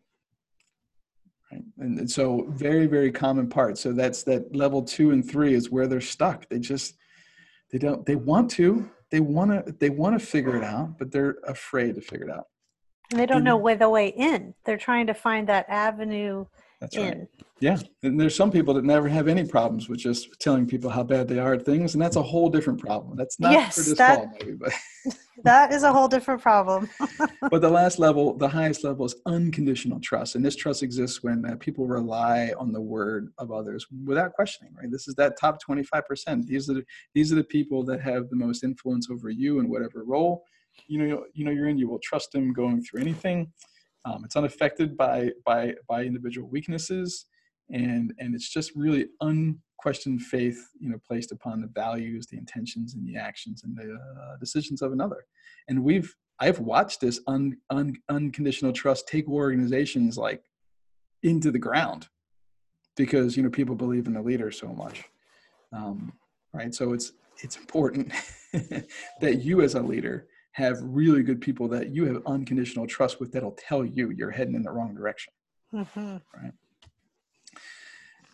Right. 1.51 1.63
And, 1.79 1.99
and 1.99 2.09
so 2.09 2.47
very, 2.49 2.87
very 2.87 3.11
common 3.11 3.49
part. 3.49 3.77
So 3.77 3.93
that's 3.93 4.23
that 4.23 4.55
level 4.55 4.83
two 4.83 5.11
and 5.11 5.27
three 5.27 5.53
is 5.53 5.71
where 5.71 5.87
they're 5.87 6.01
stuck. 6.01 6.47
They 6.49 6.59
just 6.59 6.95
they 7.71 7.77
don't 7.77 8.05
they 8.05 8.15
want 8.15 8.51
to, 8.51 8.89
they 9.11 9.19
wanna 9.19 9.63
they 9.79 9.89
wanna 9.89 10.19
figure 10.19 10.55
it 10.55 10.63
out, 10.63 10.97
but 10.97 11.11
they're 11.11 11.37
afraid 11.47 11.95
to 11.95 12.01
figure 12.01 12.27
it 12.29 12.31
out. 12.31 12.47
And 13.11 13.19
they 13.19 13.25
don't 13.25 13.43
know 13.43 13.57
where 13.57 13.75
the 13.75 13.89
way 13.89 14.07
in. 14.07 14.53
They're 14.65 14.77
trying 14.77 15.07
to 15.07 15.13
find 15.13 15.47
that 15.47 15.65
avenue 15.69 16.45
That's 16.79 16.95
in. 16.95 17.19
Right. 17.19 17.27
Yeah. 17.61 17.77
And 18.03 18.19
there's 18.19 18.35
some 18.35 18.51
people 18.51 18.73
that 18.73 18.83
never 18.83 19.07
have 19.07 19.29
any 19.29 19.45
problems 19.45 19.87
with 19.87 19.99
just 19.99 20.39
telling 20.39 20.67
people 20.67 20.89
how 20.89 21.03
bad 21.03 21.27
they 21.27 21.39
are 21.39 21.53
at 21.53 21.65
things. 21.65 21.93
And 21.93 22.01
that's 22.01 22.17
a 22.17 22.21
whole 22.21 22.49
different 22.49 22.79
problem. 22.79 23.15
That's 23.15 23.39
not 23.39 23.53
yes, 23.53 23.75
for 23.75 23.81
this 23.81 23.97
that, 23.97 24.17
call, 24.17 24.31
maybe, 24.39 24.53
but 24.53 24.73
that 25.43 25.71
is 25.71 25.83
a 25.83 25.93
whole 25.93 26.09
different 26.09 26.41
problem. 26.41 26.89
but 27.49 27.61
the 27.61 27.69
last 27.69 27.97
level, 27.97 28.35
the 28.35 28.47
highest 28.47 28.83
level 28.83 29.05
is 29.05 29.15
unconditional 29.25 30.01
trust. 30.01 30.35
And 30.35 30.43
this 30.43 30.55
trust 30.57 30.83
exists 30.83 31.23
when 31.23 31.45
uh, 31.45 31.55
people 31.55 31.87
rely 31.87 32.51
on 32.59 32.73
the 32.73 32.81
word 32.81 33.31
of 33.37 33.53
others 33.53 33.87
without 34.05 34.33
questioning, 34.33 34.73
right? 34.75 34.91
This 34.91 35.07
is 35.07 35.15
that 35.15 35.39
top 35.39 35.59
25%. 35.63 36.45
These 36.45 36.69
are 36.69 36.73
the, 36.73 36.83
these 37.13 37.31
are 37.31 37.35
the 37.35 37.43
people 37.45 37.83
that 37.85 38.01
have 38.01 38.29
the 38.29 38.35
most 38.35 38.65
influence 38.65 39.09
over 39.09 39.29
you 39.29 39.59
in 39.59 39.69
whatever 39.69 40.03
role 40.03 40.43
you 40.87 40.99
know 40.99 41.25
you 41.33 41.45
know 41.45 41.51
you're 41.51 41.67
in 41.67 41.77
you 41.77 41.89
will 41.89 41.99
trust 41.99 42.31
them 42.31 42.53
going 42.53 42.83
through 42.83 43.01
anything. 43.01 43.51
Um, 44.05 44.23
it's 44.23 44.35
unaffected 44.35 44.95
by 44.97 45.31
by 45.45 45.73
by 45.87 46.03
individual 46.03 46.49
weaknesses 46.49 47.25
and 47.71 48.13
and 48.19 48.35
it's 48.35 48.49
just 48.49 48.71
really 48.75 49.07
unquestioned 49.21 50.21
faith 50.21 50.69
you 50.79 50.89
know 50.89 50.97
placed 51.07 51.31
upon 51.31 51.61
the 51.61 51.67
values 51.67 52.27
the 52.27 52.37
intentions 52.37 52.93
and 52.93 53.07
the 53.07 53.17
actions 53.17 53.63
and 53.63 53.75
the 53.75 53.93
uh, 53.93 54.37
decisions 54.37 54.81
of 54.81 54.91
another. 54.91 55.25
And 55.67 55.83
we've 55.83 56.13
i've 56.39 56.59
watched 56.59 57.01
this 57.01 57.19
un, 57.27 57.57
un, 57.69 57.95
unconditional 58.09 58.73
trust 58.73 59.07
take 59.07 59.27
organizations 59.27 60.17
like 60.17 60.43
into 61.23 61.49
the 61.49 61.59
ground 61.59 62.07
because 62.95 63.35
you 63.35 63.43
know 63.43 63.49
people 63.49 63.75
believe 63.75 64.07
in 64.07 64.13
the 64.13 64.21
leader 64.21 64.51
so 64.51 64.67
much. 64.67 65.03
Um, 65.73 66.13
right? 66.53 66.73
So 66.73 66.93
it's 66.93 67.13
it's 67.43 67.57
important 67.57 68.13
that 68.53 69.41
you 69.41 69.61
as 69.61 69.75
a 69.75 69.81
leader 69.81 70.27
have 70.55 70.79
really 70.81 71.21
good 71.21 71.41
people 71.41 71.67
that 71.67 71.93
you 71.93 72.05
have 72.05 72.21
unconditional 72.25 72.87
trust 72.87 73.19
with 73.19 73.29
that'll 73.33 73.57
tell 73.59 73.83
you 73.83 74.11
you're 74.11 74.31
heading 74.31 74.55
in 74.55 74.63
the 74.63 74.71
wrong 74.71 74.95
direction. 74.95 75.33
Mm-hmm. 75.73 76.17
Right. 76.33 76.53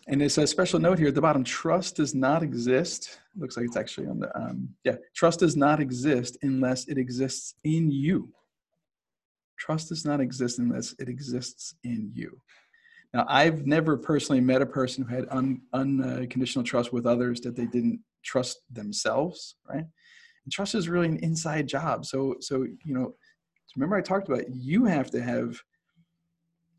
And 0.06 0.22
it's 0.22 0.38
a 0.38 0.46
special 0.46 0.78
note 0.78 1.00
here 1.00 1.08
at 1.08 1.16
the 1.16 1.20
bottom 1.20 1.42
trust 1.42 1.96
does 1.96 2.14
not 2.14 2.44
exist. 2.44 3.18
Looks 3.36 3.56
like 3.56 3.66
it's 3.66 3.76
actually 3.76 4.06
on 4.06 4.20
the, 4.20 4.36
um, 4.38 4.68
yeah, 4.84 4.96
trust 5.16 5.40
does 5.40 5.56
not 5.56 5.80
exist 5.80 6.38
unless 6.42 6.86
it 6.86 6.96
exists 6.96 7.56
in 7.64 7.90
you. 7.90 8.32
Trust 9.58 9.88
does 9.88 10.04
not 10.04 10.20
exist 10.20 10.60
unless 10.60 10.94
it 11.00 11.08
exists 11.08 11.74
in 11.82 12.12
you. 12.14 12.40
Now, 13.12 13.26
I've 13.28 13.66
never 13.66 13.96
personally 13.96 14.40
met 14.40 14.62
a 14.62 14.66
person 14.66 15.04
who 15.04 15.12
had 15.12 15.26
un, 15.30 15.60
unconditional 15.72 16.64
trust 16.64 16.92
with 16.92 17.04
others 17.04 17.40
that 17.40 17.56
they 17.56 17.66
didn't 17.66 17.98
trust 18.22 18.60
themselves, 18.70 19.56
right? 19.68 19.86
And 20.44 20.52
trust 20.52 20.74
is 20.74 20.88
really 20.88 21.08
an 21.08 21.18
inside 21.18 21.66
job. 21.66 22.04
So, 22.04 22.36
so 22.40 22.64
you 22.84 22.94
know, 22.94 23.14
remember 23.76 23.96
I 23.96 24.00
talked 24.00 24.28
about 24.28 24.44
you 24.50 24.84
have 24.84 25.10
to 25.12 25.22
have, 25.22 25.60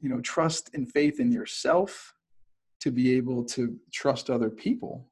you 0.01 0.09
know, 0.09 0.21
trust 0.21 0.71
and 0.73 0.91
faith 0.91 1.19
in 1.19 1.31
yourself 1.31 2.13
to 2.81 2.91
be 2.91 3.15
able 3.15 3.45
to 3.45 3.77
trust 3.91 4.29
other 4.29 4.49
people, 4.49 5.09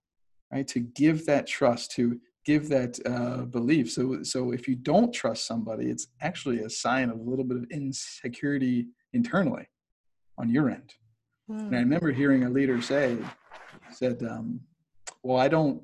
right? 0.52 0.68
To 0.68 0.80
give 0.80 1.26
that 1.26 1.47
trust, 1.47 1.91
to 1.91 2.20
give 2.45 2.68
that 2.70 2.99
uh, 3.06 3.45
belief. 3.45 3.91
So, 3.91 4.24
so 4.24 4.52
if 4.52 4.68
you 4.68 4.76
don't 4.76 5.14
trust 5.14 5.47
somebody, 5.47 5.89
it's 5.89 6.08
actually 6.22 6.60
a 6.60 6.70
sign 6.70 7.10
of 7.10 7.20
a 7.20 7.24
little 7.24 7.45
bit 7.45 7.58
of 7.58 7.66
insecurity 7.72 8.88
internally 9.14 9.68
on 10.38 10.49
your 10.49 10.70
end. 10.70 10.93
Mm. 11.49 11.60
And 11.60 11.76
I 11.76 11.80
hmm. 11.80 11.84
remember 11.84 12.12
hearing 12.12 12.43
a 12.43 12.49
leader 12.49 12.82
say, 12.82 13.18
said, 13.91 14.24
um, 14.24 14.62
"Well, 15.24 15.38
I 15.38 15.47
don't 15.47 15.84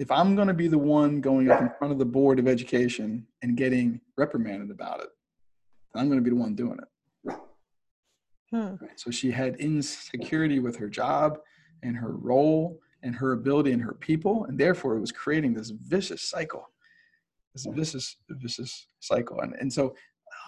if 0.00 0.10
I'm 0.10 0.34
going 0.34 0.48
to 0.48 0.54
be 0.54 0.66
the 0.66 0.78
one 0.78 1.20
going 1.20 1.50
up 1.50 1.60
in 1.60 1.70
front 1.78 1.92
of 1.92 1.98
the 1.98 2.06
board 2.06 2.38
of 2.38 2.48
education 2.48 3.26
and 3.42 3.54
getting 3.54 4.00
reprimanded 4.16 4.70
about 4.70 5.00
it, 5.00 5.10
I'm 5.94 6.06
going 6.08 6.18
to 6.18 6.24
be 6.24 6.30
the 6.30 6.40
one 6.40 6.54
doing 6.54 6.78
it. 6.78 7.36
Hmm. 8.50 8.76
So 8.96 9.10
she 9.10 9.30
had 9.30 9.56
insecurity 9.56 10.58
with 10.58 10.74
her 10.76 10.88
job 10.88 11.38
and 11.82 11.94
her 11.94 12.12
role 12.12 12.80
and 13.02 13.14
her 13.14 13.32
ability 13.32 13.72
and 13.72 13.82
her 13.82 13.92
people, 13.92 14.46
and 14.46 14.58
therefore 14.58 14.96
it 14.96 15.00
was 15.00 15.12
creating 15.12 15.52
this 15.52 15.68
vicious 15.68 16.22
cycle, 16.22 16.66
this 17.52 17.66
vicious, 17.66 18.16
vicious 18.30 18.86
cycle. 19.00 19.40
And 19.40 19.54
and 19.60 19.70
so 19.70 19.94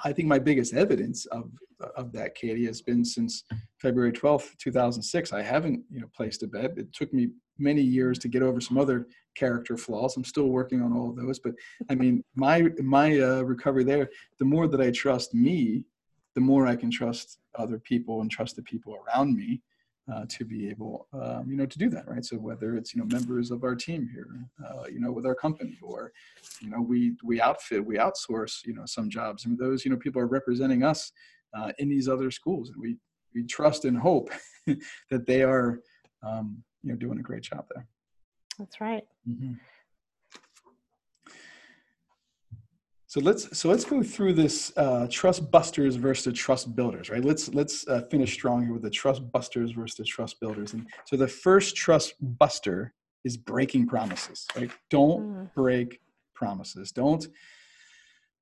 I 0.02 0.14
think 0.14 0.28
my 0.28 0.38
biggest 0.38 0.72
evidence 0.72 1.26
of 1.26 1.50
of 1.96 2.10
that, 2.12 2.34
Katie, 2.34 2.66
has 2.66 2.80
been 2.80 3.04
since 3.04 3.44
February 3.78 4.12
12th, 4.12 4.56
2006. 4.58 5.32
I 5.32 5.42
haven't, 5.42 5.82
you 5.90 6.00
know, 6.00 6.08
placed 6.16 6.42
a 6.42 6.46
bet. 6.46 6.78
It 6.78 6.92
took 6.92 7.12
me 7.12 7.28
many 7.58 7.82
years 7.82 8.18
to 8.20 8.28
get 8.28 8.42
over 8.42 8.60
some 8.60 8.78
other 8.78 9.06
character 9.34 9.76
flaws. 9.76 10.16
I'm 10.16 10.24
still 10.24 10.48
working 10.48 10.82
on 10.82 10.92
all 10.92 11.10
of 11.10 11.16
those, 11.16 11.38
but 11.38 11.54
I 11.88 11.94
mean, 11.94 12.22
my 12.34 12.68
my 12.82 13.18
uh, 13.18 13.42
recovery 13.42 13.84
there. 13.84 14.08
The 14.38 14.44
more 14.44 14.68
that 14.68 14.80
I 14.80 14.90
trust 14.90 15.34
me, 15.34 15.84
the 16.34 16.40
more 16.40 16.66
I 16.66 16.76
can 16.76 16.90
trust 16.90 17.38
other 17.56 17.78
people 17.78 18.20
and 18.20 18.30
trust 18.30 18.56
the 18.56 18.62
people 18.62 18.96
around 18.96 19.36
me 19.36 19.60
uh, 20.12 20.24
to 20.28 20.44
be 20.44 20.68
able, 20.68 21.06
um, 21.12 21.44
you 21.48 21.56
know, 21.56 21.66
to 21.66 21.78
do 21.78 21.88
that, 21.90 22.08
right? 22.08 22.24
So 22.24 22.36
whether 22.36 22.76
it's 22.76 22.94
you 22.94 23.00
know 23.00 23.06
members 23.06 23.50
of 23.50 23.62
our 23.64 23.74
team 23.74 24.08
here, 24.12 24.28
uh, 24.66 24.84
you 24.90 25.00
know, 25.00 25.12
with 25.12 25.26
our 25.26 25.34
company, 25.34 25.78
or 25.82 26.12
you 26.60 26.70
know, 26.70 26.80
we 26.80 27.14
we 27.22 27.40
outfit, 27.40 27.84
we 27.84 27.96
outsource, 27.96 28.64
you 28.64 28.74
know, 28.74 28.86
some 28.86 29.08
jobs, 29.08 29.44
and 29.44 29.58
those 29.58 29.84
you 29.84 29.90
know 29.90 29.96
people 29.96 30.20
are 30.20 30.26
representing 30.26 30.82
us 30.82 31.12
uh, 31.54 31.72
in 31.78 31.88
these 31.88 32.08
other 32.08 32.30
schools, 32.30 32.70
and 32.70 32.80
we 32.80 32.96
we 33.34 33.44
trust 33.44 33.84
and 33.84 33.98
hope 33.98 34.30
that 35.10 35.26
they 35.26 35.42
are, 35.42 35.80
um, 36.22 36.62
you're 36.82 36.96
doing 36.96 37.18
a 37.18 37.22
great 37.22 37.42
job 37.42 37.66
there. 37.74 37.86
That's 38.58 38.80
right. 38.80 39.04
Mm-hmm. 39.28 39.54
So 43.12 43.20
let's 43.20 43.58
so 43.58 43.68
let's 43.68 43.84
go 43.84 44.02
through 44.02 44.32
this 44.32 44.72
uh, 44.74 45.06
trust 45.10 45.50
busters 45.50 45.96
versus 45.96 46.24
the 46.24 46.32
trust 46.32 46.74
builders, 46.74 47.10
right? 47.10 47.22
Let's 47.22 47.52
let's 47.52 47.86
uh, 47.86 48.00
finish 48.10 48.32
strong 48.32 48.64
here 48.64 48.72
with 48.72 48.80
the 48.80 48.90
trust 48.90 49.30
busters 49.32 49.72
versus 49.72 49.98
the 49.98 50.04
trust 50.04 50.40
builders. 50.40 50.72
And 50.72 50.86
so 51.04 51.18
the 51.18 51.28
first 51.28 51.76
trust 51.76 52.14
buster 52.38 52.94
is 53.22 53.36
breaking 53.36 53.86
promises, 53.86 54.46
right? 54.56 54.70
Don't 54.88 55.22
mm. 55.22 55.54
break 55.54 56.00
promises. 56.34 56.90
Don't 56.90 57.26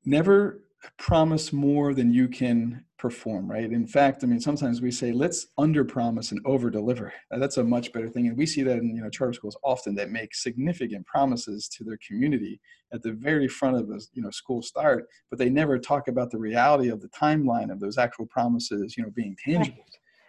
never 0.05 0.61
promise 0.99 1.53
more 1.53 1.93
than 1.95 2.13
you 2.13 2.29
can 2.29 2.85
perform 2.99 3.51
right? 3.51 3.71
In 3.71 3.87
fact 3.87 4.23
i 4.23 4.27
mean 4.27 4.41
sometimes 4.41 4.81
we 4.81 4.91
say 4.91 5.13
let's 5.13 5.47
under 5.59 5.85
promise 5.85 6.33
and 6.33 6.41
over 6.45 6.71
deliver 6.71 7.13
uh, 7.33 7.39
that's 7.39 7.57
a 7.57 7.65
much 7.65 7.93
better 7.93 8.09
thing 8.09 8.29
and 8.29 8.37
we 8.37 8.47
see 8.47 8.63
that 8.63 8.79
in 8.79 8.95
you 8.95 9.03
know 9.03 9.11
charter 9.11 9.33
schools 9.33 9.57
often 9.63 9.95
that 9.95 10.11
make 10.11 10.35
significant 10.35 11.07
promises 11.07 11.69
to 11.69 11.85
their 11.85 11.99
community 12.07 12.61
at 12.93 13.03
the 13.03 13.13
very 13.13 13.49
front 13.49 13.77
of 13.77 13.89
the 13.89 14.05
you 14.13 14.23
know 14.23 14.31
school 14.31 14.63
start 14.63 15.07
but 15.31 15.39
they 15.39 15.49
never 15.49 15.79
talk 15.79 16.09
about 16.09 16.31
the 16.31 16.39
reality 16.39 16.89
of 16.89 17.01
the 17.01 17.09
timeline 17.09 17.71
of 17.71 17.81
those 17.81 17.99
actual 17.99 18.27
promises 18.27 18.97
you 18.97 19.03
know 19.03 19.11
being 19.11 19.37
tangible. 19.43 19.85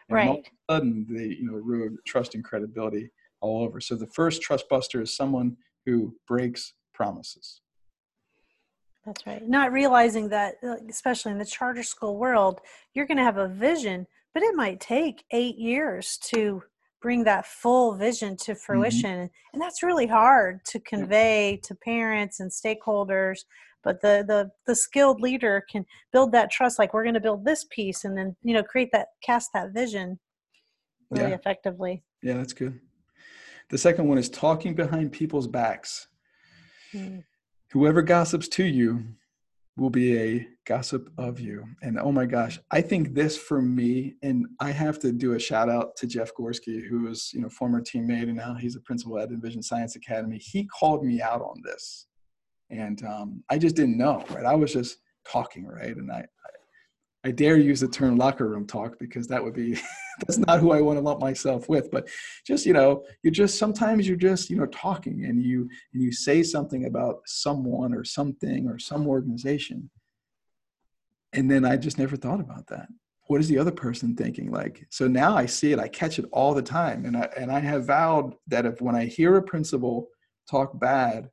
Right, 0.10 0.22
and 0.22 0.30
all 0.30 0.36
of 0.40 0.46
a 0.46 0.74
sudden 0.74 1.08
they 1.10 1.36
you 1.36 1.46
know 1.46 1.58
erode 1.58 1.96
trust 2.06 2.36
and 2.36 2.44
credibility 2.44 3.10
all 3.40 3.64
over. 3.64 3.82
So 3.82 3.96
the 3.96 4.08
first 4.08 4.42
trust 4.42 4.70
buster 4.70 5.02
is 5.02 5.16
someone 5.16 5.58
who 5.86 6.16
breaks 6.28 6.74
promises 6.94 7.62
that's 9.06 9.26
right. 9.26 9.48
Not 9.48 9.72
realizing 9.72 10.30
that, 10.30 10.56
uh, 10.64 10.76
especially 10.90 11.32
in 11.32 11.40
the 11.40 11.46
charter 11.46 11.84
school 11.84 12.18
world, 12.18 12.62
you're 12.94 13.08
going 13.08 13.18
to 13.18 13.24
have 13.24 13.38
a 13.38 13.48
vision, 13.48 14.06
but 14.34 14.44
it 14.44 14.56
might 14.56 14.80
take 14.80 15.24
eight 15.32 15.58
years 15.58 16.18
to 16.26 16.62
bring 17.02 17.24
that 17.24 17.48
full 17.48 17.96
vision 17.96 18.38
to 18.38 18.52
mm-hmm. 18.52 18.60
fruition. 18.60 19.12
Mm-hmm. 19.12 19.54
And 19.54 19.62
that's 19.62 19.82
really 19.82 20.06
hard 20.06 20.64
to 20.66 20.80
convey 20.80 21.60
to 21.64 21.74
parents 21.76 22.40
and 22.40 22.52
stakeholders. 22.52 23.40
But 23.84 24.02
the, 24.02 24.24
the, 24.28 24.52
the 24.68 24.76
skilled 24.76 25.20
leader 25.20 25.64
can 25.70 25.84
build 26.14 26.32
that 26.34 26.52
trust, 26.52 26.78
like 26.78 26.94
we're 26.94 27.04
going 27.04 27.16
to 27.16 27.20
build 27.20 27.44
this 27.44 27.66
piece 27.72 28.06
and 28.06 28.16
then, 28.16 28.36
you 28.44 28.54
know, 28.54 28.62
create 28.62 28.90
that, 28.92 29.08
cast 29.24 29.50
that 29.56 29.74
vision 29.74 30.20
really 31.10 31.30
yeah. 31.30 31.36
effectively. 31.36 32.04
Yeah, 32.22 32.36
that's 32.36 32.54
good. 32.54 32.80
The 33.72 33.80
second 33.80 34.08
one 34.08 34.20
is 34.20 34.30
talking 34.30 34.76
behind 34.76 35.12
people's 35.12 35.48
backs. 35.48 36.08
Mm 36.94 37.24
whoever 37.72 38.02
gossips 38.02 38.48
to 38.50 38.64
you 38.64 39.04
will 39.78 39.90
be 39.90 40.18
a 40.18 40.48
gossip 40.66 41.10
of 41.18 41.40
you. 41.40 41.64
And 41.82 41.98
oh 41.98 42.12
my 42.12 42.26
gosh, 42.26 42.60
I 42.70 42.82
think 42.82 43.14
this 43.14 43.38
for 43.38 43.62
me, 43.62 44.16
and 44.22 44.46
I 44.60 44.72
have 44.72 45.00
to 45.00 45.12
do 45.12 45.34
a 45.34 45.40
shout 45.40 45.70
out 45.70 45.96
to 45.98 46.08
Jeff 46.08 46.32
Gorski, 46.38 46.86
who 46.86 47.08
is 47.08 47.32
you 47.34 47.42
know 47.42 47.50
former 47.50 47.82
teammate 47.82 48.24
and 48.24 48.36
now 48.36 48.54
he's 48.54 48.76
a 48.76 48.82
principal 48.82 49.18
at 49.18 49.30
Envision 49.30 49.64
Science 49.64 49.96
Academy. 49.96 50.38
He 50.38 50.68
called 50.68 51.04
me 51.04 51.22
out 51.22 51.42
on 51.42 51.62
this, 51.64 52.08
and 52.70 53.04
um, 53.06 53.44
I 53.50 53.58
just 53.58 53.76
didn't 53.76 53.98
know. 53.98 54.24
Right, 54.30 54.46
I 54.46 54.56
was 54.56 54.74
just 54.74 54.98
talking 55.26 55.66
right, 55.66 55.96
and 55.96 56.12
I 56.12 56.26
I 57.24 57.30
dare 57.30 57.58
use 57.58 57.82
the 57.82 57.88
term 57.88 58.18
locker 58.18 58.48
room 58.48 58.66
talk 58.66 58.98
because 58.98 59.28
that 59.28 59.44
would 59.44 59.54
be 59.54 59.80
that's 60.20 60.40
not 60.40 60.60
who 60.60 60.72
I 60.72 60.82
want 60.82 60.98
to 60.98 61.04
lump 61.04 61.20
myself 61.20 61.70
with. 61.70 61.92
But 61.92 62.10
just 62.46 62.66
you 62.66 62.74
know, 62.74 63.04
you 63.24 63.32
just 63.32 63.60
sometimes 63.60 64.08
you're 64.08 64.18
just 64.18 64.50
you 64.50 64.58
know 64.58 64.66
talking 64.68 65.26
and 65.26 65.42
you 65.44 65.70
and 65.94 66.02
you 66.02 66.12
say 66.12 66.42
something 66.42 66.86
about 66.86 67.22
someone 67.26 67.94
or 67.94 68.04
something 68.04 68.68
or 68.68 68.80
some 68.80 69.08
organization, 69.08 69.90
and 71.34 71.50
then 71.50 71.64
I 71.64 71.78
just 71.78 72.00
never 72.00 72.16
thought 72.16 72.40
about 72.40 72.68
that. 72.68 72.88
What 73.28 73.40
is 73.40 73.48
the 73.48 73.60
other 73.60 73.72
person 73.72 74.16
thinking? 74.16 74.52
Like 74.52 74.88
so 74.90 75.08
now 75.08 75.38
I 75.38 75.46
see 75.46 75.72
it, 75.72 75.80
I 75.80 75.88
catch 75.88 76.18
it 76.18 76.26
all 76.32 76.56
the 76.56 76.64
time, 76.64 77.06
and 77.06 77.16
I 77.16 77.30
and 77.38 77.52
I 77.52 77.60
have 77.60 77.86
vowed 77.86 78.34
that 78.48 78.66
if 78.66 78.82
when 78.82 78.96
I 78.96 79.06
hear 79.06 79.38
a 79.38 79.44
principal 79.44 80.08
talk 80.50 80.80
bad, 80.80 81.30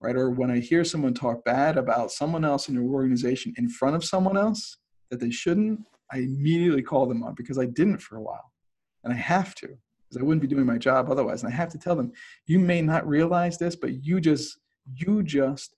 right, 0.00 0.14
or 0.14 0.30
when 0.30 0.52
I 0.52 0.60
hear 0.60 0.84
someone 0.84 1.14
talk 1.14 1.44
bad 1.44 1.76
about 1.78 2.12
someone 2.12 2.44
else 2.44 2.68
in 2.68 2.76
your 2.76 2.84
organization 2.84 3.52
in 3.56 3.68
front 3.68 3.96
of 3.96 4.04
someone 4.04 4.36
else 4.36 4.78
that 5.12 5.20
they 5.20 5.30
shouldn't, 5.30 5.78
I 6.10 6.18
immediately 6.18 6.82
call 6.82 7.04
them 7.04 7.22
up 7.22 7.36
because 7.36 7.58
I 7.58 7.66
didn't 7.66 7.98
for 7.98 8.16
a 8.16 8.22
while. 8.22 8.50
And 9.04 9.12
I 9.12 9.16
have 9.16 9.54
to, 9.56 9.66
because 9.66 10.18
I 10.18 10.22
wouldn't 10.22 10.40
be 10.40 10.48
doing 10.48 10.64
my 10.64 10.78
job 10.78 11.10
otherwise. 11.10 11.42
And 11.42 11.52
I 11.52 11.54
have 11.54 11.68
to 11.72 11.78
tell 11.78 11.94
them, 11.94 12.12
you 12.46 12.58
may 12.58 12.80
not 12.80 13.06
realize 13.06 13.58
this, 13.58 13.76
but 13.76 14.02
you 14.02 14.22
just, 14.22 14.58
you 14.96 15.22
just 15.22 15.76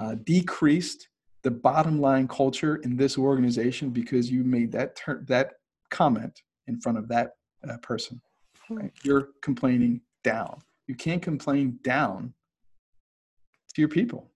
uh, 0.00 0.14
decreased 0.22 1.08
the 1.42 1.50
bottom 1.50 2.00
line 2.00 2.28
culture 2.28 2.76
in 2.76 2.96
this 2.96 3.18
organization 3.18 3.90
because 3.90 4.30
you 4.30 4.44
made 4.44 4.70
that 4.72 4.94
ter- 4.94 5.24
that 5.26 5.54
comment 5.90 6.42
in 6.68 6.80
front 6.80 6.96
of 6.96 7.08
that 7.08 7.32
uh, 7.68 7.76
person. 7.78 8.20
Hmm. 8.68 8.74
Right? 8.76 8.92
You're 9.02 9.30
complaining 9.42 10.00
down. 10.22 10.62
You 10.86 10.94
can't 10.94 11.20
complain 11.20 11.80
down 11.82 12.32
to 13.74 13.80
your 13.80 13.88
people 13.88 14.30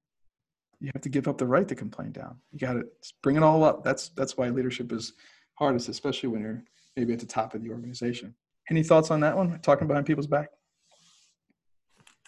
you 0.80 0.90
have 0.94 1.02
to 1.02 1.08
give 1.08 1.26
up 1.28 1.38
the 1.38 1.46
right 1.46 1.66
to 1.68 1.74
complain 1.74 2.12
down. 2.12 2.36
You 2.52 2.58
got 2.58 2.74
to 2.74 2.84
bring 3.22 3.36
it 3.36 3.42
all 3.42 3.64
up. 3.64 3.82
That's 3.82 4.10
that's 4.10 4.36
why 4.36 4.48
leadership 4.48 4.92
is 4.92 5.12
hardest, 5.54 5.88
especially 5.88 6.28
when 6.28 6.40
you're 6.40 6.62
maybe 6.96 7.12
at 7.12 7.18
the 7.18 7.26
top 7.26 7.54
of 7.54 7.62
the 7.62 7.70
organization. 7.70 8.34
Any 8.70 8.82
thoughts 8.82 9.10
on 9.10 9.20
that 9.20 9.36
one? 9.36 9.58
Talking 9.60 9.88
behind 9.88 10.06
people's 10.06 10.26
back. 10.26 10.50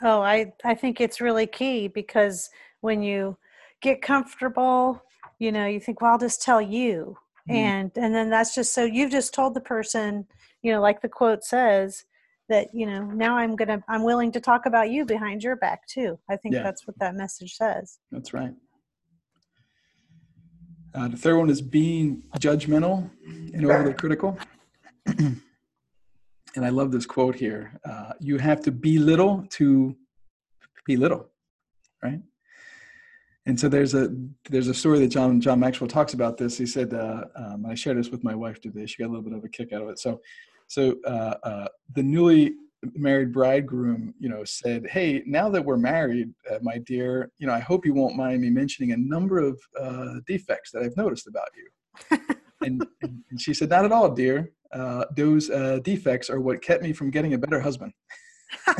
Oh, 0.03 0.21
I 0.21 0.53
I 0.65 0.75
think 0.75 1.01
it's 1.01 1.21
really 1.21 1.47
key 1.47 1.89
because 1.89 2.51
when 2.81 3.03
you 3.03 3.37
get 3.83 4.03
comfortable, 4.03 5.03
you 5.39 5.53
know, 5.53 5.67
you 5.67 5.81
think, 5.81 6.01
well, 6.01 6.13
I'll 6.13 6.19
just 6.19 6.43
tell 6.43 6.61
you, 6.61 7.17
mm-hmm. 7.49 7.57
and 7.57 7.93
and 7.97 8.15
then 8.15 8.31
that's 8.31 8.55
just 8.55 8.75
so 8.75 8.85
you've 8.85 9.13
just 9.13 9.35
told 9.35 9.55
the 9.55 9.61
person, 9.61 10.27
you 10.63 10.73
know, 10.73 10.81
like 10.81 11.03
the 11.03 11.09
quote 11.09 11.45
says, 11.45 12.05
that 12.51 12.75
you 12.75 12.85
know 12.85 13.05
now 13.05 13.37
i'm 13.37 13.57
gonna 13.57 13.83
i'm 13.89 14.03
willing 14.03 14.31
to 14.31 14.41
talk 14.41 14.67
about 14.67 14.91
you 14.91 15.07
behind 15.07 15.43
your 15.43 15.57
back 15.57 15.87
too 15.87 16.19
i 16.29 16.37
think 16.37 16.55
yeah. 16.55 16.63
that's 16.63 16.87
what 16.87 16.99
that 16.99 17.15
message 17.15 17.55
says 17.55 17.99
that's 18.13 18.35
right 18.35 18.53
uh, 20.93 21.09
the 21.09 21.17
third 21.17 21.39
one 21.39 21.49
is 21.49 21.63
being 21.63 22.23
judgmental 22.39 23.09
and 23.55 23.65
overly 23.65 23.95
critical 23.95 24.37
and 25.07 25.41
i 26.63 26.69
love 26.69 26.91
this 26.91 27.07
quote 27.07 27.37
here 27.37 27.81
uh, 27.89 28.13
you 28.21 28.37
have 28.37 28.61
to 28.61 28.71
be 28.71 28.99
little 28.99 29.47
to 29.49 29.97
be 30.85 30.97
little 30.97 31.31
right 32.03 32.21
and 33.47 33.59
so 33.59 33.69
there's 33.69 33.95
a 33.95 34.15
there's 34.51 34.69
a 34.69 34.75
story 34.75 34.99
that 35.01 35.09
John 35.09 35.41
John 35.41 35.59
Maxwell 35.59 35.89
talks 35.89 36.13
about 36.13 36.37
this. 36.37 36.59
He 36.59 36.67
said, 36.67 36.93
uh, 36.93 37.25
um, 37.35 37.65
I 37.67 37.75
shared 37.75 37.97
this 37.97 38.11
with 38.11 38.23
my 38.23 38.35
wife 38.35 38.61
today. 38.61 38.85
She 38.85 39.03
got 39.03 39.09
a 39.09 39.13
little 39.13 39.25
bit 39.25 39.33
of 39.33 39.43
a 39.43 39.49
kick 39.49 39.73
out 39.73 39.81
of 39.81 39.89
it. 39.89 39.99
So 39.99 40.21
so 40.71 40.95
uh, 41.05 41.35
uh, 41.43 41.69
the 41.97 42.03
newly 42.03 42.55
married 42.95 43.33
bridegroom, 43.33 44.15
you 44.21 44.29
know, 44.29 44.45
said, 44.45 44.87
"Hey, 44.87 45.21
now 45.27 45.51
that 45.51 45.65
we're 45.65 45.77
married, 45.77 46.33
uh, 46.49 46.61
my 46.63 46.79
dear, 46.79 47.33
you 47.39 47.49
know, 47.49 47.53
I 47.53 47.59
hope 47.59 47.85
you 47.85 47.93
won't 47.93 48.15
mind 48.15 48.41
me 48.41 48.51
mentioning 48.51 48.93
a 48.93 48.97
number 48.97 49.41
of 49.41 49.61
uh, 49.79 50.21
defects 50.29 50.71
that 50.71 50.85
I've 50.85 50.97
noticed 50.97 51.27
about 51.27 51.49
you." 51.57 52.19
and, 52.65 52.87
and, 53.03 53.25
she 53.37 53.53
said, 53.53 53.71
"Not 53.71 53.85
at 53.85 53.91
all, 53.91 54.11
dear. 54.11 54.53
Uh, 54.73 55.07
those 55.17 55.51
uh, 55.51 55.81
defects 55.83 56.31
are 56.31 56.39
what 56.39 56.63
kept 56.63 56.85
me 56.85 56.93
from 56.93 57.11
getting 57.11 57.35
a 57.35 57.39
better 57.39 57.61
husband." 57.61 57.93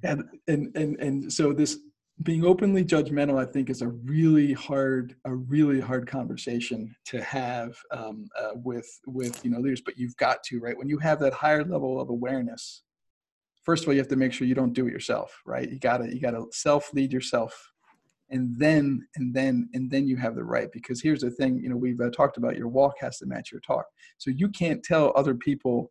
and 0.02 0.24
and 0.48 0.74
and 0.74 0.96
and 0.98 1.30
so 1.30 1.52
this 1.52 1.76
being 2.22 2.44
openly 2.44 2.84
judgmental 2.84 3.40
i 3.40 3.50
think 3.50 3.68
is 3.68 3.82
a 3.82 3.88
really 3.88 4.52
hard 4.52 5.16
a 5.24 5.34
really 5.34 5.80
hard 5.80 6.06
conversation 6.06 6.94
to 7.04 7.20
have 7.22 7.76
um, 7.90 8.28
uh, 8.38 8.50
with 8.54 8.86
with 9.06 9.44
you 9.44 9.50
know 9.50 9.58
leaders 9.58 9.82
but 9.84 9.98
you've 9.98 10.16
got 10.16 10.42
to 10.44 10.60
right? 10.60 10.78
When 10.78 10.88
you 10.88 10.98
have 10.98 11.18
that 11.20 11.32
higher 11.32 11.64
level 11.64 12.00
of 12.00 12.10
awareness 12.10 12.82
first 13.64 13.82
of 13.82 13.88
all 13.88 13.94
you 13.94 14.00
have 14.00 14.08
to 14.08 14.16
make 14.16 14.32
sure 14.32 14.46
you 14.46 14.54
don't 14.54 14.72
do 14.72 14.86
it 14.86 14.92
yourself 14.92 15.42
right? 15.44 15.68
You 15.68 15.78
gotta 15.78 16.12
you 16.12 16.20
gotta 16.20 16.44
self 16.52 16.92
lead 16.94 17.12
yourself 17.12 17.72
and 18.30 18.56
then 18.58 19.06
and 19.16 19.34
then 19.34 19.68
and 19.74 19.90
then 19.90 20.06
you 20.06 20.16
have 20.16 20.36
the 20.36 20.44
right 20.44 20.70
because 20.72 21.02
here's 21.02 21.20
the 21.22 21.30
thing 21.30 21.58
you 21.58 21.68
know 21.68 21.76
we've 21.76 22.00
uh, 22.00 22.10
talked 22.10 22.36
about 22.36 22.56
your 22.56 22.68
walk 22.68 22.94
has 23.00 23.18
to 23.18 23.26
match 23.26 23.50
your 23.50 23.60
talk. 23.60 23.86
So 24.18 24.30
you 24.30 24.48
can't 24.48 24.82
tell 24.84 25.12
other 25.16 25.34
people 25.34 25.90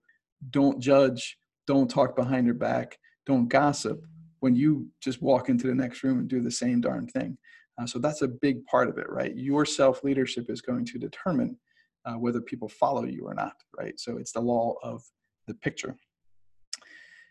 don't 0.52 0.80
judge 0.80 1.38
don't 1.68 1.90
talk 1.90 2.16
behind 2.16 2.45
your 2.45 2.56
back 2.56 2.98
don't 3.26 3.48
gossip 3.48 4.02
when 4.44 4.57
you 4.57 4.86
just 4.99 5.22
walk 5.22 5.48
into 5.48 5.68
the 5.68 5.74
next 5.74 6.03
room 6.03 6.20
and 6.20 6.28
do 6.28 6.41
the 6.41 6.52
same 6.52 6.82
darn 6.82 7.07
thing. 7.07 7.38
Uh, 7.78 7.86
so 7.86 7.98
that's 7.98 8.24
a 8.24 8.28
big 8.28 8.65
part 8.65 8.90
of 8.90 8.98
it, 8.98 9.10
right? 9.10 9.34
Your 9.38 9.65
self 9.65 10.03
leadership 10.03 10.48
is 10.49 10.60
going 10.60 10.84
to 10.88 10.99
determine 10.99 11.57
uh, 12.06 12.15
whether 12.15 12.41
people 12.41 12.68
follow 12.68 13.06
you 13.06 13.24
or 13.24 13.34
not, 13.34 13.53
right? 13.80 13.98
So 13.98 14.18
it's 14.18 14.34
the 14.34 14.41
law 14.41 14.76
of 14.84 15.02
the 15.48 15.53
picture. 15.53 15.95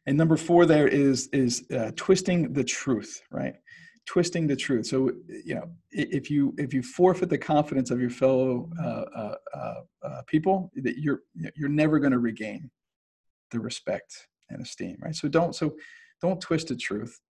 And 0.07 0.17
number 0.17 0.39
four 0.39 0.65
there 0.65 0.89
is 0.89 1.29
is 1.35 1.65
uh, 1.71 1.91
twisting 1.97 2.55
the 2.55 2.65
truth, 2.65 3.21
right? 3.31 3.57
Twisting 4.07 4.47
the 4.47 4.57
truth. 4.57 4.87
So 4.87 5.11
you 5.45 5.57
know, 5.57 5.69
if 5.91 6.31
you 6.31 6.55
if 6.57 6.73
you 6.73 6.83
forfeit 6.83 7.29
the 7.29 7.37
confidence 7.37 7.91
of 7.91 8.01
your 8.01 8.15
fellow 8.23 8.71
uh, 8.83 9.05
uh, 9.15 9.35
uh, 10.03 10.23
people, 10.27 10.71
that 10.77 10.97
you're 10.97 11.21
you're 11.57 11.69
never 11.69 11.99
going 11.99 12.13
to 12.13 12.19
regain 12.31 12.71
the 13.51 13.61
respect 13.61 14.29
and 14.49 14.63
esteem, 14.63 14.97
right? 15.03 15.15
So 15.15 15.29
don't 15.29 15.55
so 15.55 15.77
don't 16.23 16.41
twist 16.41 16.69
the 16.69 16.77
truth 16.77 17.21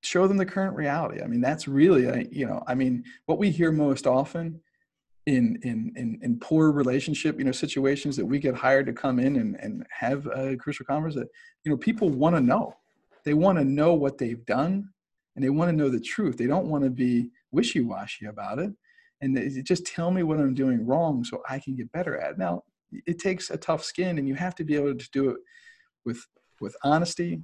show 0.00 0.26
them 0.26 0.36
the 0.36 0.46
current 0.46 0.74
reality 0.74 1.22
i 1.22 1.26
mean 1.26 1.40
that's 1.40 1.68
really 1.68 2.28
you 2.32 2.46
know 2.46 2.62
i 2.66 2.74
mean 2.74 3.04
what 3.26 3.38
we 3.38 3.50
hear 3.50 3.70
most 3.70 4.06
often 4.06 4.60
in 5.26 5.56
in 5.62 5.92
in, 5.94 6.18
in 6.22 6.38
poor 6.40 6.72
relationship 6.72 7.38
you 7.38 7.44
know 7.44 7.52
situations 7.52 8.16
that 8.16 8.26
we 8.26 8.40
get 8.40 8.56
hired 8.56 8.86
to 8.86 8.92
come 8.92 9.20
in 9.20 9.36
and, 9.36 9.56
and 9.60 9.86
have 9.90 10.26
a 10.34 10.56
crucial 10.56 10.84
conference 10.84 11.14
that 11.14 11.28
you 11.64 11.70
know 11.70 11.76
people 11.76 12.08
want 12.08 12.34
to 12.34 12.40
know 12.40 12.74
they 13.24 13.34
want 13.34 13.58
to 13.58 13.64
know 13.64 13.94
what 13.94 14.18
they've 14.18 14.44
done 14.46 14.88
and 15.34 15.44
they 15.44 15.50
want 15.50 15.70
to 15.70 15.76
know 15.76 15.88
the 15.88 16.00
truth. 16.00 16.36
They 16.36 16.46
don't 16.46 16.68
want 16.68 16.84
to 16.84 16.90
be 16.90 17.30
wishy-washy 17.52 18.26
about 18.26 18.58
it. 18.58 18.72
And 19.20 19.36
they 19.36 19.48
just 19.62 19.86
tell 19.86 20.10
me 20.10 20.22
what 20.22 20.38
I'm 20.38 20.54
doing 20.54 20.84
wrong 20.84 21.24
so 21.24 21.42
I 21.48 21.58
can 21.58 21.76
get 21.76 21.92
better 21.92 22.18
at 22.18 22.32
it. 22.32 22.38
Now, 22.38 22.64
it 23.06 23.18
takes 23.18 23.50
a 23.50 23.56
tough 23.56 23.84
skin 23.84 24.18
and 24.18 24.28
you 24.28 24.34
have 24.34 24.54
to 24.56 24.64
be 24.64 24.74
able 24.74 24.94
to 24.94 25.10
do 25.12 25.30
it 25.30 25.36
with 26.04 26.20
with 26.60 26.76
honesty 26.84 27.40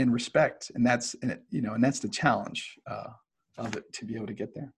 and 0.00 0.12
respect. 0.12 0.70
And 0.74 0.86
that's 0.86 1.16
you 1.50 1.62
know, 1.62 1.74
and 1.74 1.82
that's 1.82 2.00
the 2.00 2.08
challenge 2.08 2.78
uh, 2.86 3.08
of 3.56 3.76
it 3.76 3.92
to 3.94 4.04
be 4.04 4.14
able 4.16 4.26
to 4.26 4.32
get 4.32 4.54
there. 4.54 4.72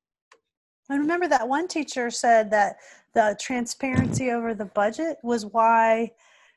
I 0.91 0.97
remember 0.97 1.29
that 1.29 1.49
one 1.49 1.69
teacher 1.69 2.11
said 2.11 2.51
that 2.51 2.77
the 3.15 3.37
transparency 3.41 4.31
over 4.31 4.55
the 4.55 4.65
budget 4.65 5.19
was 5.23 5.47
why 5.47 6.11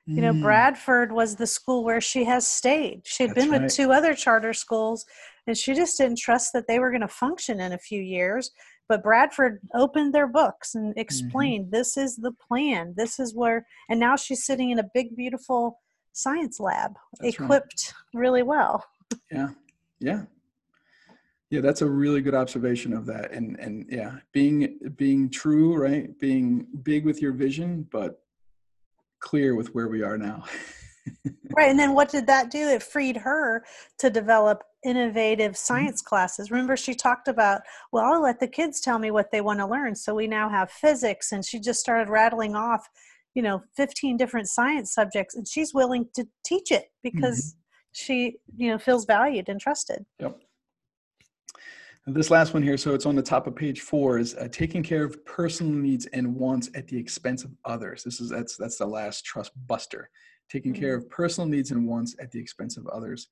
you 0.05 0.21
know, 0.21 0.33
mm. 0.33 0.41
Bradford 0.41 1.13
was 1.13 1.35
the 1.37 1.47
school 1.47 1.85
where 1.85 2.01
she 2.01 2.25
has 2.25 2.45
stayed. 2.45 3.03
She 3.05 3.23
had 3.23 3.33
been 3.33 3.49
right. 3.49 3.61
with 3.61 3.73
two 3.73 3.93
other 3.93 4.13
charter 4.13 4.51
schools, 4.51 5.05
and 5.47 5.57
she 5.57 5.73
just 5.73 5.97
didn't 5.97 6.17
trust 6.17 6.51
that 6.53 6.67
they 6.67 6.79
were 6.79 6.89
going 6.89 7.01
to 7.01 7.07
function 7.07 7.61
in 7.61 7.71
a 7.71 7.77
few 7.77 8.01
years. 8.01 8.51
But 8.89 9.01
Bradford 9.01 9.61
opened 9.73 10.13
their 10.13 10.27
books 10.27 10.75
and 10.75 10.91
mm-hmm. 10.91 10.99
explained, 10.99 11.65
mm-hmm. 11.65 11.75
"This 11.75 11.95
is 11.95 12.17
the 12.17 12.33
plan. 12.33 12.93
This 12.97 13.17
is 13.17 13.33
where." 13.33 13.65
And 13.89 13.97
now 13.97 14.17
she's 14.17 14.45
sitting 14.45 14.71
in 14.71 14.79
a 14.79 14.89
big, 14.93 15.15
beautiful 15.15 15.79
science 16.13 16.59
lab, 16.59 16.95
That's 17.19 17.35
equipped 17.35 17.93
right. 18.13 18.19
really 18.19 18.43
well. 18.43 18.85
Yeah, 19.31 19.49
yeah, 19.99 20.23
yeah. 21.49 21.61
That's 21.61 21.81
a 21.81 21.89
really 21.89 22.21
good 22.21 22.35
observation 22.35 22.93
of 22.93 23.05
that. 23.07 23.31
And 23.31 23.59
and 23.59 23.85
yeah, 23.89 24.17
being 24.31 24.79
being 24.95 25.29
true, 25.29 25.75
right? 25.75 26.17
Being 26.19 26.67
big 26.83 27.05
with 27.05 27.21
your 27.21 27.33
vision, 27.33 27.87
but 27.91 28.23
clear 29.19 29.55
with 29.55 29.73
where 29.73 29.87
we 29.87 30.03
are 30.03 30.17
now. 30.17 30.43
right. 31.55 31.69
And 31.69 31.79
then 31.79 31.93
what 31.93 32.09
did 32.09 32.27
that 32.27 32.51
do? 32.51 32.67
It 32.67 32.83
freed 32.83 33.17
her 33.17 33.65
to 33.99 34.09
develop 34.09 34.63
innovative 34.83 35.53
mm-hmm. 35.53 35.73
science 35.73 36.01
mm-hmm. 36.01 36.09
classes. 36.09 36.51
Remember, 36.51 36.77
she 36.77 36.93
talked 36.93 37.27
about, 37.27 37.61
well, 37.91 38.05
I'll 38.05 38.21
let 38.21 38.39
the 38.39 38.47
kids 38.47 38.79
tell 38.79 38.99
me 38.99 39.11
what 39.11 39.31
they 39.31 39.41
want 39.41 39.59
to 39.59 39.65
learn. 39.65 39.95
So 39.95 40.13
we 40.13 40.27
now 40.27 40.49
have 40.49 40.71
physics. 40.71 41.31
And 41.31 41.43
she 41.43 41.59
just 41.59 41.79
started 41.79 42.09
rattling 42.09 42.55
off, 42.55 42.89
you 43.33 43.41
know, 43.41 43.63
15 43.75 44.17
different 44.17 44.47
science 44.47 44.93
subjects. 44.93 45.35
And 45.35 45.47
she's 45.47 45.73
willing 45.73 46.07
to 46.15 46.27
teach 46.45 46.71
it 46.71 46.85
because 47.01 47.39
mm-hmm. 47.39 47.59
she, 47.93 48.35
you 48.55 48.71
know, 48.71 48.77
feels 48.77 49.05
valued 49.05 49.49
and 49.49 49.59
trusted. 49.59 50.05
Yep 50.19 50.39
this 52.05 52.29
last 52.29 52.53
one 52.53 52.61
here, 52.61 52.77
so 52.77 52.93
it's 52.93 53.05
on 53.05 53.15
the 53.15 53.21
top 53.21 53.47
of 53.47 53.55
page 53.55 53.81
four, 53.81 54.19
is 54.19 54.35
uh, 54.35 54.47
taking 54.51 54.83
care 54.83 55.05
of 55.05 55.23
personal 55.25 55.73
needs 55.73 56.05
and 56.07 56.35
wants 56.35 56.69
at 56.75 56.87
the 56.87 56.97
expense 56.97 57.45
of 57.45 57.51
others. 57.63 58.03
This 58.03 58.19
is 58.19 58.29
that's 58.29 58.57
that's 58.57 58.77
the 58.77 58.85
last 58.85 59.23
trust 59.23 59.51
buster. 59.67 60.09
Taking 60.49 60.73
care 60.73 60.97
mm-hmm. 60.97 61.05
of 61.05 61.11
personal 61.11 61.47
needs 61.47 61.71
and 61.71 61.87
wants 61.87 62.15
at 62.19 62.29
the 62.31 62.39
expense 62.39 62.75
of 62.75 62.87
others. 62.87 63.29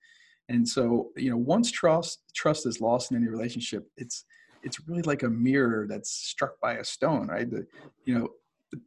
And 0.47 0.67
so, 0.67 1.09
you 1.17 1.29
know, 1.29 1.37
once 1.37 1.69
trust 1.69 2.23
trust 2.33 2.65
is 2.65 2.79
lost 2.79 3.11
in 3.11 3.17
any 3.17 3.27
relationship, 3.27 3.87
it's 3.97 4.23
it's 4.63 4.87
really 4.87 5.01
like 5.01 5.23
a 5.23 5.29
mirror 5.29 5.85
that's 5.89 6.11
struck 6.11 6.59
by 6.61 6.75
a 6.75 6.83
stone, 6.83 7.27
right? 7.27 7.49
The, 7.49 7.65
you 8.05 8.17
know, 8.17 8.29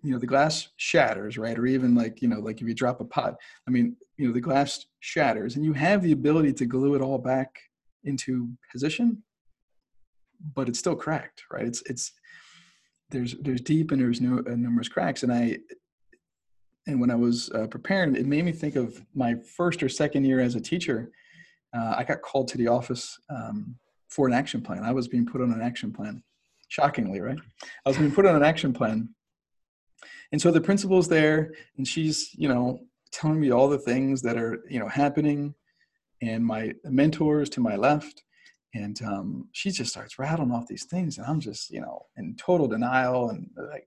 you 0.02 0.12
know 0.12 0.18
the 0.18 0.26
glass 0.26 0.68
shatters 0.76 1.36
right 1.36 1.58
or 1.58 1.66
even 1.66 1.94
like 1.94 2.22
you 2.22 2.28
know 2.28 2.40
like 2.40 2.60
if 2.60 2.66
you 2.66 2.74
drop 2.74 3.00
a 3.00 3.04
pot 3.04 3.34
i 3.68 3.70
mean 3.70 3.94
you 4.16 4.26
know 4.26 4.32
the 4.32 4.40
glass 4.40 4.86
shatters 5.00 5.56
and 5.56 5.64
you 5.64 5.74
have 5.74 6.02
the 6.02 6.12
ability 6.12 6.52
to 6.52 6.64
glue 6.64 6.94
it 6.94 7.02
all 7.02 7.18
back 7.18 7.60
into 8.04 8.48
position 8.72 9.22
but 10.54 10.68
it's 10.68 10.78
still 10.78 10.96
cracked, 10.96 11.44
right? 11.50 11.64
It's 11.64 11.82
it's 11.86 12.12
there's 13.10 13.34
there's 13.40 13.60
deep 13.60 13.92
and 13.92 14.00
there's 14.00 14.20
uh, 14.20 14.56
numerous 14.56 14.88
cracks, 14.88 15.22
and 15.22 15.32
I 15.32 15.58
and 16.86 17.00
when 17.00 17.10
I 17.10 17.14
was 17.14 17.50
uh, 17.54 17.66
preparing, 17.66 18.14
it 18.14 18.26
made 18.26 18.44
me 18.44 18.52
think 18.52 18.76
of 18.76 19.02
my 19.14 19.34
first 19.56 19.82
or 19.82 19.88
second 19.88 20.24
year 20.24 20.40
as 20.40 20.54
a 20.54 20.60
teacher. 20.60 21.10
Uh, 21.74 21.94
I 21.96 22.04
got 22.04 22.22
called 22.22 22.48
to 22.48 22.58
the 22.58 22.68
office 22.68 23.18
um, 23.30 23.76
for 24.08 24.28
an 24.28 24.34
action 24.34 24.60
plan. 24.60 24.84
I 24.84 24.92
was 24.92 25.08
being 25.08 25.26
put 25.26 25.40
on 25.40 25.52
an 25.52 25.62
action 25.62 25.92
plan. 25.92 26.22
Shockingly, 26.68 27.20
right? 27.20 27.38
I 27.84 27.88
was 27.88 27.98
being 27.98 28.12
put 28.12 28.26
on 28.26 28.36
an 28.36 28.42
action 28.42 28.72
plan, 28.72 29.08
and 30.32 30.40
so 30.40 30.50
the 30.50 30.60
principal's 30.60 31.08
there, 31.08 31.52
and 31.76 31.86
she's 31.86 32.30
you 32.34 32.48
know 32.48 32.80
telling 33.12 33.40
me 33.40 33.50
all 33.50 33.68
the 33.68 33.78
things 33.78 34.22
that 34.22 34.36
are 34.36 34.64
you 34.68 34.78
know 34.78 34.88
happening, 34.88 35.54
and 36.22 36.44
my 36.44 36.72
mentors 36.84 37.48
to 37.50 37.60
my 37.60 37.76
left. 37.76 38.22
And 38.76 39.00
um, 39.02 39.48
she 39.52 39.70
just 39.70 39.92
starts 39.92 40.18
rattling 40.18 40.50
off 40.50 40.66
these 40.66 40.86
things 40.86 41.18
and 41.18 41.26
i'm 41.28 41.38
just 41.38 41.70
you 41.70 41.80
know 41.80 42.06
in 42.16 42.34
total 42.34 42.66
denial 42.66 43.30
and 43.30 43.48
like 43.70 43.86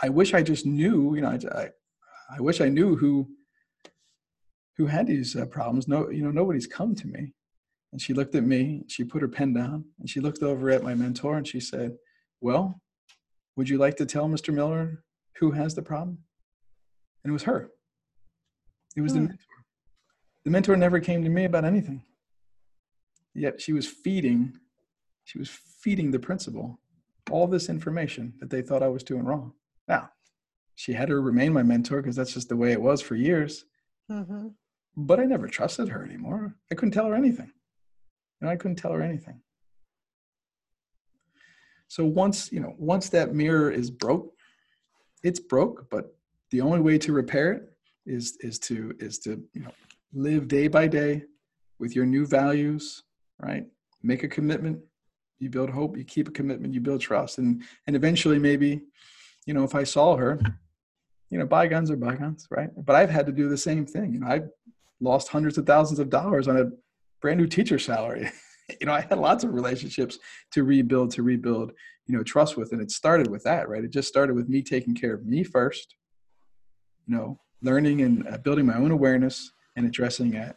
i 0.00 0.08
wish 0.08 0.32
i 0.32 0.44
just 0.44 0.64
knew 0.64 1.16
you 1.16 1.22
know 1.22 1.30
i, 1.30 1.58
I, 1.58 1.68
I 2.36 2.40
wish 2.40 2.60
i 2.60 2.68
knew 2.68 2.94
who 2.94 3.28
who 4.76 4.86
had 4.86 5.06
these 5.06 5.36
uh, 5.36 5.46
problems. 5.46 5.88
No 5.88 6.10
you 6.10 6.22
know 6.22 6.30
nobody's 6.30 6.66
come 6.66 6.94
to 6.96 7.06
me. 7.06 7.32
And 7.92 8.00
she 8.00 8.12
looked 8.12 8.34
at 8.34 8.44
me 8.44 8.82
she 8.88 9.04
put 9.04 9.22
her 9.22 9.28
pen 9.28 9.52
down 9.52 9.84
and 10.00 10.10
she 10.10 10.20
looked 10.20 10.42
over 10.42 10.70
at 10.70 10.82
my 10.82 10.94
mentor 10.94 11.36
and 11.36 11.46
she 11.46 11.60
said 11.60 11.92
well 12.40 12.80
would 13.56 13.68
you 13.68 13.78
like 13.78 13.96
to 13.96 14.06
tell 14.06 14.28
mr 14.28 14.52
miller 14.52 15.02
who 15.38 15.52
has 15.52 15.74
the 15.74 15.82
problem 15.82 16.18
and 17.22 17.30
it 17.30 17.32
was 17.32 17.44
her 17.44 17.70
it 18.96 19.00
was 19.00 19.12
hmm. 19.12 19.18
the 19.18 19.28
mentor 19.28 19.44
the 20.44 20.50
mentor 20.50 20.76
never 20.76 21.00
came 21.00 21.24
to 21.24 21.30
me 21.30 21.44
about 21.44 21.64
anything 21.64 22.02
Yet 23.34 23.60
she 23.60 23.72
was 23.72 23.86
feeding, 23.86 24.58
she 25.24 25.38
was 25.38 25.50
feeding 25.50 26.12
the 26.12 26.18
principal 26.18 26.80
all 27.30 27.46
this 27.46 27.70
information 27.70 28.34
that 28.38 28.50
they 28.50 28.60
thought 28.60 28.82
I 28.82 28.88
was 28.88 29.02
doing 29.02 29.24
wrong. 29.24 29.54
Now, 29.88 30.10
she 30.74 30.92
had 30.92 31.08
to 31.08 31.18
remain 31.18 31.54
my 31.54 31.62
mentor 31.62 32.02
because 32.02 32.16
that's 32.16 32.34
just 32.34 32.50
the 32.50 32.56
way 32.56 32.72
it 32.72 32.82
was 32.82 33.00
for 33.00 33.14
years. 33.14 33.64
Mm-hmm. 34.10 34.48
But 34.96 35.20
I 35.20 35.24
never 35.24 35.48
trusted 35.48 35.88
her 35.88 36.04
anymore. 36.04 36.54
I 36.70 36.74
couldn't 36.74 36.92
tell 36.92 37.06
her 37.06 37.14
anything. 37.14 37.50
You 38.40 38.46
know, 38.46 38.52
I 38.52 38.56
couldn't 38.56 38.76
tell 38.76 38.92
her 38.92 39.02
anything. 39.02 39.40
So 41.88 42.04
once, 42.04 42.50
you 42.50 42.60
know, 42.60 42.74
once 42.78 43.08
that 43.10 43.34
mirror 43.34 43.70
is 43.70 43.90
broke, 43.90 44.32
it's 45.22 45.40
broke, 45.40 45.88
but 45.90 46.16
the 46.50 46.60
only 46.60 46.80
way 46.80 46.98
to 46.98 47.12
repair 47.12 47.52
it 47.52 47.62
is 48.06 48.36
is 48.40 48.58
to 48.60 48.94
is 48.98 49.18
to, 49.20 49.42
you 49.52 49.62
know, 49.62 49.70
live 50.12 50.48
day 50.48 50.68
by 50.68 50.86
day 50.86 51.22
with 51.78 51.96
your 51.96 52.06
new 52.06 52.26
values, 52.26 53.02
right? 53.40 53.66
Make 54.02 54.22
a 54.22 54.28
commitment, 54.28 54.78
you 55.38 55.50
build 55.50 55.70
hope, 55.70 55.96
you 55.96 56.04
keep 56.04 56.28
a 56.28 56.32
commitment, 56.32 56.74
you 56.74 56.80
build 56.80 57.00
trust. 57.00 57.38
And 57.38 57.62
and 57.86 57.96
eventually 57.96 58.38
maybe, 58.38 58.82
you 59.46 59.54
know, 59.54 59.64
if 59.64 59.74
I 59.74 59.84
saw 59.84 60.16
her, 60.16 60.40
you 61.30 61.38
know, 61.38 61.46
bygones 61.46 61.90
are 61.90 61.96
bygones, 61.96 62.46
right? 62.50 62.70
But 62.76 62.96
I've 62.96 63.10
had 63.10 63.26
to 63.26 63.32
do 63.32 63.48
the 63.48 63.58
same 63.58 63.86
thing. 63.86 64.12
You 64.12 64.20
know, 64.20 64.28
I've 64.28 64.48
lost 65.00 65.28
hundreds 65.28 65.58
of 65.58 65.66
thousands 65.66 65.98
of 65.98 66.10
dollars 66.10 66.48
on 66.48 66.56
a 66.56 66.70
brand 67.20 67.40
new 67.40 67.46
teacher 67.46 67.78
salary. 67.78 68.30
you 68.80 68.86
know, 68.86 68.92
I 68.92 69.00
had 69.00 69.18
lots 69.18 69.44
of 69.44 69.54
relationships 69.54 70.18
to 70.52 70.64
rebuild, 70.64 71.10
to 71.12 71.22
rebuild, 71.22 71.72
you 72.06 72.16
know, 72.16 72.22
trust 72.22 72.56
with. 72.56 72.72
And 72.72 72.80
it 72.80 72.90
started 72.90 73.30
with 73.30 73.42
that, 73.44 73.68
right? 73.68 73.84
It 73.84 73.90
just 73.90 74.08
started 74.08 74.34
with 74.34 74.48
me 74.48 74.62
taking 74.62 74.94
care 74.94 75.14
of 75.14 75.24
me 75.24 75.44
first, 75.44 75.94
you 77.06 77.16
know, 77.16 77.40
learning 77.62 78.02
and 78.02 78.28
uh, 78.28 78.38
building 78.38 78.66
my 78.66 78.76
own 78.76 78.90
awareness 78.90 79.50
and 79.76 79.86
addressing 79.86 80.34
it 80.34 80.56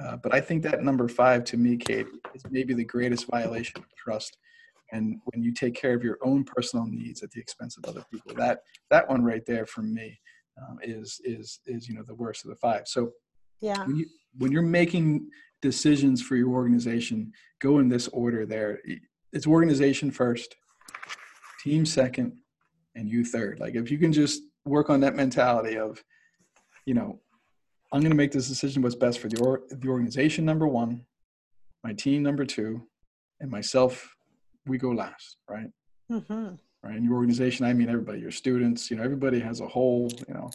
uh, 0.00 0.16
but 0.16 0.34
I 0.34 0.40
think 0.40 0.62
that 0.64 0.82
number 0.82 1.08
five 1.08 1.44
to 1.44 1.56
me, 1.56 1.76
Kate, 1.76 2.06
is 2.34 2.42
maybe 2.50 2.74
the 2.74 2.84
greatest 2.84 3.26
violation 3.26 3.78
of 3.78 3.94
trust. 3.96 4.36
And 4.92 5.20
when 5.24 5.42
you 5.42 5.52
take 5.52 5.74
care 5.74 5.94
of 5.94 6.04
your 6.04 6.18
own 6.22 6.44
personal 6.44 6.86
needs 6.86 7.22
at 7.22 7.30
the 7.30 7.40
expense 7.40 7.76
of 7.76 7.84
other 7.86 8.04
people, 8.10 8.34
that 8.36 8.60
that 8.90 9.08
one 9.08 9.24
right 9.24 9.44
there 9.44 9.66
for 9.66 9.82
me 9.82 10.18
um, 10.60 10.78
is 10.82 11.20
is 11.24 11.60
is 11.66 11.88
you 11.88 11.94
know 11.94 12.04
the 12.06 12.14
worst 12.14 12.44
of 12.44 12.50
the 12.50 12.56
five. 12.56 12.82
So 12.86 13.12
yeah, 13.60 13.84
when 13.84 13.96
you 13.96 14.06
when 14.38 14.52
you're 14.52 14.62
making 14.62 15.28
decisions 15.62 16.22
for 16.22 16.36
your 16.36 16.50
organization, 16.50 17.32
go 17.60 17.78
in 17.78 17.88
this 17.88 18.08
order. 18.08 18.46
There, 18.46 18.80
it's 19.32 19.46
organization 19.46 20.10
first, 20.10 20.56
team 21.62 21.86
second, 21.86 22.32
and 22.94 23.08
you 23.08 23.24
third. 23.24 23.60
Like 23.60 23.74
if 23.74 23.90
you 23.90 23.98
can 23.98 24.12
just 24.12 24.42
work 24.64 24.90
on 24.90 25.00
that 25.00 25.14
mentality 25.14 25.78
of, 25.78 26.02
you 26.84 26.94
know, 26.94 27.20
I'm 27.92 28.00
going 28.00 28.10
to 28.10 28.16
make 28.16 28.32
this 28.32 28.48
decision 28.48 28.82
what's 28.82 28.94
best 28.94 29.20
for 29.20 29.28
the, 29.28 29.40
or, 29.40 29.62
the 29.70 29.88
organization, 29.88 30.44
number 30.44 30.66
one, 30.66 31.04
my 31.84 31.92
team, 31.92 32.22
number 32.22 32.44
two, 32.44 32.82
and 33.40 33.50
myself, 33.50 34.16
we 34.66 34.78
go 34.78 34.90
last, 34.90 35.36
right? 35.48 35.70
Mm-hmm. 36.10 36.54
Right. 36.82 36.94
And 36.94 37.04
your 37.04 37.14
organization, 37.14 37.66
I 37.66 37.72
mean 37.72 37.88
everybody, 37.88 38.20
your 38.20 38.30
students, 38.30 38.90
you 38.90 38.96
know, 38.96 39.02
everybody 39.02 39.40
has 39.40 39.60
a 39.60 39.66
whole, 39.66 40.10
you 40.28 40.34
know. 40.34 40.50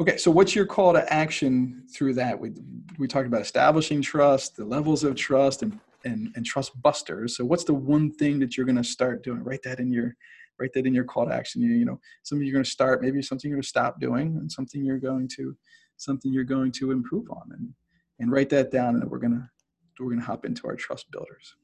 Okay, 0.00 0.16
so 0.16 0.30
what's 0.30 0.54
your 0.54 0.66
call 0.66 0.92
to 0.92 1.12
action 1.12 1.84
through 1.92 2.14
that? 2.14 2.38
We, 2.38 2.52
we 2.98 3.08
talked 3.08 3.26
about 3.26 3.40
establishing 3.40 4.00
trust, 4.00 4.56
the 4.56 4.64
levels 4.64 5.02
of 5.02 5.16
trust, 5.16 5.62
and, 5.62 5.78
and, 6.04 6.32
and 6.36 6.46
trust 6.46 6.80
busters. 6.80 7.36
So 7.36 7.44
what's 7.44 7.64
the 7.64 7.74
one 7.74 8.12
thing 8.12 8.38
that 8.38 8.56
you're 8.56 8.66
going 8.66 8.76
to 8.76 8.84
start 8.84 9.24
doing? 9.24 9.42
Write 9.42 9.62
that 9.64 9.80
in 9.80 9.90
your 9.90 10.14
write 10.60 10.72
that 10.74 10.86
in 10.86 10.94
your 10.94 11.04
call 11.04 11.26
to 11.26 11.32
action. 11.32 11.62
You, 11.62 11.70
you 11.70 11.84
know, 11.84 12.00
something 12.24 12.44
you're 12.46 12.52
going 12.52 12.64
to 12.64 12.70
start, 12.70 13.02
maybe 13.02 13.22
something 13.22 13.48
you're 13.48 13.56
going 13.56 13.62
to 13.62 13.68
stop 13.68 14.00
doing, 14.00 14.36
and 14.36 14.50
something 14.50 14.84
you're 14.84 14.98
going 14.98 15.28
to 15.36 15.56
something 15.98 16.32
you're 16.32 16.44
going 16.44 16.72
to 16.72 16.92
improve 16.92 17.28
on 17.30 17.50
and 17.52 17.74
and 18.20 18.32
write 18.32 18.48
that 18.50 18.70
down 18.70 18.96
and 18.96 19.10
we're 19.10 19.18
gonna 19.18 19.50
we're 20.00 20.10
gonna 20.10 20.22
hop 20.22 20.44
into 20.44 20.66
our 20.66 20.76
trust 20.76 21.10
builders 21.10 21.56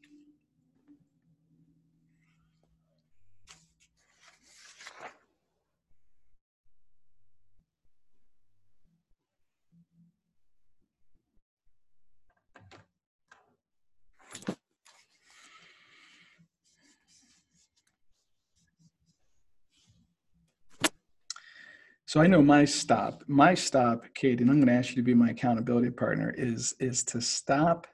So 22.14 22.20
I 22.20 22.28
know 22.28 22.42
my 22.42 22.64
stop, 22.64 23.24
my 23.26 23.54
stop, 23.54 24.04
Kate, 24.14 24.40
and 24.40 24.48
I'm 24.48 24.58
going 24.58 24.68
to 24.68 24.72
ask 24.72 24.90
you 24.90 24.94
to 24.94 25.02
be 25.02 25.14
my 25.14 25.30
accountability 25.30 25.90
partner. 25.90 26.32
Is 26.38 26.72
is 26.78 27.02
to 27.06 27.20
stop, 27.20 27.88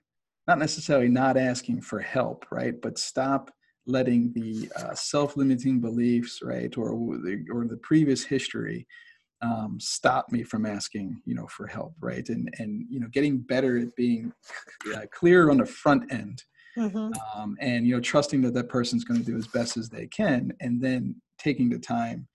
not 0.47 0.59
necessarily 0.59 1.09
not 1.09 1.39
asking 1.39 1.81
for 1.81 2.01
help, 2.01 2.45
right? 2.53 2.79
But 2.83 2.99
stop 2.99 3.51
letting 3.87 4.31
the 4.35 4.71
uh, 4.77 4.95
self-limiting 4.95 5.81
beliefs, 5.81 6.41
right, 6.43 6.77
or 6.77 6.91
the 7.17 7.47
or 7.51 7.67
the 7.67 7.79
previous 7.79 8.23
history 8.23 8.87
um, 9.41 9.79
stop 9.81 10.31
me 10.31 10.43
from 10.43 10.67
asking, 10.67 11.23
you 11.25 11.35
know, 11.35 11.47
for 11.47 11.67
help, 11.67 11.95
right? 11.99 12.29
And 12.29 12.53
and 12.59 12.85
you 12.91 13.01
know, 13.01 13.09
getting 13.11 13.39
better 13.39 13.79
at 13.79 13.97
being 13.97 14.35
uh, 14.95 15.07
clear 15.15 15.49
on 15.49 15.57
the 15.57 15.65
front 15.65 16.13
end, 16.13 16.45
mm-hmm. 16.77 17.11
um, 17.35 17.57
and 17.59 17.87
you 17.87 17.95
know, 17.95 18.03
trusting 18.03 18.43
that 18.43 18.53
that 18.53 18.69
person's 18.69 19.05
going 19.05 19.21
to 19.21 19.27
do 19.27 19.39
as 19.39 19.47
best 19.47 19.79
as 19.79 19.89
they 19.89 20.07
can, 20.09 20.53
and 20.61 20.79
then 20.79 21.17
taking 21.39 21.71
the 21.71 21.79
time 21.79 22.29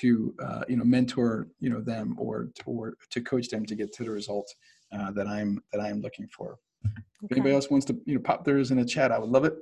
to 0.00 0.34
uh, 0.42 0.62
you 0.68 0.76
know 0.76 0.84
mentor 0.84 1.48
you 1.60 1.70
know 1.70 1.80
them 1.80 2.16
or 2.18 2.48
to, 2.54 2.62
or 2.66 2.94
to 3.10 3.20
coach 3.20 3.48
them 3.48 3.64
to 3.66 3.74
get 3.74 3.92
to 3.92 4.04
the 4.04 4.10
result 4.10 4.52
uh, 4.92 5.10
that 5.12 5.26
I'm 5.26 5.62
that 5.72 5.80
I'm 5.80 6.00
looking 6.00 6.28
for. 6.28 6.58
Okay. 6.84 7.02
If 7.24 7.32
anybody 7.32 7.54
else 7.54 7.70
wants 7.70 7.86
to 7.86 7.98
you 8.04 8.14
know 8.14 8.20
pop 8.20 8.44
theirs 8.44 8.70
in 8.70 8.78
the 8.78 8.84
chat, 8.84 9.12
I 9.12 9.18
would 9.18 9.30
love 9.30 9.44
it. 9.44 9.54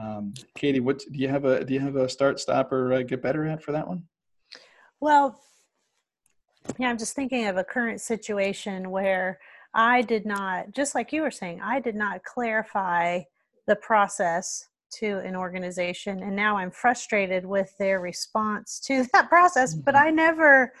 Um, 0.00 0.32
Katie, 0.56 0.80
what 0.80 0.98
do 0.98 1.18
you 1.18 1.28
have 1.28 1.44
a 1.44 1.64
do 1.64 1.74
you 1.74 1.80
have 1.80 1.96
a 1.96 2.08
start, 2.08 2.40
stop, 2.40 2.72
or 2.72 2.92
uh, 2.92 3.02
get 3.02 3.22
better 3.22 3.46
at 3.46 3.62
for 3.62 3.72
that 3.72 3.86
one? 3.86 4.04
Well, 5.00 5.40
yeah, 6.78 6.88
I'm 6.88 6.98
just 6.98 7.14
thinking 7.14 7.46
of 7.46 7.56
a 7.56 7.64
current 7.64 8.00
situation 8.00 8.90
where 8.90 9.40
I 9.74 10.02
did 10.02 10.26
not, 10.26 10.72
just 10.72 10.94
like 10.94 11.12
you 11.12 11.22
were 11.22 11.30
saying, 11.30 11.60
I 11.60 11.80
did 11.80 11.96
not 11.96 12.24
clarify 12.24 13.22
the 13.66 13.76
process 13.76 14.68
to 14.92 15.18
an 15.18 15.34
organization 15.34 16.22
and 16.22 16.34
now 16.34 16.56
i'm 16.56 16.70
frustrated 16.70 17.44
with 17.44 17.72
their 17.78 18.00
response 18.00 18.80
to 18.80 19.06
that 19.12 19.28
process 19.28 19.74
but 19.74 19.94
mm-hmm. 19.94 20.08
i 20.08 20.10
never 20.10 20.72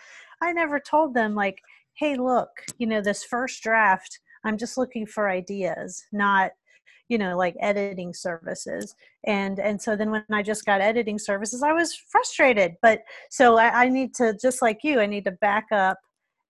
i 0.42 0.52
never 0.52 0.78
told 0.78 1.14
them 1.14 1.34
like 1.34 1.60
hey 1.94 2.16
look 2.16 2.50
you 2.78 2.86
know 2.86 3.00
this 3.00 3.24
first 3.24 3.62
draft 3.62 4.20
i'm 4.44 4.56
just 4.56 4.78
looking 4.78 5.06
for 5.06 5.28
ideas 5.28 6.04
not 6.12 6.52
you 7.08 7.18
know 7.18 7.36
like 7.36 7.54
editing 7.60 8.14
services 8.14 8.94
and 9.24 9.58
and 9.58 9.80
so 9.80 9.94
then 9.94 10.10
when 10.10 10.24
i 10.32 10.42
just 10.42 10.64
got 10.64 10.80
editing 10.80 11.18
services 11.18 11.62
i 11.62 11.72
was 11.72 11.94
frustrated 11.94 12.74
but 12.80 13.02
so 13.30 13.56
i, 13.58 13.84
I 13.84 13.88
need 13.88 14.14
to 14.14 14.36
just 14.40 14.62
like 14.62 14.80
you 14.82 15.00
i 15.00 15.06
need 15.06 15.24
to 15.24 15.32
back 15.32 15.66
up 15.72 15.98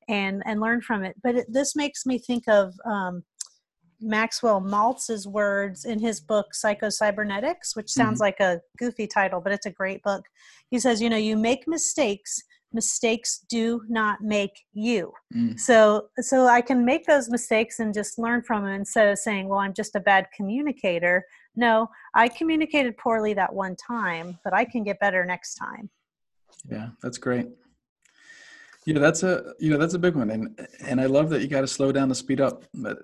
and 0.09 0.43
and 0.47 0.61
learn 0.61 0.81
from 0.81 1.05
it 1.05 1.17
but 1.23 1.35
it, 1.37 1.47
this 1.49 1.75
makes 1.75 2.07
me 2.07 2.19
think 2.19 2.45
of 2.49 2.75
um, 2.85 3.25
maxwell 4.03 4.61
maltz's 4.61 5.27
words 5.27 5.85
in 5.85 5.99
his 5.99 6.21
book 6.21 6.55
psycho-cybernetics 6.55 7.77
which 7.77 7.91
sounds 7.91 8.21
mm-hmm. 8.21 8.25
like 8.25 8.41
a 8.41 8.61
goofy 8.79 9.07
title 9.07 9.41
but 9.41 9.53
it's 9.53 9.67
a 9.67 9.71
great 9.71 10.03
book. 10.03 10.25
He 10.71 10.79
says 10.79 11.01
you 11.01 11.11
know 11.11 11.17
you 11.17 11.37
make 11.37 11.67
mistakes 11.67 12.43
mistakes 12.75 13.45
do 13.51 13.83
not 13.89 14.23
make 14.23 14.65
you. 14.73 15.13
Mm. 15.35 15.59
so 15.59 16.09
so 16.19 16.47
i 16.47 16.61
can 16.61 16.85
make 16.85 17.07
those 17.07 17.29
mistakes 17.31 17.81
and 17.81 17.93
just 17.93 18.19
learn 18.19 18.43
from 18.43 18.65
them 18.65 18.75
instead 18.75 19.09
of 19.09 19.19
saying 19.19 19.49
well 19.49 19.59
i'm 19.59 19.75
just 19.75 19.95
a 19.95 20.01
bad 20.01 20.27
communicator. 20.35 21.25
No 21.55 21.89
i 22.15 22.29
communicated 22.29 22.97
poorly 22.97 23.35
that 23.35 23.53
one 23.53 23.77
time 23.77 24.39
but 24.45 24.55
i 24.55 24.65
can 24.65 24.83
get 24.85 24.99
better 25.01 25.25
next 25.25 25.55
time. 25.55 25.91
Yeah 26.69 26.89
that's 27.03 27.19
great 27.19 27.49
yeah 28.87 28.99
that's 28.99 29.23
a 29.23 29.55
you 29.59 29.71
know 29.71 29.79
that's 29.79 29.95
a 29.95 29.99
big 29.99 30.17
one 30.17 30.31
and 30.31 30.69
and 30.81 31.01
i 31.01 31.07
love 31.07 31.31
that 31.31 31.41
you 31.41 31.49
got 31.49 31.61
to 31.61 31.67
slow 31.67 31.93
down 31.93 32.09
to 32.09 32.15
speed 32.15 32.41
up 32.41 32.65
but 32.75 32.99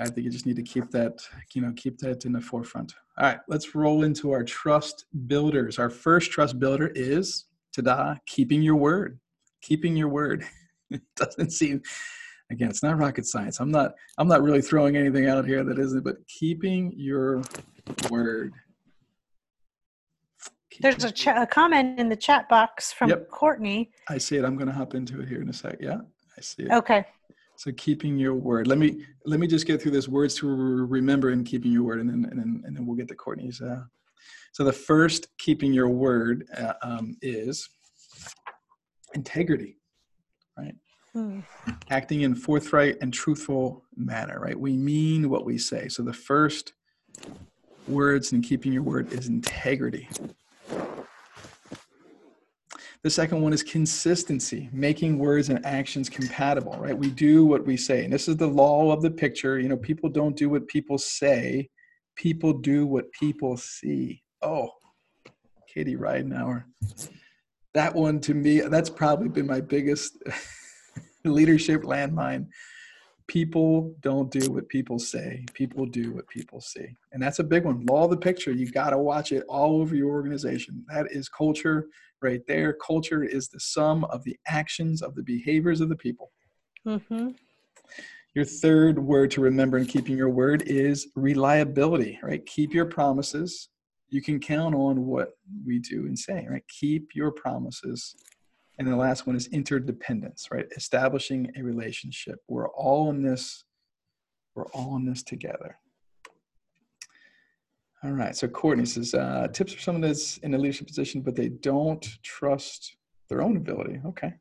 i 0.00 0.04
think 0.04 0.18
you 0.18 0.30
just 0.30 0.46
need 0.46 0.56
to 0.56 0.62
keep 0.62 0.90
that 0.90 1.18
you 1.54 1.62
know 1.62 1.72
keep 1.76 1.98
that 1.98 2.24
in 2.24 2.32
the 2.32 2.40
forefront. 2.40 2.94
All 3.18 3.26
right 3.26 3.38
let's 3.48 3.74
roll 3.74 4.04
into 4.04 4.32
our 4.32 4.42
trust 4.42 5.06
builders. 5.26 5.78
Our 5.78 5.90
first 5.90 6.30
trust 6.30 6.58
builder 6.58 6.88
is 6.94 7.46
ta-da 7.74 8.16
keeping 8.26 8.62
your 8.62 8.76
word. 8.76 9.18
Keeping 9.62 9.96
your 9.96 10.08
word. 10.08 10.44
It 10.90 11.00
doesn't 11.16 11.50
seem 11.50 11.80
again 12.50 12.68
it's 12.68 12.82
not 12.82 12.98
rocket 12.98 13.26
science. 13.26 13.60
I'm 13.60 13.70
not 13.70 13.94
i'm 14.18 14.28
not 14.28 14.42
really 14.42 14.62
throwing 14.62 14.96
anything 14.96 15.26
out 15.26 15.46
here 15.46 15.64
that 15.64 15.78
isn't 15.78 16.04
but 16.04 16.16
keeping 16.28 16.92
your 16.96 17.42
word 18.10 18.52
there's 20.80 21.04
a, 21.04 21.10
ch- 21.10 21.28
a, 21.28 21.46
comment 21.46 21.98
in 21.98 22.08
the 22.08 22.16
chat 22.16 22.48
box 22.48 22.92
from 22.92 23.10
yep. 23.10 23.28
courtney 23.30 23.90
i 24.08 24.18
see 24.18 24.36
it 24.36 24.44
i'm 24.44 24.56
going 24.56 24.66
to 24.66 24.72
hop 24.72 24.94
into 24.94 25.20
it 25.20 25.28
here 25.28 25.40
in 25.40 25.48
a 25.48 25.52
sec 25.52 25.76
yeah 25.80 25.98
i 26.36 26.40
see 26.40 26.64
it 26.64 26.72
okay 26.72 27.04
so 27.56 27.70
keeping 27.76 28.16
your 28.16 28.34
word 28.34 28.66
let 28.66 28.78
me 28.78 29.04
let 29.24 29.38
me 29.38 29.46
just 29.46 29.66
get 29.66 29.80
through 29.80 29.92
this 29.92 30.08
words 30.08 30.34
to 30.34 30.46
remember 30.46 31.30
and 31.30 31.46
keeping 31.46 31.70
your 31.70 31.84
word 31.84 32.00
and 32.00 32.08
then 32.08 32.28
and 32.30 32.38
then, 32.38 32.62
and 32.64 32.76
then 32.76 32.86
we'll 32.86 32.96
get 32.96 33.08
to 33.08 33.14
courtney's 33.14 33.60
uh, 33.60 33.82
so 34.54 34.62
the 34.62 34.72
first 34.72 35.36
keeping 35.38 35.72
your 35.72 35.88
word 35.88 36.46
uh, 36.56 36.74
um, 36.82 37.16
is 37.22 37.68
integrity, 39.14 39.78
right? 40.56 40.74
Hmm. 41.12 41.40
Acting 41.90 42.20
in 42.20 42.36
forthright 42.36 42.96
and 43.00 43.12
truthful 43.12 43.84
manner, 43.96 44.38
right? 44.38 44.58
We 44.58 44.76
mean 44.76 45.28
what 45.28 45.44
we 45.44 45.58
say. 45.58 45.88
So 45.88 46.04
the 46.04 46.12
first 46.12 46.72
words 47.88 48.32
in 48.32 48.42
keeping 48.42 48.72
your 48.72 48.84
word 48.84 49.12
is 49.12 49.26
integrity. 49.26 50.08
The 53.04 53.10
second 53.10 53.42
one 53.42 53.52
is 53.52 53.62
consistency, 53.62 54.70
making 54.72 55.18
words 55.18 55.50
and 55.50 55.64
actions 55.64 56.08
compatible, 56.08 56.76
right? 56.78 56.96
We 56.96 57.10
do 57.10 57.44
what 57.44 57.66
we 57.66 57.76
say. 57.76 58.02
And 58.02 58.12
this 58.12 58.28
is 58.28 58.38
the 58.38 58.46
law 58.46 58.92
of 58.92 59.02
the 59.02 59.10
picture. 59.10 59.60
You 59.60 59.68
know, 59.68 59.76
people 59.76 60.08
don't 60.08 60.34
do 60.34 60.48
what 60.48 60.66
people 60.68 60.96
say, 60.96 61.68
people 62.16 62.54
do 62.54 62.86
what 62.86 63.12
people 63.12 63.58
see 63.58 64.22
oh, 64.44 64.70
Katie 65.72 65.96
Ridenour. 65.96 66.64
That 67.72 67.94
one 67.94 68.20
to 68.20 68.34
me, 68.34 68.60
that's 68.60 68.90
probably 68.90 69.28
been 69.28 69.46
my 69.46 69.60
biggest 69.60 70.22
leadership 71.24 71.82
landmine. 71.82 72.46
People 73.26 73.96
don't 74.00 74.30
do 74.30 74.50
what 74.50 74.68
people 74.68 74.98
say. 74.98 75.44
People 75.54 75.86
do 75.86 76.12
what 76.12 76.28
people 76.28 76.60
see. 76.60 76.94
And 77.12 77.22
that's 77.22 77.38
a 77.38 77.44
big 77.44 77.64
one. 77.64 77.84
Law 77.86 78.04
of 78.04 78.10
the 78.10 78.16
picture—you've 78.18 78.74
got 78.74 78.90
to 78.90 78.98
watch 78.98 79.32
it 79.32 79.44
all 79.48 79.80
over 79.80 79.94
your 79.94 80.10
organization. 80.10 80.84
That 80.88 81.10
is 81.10 81.28
culture 81.28 81.88
right 82.24 82.42
there. 82.48 82.72
Culture 82.72 83.22
is 83.22 83.48
the 83.48 83.60
sum 83.60 84.04
of 84.06 84.24
the 84.24 84.36
actions 84.48 85.02
of 85.02 85.14
the 85.14 85.22
behaviors 85.22 85.80
of 85.80 85.88
the 85.88 85.96
people. 85.96 86.32
Mm-hmm. 86.86 87.28
Your 88.34 88.44
third 88.44 88.98
word 88.98 89.30
to 89.32 89.40
remember 89.40 89.78
in 89.78 89.86
keeping 89.86 90.16
your 90.16 90.30
word 90.30 90.62
is 90.66 91.06
reliability, 91.14 92.18
right? 92.22 92.44
Keep 92.46 92.74
your 92.74 92.86
promises 92.86 93.68
you 94.14 94.22
can 94.22 94.38
count 94.38 94.76
on 94.76 95.06
what 95.06 95.30
we 95.66 95.80
do 95.80 96.06
and 96.06 96.16
say, 96.16 96.46
right? 96.48 96.62
Keep 96.68 97.16
your 97.16 97.32
promises. 97.32 98.14
And 98.78 98.86
the 98.86 98.94
last 98.94 99.26
one 99.26 99.34
is 99.34 99.48
interdependence, 99.48 100.48
right? 100.52 100.66
Establishing 100.76 101.50
a 101.56 101.62
relationship. 101.62 102.38
We're 102.46 102.70
all 102.70 103.10
in 103.10 103.22
this, 103.22 103.64
we're 104.54 104.68
all 104.68 104.94
in 104.94 105.04
this 105.04 105.24
together. 105.24 105.78
All 108.04 108.12
right. 108.12 108.36
So 108.36 108.48
Courtney 108.48 108.84
says 108.84 109.14
uh, 109.14 109.48
tips 109.52 109.72
for 109.72 109.80
someone 109.80 110.02
that's 110.02 110.36
in 110.38 110.54
a 110.54 110.58
leadership 110.58 110.86
position, 110.86 111.22
but 111.22 111.34
they 111.34 111.48
don't 111.48 112.06
trust 112.22 112.96
their 113.28 113.40
own 113.40 113.56
ability. 113.56 114.00
Okay. 114.06 114.34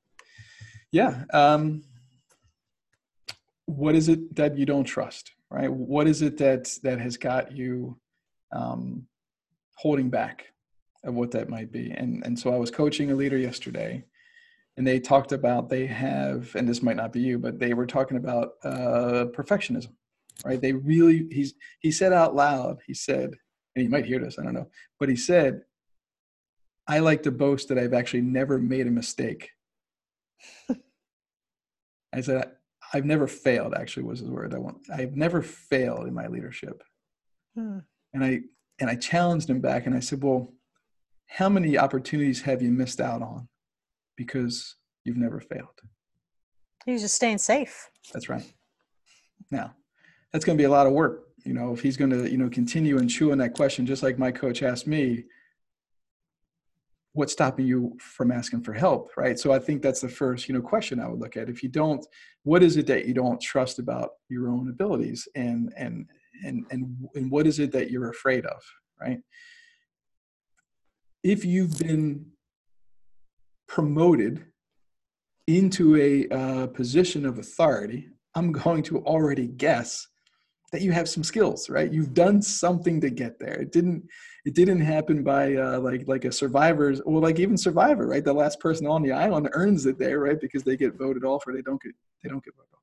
Yeah. 0.91 1.23
Um, 1.33 1.83
what 3.65 3.95
is 3.95 4.09
it 4.09 4.35
that 4.35 4.57
you 4.57 4.65
don't 4.65 4.83
trust? 4.83 5.31
Right. 5.49 5.71
What 5.71 6.07
is 6.07 6.21
it 6.21 6.37
that 6.39 6.77
that 6.83 6.99
has 6.99 7.15
got 7.15 7.55
you 7.55 7.97
um, 8.53 9.07
holding 9.75 10.09
back 10.09 10.45
of 11.03 11.15
what 11.15 11.31
that 11.31 11.49
might 11.49 11.71
be. 11.71 11.91
And 11.91 12.25
and 12.25 12.37
so 12.37 12.53
I 12.53 12.57
was 12.57 12.71
coaching 12.71 13.11
a 13.11 13.15
leader 13.15 13.37
yesterday, 13.37 14.03
and 14.77 14.87
they 14.87 14.99
talked 14.99 15.31
about 15.31 15.69
they 15.69 15.85
have, 15.87 16.55
and 16.55 16.67
this 16.67 16.81
might 16.81 16.95
not 16.95 17.11
be 17.11 17.19
you, 17.19 17.39
but 17.39 17.59
they 17.59 17.73
were 17.73 17.85
talking 17.85 18.17
about 18.17 18.51
uh, 18.63 19.25
perfectionism, 19.35 19.93
right? 20.45 20.61
They 20.61 20.73
really 20.73 21.27
he's 21.31 21.53
he 21.79 21.91
said 21.91 22.13
out 22.13 22.35
loud, 22.35 22.79
he 22.87 22.93
said, 22.93 23.31
and 23.75 23.83
you 23.83 23.89
might 23.89 24.05
hear 24.05 24.19
this, 24.19 24.37
I 24.39 24.43
don't 24.43 24.53
know, 24.53 24.69
but 24.99 25.09
he 25.09 25.15
said, 25.15 25.61
I 26.87 26.99
like 26.99 27.23
to 27.23 27.31
boast 27.31 27.69
that 27.69 27.77
I've 27.77 27.93
actually 27.93 28.21
never 28.21 28.59
made 28.59 28.87
a 28.87 28.91
mistake. 28.91 29.51
I 32.13 32.21
said, 32.21 32.51
I've 32.93 33.05
never 33.05 33.27
failed, 33.27 33.73
actually 33.73 34.03
was 34.03 34.19
his 34.19 34.29
word. 34.29 34.53
I 34.53 34.59
want 34.59 34.77
I've 34.93 35.15
never 35.15 35.41
failed 35.41 36.07
in 36.07 36.13
my 36.13 36.27
leadership. 36.27 36.83
Hmm. 37.55 37.79
And 38.13 38.23
I 38.23 38.41
and 38.79 38.89
I 38.89 38.95
challenged 38.95 39.49
him 39.49 39.61
back 39.61 39.85
and 39.85 39.95
I 39.95 39.99
said, 39.99 40.21
Well, 40.21 40.53
how 41.27 41.49
many 41.49 41.77
opportunities 41.77 42.41
have 42.41 42.61
you 42.61 42.71
missed 42.71 43.01
out 43.01 43.21
on 43.21 43.47
because 44.15 44.75
you've 45.05 45.17
never 45.17 45.39
failed? 45.39 45.81
He 46.85 46.91
was 46.91 47.01
just 47.01 47.15
staying 47.15 47.37
safe. 47.39 47.89
That's 48.11 48.29
right. 48.29 48.43
Now, 49.49 49.73
that's 50.31 50.45
going 50.45 50.57
to 50.57 50.61
be 50.61 50.65
a 50.65 50.71
lot 50.71 50.85
of 50.85 50.93
work. 50.93 51.29
You 51.43 51.53
know, 51.53 51.73
if 51.73 51.81
he's 51.81 51.97
going 51.97 52.11
to, 52.11 52.29
you 52.29 52.37
know, 52.37 52.49
continue 52.49 52.97
and 52.97 53.09
chew 53.09 53.31
on 53.31 53.37
that 53.39 53.53
question, 53.53 53.85
just 53.85 54.03
like 54.03 54.17
my 54.17 54.31
coach 54.31 54.63
asked 54.63 54.87
me, 54.87 55.25
what's 57.13 57.33
stopping 57.33 57.65
you 57.65 57.95
from 57.99 58.31
asking 58.31 58.61
for 58.61 58.73
help 58.73 59.11
right? 59.15 59.37
So 59.39 59.51
i 59.51 59.59
think 59.59 59.81
that's 59.81 60.01
the 60.01 60.09
first 60.09 60.47
you 60.47 60.53
know 60.55 60.61
question 60.61 60.99
i 60.99 61.07
would 61.07 61.19
look 61.19 61.37
at. 61.37 61.49
If 61.49 61.63
you 61.63 61.69
don't 61.69 62.05
what 62.43 62.63
is 62.63 62.75
it 62.75 62.87
that 62.87 63.05
you 63.05 63.13
don't 63.13 63.39
trust 63.39 63.79
about 63.79 64.09
your 64.29 64.49
own 64.49 64.69
abilities? 64.69 65.27
And 65.35 65.71
and 65.77 66.07
and 66.43 66.65
and 66.71 67.07
and 67.15 67.31
what 67.31 67.47
is 67.47 67.59
it 67.59 67.71
that 67.71 67.91
you're 67.91 68.09
afraid 68.09 68.45
of 68.45 68.61
right? 68.99 69.19
If 71.23 71.45
you've 71.45 71.77
been 71.77 72.25
promoted 73.67 74.45
into 75.47 75.95
a 75.95 76.27
uh, 76.29 76.67
position 76.67 77.25
of 77.25 77.37
authority, 77.39 78.09
I'm 78.35 78.51
going 78.51 78.83
to 78.83 78.99
already 78.99 79.47
guess 79.47 80.07
that 80.73 80.81
you 80.81 80.91
have 80.91 81.07
some 81.07 81.23
skills, 81.23 81.69
right? 81.69 81.93
You've 81.93 82.15
done 82.15 82.41
something 82.41 82.99
to 82.99 83.11
get 83.11 83.39
there. 83.39 83.53
It 83.53 83.71
didn't 83.71 84.09
it 84.43 84.55
didn't 84.55 84.81
happen 84.81 85.23
by 85.23 85.55
uh, 85.55 85.79
like 85.79 86.03
like 86.07 86.25
a 86.25 86.31
survivor's 86.31 86.99
or 87.01 87.21
like 87.21 87.39
even 87.39 87.55
survivor, 87.57 88.07
right? 88.07 88.25
The 88.25 88.33
last 88.33 88.59
person 88.59 88.87
on 88.87 89.03
the 89.03 89.11
island 89.11 89.47
earns 89.53 89.85
it 89.85 89.99
there, 89.99 90.19
right? 90.19 90.41
Because 90.41 90.63
they 90.63 90.75
get 90.75 90.97
voted 90.97 91.23
off 91.23 91.45
or 91.45 91.53
they 91.53 91.61
don't 91.61 91.81
get 91.81 91.93
they 92.23 92.29
don't 92.29 92.43
get 92.43 92.55
voted 92.55 92.73
off. 92.73 92.81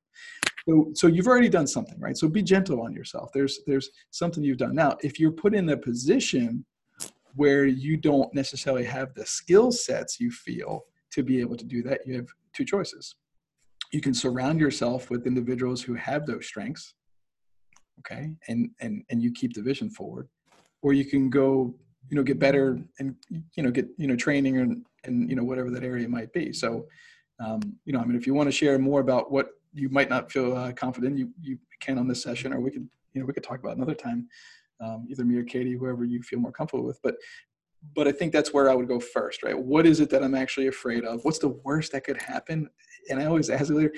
So 0.69 0.91
so 0.95 1.07
you've 1.09 1.27
already 1.27 1.49
done 1.49 1.67
something, 1.67 1.99
right? 1.99 2.17
So 2.17 2.29
be 2.29 2.43
gentle 2.43 2.81
on 2.81 2.95
yourself. 2.95 3.31
There's 3.35 3.59
there's 3.67 3.91
something 4.13 4.45
you've 4.45 4.59
done. 4.59 4.77
Now, 4.77 4.97
if 5.03 5.19
you're 5.19 5.33
put 5.33 5.53
in 5.53 5.69
a 5.71 5.77
position 5.77 6.65
where 7.35 7.67
you 7.67 7.97
don't 7.97 8.33
necessarily 8.33 8.85
have 8.85 9.15
the 9.15 9.27
skill 9.27 9.73
sets 9.73 10.21
you 10.21 10.31
feel 10.31 10.85
to 11.11 11.25
be 11.25 11.41
able 11.41 11.57
to 11.57 11.65
do 11.65 11.83
that, 11.83 12.07
you 12.07 12.15
have 12.15 12.29
two 12.55 12.65
choices. 12.65 13.17
You 13.91 14.01
can 14.01 14.15
surround 14.15 14.61
yourself 14.61 15.11
with 15.11 15.27
individuals 15.27 15.83
who 15.83 15.95
have 15.95 16.25
those 16.25 16.47
strengths, 16.47 16.95
okay, 17.99 18.33
and 18.49 18.71
and 18.81 19.05
and 19.11 19.23
you 19.23 19.33
keep 19.33 19.55
the 19.55 19.63
vision 19.63 19.91
forward, 19.91 20.29
or 20.83 20.93
you 20.93 21.05
can 21.05 21.31
go, 21.31 21.75
you 22.09 22.17
know, 22.17 22.23
get 22.23 22.39
better 22.39 22.79
and 22.99 23.15
you 23.29 23.63
know 23.63 23.71
get 23.71 23.89
you 23.97 24.07
know 24.07 24.17
training 24.17 24.59
and 24.59 24.85
and 25.05 25.29
you 25.29 25.37
know 25.37 25.45
whatever 25.45 25.71
that 25.71 25.85
area 25.85 26.09
might 26.09 26.33
be. 26.33 26.53
So, 26.53 26.87
um, 27.39 27.61
you 27.85 27.93
know, 27.93 28.01
I 28.01 28.05
mean, 28.05 28.17
if 28.17 28.27
you 28.27 28.35
want 28.35 28.49
to 28.49 28.53
share 28.53 28.79
more 28.79 29.01
about 29.01 29.31
what 29.31 29.51
you 29.73 29.89
might 29.89 30.11
not 30.11 30.31
feel 30.31 30.57
uh, 30.57 30.73
confident, 30.73 31.19
you 31.19 31.31
you 31.41 31.59
can 31.81 31.99
on 31.99 32.09
this 32.09 32.23
session, 32.23 32.53
or 32.53 32.61
we 32.61 32.71
could 32.71 32.89
you 33.13 33.21
know 33.21 33.27
we 33.27 33.33
could 33.33 33.45
talk 33.45 33.59
about 33.59 33.77
another 33.77 33.95
time, 33.95 34.29
um, 34.81 35.07
either 35.11 35.25
me 35.25 35.37
or 35.37 35.45
Katie, 35.45 35.75
whoever 35.75 36.05
you 36.05 36.23
feel 36.23 36.41
more 36.41 36.53
comfortable 36.53 36.85
with. 36.85 37.01
But 37.03 37.17
but 37.95 38.07
I 38.07 38.13
think 38.13 38.33
that's 38.33 38.53
where 38.53 38.71
I 38.71 38.75
would 38.75 38.89
go 38.89 39.01
first, 39.01 39.43
right? 39.43 39.59
What 39.59 39.87
is 39.87 40.01
it 40.01 40.11
that 40.11 40.23
I'm 40.23 40.35
actually 40.35 40.67
afraid 40.67 41.05
of? 41.05 41.25
What's 41.25 41.39
the 41.39 41.61
worst 41.65 41.93
that 41.93 42.05
could 42.05 42.21
happen? 42.21 42.69
And 43.09 43.21
I 43.21 43.27
always 43.27 43.51
ask 43.51 43.69
the 43.69 43.75
leader, 43.75 43.93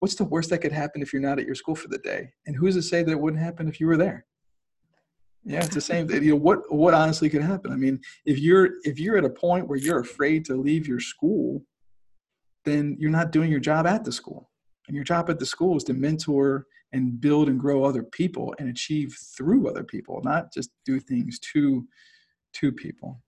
what's 0.00 0.14
the 0.14 0.24
worst 0.24 0.50
that 0.50 0.58
could 0.58 0.72
happen 0.72 1.02
if 1.02 1.12
you're 1.12 1.22
not 1.22 1.38
at 1.38 1.46
your 1.46 1.54
school 1.54 1.74
for 1.74 1.88
the 1.88 1.98
day? 1.98 2.32
And 2.46 2.56
who's 2.56 2.74
to 2.74 2.82
say 2.82 3.02
that 3.02 3.10
it 3.10 3.20
wouldn't 3.20 3.42
happen 3.42 3.68
if 3.68 3.80
you 3.80 3.86
were 3.86 3.96
there? 3.96 4.26
Yeah, 5.44 5.64
it's 5.64 5.74
the 5.74 5.80
same. 5.80 6.06
Thing. 6.06 6.22
You 6.22 6.30
know, 6.32 6.36
what 6.36 6.70
what 6.72 6.94
honestly 6.94 7.30
could 7.30 7.42
happen? 7.42 7.72
I 7.72 7.76
mean, 7.76 8.00
if 8.26 8.38
you're 8.38 8.70
if 8.82 8.98
you're 8.98 9.16
at 9.16 9.24
a 9.24 9.30
point 9.30 9.66
where 9.66 9.78
you're 9.78 10.00
afraid 10.00 10.44
to 10.46 10.56
leave 10.56 10.86
your 10.86 11.00
school, 11.00 11.64
then 12.64 12.96
you're 12.98 13.10
not 13.10 13.32
doing 13.32 13.50
your 13.50 13.60
job 13.60 13.86
at 13.86 14.04
the 14.04 14.12
school. 14.12 14.50
And 14.88 14.94
your 14.94 15.04
job 15.04 15.30
at 15.30 15.38
the 15.38 15.46
school 15.46 15.76
is 15.76 15.84
to 15.84 15.94
mentor 15.94 16.66
and 16.92 17.20
build 17.20 17.48
and 17.48 17.60
grow 17.60 17.84
other 17.84 18.02
people 18.02 18.54
and 18.58 18.68
achieve 18.68 19.16
through 19.36 19.68
other 19.68 19.84
people, 19.84 20.20
not 20.22 20.52
just 20.52 20.70
do 20.84 20.98
things 20.98 21.38
to 21.52 21.86
to 22.54 22.72
people. 22.72 23.22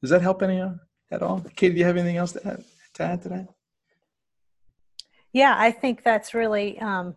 Does 0.00 0.10
that 0.10 0.22
help 0.22 0.42
any 0.42 0.60
uh, 0.60 0.70
at 1.10 1.22
all? 1.22 1.40
Katie, 1.56 1.74
do 1.74 1.80
you 1.80 1.86
have 1.86 1.96
anything 1.96 2.16
else 2.16 2.32
to 2.32 2.46
add 2.46 2.64
to, 2.94 3.02
add 3.02 3.22
to 3.22 3.28
that? 3.30 3.48
Yeah, 5.32 5.54
I 5.56 5.70
think 5.70 6.02
that's 6.04 6.34
really, 6.34 6.78
um, 6.80 7.14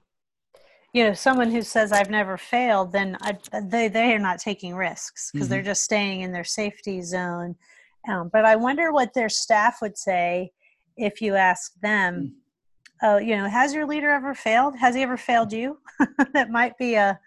you 0.93 1.03
know, 1.03 1.13
someone 1.13 1.51
who 1.51 1.61
says 1.61 1.91
I've 1.91 2.09
never 2.09 2.37
failed, 2.37 2.93
then 2.93 3.17
I, 3.21 3.37
they 3.63 3.89
they 3.89 4.13
are 4.13 4.19
not 4.19 4.39
taking 4.39 4.75
risks 4.75 5.29
because 5.31 5.47
mm-hmm. 5.47 5.53
they're 5.53 5.61
just 5.63 5.83
staying 5.83 6.21
in 6.21 6.31
their 6.31 6.45
safety 6.45 7.01
zone. 7.01 7.55
Um, 8.07 8.29
but 8.31 8.45
I 8.45 8.55
wonder 8.55 8.91
what 8.91 9.13
their 9.13 9.29
staff 9.29 9.79
would 9.81 9.97
say 9.97 10.51
if 10.95 11.21
you 11.21 11.35
ask 11.35 11.73
them, 11.81 12.35
mm. 13.03 13.15
uh, 13.15 13.17
you 13.17 13.35
know, 13.35 13.49
has 13.49 13.73
your 13.73 13.85
leader 13.85 14.09
ever 14.09 14.33
failed? 14.33 14.77
Has 14.77 14.95
he 14.95 15.01
ever 15.01 15.17
failed 15.17 15.51
you? 15.51 15.79
that 16.33 16.49
might 16.49 16.77
be 16.77 16.95
a, 16.95 17.19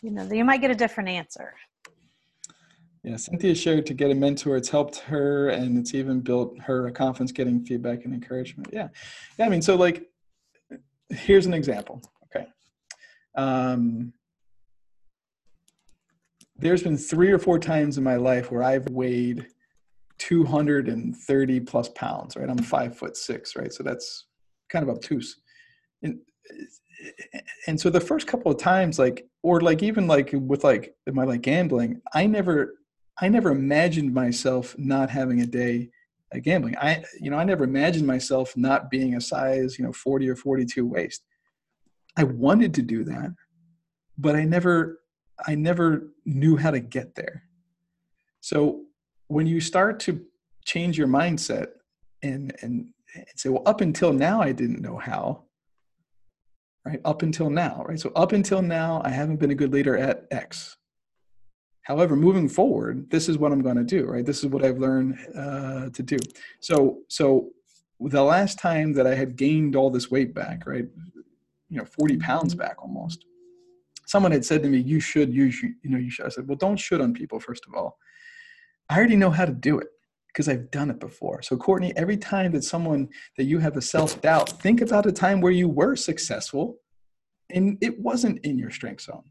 you 0.00 0.10
know, 0.10 0.24
you 0.30 0.44
might 0.44 0.60
get 0.60 0.70
a 0.70 0.74
different 0.74 1.08
answer. 1.08 1.54
Yeah, 3.04 3.16
Cynthia 3.16 3.54
shared 3.54 3.84
to 3.86 3.94
get 3.94 4.10
a 4.10 4.14
mentor. 4.14 4.56
It's 4.56 4.70
helped 4.70 4.96
her, 5.00 5.50
and 5.50 5.76
it's 5.76 5.92
even 5.92 6.20
built 6.20 6.58
her 6.60 6.86
a 6.86 6.92
confidence 6.92 7.32
getting 7.32 7.62
feedback 7.62 8.06
and 8.06 8.14
encouragement. 8.14 8.70
Yeah, 8.72 8.88
yeah. 9.38 9.44
I 9.44 9.50
mean, 9.50 9.60
so 9.60 9.76
like, 9.76 10.08
here's 11.10 11.44
an 11.44 11.52
example. 11.52 12.00
Okay, 12.24 12.46
um, 13.36 14.14
there's 16.56 16.82
been 16.82 16.96
three 16.96 17.30
or 17.30 17.38
four 17.38 17.58
times 17.58 17.98
in 17.98 18.04
my 18.04 18.16
life 18.16 18.50
where 18.50 18.62
I've 18.62 18.88
weighed 18.88 19.48
230 20.16 21.60
plus 21.60 21.90
pounds. 21.90 22.36
Right, 22.36 22.48
I'm 22.48 22.56
five 22.56 22.96
foot 22.96 23.18
six. 23.18 23.54
Right, 23.54 23.72
so 23.72 23.82
that's 23.82 24.24
kind 24.70 24.82
of 24.82 24.88
obtuse. 24.88 25.40
And 26.02 26.20
and 27.66 27.78
so 27.78 27.90
the 27.90 28.00
first 28.00 28.26
couple 28.26 28.50
of 28.50 28.56
times, 28.56 28.98
like, 28.98 29.26
or 29.42 29.60
like 29.60 29.82
even 29.82 30.06
like 30.06 30.30
with 30.32 30.64
like 30.64 30.94
my 31.06 31.24
like 31.24 31.42
gambling, 31.42 32.00
I 32.14 32.24
never 32.26 32.76
I 33.20 33.28
never 33.28 33.50
imagined 33.50 34.12
myself 34.12 34.76
not 34.78 35.10
having 35.10 35.40
a 35.40 35.46
day 35.46 35.90
at 36.32 36.42
gambling. 36.42 36.76
I, 36.78 37.04
you 37.20 37.30
know, 37.30 37.36
I 37.36 37.44
never 37.44 37.64
imagined 37.64 38.06
myself 38.06 38.56
not 38.56 38.90
being 38.90 39.14
a 39.14 39.20
size, 39.20 39.78
you 39.78 39.84
know, 39.84 39.92
40 39.92 40.28
or 40.28 40.36
42 40.36 40.84
waist. 40.86 41.22
I 42.16 42.24
wanted 42.24 42.74
to 42.74 42.82
do 42.82 43.04
that, 43.04 43.34
but 44.18 44.34
I 44.34 44.44
never, 44.44 45.00
I 45.46 45.54
never 45.54 46.12
knew 46.24 46.56
how 46.56 46.70
to 46.70 46.80
get 46.80 47.14
there. 47.14 47.44
So 48.40 48.82
when 49.28 49.46
you 49.46 49.60
start 49.60 50.00
to 50.00 50.24
change 50.64 50.98
your 50.98 51.08
mindset 51.08 51.68
and, 52.22 52.54
and, 52.62 52.88
and 53.14 53.26
say, 53.36 53.48
well, 53.48 53.62
up 53.66 53.80
until 53.80 54.12
now, 54.12 54.42
I 54.42 54.52
didn't 54.52 54.82
know 54.82 54.98
how, 54.98 55.44
right? 56.84 57.00
Up 57.04 57.22
until 57.22 57.50
now, 57.50 57.84
right? 57.86 57.98
So 57.98 58.10
up 58.14 58.32
until 58.32 58.62
now, 58.62 59.02
I 59.04 59.10
haven't 59.10 59.36
been 59.36 59.50
a 59.50 59.56
good 59.56 59.72
leader 59.72 59.96
at 59.96 60.26
X 60.30 60.76
However, 61.84 62.16
moving 62.16 62.48
forward, 62.48 63.10
this 63.10 63.28
is 63.28 63.36
what 63.36 63.52
I'm 63.52 63.62
going 63.62 63.76
to 63.76 63.84
do, 63.84 64.06
right? 64.06 64.24
This 64.24 64.38
is 64.38 64.46
what 64.46 64.64
I've 64.64 64.78
learned 64.78 65.18
uh, 65.36 65.90
to 65.90 66.02
do. 66.02 66.16
So, 66.60 67.00
so 67.08 67.50
the 68.00 68.22
last 68.22 68.58
time 68.58 68.94
that 68.94 69.06
I 69.06 69.14
had 69.14 69.36
gained 69.36 69.76
all 69.76 69.90
this 69.90 70.10
weight 70.10 70.34
back, 70.34 70.66
right, 70.66 70.86
you 71.68 71.78
know, 71.78 71.84
40 71.84 72.16
pounds 72.16 72.54
back 72.54 72.82
almost, 72.82 73.26
someone 74.06 74.32
had 74.32 74.46
said 74.46 74.62
to 74.62 74.68
me, 74.70 74.78
"You 74.78 74.98
should, 74.98 75.32
you 75.34 75.44
you 75.44 75.74
know, 75.84 75.98
you 75.98 76.10
should." 76.10 76.26
I 76.26 76.30
said, 76.30 76.48
"Well, 76.48 76.56
don't 76.56 76.78
shoot 76.78 77.02
on 77.02 77.12
people 77.12 77.38
first 77.38 77.66
of 77.66 77.74
all. 77.74 77.98
I 78.88 78.96
already 78.96 79.16
know 79.16 79.30
how 79.30 79.44
to 79.44 79.52
do 79.52 79.78
it 79.78 79.88
because 80.28 80.48
I've 80.48 80.70
done 80.70 80.90
it 80.90 81.00
before." 81.00 81.42
So, 81.42 81.56
Courtney, 81.56 81.92
every 81.96 82.16
time 82.16 82.52
that 82.52 82.64
someone 82.64 83.10
that 83.36 83.44
you 83.44 83.58
have 83.58 83.76
a 83.76 83.82
self 83.82 84.22
doubt, 84.22 84.48
think 84.62 84.80
about 84.80 85.04
a 85.04 85.12
time 85.12 85.42
where 85.42 85.52
you 85.52 85.68
were 85.68 85.96
successful, 85.96 86.78
and 87.50 87.76
it 87.82 88.00
wasn't 88.00 88.38
in 88.44 88.58
your 88.58 88.70
strength 88.70 89.02
zone 89.02 89.24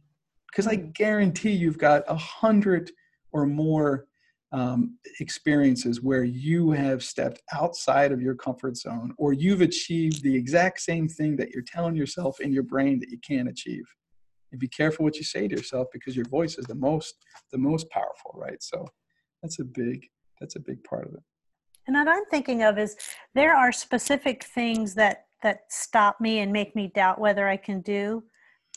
because 0.53 0.67
I 0.67 0.75
guarantee 0.75 1.51
you've 1.51 1.79
got 1.79 2.03
a 2.07 2.15
hundred 2.15 2.91
or 3.31 3.45
more 3.45 4.05
um, 4.51 4.99
experiences 5.19 6.01
where 6.01 6.23
you 6.23 6.69
have 6.71 7.03
stepped 7.03 7.41
outside 7.51 8.11
of 8.11 8.21
your 8.21 8.35
comfort 8.35 8.77
zone 8.77 9.13
or 9.17 9.33
you've 9.33 9.61
achieved 9.61 10.21
the 10.21 10.35
exact 10.35 10.79
same 10.81 11.07
thing 11.09 11.35
that 11.37 11.49
you're 11.49 11.63
telling 11.63 11.95
yourself 11.95 12.39
in 12.39 12.53
your 12.53 12.61
brain 12.61 12.99
that 12.99 13.09
you 13.09 13.17
can't 13.27 13.49
achieve. 13.49 13.83
And 14.51 14.59
be 14.59 14.67
careful 14.67 15.03
what 15.03 15.15
you 15.15 15.23
say 15.23 15.47
to 15.47 15.55
yourself 15.55 15.87
because 15.91 16.15
your 16.15 16.27
voice 16.27 16.59
is 16.59 16.65
the 16.65 16.75
most 16.75 17.15
the 17.51 17.57
most 17.57 17.89
powerful 17.89 18.31
right? 18.35 18.61
So 18.61 18.85
that's 19.41 19.59
a 19.59 19.63
big 19.63 20.07
that's 20.39 20.55
a 20.55 20.59
big 20.59 20.83
part 20.83 21.07
of 21.07 21.15
it. 21.15 21.23
And 21.87 21.95
what 21.95 22.07
i'm 22.07 22.25
thinking 22.25 22.61
of 22.61 22.77
is 22.77 22.95
there 23.33 23.55
are 23.55 23.71
specific 23.71 24.43
things 24.43 24.93
that 24.93 25.25
that 25.41 25.61
stop 25.69 26.21
me 26.21 26.39
and 26.39 26.53
make 26.53 26.75
me 26.75 26.91
doubt 26.93 27.19
whether 27.19 27.47
i 27.47 27.57
can 27.57 27.81
do 27.81 28.23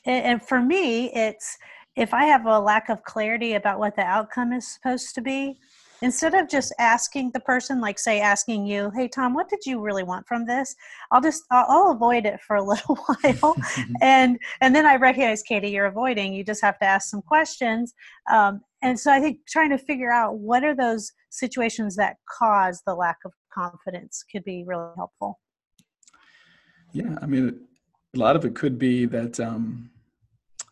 and 0.06 0.42
for 0.42 0.60
me 0.60 1.12
it's 1.12 1.56
if 1.96 2.14
i 2.14 2.24
have 2.24 2.46
a 2.46 2.58
lack 2.58 2.88
of 2.88 3.02
clarity 3.04 3.54
about 3.54 3.78
what 3.78 3.96
the 3.96 4.02
outcome 4.02 4.52
is 4.52 4.66
supposed 4.74 5.14
to 5.14 5.20
be 5.20 5.58
instead 6.02 6.34
of 6.34 6.48
just 6.48 6.74
asking 6.78 7.30
the 7.32 7.40
person 7.40 7.80
like 7.80 7.98
say 7.98 8.20
asking 8.20 8.66
you 8.66 8.90
hey 8.94 9.08
tom 9.08 9.34
what 9.34 9.48
did 9.48 9.60
you 9.64 9.80
really 9.80 10.02
want 10.02 10.26
from 10.26 10.46
this? 10.46 10.74
I'll 11.10 11.20
just 11.20 11.44
i'll, 11.50 11.66
I'll 11.68 11.92
avoid 11.92 12.26
it 12.26 12.40
for 12.40 12.56
a 12.56 12.62
little 12.72 12.96
while. 12.96 13.56
And 14.00 14.38
and 14.60 14.74
then 14.74 14.86
i 14.86 14.96
recognize 14.96 15.42
katie 15.42 15.70
you're 15.70 15.86
avoiding. 15.86 16.32
You 16.32 16.44
just 16.44 16.62
have 16.62 16.78
to 16.80 16.84
ask 16.84 17.08
some 17.08 17.22
questions. 17.22 17.94
Um, 18.30 18.60
and 18.82 18.98
so 18.98 19.10
i 19.10 19.20
think 19.20 19.38
trying 19.48 19.70
to 19.70 19.78
figure 19.78 20.12
out 20.12 20.38
what 20.38 20.64
are 20.64 20.74
those 20.74 21.12
situations 21.30 21.96
that 21.96 22.16
cause 22.38 22.82
the 22.86 22.94
lack 22.94 23.18
of 23.24 23.32
confidence 23.52 24.24
could 24.30 24.44
be 24.44 24.64
really 24.66 24.90
helpful. 24.96 25.40
Yeah 26.92 27.16
i 27.22 27.26
mean 27.26 27.60
a 28.14 28.18
lot 28.18 28.36
of 28.36 28.44
it 28.44 28.54
could 28.54 28.78
be 28.78 29.04
that 29.06 29.38
um, 29.40 29.90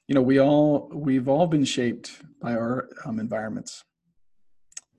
you 0.08 0.14
know 0.14 0.22
we 0.22 0.40
all 0.40 0.90
we've 0.92 1.28
all 1.28 1.46
been 1.46 1.64
shaped 1.64 2.22
by 2.40 2.52
our 2.52 2.88
um, 3.04 3.18
environments. 3.18 3.84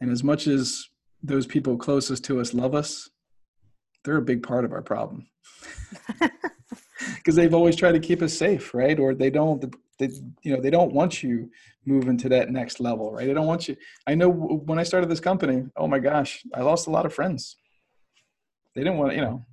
And 0.02 0.12
as 0.12 0.24
much 0.24 0.48
as 0.48 0.90
those 1.24 1.48
people 1.48 1.78
closest 1.78 2.24
to 2.26 2.40
us 2.40 2.54
love 2.54 2.76
us 2.76 3.10
they're 4.04 4.18
a 4.18 4.22
big 4.22 4.44
part 4.44 4.66
of 4.66 4.72
our 4.72 4.84
problem. 4.84 5.28
Because 7.18 7.36
they've 7.36 7.54
always 7.54 7.76
tried 7.76 7.94
to 7.94 8.00
keep 8.00 8.22
us 8.22 8.38
safe 8.38 8.74
right? 8.74 9.00
Or 9.00 9.14
they 9.14 9.30
don't 9.30 9.74
they, 10.00 10.10
you 10.44 10.56
know 10.56 10.62
they 10.62 10.70
don't 10.70 10.94
want 10.94 11.24
you 11.24 11.50
moving 11.86 12.18
to 12.18 12.30
that 12.30 12.50
next 12.50 12.80
level 12.80 13.12
right? 13.12 13.28
They 13.28 13.34
don't 13.34 13.48
want 13.48 13.68
you 13.68 13.76
i 14.08 14.16
know 14.16 14.30
when 14.30 14.80
i 14.80 14.84
started 14.84 15.10
this 15.10 15.20
company 15.20 15.64
oh 15.78 15.88
my 15.88 16.00
gosh 16.00 16.44
i 16.54 16.62
lost 16.62 16.88
a 16.88 16.90
lot 16.92 17.06
of 17.06 17.14
friends. 17.14 17.58
They 18.74 18.84
didn't 18.84 18.98
want 18.98 19.16
you 19.16 19.22
know 19.22 19.46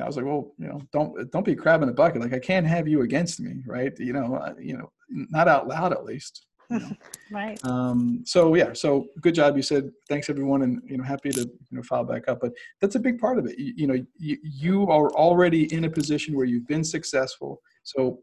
I 0.00 0.06
was 0.06 0.16
like, 0.16 0.24
well, 0.24 0.52
you 0.58 0.68
know, 0.68 0.80
don't 0.92 1.30
don't 1.32 1.44
be 1.44 1.54
crab 1.54 1.82
in 1.82 1.88
a 1.88 1.92
bucket. 1.92 2.20
Like 2.20 2.32
I 2.32 2.38
can't 2.38 2.66
have 2.66 2.86
you 2.86 3.02
against 3.02 3.40
me, 3.40 3.62
right? 3.66 3.92
You 3.98 4.12
know, 4.12 4.36
uh, 4.36 4.54
you 4.60 4.76
know, 4.76 4.90
not 5.08 5.48
out 5.48 5.66
loud 5.66 5.92
at 5.92 6.04
least. 6.04 6.46
You 6.70 6.78
know? 6.78 6.90
right. 7.32 7.64
Um, 7.64 8.22
so 8.24 8.54
yeah, 8.54 8.72
so 8.72 9.06
good 9.20 9.34
job. 9.34 9.56
You 9.56 9.62
said 9.62 9.90
thanks 10.08 10.30
everyone, 10.30 10.62
and 10.62 10.80
you 10.84 10.98
know 10.98 11.04
happy 11.04 11.30
to 11.30 11.40
you 11.40 11.76
know 11.76 11.82
file 11.82 12.04
back 12.04 12.28
up. 12.28 12.38
But 12.40 12.52
that's 12.80 12.94
a 12.94 13.00
big 13.00 13.18
part 13.18 13.38
of 13.38 13.46
it. 13.46 13.58
You, 13.58 13.72
you 13.76 13.86
know, 13.88 14.06
you, 14.18 14.38
you 14.42 14.82
are 14.88 15.10
already 15.14 15.72
in 15.74 15.84
a 15.84 15.90
position 15.90 16.36
where 16.36 16.46
you've 16.46 16.68
been 16.68 16.84
successful. 16.84 17.60
So 17.82 18.20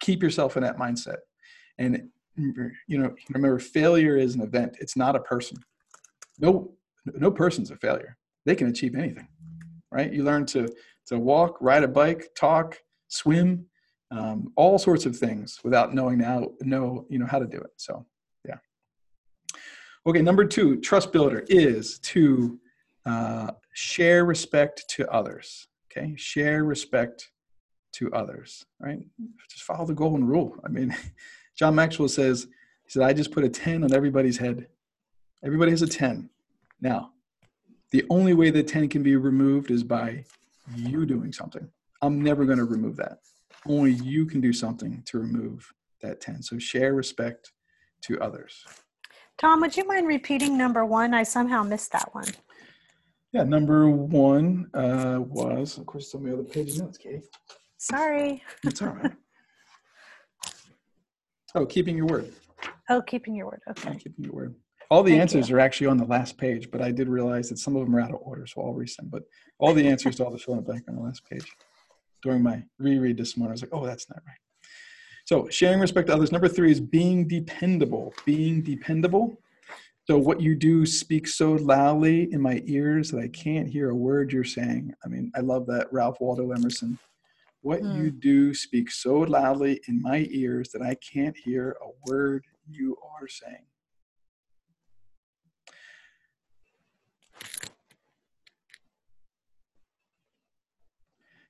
keep 0.00 0.22
yourself 0.22 0.56
in 0.56 0.62
that 0.62 0.76
mindset. 0.76 1.18
And 1.78 2.08
you 2.36 2.98
know, 2.98 3.14
remember, 3.32 3.58
failure 3.58 4.16
is 4.16 4.34
an 4.34 4.42
event. 4.42 4.76
It's 4.80 4.96
not 4.96 5.16
a 5.16 5.20
person. 5.20 5.56
No, 6.38 6.74
no 7.06 7.30
person's 7.30 7.70
a 7.70 7.76
failure. 7.76 8.16
They 8.44 8.54
can 8.54 8.68
achieve 8.68 8.94
anything, 8.94 9.28
right? 9.90 10.12
You 10.12 10.22
learn 10.22 10.46
to 10.46 10.68
to 11.06 11.18
walk, 11.18 11.58
ride 11.60 11.82
a 11.82 11.88
bike, 11.88 12.28
talk, 12.34 12.78
swim, 13.08 13.66
um, 14.10 14.52
all 14.56 14.78
sorts 14.78 15.06
of 15.06 15.16
things 15.16 15.60
without 15.64 15.94
knowing 15.94 16.18
now 16.18 16.48
know 16.60 17.06
you 17.08 17.18
know 17.18 17.26
how 17.26 17.38
to 17.38 17.46
do 17.46 17.58
it. 17.58 17.72
So 17.76 18.06
yeah. 18.46 18.58
Okay, 20.06 20.22
number 20.22 20.44
two, 20.44 20.80
trust 20.80 21.12
builder 21.12 21.44
is 21.48 21.98
to 22.00 22.58
uh, 23.04 23.50
share 23.72 24.24
respect 24.24 24.84
to 24.90 25.08
others. 25.10 25.68
Okay, 25.90 26.14
share 26.16 26.64
respect 26.64 27.30
to 27.94 28.12
others. 28.12 28.64
Right, 28.80 29.00
just 29.50 29.64
follow 29.64 29.86
the 29.86 29.94
golden 29.94 30.26
rule. 30.26 30.56
I 30.64 30.68
mean, 30.68 30.94
John 31.56 31.74
Maxwell 31.74 32.08
says, 32.08 32.46
he 32.84 32.90
said, 32.90 33.02
I 33.02 33.12
just 33.12 33.32
put 33.32 33.44
a 33.44 33.48
10 33.48 33.82
on 33.82 33.92
everybody's 33.92 34.38
head. 34.38 34.68
Everybody 35.44 35.70
has 35.70 35.82
a 35.82 35.86
10. 35.86 36.28
Now, 36.80 37.12
the 37.90 38.04
only 38.10 38.34
way 38.34 38.50
the 38.50 38.62
10 38.62 38.88
can 38.88 39.02
be 39.02 39.16
removed 39.16 39.70
is 39.70 39.82
by 39.82 40.24
you 40.74 41.06
doing 41.06 41.32
something. 41.32 41.68
I'm 42.02 42.22
never 42.22 42.44
going 42.44 42.58
to 42.58 42.64
remove 42.64 42.96
that. 42.96 43.18
Only 43.66 43.92
you 43.92 44.26
can 44.26 44.40
do 44.40 44.52
something 44.52 45.02
to 45.06 45.18
remove 45.18 45.68
that 46.02 46.20
10. 46.20 46.42
So 46.42 46.58
share 46.58 46.94
respect 46.94 47.52
to 48.02 48.20
others. 48.20 48.64
Tom, 49.38 49.60
would 49.60 49.76
you 49.76 49.86
mind 49.86 50.06
repeating 50.06 50.56
number 50.56 50.84
one? 50.84 51.12
I 51.14 51.22
somehow 51.22 51.62
missed 51.62 51.92
that 51.92 52.14
one. 52.14 52.28
Yeah, 53.32 53.42
number 53.42 53.90
one 53.90 54.70
uh, 54.72 55.18
was, 55.20 55.78
of 55.78 55.86
course, 55.86 56.10
some 56.10 56.22
of 56.24 56.26
the 56.28 56.32
other 56.34 56.44
page 56.44 56.78
notes, 56.78 56.96
Katie. 56.96 57.22
Sorry. 57.76 58.42
It's 58.64 58.80
all 58.80 58.88
right. 58.88 59.12
oh, 61.54 61.66
keeping 61.66 61.96
your 61.96 62.06
word. 62.06 62.32
Oh, 62.88 63.02
keeping 63.02 63.34
your 63.34 63.46
word. 63.46 63.60
Yeah, 63.66 63.72
Okay. 63.90 63.98
keeping 63.98 64.24
your 64.24 64.32
word. 64.34 64.54
All 64.90 65.02
the 65.02 65.12
Thank 65.12 65.22
answers 65.22 65.50
are 65.50 65.58
actually 65.58 65.88
on 65.88 65.96
the 65.96 66.04
last 66.04 66.38
page, 66.38 66.70
but 66.70 66.80
I 66.80 66.92
did 66.92 67.08
realize 67.08 67.48
that 67.48 67.58
some 67.58 67.74
of 67.76 67.84
them 67.84 67.96
are 67.96 68.00
out 68.00 68.10
of 68.12 68.20
order, 68.22 68.46
so 68.46 68.62
I'll 68.62 68.74
resend. 68.74 69.10
But 69.10 69.24
all 69.58 69.74
the 69.74 69.86
answers 69.88 70.16
to 70.16 70.24
all 70.24 70.30
the 70.30 70.38
fill 70.38 70.54
in 70.54 70.60
the 70.60 70.66
blank 70.66 70.86
are 70.86 70.90
on 70.92 70.96
the 70.96 71.02
last 71.02 71.28
page. 71.28 71.50
During 72.22 72.42
my 72.42 72.62
reread 72.78 73.16
this 73.16 73.36
morning, 73.36 73.52
I 73.52 73.54
was 73.54 73.62
like, 73.62 73.74
oh, 73.74 73.84
that's 73.84 74.08
not 74.08 74.22
right. 74.26 74.36
So 75.24 75.48
sharing 75.48 75.80
respect 75.80 76.06
to 76.06 76.14
others. 76.14 76.30
Number 76.30 76.48
three 76.48 76.70
is 76.70 76.80
being 76.80 77.26
dependable. 77.26 78.14
Being 78.24 78.62
dependable. 78.62 79.40
So 80.04 80.16
what 80.18 80.40
you 80.40 80.54
do 80.54 80.86
speaks 80.86 81.34
so 81.34 81.54
loudly 81.54 82.32
in 82.32 82.40
my 82.40 82.62
ears 82.66 83.10
that 83.10 83.18
I 83.18 83.26
can't 83.28 83.68
hear 83.68 83.90
a 83.90 83.94
word 83.94 84.32
you're 84.32 84.44
saying. 84.44 84.94
I 85.04 85.08
mean, 85.08 85.32
I 85.34 85.40
love 85.40 85.66
that 85.66 85.88
Ralph 85.92 86.18
Waldo 86.20 86.52
Emerson. 86.52 86.96
What 87.62 87.80
Hmm. 87.80 87.96
you 87.96 88.10
do 88.12 88.54
speaks 88.54 89.02
so 89.02 89.18
loudly 89.18 89.80
in 89.88 90.00
my 90.00 90.28
ears 90.30 90.70
that 90.70 90.82
I 90.82 90.94
can't 90.94 91.36
hear 91.36 91.76
a 91.82 92.08
word 92.08 92.44
you 92.68 92.96
are 93.18 93.26
saying. 93.26 93.66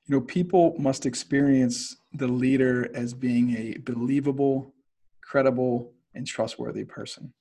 You 0.06 0.14
know 0.14 0.20
people 0.20 0.74
must 0.78 1.06
experience 1.06 1.96
the 2.12 2.28
leader 2.28 2.90
as 2.94 3.12
being 3.12 3.56
a 3.56 3.76
believable 3.78 4.74
credible 5.22 5.92
and 6.14 6.26
trustworthy 6.26 6.84
person. 6.84 7.32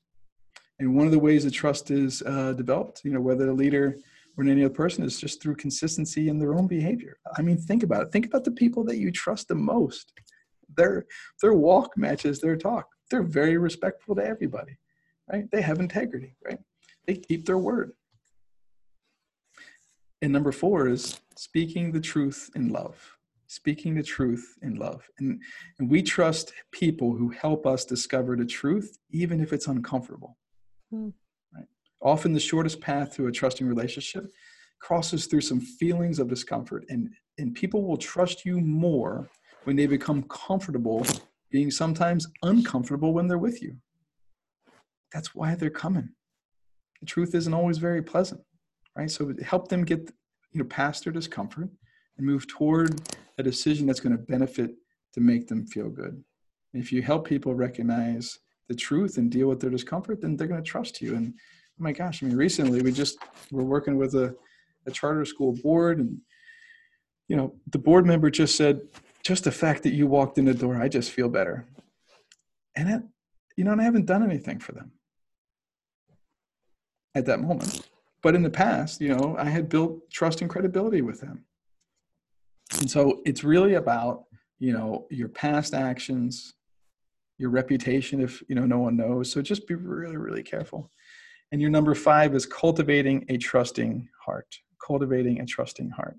And 0.80 0.96
one 0.96 1.06
of 1.06 1.12
the 1.12 1.20
ways 1.20 1.44
that 1.44 1.52
trust 1.52 1.92
is 1.92 2.22
uh, 2.24 2.54
developed 2.54 3.02
you 3.04 3.12
know 3.12 3.22
whether 3.22 3.46
the 3.46 3.54
leader 3.54 3.98
or 4.38 4.44
any 4.44 4.66
other 4.66 4.74
person 4.74 5.04
is 5.04 5.20
just 5.20 5.42
through 5.42 5.56
consistency 5.56 6.28
in 6.28 6.40
their 6.40 6.56
own 6.56 6.68
behavior. 6.68 7.18
I 7.38 7.42
mean 7.42 7.58
think 7.58 7.84
about 7.84 8.04
it. 8.04 8.12
Think 8.12 8.26
about 8.26 8.44
the 8.44 8.52
people 8.52 8.84
that 8.86 8.98
you 8.98 9.12
trust 9.12 9.48
the 9.48 9.56
most. 9.56 10.12
Their 10.76 11.06
their 11.42 11.54
walk 11.54 11.98
matches 11.98 12.40
their 12.40 12.58
talk. 12.58 12.88
They're 13.10 13.24
very 13.24 13.58
respectful 13.58 14.16
to 14.16 14.26
everybody 14.26 14.78
right? 15.32 15.50
They 15.52 15.62
have 15.62 15.80
integrity 15.80 16.36
right? 16.44 16.60
They 17.06 17.16
keep 17.16 17.46
their 17.46 17.58
word. 17.58 17.92
And 20.22 20.32
number 20.34 20.52
four 20.52 20.88
is 20.88 21.20
speaking 21.38 21.92
the 21.92 22.02
truth 22.02 22.50
in 22.56 22.70
love 22.70 23.16
speaking 23.48 23.96
the 23.96 24.04
truth 24.04 24.58
in 24.62 24.76
love. 24.76 25.08
And, 25.20 25.42
and 25.80 25.90
we 25.90 26.02
trust 26.02 26.54
people 26.72 27.16
who 27.16 27.30
help 27.30 27.66
us 27.66 27.86
discover 27.86 28.36
the 28.36 28.46
truth 28.46 28.98
even 29.12 29.40
if 29.40 29.54
it's 29.54 29.68
uncomfortable. 29.68 30.38
Hmm. 30.92 31.10
right? 31.54 31.68
Often 32.02 32.34
the 32.34 32.40
shortest 32.40 32.82
path 32.82 33.16
to 33.16 33.28
a 33.28 33.32
trusting 33.32 33.68
relationship 33.68 34.26
crosses 34.82 35.26
through 35.28 35.42
some 35.42 35.62
feelings 35.62 36.20
of 36.20 36.28
discomfort 36.28 36.86
and 36.90 37.10
and 37.38 37.54
people 37.54 37.84
will 37.84 37.98
trust 37.98 38.46
you 38.46 38.62
more 38.62 39.30
when 39.66 39.76
they 39.76 39.88
become 39.88 40.24
comfortable 40.24 41.06
being 41.52 41.70
sometimes 41.70 42.28
uncomfortable 42.44 43.14
when 43.14 43.28
they're 43.28 43.38
with 43.38 43.62
you. 43.62 43.76
That's 45.14 45.36
why 45.36 45.56
they're 45.56 45.70
coming. 45.70 46.10
The 47.02 47.08
truth 47.08 47.36
isn't 47.36 47.54
always 47.54 47.78
very 47.78 48.02
pleasant 48.02 48.42
right? 48.96 49.12
So 49.12 49.34
help 49.44 49.68
them 49.68 49.84
get 49.84 50.12
you 50.56 50.64
know 50.64 50.68
past 50.70 51.04
their 51.04 51.12
discomfort 51.12 51.70
and 52.18 52.26
move 52.26 52.48
toward 52.48 53.02
a 53.38 53.44
decision 53.44 53.86
that's 53.86 54.00
going 54.00 54.16
to 54.16 54.24
benefit 54.24 54.72
to 55.14 55.20
make 55.20 55.48
them 55.50 55.68
feel 55.68 55.90
good. 55.90 56.24
And 56.74 56.82
if 56.82 56.94
you 56.94 57.02
help 57.02 57.28
people 57.28 57.54
recognize 57.54 58.40
the 58.70 58.76
truth 58.76 59.18
and 59.18 59.30
deal 59.30 59.48
with 59.48 59.60
their 59.60 59.70
discomfort 59.70 60.22
then 60.22 60.38
they're 60.38 60.48
going 60.48 60.64
to 60.64 60.68
trust 60.68 61.02
you. 61.02 61.16
And 61.16 61.34
oh 61.36 61.84
my 61.84 61.92
gosh 61.92 62.24
i 62.24 62.26
mean 62.26 62.38
recently 62.38 62.82
we 62.82 62.94
just 62.94 63.18
were 63.52 63.66
working 63.66 63.98
with 63.98 64.16
a, 64.16 64.34
a 64.88 64.92
charter 64.92 65.26
school 65.26 65.52
board 65.62 66.00
and 66.00 66.18
you 67.28 67.36
know 67.36 67.54
the 67.72 67.78
board 67.78 68.06
member 68.06 68.30
just 68.30 68.56
said 68.56 68.80
just 69.24 69.44
the 69.44 69.52
fact 69.52 69.84
that 69.84 69.94
you 69.94 70.08
walked 70.08 70.38
in 70.38 70.46
the 70.46 70.54
door 70.54 70.82
i 70.82 70.88
just 70.88 71.12
feel 71.12 71.28
better. 71.28 71.66
And 72.78 72.90
it, 72.90 73.04
you 73.58 73.66
know 73.66 73.74
and 73.74 73.82
i 73.82 73.84
haven't 73.84 74.06
done 74.06 74.24
anything 74.24 74.60
for 74.60 74.72
them 74.72 74.94
at 77.14 77.26
that 77.26 77.42
moment 77.42 77.86
but 78.26 78.34
in 78.34 78.42
the 78.42 78.50
past 78.50 79.00
you 79.00 79.16
know 79.16 79.36
i 79.38 79.48
had 79.48 79.70
built 79.70 80.10
trust 80.10 80.42
and 80.42 80.50
credibility 80.50 81.04
with 81.04 81.22
them. 81.22 81.46
And 82.80 82.90
so 82.90 83.22
it's 83.24 83.44
really 83.44 83.76
about 83.76 84.24
you 84.58 84.74
know 84.74 85.06
your 85.12 85.30
past 85.30 85.76
actions 85.76 86.56
your 87.38 87.52
reputation 87.52 88.20
if 88.22 88.42
you 88.50 88.56
know 88.56 88.66
no 88.66 88.80
one 88.80 88.98
knows. 88.98 89.32
So 89.32 89.44
just 89.44 89.68
be 89.68 89.76
really 89.76 90.18
really 90.18 90.42
careful. 90.42 90.92
And 91.52 91.62
your 91.62 91.70
number 91.70 91.94
five 91.94 92.34
is 92.34 92.48
cultivating 92.48 93.26
a 93.30 93.38
trusting 93.38 94.10
heart 94.26 94.48
cultivating 94.86 95.40
a 95.42 95.46
trusting 95.46 95.92
heart. 95.92 96.18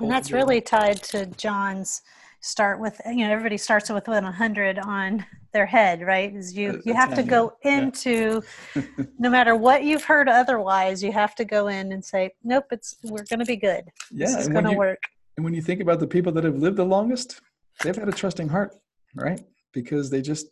And 0.00 0.10
that's 0.10 0.32
really 0.32 0.60
tied 0.60 1.00
to 1.12 1.26
John's 1.26 2.02
start 2.42 2.80
with, 2.80 3.00
you 3.06 3.24
know, 3.26 3.30
everybody 3.32 3.56
starts 3.56 3.88
with 3.88 4.06
100 4.08 4.78
on 4.80 5.24
their 5.52 5.64
head, 5.64 6.02
right? 6.02 6.34
Is 6.34 6.54
you, 6.54 6.70
uh, 6.70 6.76
you 6.84 6.92
have 6.92 7.10
to 7.10 7.16
10, 7.16 7.26
go 7.26 7.52
yeah. 7.64 7.78
into, 7.78 8.42
no 9.18 9.30
matter 9.30 9.54
what 9.56 9.84
you've 9.84 10.04
heard 10.04 10.28
otherwise, 10.28 11.02
you 11.02 11.12
have 11.12 11.34
to 11.36 11.44
go 11.44 11.68
in 11.68 11.92
and 11.92 12.04
say, 12.04 12.32
nope, 12.42 12.64
it's, 12.72 12.96
we're 13.04 13.24
going 13.30 13.38
to 13.38 13.44
be 13.46 13.56
good. 13.56 13.84
yeah 14.10 14.26
this 14.26 14.36
is 14.36 14.48
going 14.48 14.64
to 14.64 14.72
work. 14.72 14.98
and 15.36 15.44
when 15.44 15.54
you 15.54 15.62
think 15.62 15.80
about 15.80 16.00
the 16.00 16.06
people 16.06 16.32
that 16.32 16.44
have 16.44 16.56
lived 16.56 16.76
the 16.76 16.84
longest 16.84 17.40
they've 17.82 17.96
had 17.96 18.08
a 18.08 18.12
trusting 18.12 18.48
heart 18.48 18.74
right 19.14 19.40
because 19.72 20.10
they 20.10 20.20
just 20.20 20.46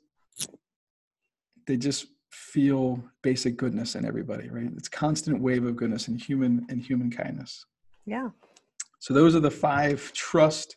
they 1.67 1.77
just 1.77 2.07
feel 2.31 3.03
basic 3.23 3.57
goodness 3.57 3.95
in 3.97 4.05
everybody 4.07 4.49
right 4.49 4.71
it's 4.77 4.89
constant 4.89 5.41
wave 5.41 5.65
of 5.67 5.77
goodness 5.77 6.09
and 6.09 6.21
human 6.21 6.65
and 6.71 6.81
human 6.83 7.11
kindness 7.11 7.67
Yeah. 8.07 8.31
so 9.01 9.13
those 9.13 9.35
are 9.37 9.41
the 9.41 9.51
five 9.51 10.13
trust 10.15 10.77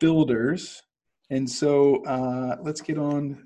builders 0.00 0.82
and 1.30 1.48
so 1.48 2.04
uh, 2.04 2.56
let's 2.62 2.80
get 2.80 2.98
on 2.98 3.42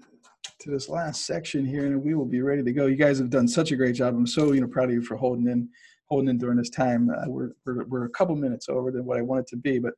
to 0.58 0.70
this 0.70 0.88
last 0.88 1.24
section 1.24 1.64
here 1.64 1.86
and 1.86 2.02
we 2.02 2.14
will 2.14 2.26
be 2.26 2.42
ready 2.42 2.62
to 2.62 2.72
go 2.72 2.86
you 2.86 2.96
guys 2.96 3.18
have 3.18 3.30
done 3.30 3.48
such 3.48 3.72
a 3.72 3.76
great 3.76 3.94
job 3.94 4.14
i'm 4.14 4.26
so 4.26 4.52
you 4.52 4.60
know 4.60 4.66
proud 4.66 4.88
of 4.88 4.94
you 4.94 5.02
for 5.02 5.16
holding 5.16 5.48
in 5.48 5.68
holding 6.06 6.28
in 6.28 6.38
during 6.38 6.56
this 6.56 6.70
time 6.70 7.08
uh, 7.10 7.28
we're, 7.28 7.50
we're, 7.64 7.84
we're 7.84 8.04
a 8.04 8.10
couple 8.10 8.36
minutes 8.36 8.68
over 8.68 8.90
than 8.90 9.04
what 9.04 9.18
i 9.18 9.22
wanted 9.22 9.46
to 9.46 9.56
be 9.56 9.78
but 9.78 9.94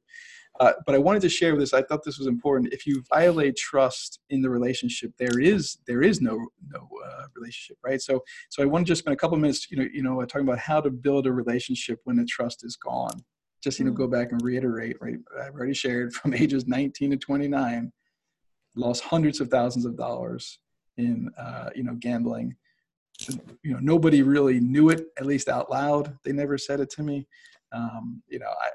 uh, 0.61 0.73
but 0.85 0.95
I 0.95 0.99
wanted 0.99 1.23
to 1.23 1.29
share 1.29 1.57
this. 1.57 1.73
I 1.73 1.83
thought 1.83 2.05
this 2.05 2.19
was 2.19 2.27
important. 2.27 2.73
If 2.73 2.87
you 2.87 3.03
violate 3.09 3.57
trust 3.57 4.21
in 4.31 4.43
the 4.43 4.51
relationship, 4.51 5.13
there 5.19 5.41
is 5.41 5.79
there 5.87 6.03
is 6.03 6.21
no 6.21 6.47
no 6.69 6.89
uh, 7.07 7.25
relationship, 7.35 7.79
right? 7.83 8.01
So 8.01 8.23
so 8.51 8.63
I 8.63 8.67
want 8.67 8.87
to 8.87 8.91
just 8.91 9.01
spend 9.01 9.15
a 9.15 9.17
couple 9.17 9.37
minutes, 9.39 9.71
you 9.71 9.79
know, 9.79 9.89
you 9.93 10.03
know, 10.03 10.23
talking 10.25 10.47
about 10.47 10.59
how 10.59 10.81
to 10.81 10.91
build 10.91 11.27
a 11.27 11.33
relationship 11.33 12.01
when 12.05 12.17
the 12.17 12.27
trust 12.27 12.65
is 12.65 12.77
gone. 12.77 13.25
Just 13.63 13.79
you 13.79 13.85
know, 13.85 13.93
go 13.93 14.07
back 14.07 14.33
and 14.33 14.43
reiterate, 14.43 14.97
right? 15.01 15.19
I've 15.41 15.55
already 15.55 15.75
shared 15.75 16.13
from 16.13 16.35
ages 16.35 16.67
19 16.67 17.13
to 17.13 17.17
29, 17.17 17.93
lost 18.77 19.05
hundreds 19.05 19.41
of 19.41 19.49
thousands 19.49 19.85
of 19.85 19.97
dollars 19.97 20.59
in 20.97 21.31
uh, 21.39 21.71
you 21.75 21.85
know 21.85 21.95
gambling. 21.95 22.57
You 23.63 23.75
know, 23.75 23.79
nobody 23.81 24.23
really 24.23 24.59
knew 24.59 24.89
it, 24.89 25.07
at 25.19 25.27
least 25.27 25.49
out 25.49 25.71
loud. 25.71 26.17
They 26.25 26.33
never 26.33 26.59
said 26.59 26.81
it 26.81 26.91
to 26.91 27.03
me. 27.03 27.27
Um, 27.73 28.23
you 28.29 28.39
know, 28.39 28.49
I, 28.49 28.69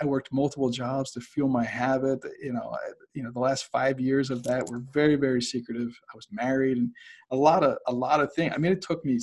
I 0.00 0.04
worked 0.04 0.32
multiple 0.32 0.70
jobs 0.70 1.12
to 1.12 1.20
fuel 1.20 1.48
my 1.48 1.64
habit. 1.64 2.20
You 2.42 2.52
know, 2.52 2.74
I, 2.74 2.90
you 3.14 3.22
know, 3.22 3.30
the 3.32 3.40
last 3.40 3.66
five 3.66 4.00
years 4.00 4.30
of 4.30 4.42
that 4.44 4.68
were 4.68 4.82
very, 4.92 5.16
very 5.16 5.40
secretive. 5.40 5.90
I 6.12 6.16
was 6.16 6.26
married, 6.30 6.78
and 6.78 6.90
a 7.30 7.36
lot 7.36 7.62
of 7.62 7.78
a 7.86 7.92
lot 7.92 8.20
of 8.20 8.32
things. 8.34 8.52
I 8.54 8.58
mean, 8.58 8.72
it 8.72 8.82
took 8.82 9.04
me 9.04 9.18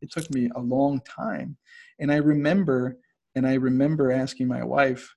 it 0.00 0.10
took 0.10 0.32
me 0.32 0.50
a 0.54 0.60
long 0.60 1.00
time, 1.00 1.56
and 1.98 2.12
I 2.12 2.16
remember 2.16 2.96
and 3.34 3.46
I 3.46 3.54
remember 3.54 4.10
asking 4.10 4.48
my 4.48 4.64
wife, 4.64 5.14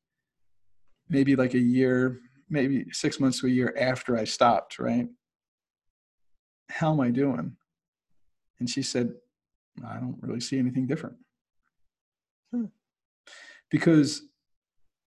maybe 1.10 1.36
like 1.36 1.54
a 1.54 1.60
year, 1.60 2.20
maybe 2.50 2.86
six 2.92 3.20
months 3.20 3.42
to 3.42 3.48
a 3.48 3.50
year 3.50 3.76
after 3.80 4.18
I 4.18 4.24
stopped, 4.24 4.80
right? 4.80 5.08
How 6.70 6.94
am 6.94 7.02
I 7.02 7.10
doing? 7.10 7.56
And 8.60 8.70
she 8.70 8.82
said, 8.82 9.14
I 9.86 9.96
don't 9.96 10.18
really 10.22 10.40
see 10.40 10.60
anything 10.60 10.88
different. 10.88 11.16
Hmm. 12.52 12.66
Because 13.70 14.24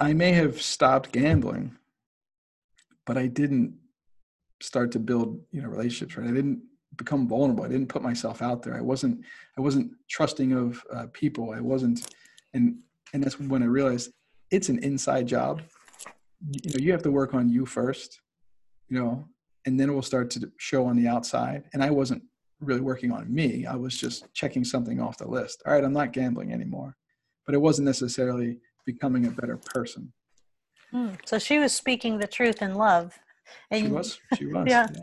I 0.01 0.13
may 0.13 0.33
have 0.33 0.61
stopped 0.61 1.13
gambling, 1.13 1.77
but 3.07 3.17
I 3.17 3.27
didn't 3.27 3.77
start 4.61 4.93
to 4.93 4.99
build, 4.99 5.41
you 5.53 5.63
know, 5.63 5.69
relationships, 5.69 6.17
right? 6.17 6.29
I 6.29 6.33
didn't 6.33 6.63
become 6.97 7.29
vulnerable. 7.29 7.65
I 7.65 7.69
didn't 7.69 7.89
put 7.89 8.03
myself 8.03 8.41
out 8.43 8.63
there. 8.63 8.77
I 8.77 8.81
wasn't, 8.81 9.25
I 9.59 9.61
wasn't 9.61 9.93
trusting 10.09 10.53
of 10.53 10.83
uh, 10.93 11.07
people. 11.13 11.53
I 11.53 11.61
wasn't, 11.61 12.09
and, 12.55 12.79
and 13.15 13.23
that's 13.23 13.39
when 13.39 13.63
I 13.63 13.67
realized 13.67 14.11
it's 14.51 14.69
an 14.69 14.81
inside 14.81 15.27
job. 15.27 15.63
You 16.41 16.73
know, 16.73 16.85
you 16.85 16.93
have 16.93 17.03
to 17.05 17.11
work 17.11 17.33
on 17.33 17.49
you 17.49 17.65
first, 17.65 18.21
you 18.89 18.99
know, 18.99 19.25
and 19.65 19.81
then 19.81 19.89
it 19.89 19.93
will 19.93 20.03
start 20.03 20.31
to 20.31 20.51
show 20.59 20.85
on 20.85 20.97
the 20.97 21.09
outside. 21.09 21.65
And 21.73 21.83
I 21.83 21.91
wasn't 21.91 22.23
really 22.61 22.81
working 22.81 23.13
on 23.13 23.33
me. 23.33 23.67
I 23.67 23.77
was 23.77 23.97
just 23.97 24.27
checking 24.35 24.65
something 24.65 25.01
off 25.01 25.17
the 25.17 25.29
list. 25.29 25.63
All 25.65 25.73
right, 25.73 25.85
I'm 25.85 25.93
not 25.93 26.13
gambling 26.13 26.53
anymore. 26.53 26.97
But 27.47 27.55
it 27.55 27.59
wasn't 27.59 27.87
necessarily 27.87 28.59
becoming 28.85 29.27
a 29.27 29.31
better 29.31 29.57
person. 29.57 30.13
Hmm. 30.91 31.11
So 31.25 31.39
she 31.39 31.59
was 31.59 31.73
speaking 31.75 32.19
the 32.19 32.27
truth 32.27 32.63
in 32.63 32.75
love. 32.75 33.19
And 33.71 33.87
she 33.87 33.93
was. 33.93 34.19
She 34.37 34.47
was. 34.53 34.65
yeah. 34.67 34.89
yeah. 34.93 35.03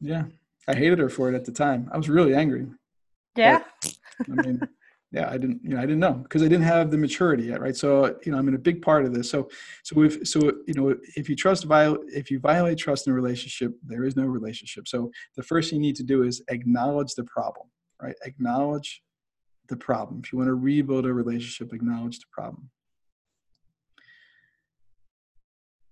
yeah. 0.00 0.22
I 0.68 0.74
hated 0.74 1.00
her 1.00 1.08
for 1.08 1.30
it 1.30 1.34
at 1.34 1.44
the 1.44 1.52
time. 1.52 1.90
I 1.92 1.96
was 1.96 2.08
really 2.08 2.34
angry. 2.34 2.66
Yeah. 3.36 3.64
But, 4.18 4.28
I 4.30 4.46
mean, 4.46 4.60
yeah, 5.12 5.28
I 5.28 5.38
didn't, 5.38 5.60
you 5.64 5.70
know, 5.70 5.78
I 5.78 5.82
didn't 5.82 5.98
know 5.98 6.12
because 6.12 6.42
I 6.42 6.46
didn't 6.46 6.64
have 6.64 6.90
the 6.90 6.96
maturity 6.96 7.44
yet, 7.44 7.60
right? 7.60 7.76
So, 7.76 8.16
you 8.24 8.30
know, 8.30 8.38
I'm 8.38 8.46
in 8.46 8.54
a 8.54 8.58
big 8.58 8.80
part 8.80 9.04
of 9.04 9.12
this. 9.12 9.28
So, 9.28 9.48
so 9.82 10.02
if, 10.02 10.26
so 10.26 10.52
you 10.68 10.74
know, 10.74 10.94
if 11.16 11.28
you 11.28 11.34
trust 11.34 11.64
viol, 11.64 11.98
if 12.06 12.30
you 12.30 12.38
violate 12.38 12.78
trust 12.78 13.06
in 13.06 13.12
a 13.12 13.16
relationship, 13.16 13.72
there 13.84 14.04
is 14.04 14.14
no 14.14 14.24
relationship. 14.24 14.86
So, 14.86 15.10
the 15.36 15.42
first 15.42 15.70
thing 15.70 15.80
you 15.80 15.82
need 15.88 15.96
to 15.96 16.04
do 16.04 16.22
is 16.22 16.42
acknowledge 16.48 17.14
the 17.14 17.24
problem, 17.24 17.66
right? 18.00 18.14
Acknowledge 18.24 19.02
the 19.68 19.76
problem. 19.76 20.20
If 20.22 20.32
you 20.32 20.38
want 20.38 20.48
to 20.48 20.54
rebuild 20.54 21.06
a 21.06 21.12
relationship, 21.12 21.72
acknowledge 21.72 22.18
the 22.18 22.26
problem. 22.30 22.70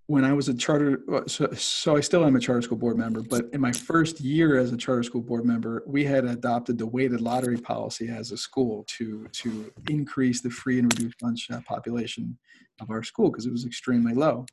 When 0.09 0.24
I 0.24 0.32
was 0.32 0.48
a 0.48 0.55
charter, 0.55 1.01
so, 1.26 1.52
so, 1.52 1.94
I 1.94 2.01
still 2.01 2.24
am 2.24 2.35
a 2.35 2.40
charter 2.40 2.62
school 2.62 2.78
board 2.78 2.97
member, 2.97 3.20
but 3.20 3.44
in 3.52 3.60
my 3.60 3.72
first 3.72 4.20
year 4.20 4.56
as 4.56 4.72
a 4.72 4.76
charter 4.76 5.02
school 5.02 5.20
board 5.20 5.44
member, 5.44 5.82
we 5.86 6.02
had 6.02 6.24
adopted 6.24 6.78
the 6.78 6.86
weighted 6.86 7.20
lottery 7.20 7.59
policy 7.59 8.09
as 8.09 8.32
a 8.32 8.39
school 8.39 8.85
to 8.97 9.26
to 9.32 9.70
increase 9.86 10.40
the 10.40 10.48
free 10.48 10.78
and 10.78 10.90
reduced 10.94 11.22
lunch 11.22 11.51
uh, 11.51 11.60
population 11.60 12.39
of 12.80 12.90
our 12.90 13.02
school 13.02 13.30
because 13.30 13.44
it 13.44 13.52
was 13.52 13.66
extremely 13.66 14.14
low. 14.14 14.47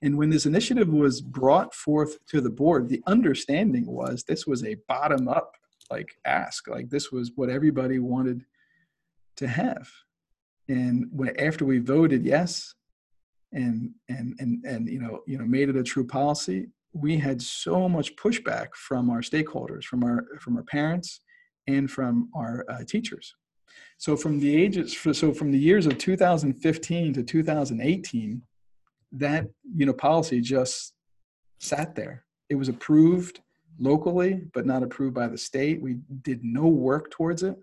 And 0.00 0.16
when 0.16 0.30
this 0.30 0.46
initiative 0.46 0.88
was 0.88 1.20
brought 1.20 1.74
forth 1.74 2.24
to 2.28 2.40
the 2.40 2.50
board, 2.50 2.88
the 2.88 3.02
understanding 3.06 3.84
was 3.86 4.24
this 4.24 4.46
was 4.46 4.64
a 4.64 4.76
bottom 4.88 5.28
up 5.28 5.56
like 5.90 6.16
ask, 6.24 6.68
like 6.68 6.88
this 6.88 7.12
was 7.12 7.32
what 7.36 7.50
everybody 7.50 7.98
wanted 7.98 8.46
to 9.36 9.46
have. 9.46 9.90
And 10.68 11.06
when 11.12 11.38
after 11.38 11.66
we 11.66 11.80
voted 11.80 12.24
yes, 12.24 12.74
and 13.52 13.90
and 14.08 14.34
and 14.38 14.64
and 14.64 14.88
you 14.88 15.00
know 15.00 15.20
you 15.26 15.38
know 15.38 15.44
made 15.44 15.68
it 15.68 15.76
a 15.76 15.82
true 15.82 16.06
policy 16.06 16.68
we 16.94 17.16
had 17.16 17.40
so 17.40 17.88
much 17.88 18.14
pushback 18.16 18.74
from 18.74 19.10
our 19.10 19.20
stakeholders 19.20 19.84
from 19.84 20.04
our 20.04 20.24
from 20.40 20.56
our 20.56 20.62
parents 20.64 21.20
and 21.66 21.90
from 21.90 22.28
our 22.34 22.64
uh, 22.68 22.82
teachers. 22.86 23.34
So 23.98 24.16
from 24.16 24.40
the 24.40 24.56
ages 24.56 24.98
so 25.12 25.32
from 25.32 25.52
the 25.52 25.58
years 25.58 25.86
of 25.86 25.98
2015 25.98 27.14
to 27.14 27.22
2018 27.22 28.42
that 29.12 29.46
you 29.76 29.86
know 29.86 29.92
policy 29.92 30.40
just 30.40 30.94
sat 31.60 31.94
there. 31.94 32.24
It 32.48 32.56
was 32.56 32.68
approved 32.68 33.40
locally 33.78 34.42
but 34.52 34.66
not 34.66 34.82
approved 34.82 35.14
by 35.14 35.28
the 35.28 35.38
state. 35.38 35.80
We 35.80 35.98
did 36.22 36.44
no 36.44 36.66
work 36.66 37.10
towards 37.10 37.42
it 37.42 37.56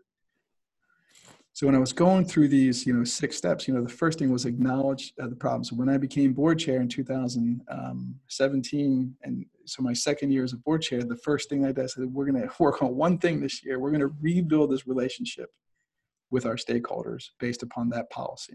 so 1.60 1.66
when 1.66 1.76
I 1.76 1.80
was 1.80 1.92
going 1.92 2.24
through 2.24 2.48
these, 2.48 2.88
you 2.88 2.94
know, 2.94 3.04
six 3.04 3.36
steps, 3.36 3.68
you 3.68 3.74
know, 3.74 3.84
the 3.84 3.90
first 3.90 4.18
thing 4.18 4.32
was 4.32 4.46
acknowledge 4.46 5.14
uh, 5.22 5.28
the 5.28 5.36
problem. 5.36 5.66
So 5.66 5.76
when 5.76 5.90
I 5.90 5.98
became 5.98 6.32
board 6.32 6.58
chair 6.58 6.80
in 6.80 6.88
2017, 6.88 9.16
and 9.24 9.46
so 9.66 9.84
my 9.84 9.92
second 9.92 10.32
year 10.32 10.46
as 10.46 10.54
a 10.54 10.58
board 10.58 10.84
chair, 10.84 11.04
the 11.04 11.18
first 11.18 11.50
thing 11.50 11.66
I 11.66 11.74
did, 11.74 11.84
I 11.84 11.88
said, 11.88 12.06
we're 12.14 12.32
going 12.32 12.42
to 12.42 12.50
work 12.60 12.82
on 12.82 12.96
one 12.96 13.18
thing 13.18 13.42
this 13.42 13.62
year. 13.66 13.78
We're 13.78 13.90
going 13.90 14.00
to 14.00 14.16
rebuild 14.22 14.72
this 14.72 14.88
relationship 14.88 15.50
with 16.32 16.46
our 16.46 16.56
stakeholders 16.56 17.26
based 17.42 17.62
upon 17.62 17.90
that 17.90 18.10
policy. 18.10 18.54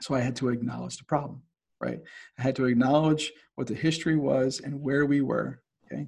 So 0.00 0.14
I 0.14 0.20
had 0.20 0.36
to 0.36 0.50
acknowledge 0.50 0.98
the 0.98 1.04
problem, 1.04 1.42
right? 1.80 1.98
I 2.38 2.42
had 2.42 2.54
to 2.54 2.66
acknowledge 2.66 3.32
what 3.56 3.66
the 3.66 3.74
history 3.74 4.16
was 4.16 4.60
and 4.60 4.80
where 4.80 5.06
we 5.06 5.22
were, 5.22 5.60
okay? 5.86 6.06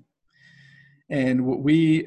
And 1.11 1.45
what 1.45 1.65
we, 1.65 2.07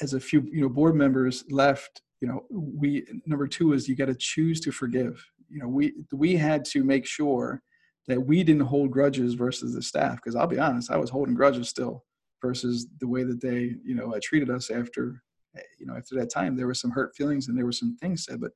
as 0.00 0.14
a 0.14 0.20
few, 0.20 0.48
you 0.52 0.60
know, 0.60 0.68
board 0.68 0.94
members 0.94 1.42
left 1.50 2.02
you 2.20 2.28
know 2.28 2.44
we 2.50 3.06
number 3.26 3.46
two 3.46 3.72
is 3.72 3.88
you 3.88 3.96
got 3.96 4.06
to 4.06 4.14
choose 4.14 4.60
to 4.60 4.72
forgive. 4.72 5.24
You 5.48 5.60
know 5.60 5.68
we 5.68 5.94
we 6.12 6.36
had 6.36 6.64
to 6.66 6.84
make 6.84 7.06
sure 7.06 7.62
that 8.08 8.20
we 8.20 8.42
didn't 8.44 8.66
hold 8.66 8.90
grudges 8.90 9.34
versus 9.34 9.74
the 9.74 9.82
staff 9.82 10.14
because 10.16 10.36
i'll 10.36 10.46
be 10.46 10.60
honest 10.60 10.92
i 10.92 10.96
was 10.96 11.10
holding 11.10 11.34
grudges 11.34 11.68
still 11.68 12.04
versus 12.40 12.86
the 13.00 13.08
way 13.08 13.24
that 13.24 13.40
they 13.40 13.74
you 13.84 13.94
know 13.94 14.12
uh, 14.12 14.20
treated 14.22 14.50
us 14.50 14.70
after 14.70 15.22
eh, 15.56 15.60
you 15.78 15.86
know 15.86 15.96
after 15.96 16.14
that 16.16 16.30
time. 16.30 16.56
There 16.56 16.66
were 16.66 16.74
some 16.74 16.90
hurt 16.90 17.16
feelings 17.16 17.48
and 17.48 17.56
there 17.56 17.64
were 17.64 17.72
some 17.72 17.96
things 18.00 18.24
said 18.24 18.40
but 18.40 18.52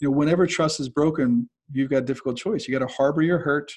you 0.00 0.08
know 0.08 0.16
whenever 0.16 0.46
trust 0.46 0.80
is 0.80 0.88
broken 0.88 1.48
you've 1.72 1.90
got 1.90 1.98
a 1.98 2.06
difficult 2.06 2.36
choice. 2.36 2.66
You 2.66 2.78
got 2.78 2.86
to 2.86 2.94
harbor 2.94 3.22
your 3.22 3.38
hurt 3.38 3.72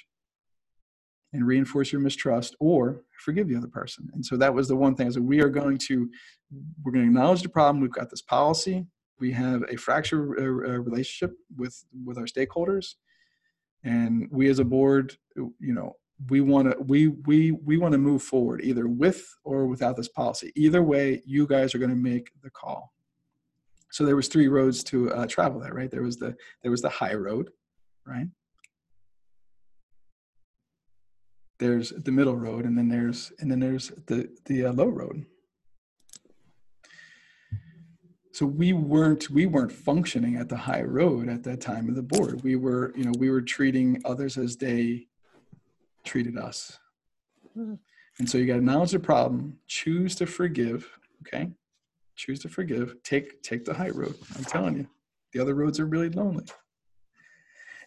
and 1.33 1.45
reinforce 1.45 1.91
your 1.91 2.01
mistrust 2.01 2.55
or 2.59 3.01
forgive 3.19 3.47
the 3.47 3.55
other 3.55 3.67
person. 3.67 4.09
And 4.13 4.25
so 4.25 4.37
that 4.37 4.53
was 4.53 4.67
the 4.67 4.75
one 4.75 4.95
thing. 4.95 5.07
Is 5.07 5.15
that 5.15 5.21
we 5.21 5.41
are 5.41 5.49
going 5.49 5.77
to 5.89 6.09
we're 6.83 6.91
going 6.91 7.05
to 7.05 7.09
acknowledge 7.09 7.41
the 7.41 7.49
problem. 7.49 7.81
We've 7.81 7.91
got 7.91 8.09
this 8.09 8.21
policy 8.21 8.85
we 9.21 9.31
have 9.31 9.63
a 9.69 9.77
fractured 9.77 10.37
uh, 10.37 10.43
uh, 10.43 10.79
relationship 10.79 11.37
with 11.55 11.85
with 12.03 12.17
our 12.17 12.25
stakeholders. 12.25 12.95
And 13.83 14.27
we 14.31 14.49
as 14.49 14.59
a 14.59 14.65
board 14.65 15.15
you 15.35 15.73
know 15.73 15.95
we 16.29 16.41
want 16.41 16.69
to 16.69 16.77
we 16.83 17.07
we 17.07 17.51
we 17.51 17.77
want 17.77 17.93
to 17.93 17.97
move 17.97 18.21
forward 18.21 18.61
either 18.63 18.87
with 18.87 19.33
or 19.43 19.65
without 19.67 19.95
this 19.95 20.09
policy. 20.09 20.51
Either 20.55 20.83
way 20.83 21.21
you 21.25 21.47
guys 21.47 21.73
are 21.73 21.79
going 21.79 21.89
to 21.89 21.95
make 21.95 22.31
the 22.43 22.49
call. 22.49 22.91
So 23.91 24.05
there 24.05 24.15
was 24.15 24.27
three 24.27 24.47
roads 24.47 24.83
to 24.85 25.11
uh, 25.13 25.27
travel 25.27 25.59
that 25.61 25.73
right? 25.73 25.89
There 25.89 26.03
was 26.03 26.17
the 26.17 26.35
there 26.61 26.71
was 26.71 26.81
the 26.81 26.89
high 26.89 27.13
road 27.13 27.49
right? 28.05 28.27
There's 31.59 31.91
the 31.91 32.11
middle 32.11 32.35
road 32.35 32.65
and 32.65 32.77
then 32.77 32.89
there's 32.89 33.31
and 33.39 33.49
then 33.51 33.59
there's 33.59 33.91
the 34.07 34.29
the 34.45 34.65
uh, 34.65 34.73
low 34.73 34.87
road 34.87 35.25
so 38.31 38.45
we 38.45 38.73
weren't 38.73 39.29
we 39.29 39.45
weren't 39.45 39.71
functioning 39.71 40.37
at 40.37 40.47
the 40.47 40.55
high 40.55 40.83
road 40.83 41.27
at 41.27 41.43
that 41.43 41.59
time 41.59 41.89
of 41.89 41.95
the 41.95 42.01
board. 42.01 42.43
We 42.43 42.55
were 42.55 42.93
you 42.95 43.03
know 43.03 43.11
we 43.17 43.29
were 43.29 43.41
treating 43.41 44.01
others 44.05 44.37
as 44.37 44.57
they 44.57 45.07
treated 46.03 46.37
us. 46.37 46.77
Mm-hmm. 47.57 47.73
and 48.19 48.29
so 48.29 48.37
you 48.37 48.45
got 48.45 48.53
to 48.53 48.59
acknowledge 48.59 48.91
the 48.91 48.99
problem 48.99 49.57
choose 49.67 50.15
to 50.15 50.25
forgive 50.25 50.89
okay? 51.27 51.49
Choose 52.15 52.39
to 52.39 52.49
forgive 52.49 52.95
take 53.03 53.43
take 53.43 53.65
the 53.65 53.73
high 53.73 53.89
road. 53.89 54.15
I'm 54.37 54.45
telling 54.45 54.77
you 54.77 54.87
the 55.33 55.39
other 55.39 55.53
roads 55.53 55.79
are 55.79 55.85
really 55.85 56.09
lonely. 56.09 56.45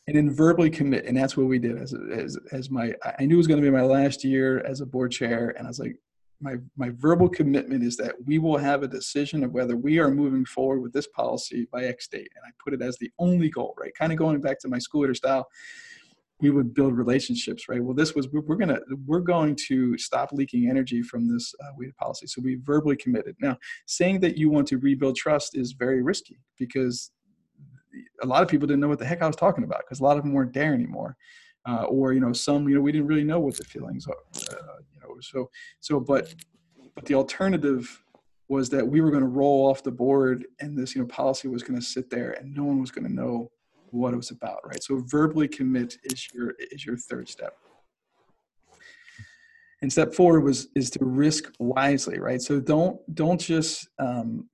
And 0.06 0.16
then 0.16 0.30
verbally 0.30 0.68
commit 0.68 1.06
and 1.06 1.16
that's 1.16 1.34
what 1.34 1.46
we 1.46 1.58
did 1.58 1.78
as 1.78 1.94
as 2.12 2.36
as 2.52 2.70
my 2.70 2.92
i 3.18 3.24
knew 3.24 3.36
it 3.36 3.38
was 3.38 3.46
going 3.46 3.60
to 3.62 3.66
be 3.66 3.74
my 3.74 3.82
last 3.82 4.22
year 4.22 4.58
as 4.66 4.82
a 4.82 4.86
board 4.86 5.12
chair 5.12 5.54
and 5.56 5.66
i 5.66 5.70
was 5.70 5.78
like 5.78 5.96
my, 6.40 6.56
my 6.76 6.90
verbal 6.94 7.28
commitment 7.28 7.82
is 7.82 7.96
that 7.96 8.14
we 8.24 8.38
will 8.38 8.58
have 8.58 8.82
a 8.82 8.88
decision 8.88 9.44
of 9.44 9.52
whether 9.52 9.76
we 9.76 9.98
are 9.98 10.10
moving 10.10 10.44
forward 10.44 10.80
with 10.80 10.92
this 10.92 11.06
policy 11.08 11.66
by 11.72 11.84
X 11.84 12.08
date. 12.08 12.28
And 12.34 12.44
I 12.46 12.50
put 12.62 12.74
it 12.74 12.82
as 12.82 12.98
the 12.98 13.10
only 13.18 13.48
goal, 13.48 13.74
right? 13.78 13.94
Kind 13.94 14.12
of 14.12 14.18
going 14.18 14.40
back 14.40 14.58
to 14.60 14.68
my 14.68 14.78
school 14.78 15.02
leader 15.02 15.14
style, 15.14 15.46
we 16.40 16.50
would 16.50 16.74
build 16.74 16.96
relationships, 16.96 17.68
right? 17.68 17.82
Well, 17.82 17.94
this 17.94 18.14
was, 18.14 18.28
we're 18.28 18.56
going 18.56 18.68
to, 18.68 18.82
we're 19.06 19.20
going 19.20 19.56
to 19.68 19.96
stop 19.96 20.30
leaking 20.32 20.68
energy 20.68 21.00
from 21.00 21.32
this 21.32 21.54
uh, 21.62 21.70
weighted 21.76 21.96
policy. 21.96 22.26
So 22.26 22.42
we 22.42 22.58
verbally 22.62 22.96
committed. 22.96 23.36
Now, 23.40 23.56
saying 23.86 24.20
that 24.20 24.36
you 24.36 24.50
want 24.50 24.66
to 24.68 24.78
rebuild 24.78 25.16
trust 25.16 25.56
is 25.56 25.72
very 25.72 26.02
risky 26.02 26.38
because 26.58 27.12
a 28.22 28.26
lot 28.26 28.42
of 28.42 28.48
people 28.48 28.66
didn't 28.66 28.80
know 28.80 28.88
what 28.88 28.98
the 28.98 29.06
heck 29.06 29.22
I 29.22 29.26
was 29.26 29.36
talking 29.36 29.64
about 29.64 29.82
because 29.86 30.00
a 30.00 30.04
lot 30.04 30.16
of 30.16 30.24
them 30.24 30.32
weren't 30.32 30.52
there 30.52 30.74
anymore. 30.74 31.16
Uh, 31.66 31.84
or, 31.84 32.12
you 32.12 32.20
know, 32.20 32.32
some, 32.32 32.68
you 32.68 32.74
know, 32.74 32.80
we 32.80 32.92
didn't 32.92 33.06
really 33.06 33.24
know 33.24 33.40
what 33.40 33.56
the 33.56 33.64
feelings 33.64 34.06
are. 34.06 34.14
Uh, 34.52 34.76
you 34.92 35.00
know 35.00 35.16
so, 35.20 35.50
so, 35.80 35.98
but, 35.98 36.34
but 36.94 37.06
the 37.06 37.14
alternative 37.14 38.02
was 38.48 38.68
that 38.68 38.86
we 38.86 39.00
were 39.00 39.10
going 39.10 39.22
to 39.22 39.28
roll 39.28 39.70
off 39.70 39.82
the 39.82 39.90
board 39.90 40.44
and 40.60 40.76
this, 40.76 40.94
you 40.94 41.00
know, 41.00 41.08
policy 41.08 41.48
was 41.48 41.62
going 41.62 41.78
to 41.78 41.84
sit 41.84 42.10
there 42.10 42.32
and 42.32 42.54
no 42.54 42.64
one 42.64 42.80
was 42.80 42.90
going 42.90 43.06
to 43.06 43.12
know 43.12 43.50
what 43.94 44.12
it 44.12 44.16
was 44.16 44.30
about, 44.30 44.58
right? 44.66 44.82
So 44.82 45.02
verbally 45.06 45.48
commit 45.48 45.96
is 46.04 46.28
your 46.34 46.54
is 46.58 46.84
your 46.84 46.96
third 46.96 47.28
step. 47.28 47.56
And 49.82 49.92
step 49.92 50.14
four 50.14 50.40
was 50.40 50.68
is 50.74 50.90
to 50.90 51.04
risk 51.04 51.52
wisely, 51.58 52.18
right? 52.18 52.42
So 52.42 52.60
don't 52.60 52.98
don't 53.14 53.40
just 53.40 53.88
um, 53.98 54.48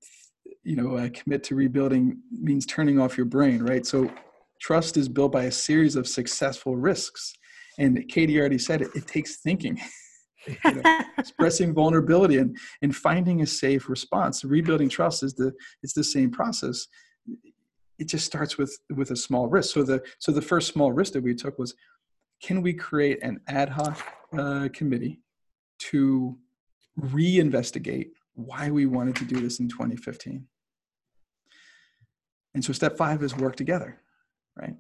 you 0.63 0.77
know 0.77 0.97
uh, 0.97 1.09
commit 1.15 1.43
to 1.45 1.55
rebuilding 1.55 2.19
means 2.31 2.67
turning 2.67 3.01
off 3.01 3.17
your 3.17 3.27
brain, 3.27 3.63
right? 3.63 3.87
So 3.87 4.11
trust 4.61 4.97
is 4.97 5.09
built 5.09 5.33
by 5.33 5.45
a 5.45 5.53
series 5.53 5.97
of 5.97 6.07
successful 6.07 6.77
risks, 6.77 7.35
and 7.79 8.07
Katie 8.09 8.39
already 8.39 8.59
said 8.59 8.83
it. 8.83 8.91
It 8.95 9.07
takes 9.07 9.41
thinking. 9.41 9.81
know, 10.65 10.83
expressing 11.19 11.75
vulnerability 11.75 12.39
and, 12.39 12.57
and 12.83 12.95
finding 12.95 13.43
a 13.43 13.47
safe 13.47 13.89
response. 13.89 14.45
Rebuilding 14.45 14.89
trust 14.89 15.23
is 15.23 15.35
the 15.35 15.53
it's 15.83 15.93
the 15.93 16.05
same 16.05 16.31
process. 16.31 16.87
It 17.99 18.09
just 18.09 18.25
starts 18.25 18.57
with 18.57 18.77
with 18.95 19.11
a 19.11 19.17
small 19.17 19.49
risk. 19.49 19.75
So 19.75 19.83
the 19.83 20.03
so 20.19 20.33
the 20.33 20.43
first 20.43 20.73
small 20.73 20.93
risk 20.93 21.13
that 21.13 21.23
we 21.23 21.35
took 21.35 21.59
was, 21.59 21.75
can 22.43 22.63
we 22.63 22.73
create 22.73 23.23
an 23.23 23.41
ad 23.49 23.69
hoc 23.69 24.03
uh, 24.37 24.69
committee 24.73 25.21
to 25.91 26.39
reinvestigate 26.99 28.11
why 28.35 28.71
we 28.71 28.87
wanted 28.87 29.17
to 29.17 29.25
do 29.25 29.41
this 29.41 29.61
in 29.61 29.69
2015? 29.69 30.47
And 32.55 32.65
so 32.65 32.73
step 32.73 32.97
five 32.97 33.23
is 33.23 33.37
work 33.37 33.57
together, 33.57 34.01
right? 34.61 34.75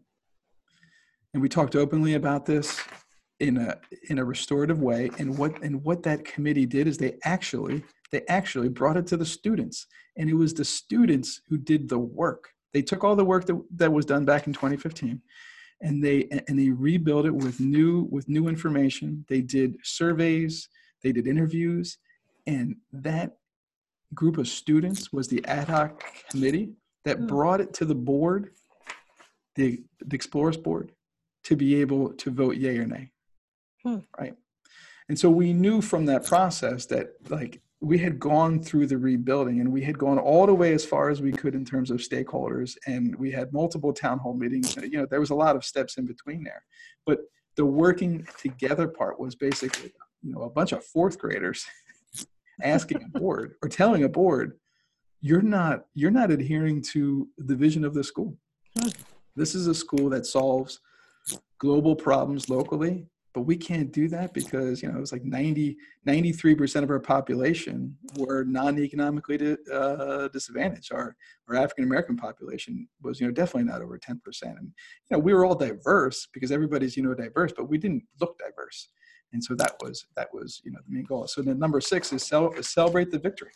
And 1.33 1.43
we 1.43 1.49
talked 1.49 1.77
openly 1.77 2.15
about 2.15 2.47
this 2.47 2.81
in 3.39 3.57
a 3.57 3.79
in 4.09 4.19
a 4.19 4.25
restorative 4.25 4.81
way. 4.81 5.11
And 5.19 5.37
what 5.39 5.63
and 5.63 5.83
what 5.83 6.03
that 6.03 6.25
committee 6.25 6.67
did 6.67 6.87
is 6.87 6.99
they 6.99 7.19
actually 7.25 7.83
they 8.13 8.23
actually 8.29 8.69
brought 8.69 8.97
it 8.97 9.07
to 9.09 9.17
the 9.17 9.27
students. 9.27 9.87
And 10.17 10.29
it 10.29 10.35
was 10.35 10.55
the 10.55 10.65
students 10.65 11.41
who 11.49 11.57
did 11.57 11.89
the 11.89 11.99
work. 11.99 12.49
They 12.73 12.83
took 12.83 13.05
all 13.05 13.17
the 13.17 13.25
work 13.25 13.47
that, 13.47 13.61
that 13.77 13.93
was 13.93 14.05
done 14.05 14.25
back 14.25 14.47
in 14.47 14.53
2015 14.53 15.21
and 15.83 16.05
they 16.05 16.29
and 16.47 16.59
they 16.59 16.71
rebuilt 16.71 17.27
it 17.27 17.35
with 17.35 17.61
new 17.61 18.09
with 18.11 18.29
new 18.29 18.49
information. 18.49 19.25
They 19.29 19.41
did 19.41 19.77
surveys. 19.83 20.69
They 21.03 21.13
did 21.13 21.27
interviews. 21.27 21.99
And 22.47 22.77
that 22.93 23.37
group 24.15 24.39
of 24.39 24.49
students 24.49 25.13
was 25.13 25.29
the 25.29 25.45
ad 25.47 25.69
hoc 25.69 26.03
committee 26.31 26.73
that 27.05 27.19
hmm. 27.19 27.27
brought 27.27 27.61
it 27.61 27.73
to 27.75 27.85
the 27.85 27.95
board 27.95 28.51
the, 29.61 29.83
the 30.01 30.15
explorers 30.15 30.57
board 30.57 30.93
to 31.45 31.57
be 31.57 31.81
able 31.81 32.13
to 32.15 32.31
vote 32.31 32.57
yay 32.57 32.79
or 32.79 32.87
nay 32.87 33.11
Hmm. 33.83 33.99
Right. 34.19 34.35
And 35.09 35.19
so 35.19 35.31
we 35.31 35.53
knew 35.53 35.81
from 35.81 36.07
that 36.07 36.25
process 36.25 36.87
that 36.87 37.15
like 37.29 37.61
we 37.81 37.99
had 37.99 38.21
gone 38.21 38.63
through 38.63 38.87
the 38.87 38.99
rebuilding 38.99 39.61
and 39.61 39.73
we 39.73 39.83
had 39.83 39.99
gone 39.99 40.19
all 40.19 40.47
the 40.47 40.55
way 40.55 40.75
as 40.75 40.85
far 40.85 41.09
as 41.09 41.23
we 41.23 41.33
could 41.33 41.55
in 41.55 41.65
terms 41.65 41.91
of 41.91 41.99
stakeholders 41.99 42.77
and 42.87 43.17
we 43.17 43.31
had 43.31 43.53
multiple 43.53 43.93
town 43.93 44.19
hall 44.19 44.35
meetings 44.35 44.77
you 44.77 44.99
know 44.99 45.07
there 45.07 45.19
was 45.19 45.31
a 45.31 45.35
lot 45.35 45.57
of 45.57 45.65
steps 45.65 45.97
in 45.97 46.05
between 46.05 46.45
there 46.45 46.63
but 47.07 47.21
the 47.57 47.65
working 47.65 48.27
together 48.39 48.87
part 48.87 49.19
was 49.19 49.35
basically 49.35 49.93
you 50.23 50.31
know 50.31 50.43
a 50.43 50.51
bunch 50.51 50.73
of 50.73 50.85
fourth 50.85 51.19
graders 51.19 51.65
asking 52.63 53.03
a 53.03 53.19
board 53.19 53.55
or 53.63 53.69
telling 53.69 54.05
a 54.05 54.09
board 54.09 54.59
you're 55.23 55.41
not 55.41 55.87
you're 55.95 56.11
not 56.11 56.31
adhering 56.31 56.83
to 56.83 57.27
the 57.39 57.57
vision 57.57 57.83
of 57.83 57.95
the 57.95 58.05
school 58.05 58.37
hmm. 58.79 58.89
This 59.37 59.55
is 59.55 59.67
a 59.67 59.75
school 59.75 60.09
that 60.11 60.27
solves 60.27 60.81
global 61.59 61.95
problems 61.95 62.49
locally 62.49 63.07
but 63.33 63.43
we 63.43 63.57
can't 63.57 63.93
do 63.93 64.09
that 64.09 64.35
because 64.35 64.83
you 64.83 64.89
know 64.89 64.97
it 64.97 65.01
was 65.01 65.13
like 65.13 65.25
90 65.25 65.77
93% 66.07 66.83
of 66.83 66.91
our 66.91 66.99
population 66.99 67.97
were 68.17 68.45
non-economically 68.45 69.57
uh, 69.73 70.29
disadvantaged. 70.29 70.93
Our 70.93 71.17
our 71.49 71.57
african 71.57 71.85
american 71.85 72.17
population 72.17 72.89
was 73.03 73.21
you 73.21 73.27
know 73.27 73.33
definitely 73.33 73.71
not 73.71 73.83
over 73.83 73.99
10% 73.99 74.19
and 74.43 74.57
you 74.63 74.73
know 75.11 75.19
we 75.19 75.33
were 75.33 75.45
all 75.45 75.55
diverse 75.55 76.29
because 76.33 76.51
everybody's 76.51 76.97
you 76.97 77.03
know 77.03 77.15
diverse 77.15 77.53
but 77.57 77.69
we 77.69 77.79
didn't 77.79 78.05
look 78.21 78.39
diverse. 78.39 78.89
And 79.33 79.43
so 79.43 79.55
that 79.55 79.77
was 79.81 80.07
that 80.17 80.29
was 80.33 80.61
you 80.65 80.73
know 80.73 80.81
the 80.87 80.93
main 80.93 81.05
goal. 81.05 81.27
So 81.29 81.41
then 81.41 81.59
number 81.59 81.81
six 81.81 82.13
is, 82.13 82.25
cel- 82.25 82.53
is 82.53 82.69
celebrate 82.69 83.11
the 83.13 83.19
victory 83.19 83.53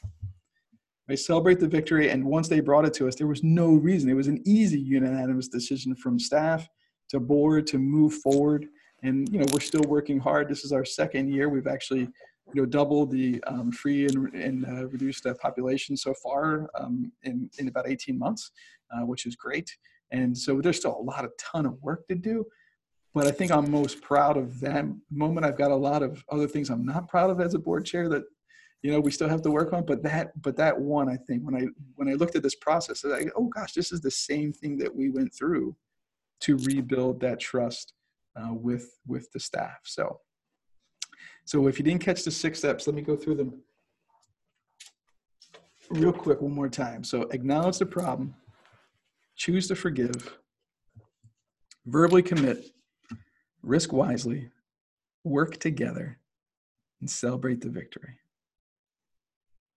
they 1.09 1.16
celebrate 1.16 1.60
the 1.60 1.68
victory 1.68 2.10
and 2.10 2.24
once 2.24 2.48
they 2.48 2.60
brought 2.60 2.85
it 2.85 2.94
to 2.94 3.06
us 3.09 3.14
there 3.14 3.26
was 3.26 3.43
no 3.43 3.74
reason 3.74 4.09
it 4.09 4.14
was 4.14 4.28
an 4.28 4.43
easy 4.47 4.81
unanimous 4.81 5.48
decision 5.48 5.94
from 5.94 6.18
staff 6.18 6.68
to 7.09 7.20
board 7.20 7.66
to 7.66 7.78
move 7.78 8.14
forward 8.14 8.66
and 9.05 9.28
you 9.31 9.39
know 9.39 9.47
we're 9.52 9.60
still 9.60 9.85
working 9.86 10.18
hard. 10.18 10.48
This 10.48 10.64
is 10.64 10.72
our 10.72 10.85
second 10.85 11.32
year. 11.32 11.48
We've 11.48 11.66
actually 11.66 12.09
you 12.52 12.62
know 12.62 12.66
doubled 12.66 13.10
the 13.12 13.43
um, 13.47 13.70
free 13.70 14.06
and, 14.06 14.35
and 14.35 14.66
uh, 14.66 14.89
reduced 14.89 15.26
uh, 15.26 15.35
population 15.35 15.97
so 15.97 16.14
far 16.14 16.68
um, 16.78 17.12
in 17.22 17.48
in 17.59 17.68
about 17.68 17.89
18 17.89 18.18
months, 18.18 18.51
uh, 18.93 19.06
which 19.06 19.26
is 19.26 19.36
great. 19.36 19.70
And 20.10 20.36
so 20.36 20.60
there's 20.60 20.78
still 20.78 20.98
a 20.98 21.02
lot 21.02 21.24
of 21.24 21.32
ton 21.39 21.66
of 21.66 21.81
work 21.82 22.06
to 22.09 22.14
do. 22.14 22.44
But 23.14 23.26
I 23.26 23.31
think 23.31 23.52
I'm 23.52 23.70
most 23.70 24.01
proud 24.01 24.36
of 24.36 24.59
that 24.60 24.85
moment. 25.10 25.47
I've 25.47 25.59
got 25.59 25.70
a 25.70 25.76
lot 25.76 26.02
of 26.02 26.24
other 26.31 26.48
things 26.48 26.68
I'm 26.68 26.85
not 26.85 27.09
proud 27.09 27.31
of 27.31 27.40
as 27.40 27.55
a 27.55 27.59
board 27.59 27.85
chair 27.85 28.09
that 28.09 28.24
you 28.85 28.93
know 28.93 29.01
we 29.01 29.11
still 29.11 29.28
have 29.28 29.43
to 29.43 29.51
work 29.51 29.73
on 29.73 29.85
but 29.85 30.02
that 30.05 30.31
but 30.40 30.56
that 30.56 30.78
one 30.78 31.09
i 31.09 31.16
think 31.16 31.43
when 31.43 31.56
i 31.56 31.66
when 31.97 32.09
i 32.09 32.12
looked 32.12 32.36
at 32.36 32.43
this 32.44 32.55
process 32.55 33.05
i 33.05 33.24
oh 33.35 33.47
gosh 33.47 33.73
this 33.73 33.90
is 33.90 34.01
the 34.01 34.11
same 34.11 34.52
thing 34.52 34.78
that 34.78 34.94
we 34.94 35.11
went 35.11 35.35
through 35.35 35.74
to 36.44 36.59
rebuild 36.59 37.20
that 37.20 37.40
trust 37.40 37.94
uh, 38.36 38.52
with 38.52 38.98
with 39.06 39.31
the 39.32 39.40
staff. 39.40 39.78
So, 39.85 40.20
so 41.44 41.66
if 41.66 41.78
you 41.78 41.85
didn't 41.85 42.02
catch 42.02 42.24
the 42.24 42.31
six 42.31 42.59
steps, 42.59 42.86
let 42.86 42.94
me 42.94 43.02
go 43.02 43.16
through 43.16 43.36
them 43.36 43.62
real 45.90 46.12
quick 46.12 46.40
one 46.40 46.52
more 46.52 46.69
time. 46.69 47.05
So 47.05 47.23
acknowledge 47.31 47.78
the 47.78 47.86
problem, 47.86 48.35
choose 49.36 49.69
to 49.69 49.77
forgive, 49.77 50.39
verbally 51.86 52.23
commit, 52.23 52.70
risk 53.62 53.93
wisely, 53.93 54.51
work 55.23 55.59
together, 55.59 56.19
and 57.01 57.11
celebrate 57.11 57.61
the 57.61 57.70
victory. 57.70 58.19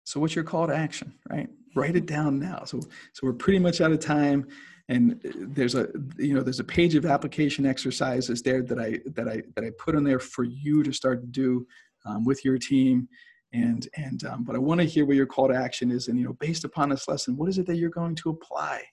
So 0.06 0.20
what's 0.20 0.36
your 0.36 0.44
call 0.44 0.68
to 0.68 0.76
action, 0.76 1.14
right? 1.30 1.50
Write 1.76 1.96
it 1.96 2.06
down 2.06 2.40
now. 2.40 2.64
So 2.66 2.80
so 2.80 3.22
we're 3.24 3.34
pretty 3.34 3.60
much 3.60 3.82
out 3.82 3.92
of 3.92 4.00
time 4.00 4.48
and 4.88 5.20
there's 5.36 5.76
a 5.76 5.90
you 6.18 6.34
know 6.34 6.42
there's 6.42 6.60
a 6.60 6.64
page 6.64 6.96
of 6.96 7.06
application 7.06 7.66
exercises 7.66 8.44
there 8.44 8.62
that 8.62 8.80
i 8.80 9.00
that 9.16 9.28
i 9.28 9.42
that 9.56 9.64
i 9.66 9.72
put 9.80 9.96
on 9.96 10.04
there 10.04 10.20
for 10.20 10.44
you 10.44 10.84
to 10.84 10.94
start 10.94 11.22
to 11.22 11.28
do 11.28 11.68
um, 12.06 12.24
with 12.24 12.46
your 12.46 12.58
team. 12.58 13.10
And 13.54 13.88
and 13.96 14.24
um, 14.26 14.44
but 14.44 14.56
i 14.56 14.60
want 14.60 14.82
to 14.82 14.86
hear 14.86 15.06
what 15.06 15.16
your 15.16 15.26
call 15.26 15.48
to 15.48 15.56
action 15.56 15.90
is 15.90 16.08
and 16.08 16.20
you 16.20 16.26
know 16.26 16.34
based 16.34 16.66
upon 16.66 16.90
this 16.90 17.08
lesson 17.08 17.38
what 17.38 17.48
is 17.48 17.58
it 17.58 17.66
that 17.68 17.78
you're 17.78 17.90
going 17.90 18.16
to 18.16 18.30
apply 18.30 18.84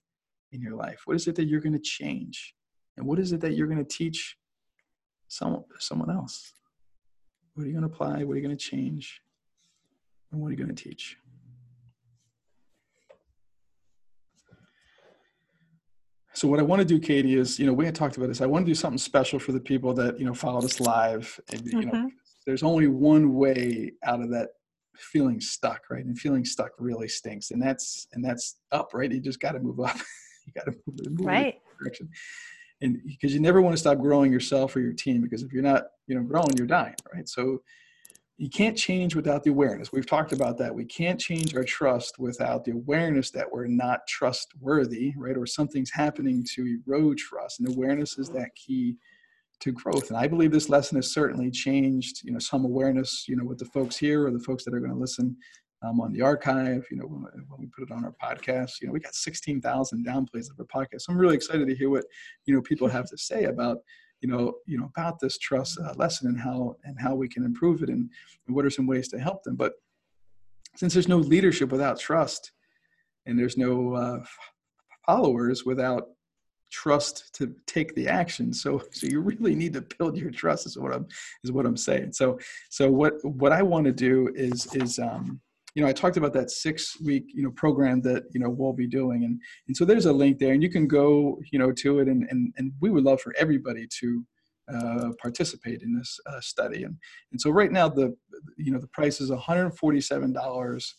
in 0.53 0.61
your 0.61 0.75
life? 0.75 1.03
What 1.07 1.17
is 1.17 1.27
it 1.27 1.35
that 1.37 1.47
you're 1.47 1.61
going 1.61 1.73
to 1.73 1.79
change? 1.79 2.55
And 2.97 3.07
what 3.07 3.19
is 3.19 3.33
it 3.33 3.41
that 3.41 3.55
you're 3.55 3.67
going 3.67 3.85
to 3.85 3.97
teach 3.97 4.37
someone 5.29 5.65
someone 5.79 6.11
else? 6.11 6.53
What 7.55 7.65
are 7.65 7.67
you 7.67 7.73
going 7.73 7.89
to 7.89 7.93
apply? 7.93 8.25
What 8.25 8.35
are 8.35 8.37
you 8.37 8.47
going 8.47 8.57
to 8.57 8.65
change 8.65 9.21
and 10.33 10.41
what 10.41 10.49
are 10.49 10.51
you 10.51 10.57
going 10.57 10.75
to 10.75 10.83
teach 10.83 11.17
So 16.35 16.49
what 16.49 16.59
I 16.59 16.63
want 16.63 16.81
to 16.81 16.85
do, 16.85 16.99
Katie, 16.99 17.37
is 17.37 17.59
you 17.59 17.67
know 17.67 17.73
we 17.73 17.85
had 17.85 17.95
talked 17.95 18.17
about 18.17 18.29
this. 18.29 18.41
I 18.41 18.47
want 18.47 18.65
to 18.65 18.71
do 18.71 18.75
something 18.75 18.99
special 18.99 19.39
for 19.39 19.53
the 19.53 19.61
people 19.61 19.93
that 19.95 20.19
you 20.19 20.25
know 20.25 20.35
followed 20.35 20.65
us 20.65 20.81
live, 20.81 21.39
and 21.53 21.65
you 21.67 21.73
mm-hmm. 21.73 21.91
know 21.91 22.11
there's 22.47 22.63
only 22.63 22.89
one 22.89 23.35
way 23.35 23.93
out 24.05 24.21
of 24.21 24.31
that 24.31 24.49
feeling 24.97 25.41
stuck, 25.41 25.83
right? 25.91 26.05
And 26.05 26.19
feeling 26.19 26.45
stuck 26.45 26.73
really 26.79 27.09
stinks, 27.09 27.51
and 27.51 27.63
that's 27.63 28.09
and 28.13 28.25
that's 28.25 28.57
up, 28.73 28.95
right? 28.95 29.13
You 29.13 29.21
just 29.21 29.41
got 29.41 29.53
to 29.53 29.61
move 29.61 29.79
up. 29.81 29.97
you 30.47 30.53
got 30.55 30.65
to 30.65 30.73
move, 30.87 31.19
move 31.19 31.27
right 31.27 31.61
direction, 31.79 32.09
and 32.81 32.99
because 33.07 33.35
you 33.35 33.41
never 33.41 33.61
want 33.61 33.75
to 33.75 33.81
stop 33.81 33.99
growing 33.99 34.33
yourself 34.33 34.75
or 34.75 34.81
your 34.81 34.95
team, 34.95 35.21
because 35.21 35.43
if 35.43 35.53
you're 35.53 35.63
not 35.63 35.85
you 36.07 36.15
know 36.15 36.23
growing, 36.23 36.57
you're 36.57 36.67
dying, 36.67 36.97
right? 37.15 37.29
So 37.29 37.63
you 38.43 38.49
can't 38.49 38.77
change 38.77 39.15
without 39.15 39.45
the 39.45 39.51
awareness. 39.51 39.93
We've 39.93 40.05
talked 40.05 40.33
about 40.33 40.59
that. 40.59 40.75
We 40.75 40.85
can't 40.85 41.21
change 41.21 41.55
our 41.55 41.63
trust 41.63 42.19
without 42.19 42.65
the 42.65 42.73
awareness 42.73 43.31
that 43.31 43.47
we're 43.49 43.69
not 43.69 44.01
trustworthy, 44.09 45.15
right? 45.17 45.37
Or 45.37 45.47
something's 45.47 45.93
happening 45.93 46.45
to 46.55 46.81
erode 46.85 47.19
trust. 47.19 47.61
And 47.61 47.69
awareness 47.69 48.19
is 48.19 48.31
that 48.31 48.49
key 48.57 48.97
to 49.61 49.71
growth. 49.71 50.09
And 50.09 50.19
I 50.19 50.27
believe 50.27 50.51
this 50.51 50.69
lesson 50.69 50.97
has 50.97 51.15
certainly 51.15 51.53
changed, 51.53 52.23
you 52.25 52.33
know, 52.33 52.41
some 52.41 52.65
awareness, 52.65 53.27
you 53.29 53.37
know, 53.37 53.45
with 53.45 53.59
the 53.59 53.67
folks 53.67 53.97
here 53.97 54.27
or 54.27 54.33
the 54.33 54.41
folks 54.41 54.65
that 54.65 54.75
are 54.75 54.81
going 54.81 54.91
to 54.91 54.99
listen 54.99 55.37
um, 55.85 56.01
on 56.01 56.13
the 56.13 56.23
archive, 56.23 56.85
you 56.91 56.97
know, 56.97 57.07
when, 57.07 57.23
when, 57.23 57.61
we 57.61 57.67
put 57.67 57.89
it 57.89 57.93
on 57.93 58.05
our 58.05 58.15
podcast, 58.21 58.81
you 58.81 58.89
know, 58.89 58.93
we 58.93 58.99
got 58.99 59.15
16,000 59.15 60.05
downplays 60.05 60.51
of 60.51 60.59
our 60.59 60.67
podcast. 60.67 61.03
So 61.03 61.13
I'm 61.13 61.19
really 61.19 61.37
excited 61.37 61.69
to 61.69 61.77
hear 61.77 61.91
what, 61.91 62.07
you 62.47 62.57
know, 62.57 62.61
people 62.61 62.89
have 62.89 63.09
to 63.11 63.17
say 63.17 63.45
about, 63.45 63.79
you 64.23 64.29
know, 64.29 64.55
you 64.67 64.79
know 64.79 64.91
about 64.97 65.19
this 65.21 65.37
trust 65.37 65.79
uh, 65.79 65.93
lesson 65.97 66.29
and 66.29 66.41
how 66.41 66.77
and 66.85 66.97
how 66.99 67.15
we 67.15 67.29
can 67.29 67.45
improve 67.45 67.83
it 67.83 67.91
and, 67.91 68.09
and 68.47 68.57
what 68.57 68.65
are 68.65 68.71
some 68.71 68.87
ways 68.87 69.09
to 69.09 69.19
help 69.19 69.43
them. 69.43 69.57
But 69.57 69.75
since 70.77 70.95
there's 70.95 71.09
no 71.09 71.19
leadership 71.19 71.71
without 71.71 71.99
trust, 71.99 72.53
and 73.27 73.39
there's 73.39 73.59
no 73.59 73.95
uh, 73.95 74.25
followers 75.07 75.67
without 75.67 76.09
trust 76.71 77.35
to 77.35 77.55
take 77.67 77.95
the 77.95 78.09
action 78.09 78.51
so 78.53 78.83
so 78.93 79.07
you 79.07 79.21
really 79.21 79.55
need 79.55 79.75
to 79.75 79.83
build 79.99 80.17
your 80.17 80.31
trust 80.31 80.65
is 80.65 80.79
what 80.79 80.93
i'm 80.93 81.07
is 81.45 81.53
what 81.53 81.67
i'm 81.67 81.77
saying 81.77 82.11
so 82.11 82.39
so 82.71 82.91
what 82.91 83.23
what 83.23 83.53
i 83.53 83.63
want 83.63 83.85
to 83.85 83.93
do 83.93 84.33
is 84.35 84.75
is 84.75 84.99
um 84.99 85.39
you 85.75 85.83
know, 85.83 85.89
I 85.89 85.93
talked 85.93 86.17
about 86.17 86.35
that 86.35 86.51
six 86.51 87.01
week, 87.01 87.25
you 87.35 87.43
know, 87.43 87.51
program 87.51 88.03
that, 88.03 88.25
you 88.33 88.41
know, 88.41 88.51
we'll 88.51 88.73
be 88.73 88.87
doing. 88.87 89.25
And, 89.25 89.41
and 89.69 89.77
so 89.77 89.85
there's 89.85 90.07
a 90.07 90.13
link 90.13 90.39
there 90.39 90.53
and 90.53 90.63
you 90.63 90.71
can 90.71 90.87
go, 90.87 91.41
you 91.51 91.59
know, 91.59 91.73
to 91.73 92.01
it. 92.01 92.09
And, 92.09 92.27
and, 92.31 92.53
and 92.57 92.73
we 92.81 92.91
would 92.91 93.05
love 93.05 93.21
for 93.21 93.33
everybody 93.39 93.87
to 94.01 94.27
uh, 94.73 95.09
participate 95.21 95.83
in 95.83 95.97
this 95.97 96.19
uh, 96.27 96.41
study. 96.41 96.85
And, 96.85 96.97
and 97.33 97.41
so 97.41 97.51
right 97.51 97.73
now 97.73 97.89
the, 97.89 98.15
you 98.59 98.71
know, 98.73 98.79
the 98.79 98.89
price 98.89 99.21
is 99.21 99.31
$147 99.31 100.93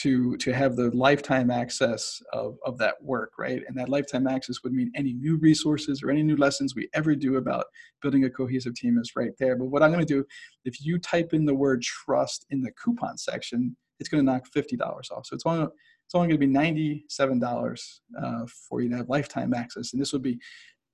to 0.00 0.36
to 0.38 0.52
have 0.52 0.74
the 0.76 0.90
lifetime 0.96 1.50
access 1.50 2.22
of, 2.32 2.56
of 2.64 2.78
that 2.78 2.94
work 3.02 3.32
right 3.38 3.62
and 3.68 3.76
that 3.76 3.90
lifetime 3.90 4.26
access 4.26 4.62
would 4.62 4.72
mean 4.72 4.90
any 4.94 5.12
new 5.12 5.36
resources 5.36 6.02
or 6.02 6.10
any 6.10 6.22
new 6.22 6.36
lessons 6.36 6.74
we 6.74 6.88
ever 6.94 7.14
do 7.14 7.36
about 7.36 7.66
building 8.00 8.24
a 8.24 8.30
cohesive 8.30 8.74
team 8.74 8.98
is 8.98 9.12
right 9.16 9.32
there 9.38 9.54
but 9.54 9.66
what 9.66 9.82
i'm 9.82 9.92
going 9.92 10.04
to 10.04 10.14
do 10.14 10.24
if 10.64 10.82
you 10.82 10.98
type 10.98 11.34
in 11.34 11.44
the 11.44 11.54
word 11.54 11.82
trust 11.82 12.46
in 12.50 12.62
the 12.62 12.72
coupon 12.82 13.18
section 13.18 13.76
it's 14.02 14.08
going 14.08 14.24
to 14.24 14.30
knock 14.30 14.44
$50 14.50 14.80
off 15.10 15.26
so 15.26 15.34
it's 15.34 15.46
only 15.46 15.66
it's 16.04 16.14
only 16.14 16.28
going 16.28 16.40
to 16.40 16.46
be 16.46 17.02
$97 17.08 18.00
uh, 18.22 18.46
for 18.68 18.82
you 18.82 18.90
to 18.90 18.96
have 18.96 19.08
lifetime 19.08 19.54
access 19.54 19.92
and 19.92 20.00
this 20.02 20.12
will 20.12 20.20
be 20.20 20.38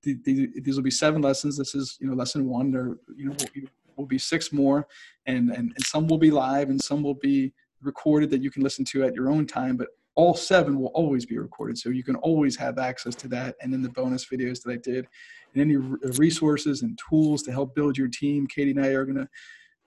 the, 0.05 0.16
the, 0.24 0.48
these 0.60 0.76
will 0.76 0.85
be 0.85 0.90
seven 0.90 1.22
lessons 1.22 1.56
this 1.56 1.74
is 1.74 1.97
you 2.01 2.06
know 2.09 2.14
lesson 2.14 2.47
one 2.47 2.74
or 2.74 2.98
you 3.16 3.26
know 3.26 3.35
will, 3.39 3.68
will 3.97 4.06
be 4.06 4.18
six 4.18 4.52
more 4.52 4.86
and, 5.26 5.51
and 5.51 5.72
and 5.74 5.86
some 5.86 6.06
will 6.06 6.18
be 6.18 6.30
live 6.30 6.70
and 6.70 6.80
some 6.80 7.02
will 7.02 7.14
be 7.14 7.52
recorded 7.82 8.30
that 8.30 8.43
you 8.43 8.51
can 8.51 8.62
listen 8.62 8.85
to 8.86 9.05
at 9.05 9.14
your 9.14 9.30
own 9.30 9.47
time, 9.47 9.76
but 9.76 9.89
all 10.14 10.35
seven 10.35 10.80
will 10.80 10.89
always 10.89 11.24
be 11.24 11.39
recorded. 11.39 11.78
So 11.78 11.90
you 11.90 12.02
can 12.02 12.16
always 12.16 12.56
have 12.56 12.78
access 12.78 13.14
to 13.16 13.28
that. 13.28 13.55
And 13.62 13.72
then 13.72 13.82
the 13.82 13.89
bonus 13.89 14.26
videos 14.26 14.62
that 14.62 14.72
I 14.72 14.76
did 14.76 15.06
and 15.55 15.62
any 15.62 15.76
resources 15.76 16.82
and 16.82 16.98
tools 17.09 17.43
to 17.44 17.52
help 17.52 17.74
build 17.74 17.97
your 17.97 18.09
team, 18.09 18.47
Katie 18.47 18.72
and 18.72 18.85
I 18.85 18.89
are 18.89 19.05
going 19.05 19.16
to 19.16 19.28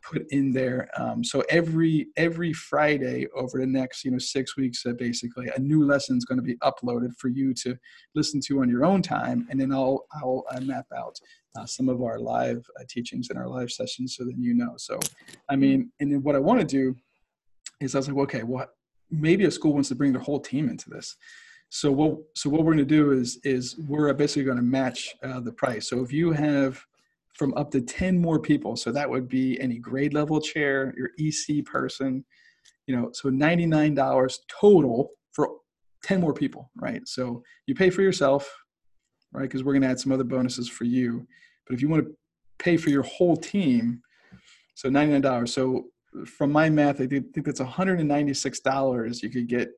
put 0.01 0.25
in 0.31 0.51
there. 0.51 0.89
Um, 0.97 1.23
so 1.23 1.43
every, 1.49 2.07
every 2.17 2.53
Friday 2.53 3.27
over 3.35 3.59
the 3.59 3.65
next, 3.65 4.03
you 4.03 4.11
know, 4.11 4.17
six 4.17 4.57
weeks, 4.57 4.85
uh, 4.85 4.93
basically 4.93 5.49
a 5.55 5.59
new 5.59 5.85
lesson 5.85 6.17
is 6.17 6.25
going 6.25 6.39
to 6.39 6.43
be 6.43 6.57
uploaded 6.57 7.15
for 7.17 7.27
you 7.27 7.53
to 7.55 7.77
listen 8.15 8.39
to 8.47 8.61
on 8.61 8.69
your 8.69 8.85
own 8.85 9.01
time. 9.01 9.47
And 9.49 9.59
then 9.59 9.71
I'll, 9.71 10.05
I'll 10.13 10.45
uh, 10.51 10.61
map 10.61 10.85
out 10.95 11.19
uh, 11.57 11.65
some 11.65 11.89
of 11.89 12.01
our 12.01 12.19
live 12.19 12.65
uh, 12.79 12.83
teachings 12.89 13.29
and 13.29 13.37
our 13.37 13.47
live 13.47 13.71
sessions 13.71 14.15
so 14.15 14.23
that 14.25 14.37
you 14.37 14.53
know. 14.53 14.73
So, 14.77 14.99
I 15.49 15.55
mean, 15.55 15.91
and 15.99 16.11
then 16.11 16.23
what 16.23 16.35
I 16.35 16.39
want 16.39 16.59
to 16.59 16.65
do 16.65 16.95
is 17.79 17.95
I 17.95 17.99
was 17.99 18.07
like, 18.07 18.15
well, 18.15 18.23
okay, 18.23 18.43
what? 18.43 18.75
maybe 19.11 19.45
a 19.45 19.51
school 19.51 19.73
wants 19.73 19.89
to 19.89 19.95
bring 19.95 20.13
their 20.13 20.21
whole 20.21 20.39
team 20.39 20.69
into 20.69 20.89
this. 20.89 21.17
So 21.69 21.91
what? 21.91 22.17
So 22.35 22.49
what 22.49 22.61
we're 22.61 22.73
going 22.73 22.77
to 22.77 22.85
do 22.85 23.11
is 23.11 23.39
is 23.43 23.77
we're 23.87 24.11
basically 24.13 24.43
going 24.43 24.57
to 24.57 24.63
match 24.63 25.15
uh, 25.23 25.39
the 25.39 25.51
price. 25.51 25.87
So 25.89 26.01
if 26.01 26.11
you 26.11 26.31
have 26.31 26.83
from 27.33 27.53
up 27.55 27.71
to 27.71 27.81
ten 27.81 28.19
more 28.19 28.39
people, 28.39 28.75
so 28.75 28.91
that 28.91 29.09
would 29.09 29.27
be 29.27 29.59
any 29.59 29.79
grade 29.79 30.13
level 30.13 30.39
chair, 30.39 30.93
your 30.97 31.09
EC 31.17 31.65
person, 31.65 32.23
you 32.87 32.95
know, 32.95 33.09
so 33.13 33.29
ninety 33.29 33.65
nine 33.65 33.93
dollars 33.93 34.39
total 34.49 35.11
for 35.31 35.49
ten 36.03 36.19
more 36.19 36.33
people, 36.33 36.69
right? 36.75 37.01
So 37.07 37.43
you 37.67 37.75
pay 37.75 37.89
for 37.89 38.01
yourself, 38.01 38.51
right? 39.33 39.43
Because 39.43 39.63
we're 39.63 39.73
going 39.73 39.83
to 39.83 39.89
add 39.89 39.99
some 39.99 40.11
other 40.11 40.23
bonuses 40.23 40.69
for 40.69 40.83
you. 40.83 41.25
But 41.65 41.75
if 41.75 41.81
you 41.81 41.89
want 41.89 42.05
to 42.05 42.11
pay 42.59 42.77
for 42.77 42.89
your 42.89 43.03
whole 43.03 43.37
team, 43.37 44.01
so 44.75 44.89
ninety 44.89 45.13
nine 45.13 45.21
dollars. 45.21 45.53
So 45.53 45.85
from 46.25 46.51
my 46.51 46.69
math, 46.69 46.99
I 46.99 47.07
think 47.07 47.45
that's 47.45 47.61
$196. 47.61 49.23
You 49.23 49.29
could 49.29 49.47
get 49.47 49.69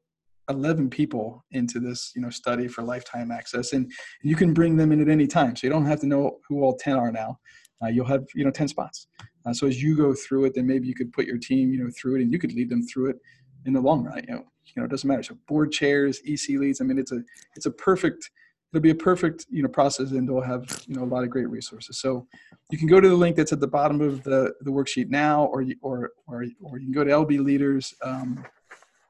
11 0.50 0.90
people 0.90 1.46
into 1.52 1.80
this, 1.80 2.12
you 2.16 2.22
know, 2.22 2.30
study 2.30 2.68
for 2.68 2.84
lifetime 2.84 3.32
access, 3.32 3.74
and 3.74 3.92
you 4.22 4.36
can 4.36 4.54
bring 4.54 4.78
them 4.78 4.92
in 4.92 5.02
at 5.02 5.10
any 5.10 5.28
time. 5.28 5.56
So 5.56 5.68
you 5.68 5.74
don't 5.74 5.86
have 5.86 6.00
to 6.02 6.08
know 6.08 6.40
who 6.48 6.64
all 6.64 6.76
10 6.76 6.96
are 6.96 7.12
now. 7.12 7.40
Uh, 7.84 7.88
you'll 7.88 8.06
have, 8.06 8.26
you 8.36 8.44
know, 8.44 8.52
10 8.52 8.68
spots. 8.68 9.08
Uh, 9.46 9.54
so 9.54 9.68
as 9.68 9.82
you 9.82 9.96
go 9.96 10.14
through 10.14 10.46
it, 10.46 10.54
then 10.56 10.68
maybe 10.68 10.88
you 10.88 10.96
could 10.96 11.12
put 11.12 11.26
your 11.26 11.38
team, 11.38 11.72
you 11.72 11.84
know, 11.84 11.90
through 12.00 12.16
it, 12.16 12.22
and 12.22 12.32
you 12.32 12.40
could 12.40 12.54
lead 12.54 12.70
them 12.70 12.84
through 12.84 13.10
it 13.10 13.18
in 13.66 13.74
the 13.74 13.82
long 13.82 14.04
run. 14.04 14.24
You 14.28 14.36
know, 14.36 14.44
you 14.66 14.82
know, 14.82 14.86
it 14.86 14.92
doesn't 14.92 15.08
matter. 15.08 15.24
So 15.24 15.38
board 15.48 15.72
chairs, 15.72 16.22
EC 16.26 16.60
leads. 16.60 16.82
I 16.82 16.86
mean, 16.86 16.98
it's 16.98 17.12
a, 17.12 17.22
it's 17.56 17.66
a 17.66 17.72
perfect 17.72 18.30
it'll 18.74 18.82
be 18.82 18.90
a 18.90 18.96
perfect 18.96 19.46
you 19.50 19.62
know 19.62 19.70
process 19.70 20.12
and 20.12 20.28
they'll 20.28 20.42
have 20.42 20.66
you 20.88 20.96
know 20.96 21.04
a 21.04 21.06
lot 21.06 21.24
of 21.24 21.30
great 21.30 21.48
resources 21.48 22.02
so 22.02 22.28
you 22.72 22.78
can 22.78 22.88
go 22.88 23.00
to 23.00 23.08
the 23.08 23.16
link 23.16 23.36
that's 23.36 23.54
at 23.54 23.60
the 23.60 23.68
bottom 23.68 24.02
of 24.02 24.24
the, 24.24 24.52
the 24.62 24.72
worksheet 24.72 25.10
now 25.10 25.46
or 25.46 25.62
you, 25.62 25.76
or 25.82 26.10
or, 26.28 26.44
or 26.62 26.80
you 26.80 26.86
can 26.86 26.92
go 26.92 27.04
to 27.04 27.12
lbleaders 27.12 27.94
um, 28.04 28.44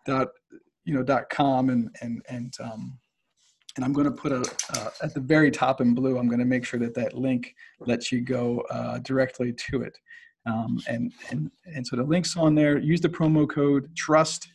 dot 0.05 0.27
you 0.85 0.93
know 0.93 1.03
dot 1.03 1.29
com 1.29 1.69
and 1.69 1.95
and 2.01 2.21
and 2.29 2.53
um, 2.59 2.99
and 3.75 3.83
I'm 3.83 3.93
going 3.93 4.05
to 4.05 4.11
put 4.11 4.31
a 4.31 4.41
uh, 4.75 4.89
at 5.01 5.13
the 5.13 5.19
very 5.19 5.51
top 5.51 5.81
in 5.81 5.93
blue. 5.93 6.17
I'm 6.17 6.27
going 6.27 6.39
to 6.39 6.45
make 6.45 6.65
sure 6.65 6.79
that 6.79 6.93
that 6.95 7.13
link 7.13 7.55
lets 7.79 8.11
you 8.11 8.21
go 8.21 8.61
uh, 8.69 8.99
directly 8.99 9.53
to 9.71 9.81
it. 9.81 9.97
Um, 10.45 10.79
and 10.87 11.11
and 11.29 11.51
and 11.65 11.85
so 11.85 11.95
the 11.95 12.03
link's 12.03 12.35
on 12.37 12.55
there. 12.55 12.77
Use 12.77 13.01
the 13.01 13.09
promo 13.09 13.49
code 13.49 13.89
Trust. 13.95 14.49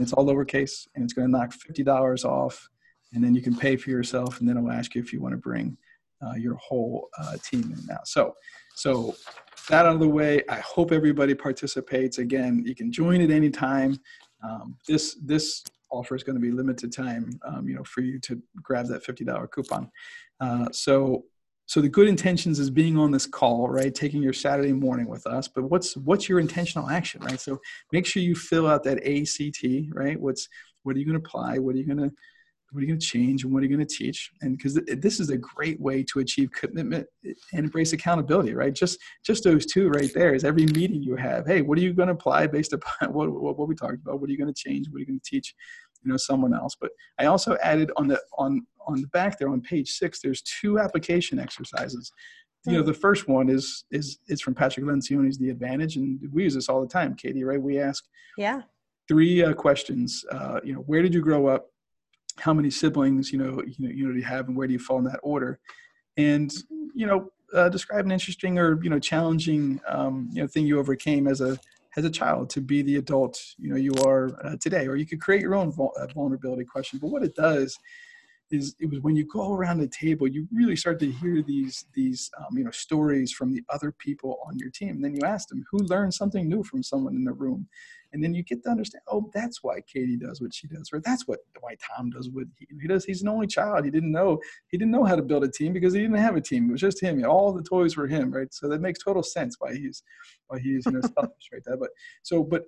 It's 0.00 0.12
all 0.12 0.26
lowercase, 0.26 0.86
and 0.94 1.04
it's 1.04 1.12
going 1.12 1.28
to 1.28 1.32
knock 1.32 1.52
fifty 1.52 1.82
dollars 1.82 2.24
off 2.24 2.68
and 3.14 3.22
then 3.22 3.34
you 3.34 3.40
can 3.40 3.56
pay 3.56 3.76
for 3.76 3.90
yourself, 3.90 4.40
and 4.40 4.48
then 4.48 4.56
it'll 4.56 4.70
ask 4.70 4.94
you 4.94 5.00
if 5.00 5.12
you 5.12 5.20
want 5.20 5.32
to 5.32 5.38
bring 5.38 5.76
uh, 6.24 6.34
your 6.34 6.56
whole 6.56 7.08
uh, 7.18 7.36
team 7.42 7.62
in 7.62 7.86
now. 7.86 8.00
So, 8.04 8.34
so 8.74 9.14
that 9.68 9.86
out 9.86 9.94
of 9.94 10.00
the 10.00 10.08
way. 10.08 10.42
I 10.48 10.56
hope 10.56 10.92
everybody 10.92 11.34
participates. 11.34 12.18
Again, 12.18 12.62
you 12.66 12.74
can 12.74 12.92
join 12.92 13.20
at 13.20 13.30
any 13.30 13.50
time. 13.50 13.98
Um, 14.44 14.76
this 14.86 15.16
this 15.22 15.64
offer 15.90 16.14
is 16.14 16.22
going 16.22 16.36
to 16.36 16.40
be 16.40 16.50
limited 16.50 16.92
time, 16.92 17.30
um, 17.46 17.68
you 17.68 17.74
know, 17.74 17.84
for 17.84 18.00
you 18.00 18.18
to 18.20 18.40
grab 18.62 18.86
that 18.88 19.04
fifty 19.04 19.24
dollar 19.24 19.46
coupon. 19.46 19.90
Uh, 20.40 20.66
so 20.72 21.24
so 21.66 21.80
the 21.80 21.88
good 21.88 22.08
intentions 22.08 22.58
is 22.58 22.68
being 22.68 22.98
on 22.98 23.10
this 23.10 23.26
call 23.26 23.68
right? 23.68 23.94
Taking 23.94 24.22
your 24.22 24.32
saturday 24.32 24.72
morning 24.72 25.06
with 25.06 25.26
us 25.26 25.48
but 25.48 25.64
what's 25.64 25.96
what's 25.96 26.28
your 26.28 26.40
intentional 26.40 26.90
action 26.90 27.22
right? 27.22 27.40
So 27.40 27.58
make 27.92 28.06
sure 28.06 28.22
you 28.22 28.34
fill 28.34 28.66
out 28.66 28.82
that 28.84 28.98
act 28.98 29.90
right? 29.94 30.20
What's 30.20 30.48
what 30.82 30.94
are 30.96 30.98
you 30.98 31.06
going 31.06 31.20
to 31.20 31.26
apply? 31.26 31.58
What 31.58 31.74
are 31.74 31.78
you 31.78 31.86
going 31.86 32.10
to 32.10 32.14
what 32.74 32.80
are 32.80 32.86
you 32.86 32.88
going 32.88 32.98
to 32.98 33.06
change 33.06 33.44
and 33.44 33.52
what 33.52 33.60
are 33.60 33.66
you 33.66 33.74
going 33.74 33.86
to 33.86 33.96
teach? 33.96 34.32
And 34.40 34.56
because 34.56 34.74
this 34.74 35.20
is 35.20 35.30
a 35.30 35.36
great 35.36 35.80
way 35.80 36.02
to 36.02 36.18
achieve 36.18 36.50
commitment 36.50 37.06
and 37.22 37.36
embrace 37.52 37.92
accountability 37.92 38.52
right? 38.52 38.74
Just 38.74 38.98
just 39.24 39.44
those 39.44 39.64
two 39.64 39.88
right 39.90 40.12
there 40.12 40.34
is 40.34 40.42
every 40.44 40.66
meeting 40.66 41.00
you 41.00 41.14
have. 41.14 41.46
Hey 41.46 41.62
what 41.62 41.78
are 41.78 41.80
you 41.80 41.92
going 41.92 42.08
to 42.08 42.14
apply 42.14 42.48
based 42.48 42.72
upon 42.72 43.12
what, 43.12 43.30
what, 43.30 43.56
what 43.56 43.68
we 43.68 43.76
talked 43.76 44.02
about? 44.02 44.20
What 44.20 44.28
are 44.28 44.32
you 44.32 44.38
going 44.38 44.52
to 44.52 44.60
change? 44.68 44.88
What 44.90 44.96
are 44.96 45.00
you 45.00 45.06
going 45.06 45.20
to 45.20 45.30
teach 45.30 45.54
you 46.02 46.10
know 46.10 46.16
someone 46.16 46.52
else? 46.52 46.74
But 46.78 46.90
i 47.20 47.26
also 47.26 47.56
added 47.62 47.92
on 47.96 48.08
the 48.08 48.20
on 48.36 48.66
on 48.88 49.00
the 49.00 49.08
back 49.08 49.38
there 49.38 49.48
on 49.48 49.60
page 49.60 49.92
six 49.92 50.20
there's 50.20 50.42
two 50.42 50.80
application 50.80 51.38
exercises. 51.38 52.10
You 52.66 52.72
know 52.72 52.80
hmm. 52.80 52.86
the 52.86 52.94
first 52.94 53.28
one 53.28 53.50
is 53.50 53.84
is 53.92 54.18
is 54.28 54.40
from 54.40 54.54
patrick 54.54 54.84
lencioni's 54.84 55.38
the 55.38 55.50
advantage 55.50 55.96
and 55.96 56.18
we 56.32 56.42
use 56.42 56.54
this 56.54 56.68
all 56.68 56.80
the 56.80 56.88
time 56.88 57.14
katie 57.14 57.44
right? 57.44 57.62
We 57.62 57.78
ask 57.78 58.04
yeah. 58.36 58.62
three 59.06 59.44
uh, 59.44 59.52
questions 59.52 60.24
uh, 60.32 60.60
you 60.64 60.72
know 60.72 60.80
where 60.80 61.02
did 61.02 61.14
you 61.14 61.20
grow 61.20 61.46
up 61.46 61.68
how 62.38 62.52
many 62.52 62.70
siblings 62.70 63.32
you 63.32 63.38
know 63.38 63.62
you 63.62 63.74
know 63.78 63.94
you, 63.94 64.08
know, 64.08 64.14
you 64.14 64.22
have 64.22 64.48
and 64.48 64.56
where 64.56 64.66
do 64.66 64.72
you 64.72 64.78
fall 64.78 64.98
in 64.98 65.04
that 65.04 65.20
order? 65.22 65.58
And 66.16 66.52
you 66.94 67.06
know 67.06 67.30
uh, 67.54 67.68
describe 67.68 68.04
an 68.04 68.12
interesting 68.12 68.58
or 68.58 68.82
you 68.82 68.90
know 68.90 68.98
challenging 68.98 69.80
um, 69.88 70.28
you 70.32 70.42
know 70.42 70.48
thing 70.48 70.66
you 70.66 70.78
overcame 70.78 71.28
as 71.28 71.40
a 71.40 71.58
as 71.96 72.04
a 72.04 72.10
child 72.10 72.50
to 72.50 72.60
be 72.60 72.82
the 72.82 72.96
adult 72.96 73.40
you 73.58 73.70
know 73.70 73.76
you 73.76 73.92
are 74.04 74.30
uh, 74.44 74.56
today. 74.60 74.86
Or 74.86 74.96
you 74.96 75.06
could 75.06 75.20
create 75.20 75.42
your 75.42 75.54
own 75.54 75.72
vul- 75.72 75.94
uh, 75.98 76.06
vulnerability 76.08 76.64
question 76.64 76.98
but 77.00 77.08
what 77.08 77.22
it 77.22 77.34
does 77.34 77.78
is 78.50 78.74
it 78.78 78.90
was 78.90 79.00
when 79.00 79.16
you 79.16 79.26
go 79.26 79.52
around 79.52 79.78
the 79.78 79.88
table 79.88 80.28
you 80.28 80.46
really 80.52 80.76
start 80.76 80.98
to 81.00 81.10
hear 81.10 81.42
these 81.42 81.86
these 81.94 82.30
um, 82.38 82.56
you 82.56 82.64
know 82.64 82.70
stories 82.70 83.32
from 83.32 83.52
the 83.52 83.62
other 83.68 83.92
people 83.92 84.38
on 84.46 84.58
your 84.58 84.70
team. 84.70 84.90
And 84.90 85.04
then 85.04 85.14
you 85.14 85.22
ask 85.24 85.48
them 85.48 85.64
who 85.70 85.78
learned 85.78 86.14
something 86.14 86.48
new 86.48 86.62
from 86.62 86.82
someone 86.82 87.14
in 87.14 87.24
the 87.24 87.32
room 87.32 87.66
and 88.14 88.24
then 88.24 88.32
you 88.32 88.42
get 88.42 88.62
to 88.62 88.70
understand 88.70 89.02
oh 89.08 89.28
that's 89.34 89.62
why 89.62 89.80
katie 89.92 90.16
does 90.16 90.40
what 90.40 90.54
she 90.54 90.66
does 90.68 90.88
or 90.92 91.00
that's 91.00 91.28
what 91.28 91.40
why 91.60 91.74
tom 91.96 92.10
does 92.10 92.30
what 92.30 92.46
he, 92.58 92.66
he 92.80 92.88
does. 92.88 93.04
He's 93.04 93.22
an 93.22 93.28
only 93.28 93.46
child. 93.46 93.84
He 93.84 93.90
didn't 93.90 94.12
know 94.12 94.38
he 94.68 94.78
didn't 94.78 94.92
know 94.92 95.04
how 95.04 95.16
to 95.16 95.22
build 95.22 95.44
a 95.44 95.50
team 95.50 95.72
because 95.72 95.94
he 95.94 96.00
didn't 96.00 96.16
have 96.16 96.36
a 96.36 96.40
team. 96.40 96.68
It 96.68 96.72
was 96.72 96.80
just 96.80 97.00
him. 97.00 97.24
All 97.24 97.52
the 97.52 97.62
toys 97.62 97.96
were 97.96 98.06
him 98.06 98.30
right? 98.30 98.52
So 98.52 98.68
that 98.68 98.80
makes 98.80 99.02
total 99.02 99.22
sense 99.22 99.56
why 99.58 99.74
he's 99.74 100.02
why 100.48 100.58
he's 100.60 100.86
you 100.86 100.92
know 100.92 101.00
selfish 101.18 101.48
right? 101.52 101.62
There 101.64 101.76
but 101.76 101.90
so 102.22 102.42
but 102.42 102.64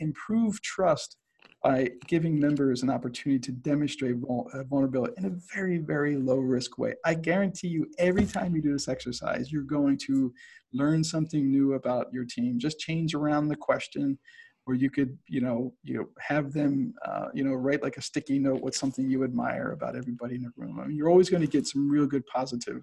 improve 0.00 0.60
trust 0.62 1.16
by 1.62 1.88
giving 2.06 2.38
members 2.38 2.82
an 2.82 2.90
opportunity 2.90 3.38
to 3.38 3.50
demonstrate 3.50 4.16
uh, 4.28 4.62
vulnerability 4.64 5.14
in 5.16 5.24
a 5.24 5.30
very, 5.54 5.78
very 5.78 6.14
low 6.14 6.36
risk 6.36 6.76
way. 6.76 6.92
I 7.06 7.14
guarantee 7.14 7.68
you, 7.68 7.86
every 7.98 8.26
time 8.26 8.54
you 8.54 8.60
do 8.60 8.74
this 8.74 8.86
exercise, 8.86 9.50
you're 9.50 9.62
going 9.62 9.96
to 10.06 10.30
learn 10.74 11.02
something 11.02 11.50
new 11.50 11.72
about 11.72 12.12
your 12.12 12.26
team. 12.26 12.58
Just 12.58 12.80
change 12.80 13.14
around 13.14 13.48
the 13.48 13.56
question, 13.56 14.18
or 14.66 14.74
you 14.74 14.90
could 14.90 15.16
you 15.28 15.40
know 15.40 15.72
you 15.82 16.10
have 16.18 16.52
them 16.52 16.94
uh, 17.04 17.26
you 17.34 17.44
know 17.44 17.52
write 17.52 17.82
like 17.82 17.96
a 17.96 18.02
sticky 18.02 18.38
note 18.38 18.62
with 18.62 18.74
something 18.74 19.08
you 19.08 19.24
admire 19.24 19.72
about 19.72 19.96
everybody 19.96 20.34
in 20.36 20.42
the 20.42 20.52
room. 20.56 20.80
I 20.80 20.86
mean 20.86 20.96
you're 20.96 21.10
always 21.10 21.30
going 21.30 21.42
to 21.42 21.48
get 21.48 21.66
some 21.66 21.90
real 21.90 22.06
good 22.06 22.26
positive 22.26 22.82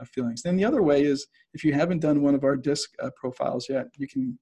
uh, 0.00 0.04
feelings. 0.04 0.42
Then 0.42 0.56
the 0.56 0.64
other 0.64 0.82
way 0.82 1.02
is 1.02 1.26
if 1.54 1.64
you 1.64 1.72
haven't 1.72 2.00
done 2.00 2.22
one 2.22 2.34
of 2.34 2.44
our 2.44 2.56
disc 2.56 2.90
uh, 3.02 3.10
profiles 3.16 3.68
yet 3.68 3.86
you 3.96 4.08
can 4.08 4.38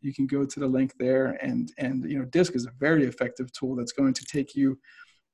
you 0.00 0.14
can 0.14 0.26
go 0.26 0.44
to 0.44 0.60
the 0.60 0.66
link 0.66 0.92
there 0.98 1.38
and 1.42 1.72
and 1.78 2.08
you 2.10 2.18
know 2.18 2.24
disc 2.26 2.54
is 2.54 2.66
a 2.66 2.72
very 2.78 3.04
effective 3.04 3.52
tool 3.52 3.74
that's 3.74 3.92
going 3.92 4.14
to 4.14 4.24
take 4.24 4.54
you 4.54 4.78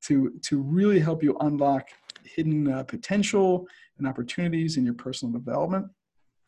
to 0.02 0.32
to 0.43 0.60
really 0.60 1.01
help 1.01 1.22
you 1.22 1.36
unlock 1.40 1.89
hidden 2.24 2.70
uh, 2.70 2.82
potential 2.85 3.66
and 3.98 4.06
opportunities 4.06 4.76
in 4.76 4.85
your 4.85 4.94
personal 4.94 5.32
development 5.32 5.86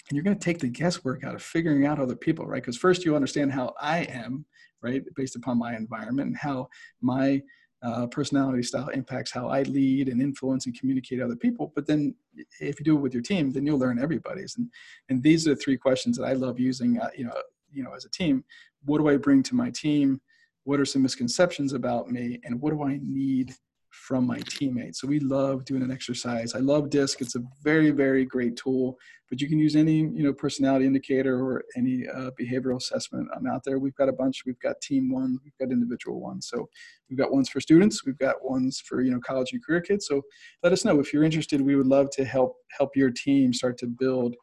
and 0.09 0.16
you're 0.16 0.24
going 0.24 0.39
to 0.39 0.45
take 0.45 0.59
the 0.59 0.69
guesswork 0.69 1.24
out 1.24 1.35
of 1.35 1.43
figuring 1.43 1.87
out 1.87 1.99
other 1.99 2.16
people, 2.16 2.47
right? 2.47 2.62
Because 2.62 2.77
first 2.77 3.05
you 3.05 3.16
understand 3.16 3.53
how 3.53 3.74
I 3.81 4.01
am, 4.05 4.45
right, 4.81 5.03
based 5.16 5.37
upon 5.37 5.59
my 5.59 5.77
environment 5.77 6.28
and 6.28 6.37
how 6.37 6.69
my 7.01 7.43
uh, 7.83 8.07
personality 8.07 8.62
style 8.62 8.89
impacts 8.89 9.31
how 9.31 9.49
I 9.49 9.62
lead 9.62 10.09
and 10.09 10.23
influence 10.23 10.66
and 10.66 10.78
communicate 10.78 11.20
other 11.20 11.37
people. 11.37 11.73
But 11.74 11.87
then, 11.87 12.15
if 12.61 12.78
you 12.78 12.85
do 12.85 12.97
it 12.97 13.01
with 13.01 13.12
your 13.12 13.23
team, 13.23 13.53
then 13.53 13.66
you'll 13.66 13.78
learn 13.78 13.99
everybody's. 13.99 14.57
And 14.57 14.70
and 15.09 15.23
these 15.23 15.47
are 15.47 15.55
the 15.55 15.61
three 15.61 15.77
questions 15.77 16.16
that 16.16 16.24
I 16.24 16.33
love 16.33 16.59
using. 16.59 16.99
Uh, 16.99 17.11
you 17.16 17.24
know, 17.24 17.35
you 17.70 17.83
know, 17.83 17.93
as 17.93 18.05
a 18.05 18.11
team, 18.11 18.45
what 18.85 18.99
do 18.99 19.09
I 19.09 19.16
bring 19.16 19.43
to 19.45 19.55
my 19.55 19.70
team? 19.70 20.20
What 20.65 20.81
are 20.81 20.85
some 20.85 21.03
misconceptions 21.03 21.74
about 21.74 22.11
me? 22.11 22.41
And 22.45 22.61
what 22.61 22.70
do 22.70 22.83
I 22.83 22.99
need 23.03 23.55
from 23.97 24.27
my 24.27 24.39
teammates. 24.48 25.01
So 25.01 25.09
we 25.09 25.18
love 25.20 25.64
doing 25.64 25.82
an 25.82 25.90
exercise. 25.90 26.55
I 26.55 26.59
love 26.59 26.90
DISC. 26.90 27.20
It's 27.23 27.35
a 27.35 27.43
very, 27.62 27.90
very 27.90 28.24
great 28.24 28.56
tool, 28.56 28.97
but 29.28 29.40
you 29.40 29.48
can 29.48 29.59
use 29.59 29.74
any, 29.74 29.97
you 29.97 30.23
know, 30.23 30.32
personality 30.32 30.86
indicator 30.86 31.43
or 31.43 31.64
any 31.77 32.06
uh, 32.06 32.31
behavioral 32.40 32.77
assessment 32.77 33.28
I'm 33.35 33.47
out 33.47 33.64
there. 33.64 33.78
We've 33.78 33.94
got 33.97 34.09
a 34.09 34.12
bunch. 34.12 34.43
We've 34.47 34.60
got 34.60 34.81
team 34.81 35.10
one, 35.10 35.39
we've 35.43 35.56
got 35.59 35.73
individual 35.73 36.20
ones. 36.20 36.48
So 36.48 36.68
we've 37.09 37.18
got 37.18 37.32
ones 37.32 37.48
for 37.48 37.60
students. 37.60 38.05
We've 38.05 38.18
got 38.18 38.44
ones 38.44 38.81
for, 38.81 39.01
you 39.01 39.10
know, 39.10 39.20
college 39.20 39.52
and 39.52 39.64
career 39.64 39.81
kids. 39.81 40.06
So 40.06 40.23
let 40.62 40.73
us 40.73 40.85
know 40.85 41.01
if 41.01 41.12
you're 41.12 41.24
interested. 41.24 41.60
We 41.60 41.74
would 41.74 41.86
love 41.86 42.10
to 42.10 42.24
help, 42.24 42.56
help 42.70 42.94
your 42.94 43.10
team 43.10 43.52
start 43.52 43.78
to 43.78 43.86
build, 43.86 44.36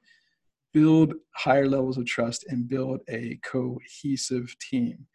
build 0.73 1.13
higher 1.35 1.69
levels 1.69 1.97
of 1.97 2.05
trust 2.05 2.45
and 2.49 2.67
build 2.67 3.01
a 3.07 3.39
cohesive 3.43 4.53
team. 4.59 5.05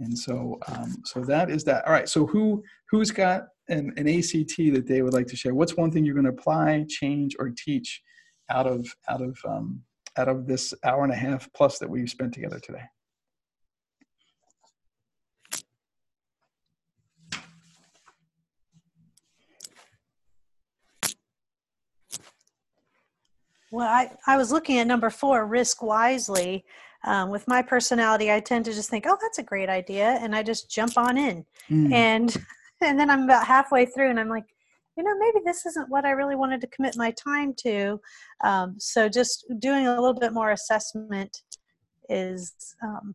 And 0.00 0.18
so, 0.18 0.58
um, 0.68 0.96
so 1.04 1.20
that 1.24 1.50
is 1.50 1.62
that. 1.64 1.86
All 1.86 1.92
right. 1.92 2.08
So 2.08 2.26
who, 2.26 2.62
who's 2.90 3.12
got 3.12 3.44
an, 3.68 3.92
an 3.96 4.08
ACT 4.08 4.56
that 4.74 4.84
they 4.86 5.02
would 5.02 5.14
like 5.14 5.26
to 5.28 5.36
share? 5.36 5.54
What's 5.54 5.76
one 5.76 5.90
thing 5.90 6.04
you're 6.04 6.14
going 6.14 6.26
to 6.26 6.30
apply, 6.30 6.84
change, 6.88 7.36
or 7.38 7.50
teach 7.50 8.02
out 8.50 8.66
of 8.66 8.86
out 9.08 9.22
of 9.22 9.38
um, 9.48 9.82
out 10.16 10.28
of 10.28 10.46
this 10.46 10.74
hour 10.84 11.04
and 11.04 11.12
a 11.12 11.16
half 11.16 11.48
plus 11.54 11.78
that 11.78 11.88
we've 11.88 12.10
spent 12.10 12.34
together 12.34 12.60
today? 12.60 12.84
Well, 23.74 23.88
I, 23.88 24.12
I 24.28 24.36
was 24.36 24.52
looking 24.52 24.78
at 24.78 24.86
number 24.86 25.10
four, 25.10 25.44
risk 25.46 25.82
wisely. 25.82 26.64
Um, 27.02 27.28
with 27.28 27.48
my 27.48 27.60
personality, 27.60 28.30
I 28.30 28.38
tend 28.38 28.64
to 28.66 28.72
just 28.72 28.88
think, 28.88 29.04
oh, 29.06 29.18
that's 29.20 29.38
a 29.38 29.42
great 29.42 29.68
idea. 29.68 30.16
And 30.22 30.34
I 30.34 30.44
just 30.44 30.70
jump 30.70 30.96
on 30.96 31.18
in. 31.18 31.44
Mm. 31.68 31.92
And 31.92 32.36
and 32.84 32.98
then 32.98 33.10
I'm 33.10 33.24
about 33.24 33.46
halfway 33.46 33.86
through 33.86 34.10
and 34.10 34.20
I'm 34.20 34.28
like, 34.28 34.46
you 34.96 35.02
know, 35.02 35.14
maybe 35.18 35.40
this 35.44 35.66
isn't 35.66 35.88
what 35.88 36.04
I 36.04 36.10
really 36.10 36.36
wanted 36.36 36.60
to 36.60 36.66
commit 36.68 36.96
my 36.96 37.10
time 37.12 37.54
to. 37.58 38.00
Um, 38.42 38.76
so 38.78 39.08
just 39.08 39.44
doing 39.58 39.86
a 39.86 39.94
little 40.00 40.14
bit 40.14 40.32
more 40.32 40.52
assessment 40.52 41.42
is 42.08 42.52
um, 42.82 43.14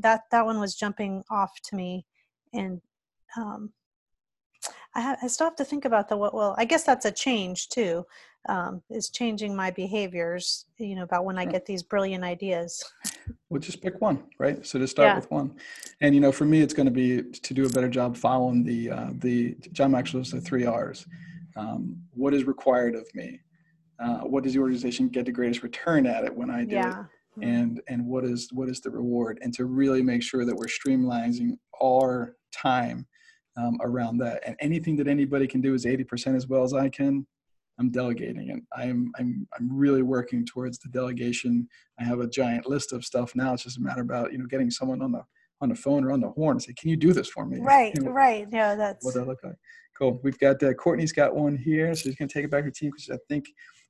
that 0.00 0.22
that 0.30 0.44
one 0.44 0.60
was 0.60 0.74
jumping 0.74 1.24
off 1.30 1.52
to 1.64 1.76
me, 1.76 2.04
and 2.52 2.80
um, 3.36 3.72
I, 4.94 5.00
ha- 5.00 5.16
I 5.22 5.26
still 5.26 5.46
have 5.46 5.56
to 5.56 5.64
think 5.64 5.84
about 5.84 6.08
the 6.08 6.16
what. 6.16 6.34
Well, 6.34 6.54
I 6.58 6.64
guess 6.64 6.84
that's 6.84 7.06
a 7.06 7.12
change 7.12 7.68
too. 7.68 8.04
Um, 8.48 8.82
is 8.90 9.10
changing 9.10 9.54
my 9.54 9.70
behaviors. 9.70 10.64
You 10.78 10.94
know, 10.94 11.02
about 11.02 11.24
when 11.24 11.38
I 11.38 11.44
get 11.44 11.66
these 11.66 11.82
brilliant 11.82 12.24
ideas. 12.24 12.82
Well, 13.50 13.60
just 13.60 13.82
pick 13.82 14.00
one, 14.00 14.24
right? 14.38 14.64
So 14.64 14.78
to 14.78 14.86
start 14.86 15.08
yeah. 15.08 15.16
with 15.16 15.30
one, 15.30 15.56
and 16.00 16.14
you 16.14 16.20
know, 16.20 16.32
for 16.32 16.46
me, 16.46 16.62
it's 16.62 16.72
going 16.72 16.86
to 16.86 16.92
be 16.92 17.22
to 17.22 17.54
do 17.54 17.66
a 17.66 17.68
better 17.68 17.88
job 17.88 18.16
following 18.16 18.64
the 18.64 18.90
uh, 18.90 19.10
the 19.18 19.56
John 19.72 19.90
Maxwell's 19.90 20.30
the 20.30 20.40
three 20.40 20.64
R's. 20.64 21.06
Um, 21.56 21.96
what 22.12 22.32
is 22.32 22.44
required 22.44 22.94
of 22.94 23.06
me? 23.14 23.40
Uh, 24.02 24.20
what 24.20 24.44
does 24.44 24.54
the 24.54 24.60
organization 24.60 25.08
get 25.08 25.26
the 25.26 25.32
greatest 25.32 25.62
return 25.62 26.06
at 26.06 26.24
it 26.24 26.34
when 26.34 26.50
I 26.50 26.64
do 26.64 26.76
yeah. 26.76 26.88
it? 26.88 26.94
Mm-hmm. 26.94 27.42
And 27.42 27.80
and 27.88 28.06
what 28.06 28.24
is 28.24 28.48
what 28.52 28.68
is 28.68 28.80
the 28.80 28.90
reward? 28.90 29.38
And 29.42 29.52
to 29.54 29.66
really 29.66 30.02
make 30.02 30.22
sure 30.22 30.44
that 30.46 30.56
we're 30.56 30.64
streamlining 30.64 31.58
our 31.82 32.36
time 32.52 33.06
um, 33.56 33.78
around 33.82 34.18
that. 34.18 34.42
And 34.46 34.56
anything 34.60 34.96
that 34.96 35.08
anybody 35.08 35.46
can 35.46 35.60
do 35.60 35.74
is 35.74 35.84
80% 35.84 36.36
as 36.36 36.46
well 36.46 36.62
as 36.62 36.72
I 36.74 36.88
can. 36.88 37.26
I'm 37.80 37.90
delegating 37.90 38.50
it. 38.50 38.62
I'm 38.76 39.10
I'm 39.18 39.48
I'm 39.56 39.68
really 39.72 40.02
working 40.02 40.44
towards 40.44 40.78
the 40.78 40.90
delegation. 40.90 41.66
I 41.98 42.04
have 42.04 42.20
a 42.20 42.28
giant 42.28 42.68
list 42.68 42.92
of 42.92 43.04
stuff 43.04 43.34
now. 43.34 43.54
It's 43.54 43.64
just 43.64 43.78
a 43.78 43.80
matter 43.80 44.02
about 44.02 44.32
you 44.32 44.38
know 44.38 44.46
getting 44.46 44.70
someone 44.70 45.00
on 45.00 45.12
the 45.12 45.22
on 45.62 45.70
the 45.70 45.74
phone 45.74 46.04
or 46.04 46.12
on 46.12 46.20
the 46.20 46.28
horn 46.28 46.56
and 46.56 46.62
say, 46.62 46.74
"Can 46.74 46.90
you 46.90 46.96
do 46.96 47.14
this 47.14 47.28
for 47.28 47.46
me?" 47.46 47.58
Right, 47.62 47.94
you 47.94 48.02
know, 48.02 48.10
right. 48.10 48.46
Yeah, 48.52 48.74
that's 48.74 49.04
what 49.04 49.14
that 49.14 49.26
look 49.26 49.42
like. 49.42 49.56
Cool. 49.98 50.20
We've 50.22 50.38
got 50.38 50.62
uh, 50.62 50.74
Courtney's 50.74 51.12
got 51.12 51.34
one 51.34 51.56
here, 51.56 51.94
so 51.94 52.02
she's 52.02 52.16
gonna 52.16 52.28
take 52.28 52.44
it 52.44 52.50
back 52.50 52.60
to 52.60 52.64
her 52.66 52.70
team 52.70 52.90
because 52.90 53.08
I 53.10 53.18
think 53.28 53.46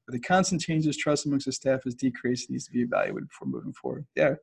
the 0.07 0.21
constant 0.21 0.61
changes, 0.61 0.97
trust 0.97 1.27
amongst 1.27 1.47
the 1.47 1.53
staff 1.53 1.81
has 1.85 1.95
decreased. 1.97 2.49
and 2.49 2.55
Needs 2.55 2.67
to 2.67 2.73
be 2.73 2.83
evaluated 2.83 3.29
before 3.29 3.49
moving 3.49 3.73
forward. 3.73 4.07
Yeah, 4.15 4.35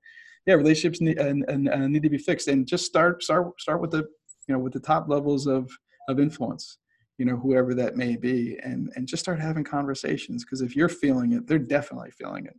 yeah. 0.46 0.56
Relationships 0.56 1.00
need, 1.00 1.20
and, 1.20 1.46
and, 1.48 1.70
and 1.70 1.92
need 1.94 2.04
to 2.04 2.10
be 2.10 2.18
fixed, 2.18 2.50
and 2.50 2.68
just 2.68 2.86
start 2.86 3.24
start 3.24 3.60
start 3.62 3.80
with 3.80 3.92
the 3.92 4.06
you 4.48 4.54
know 4.54 4.60
with 4.60 4.74
the 4.74 4.82
top 4.82 5.08
levels 5.08 5.48
of 5.48 5.72
of 6.10 6.20
influence 6.20 6.80
you 7.18 7.26
know 7.26 7.36
whoever 7.36 7.74
that 7.74 7.96
may 7.96 8.16
be 8.16 8.58
and 8.64 8.92
and 8.96 9.08
just 9.08 9.24
start 9.24 9.40
having 9.40 9.64
conversations 9.64 10.44
because 10.44 10.62
if 10.62 10.76
you're 10.76 10.90
feeling 10.90 11.34
it 11.34 11.48
they're 11.48 11.60
definitely 11.60 12.12
feeling 12.12 12.46
it 12.46 12.56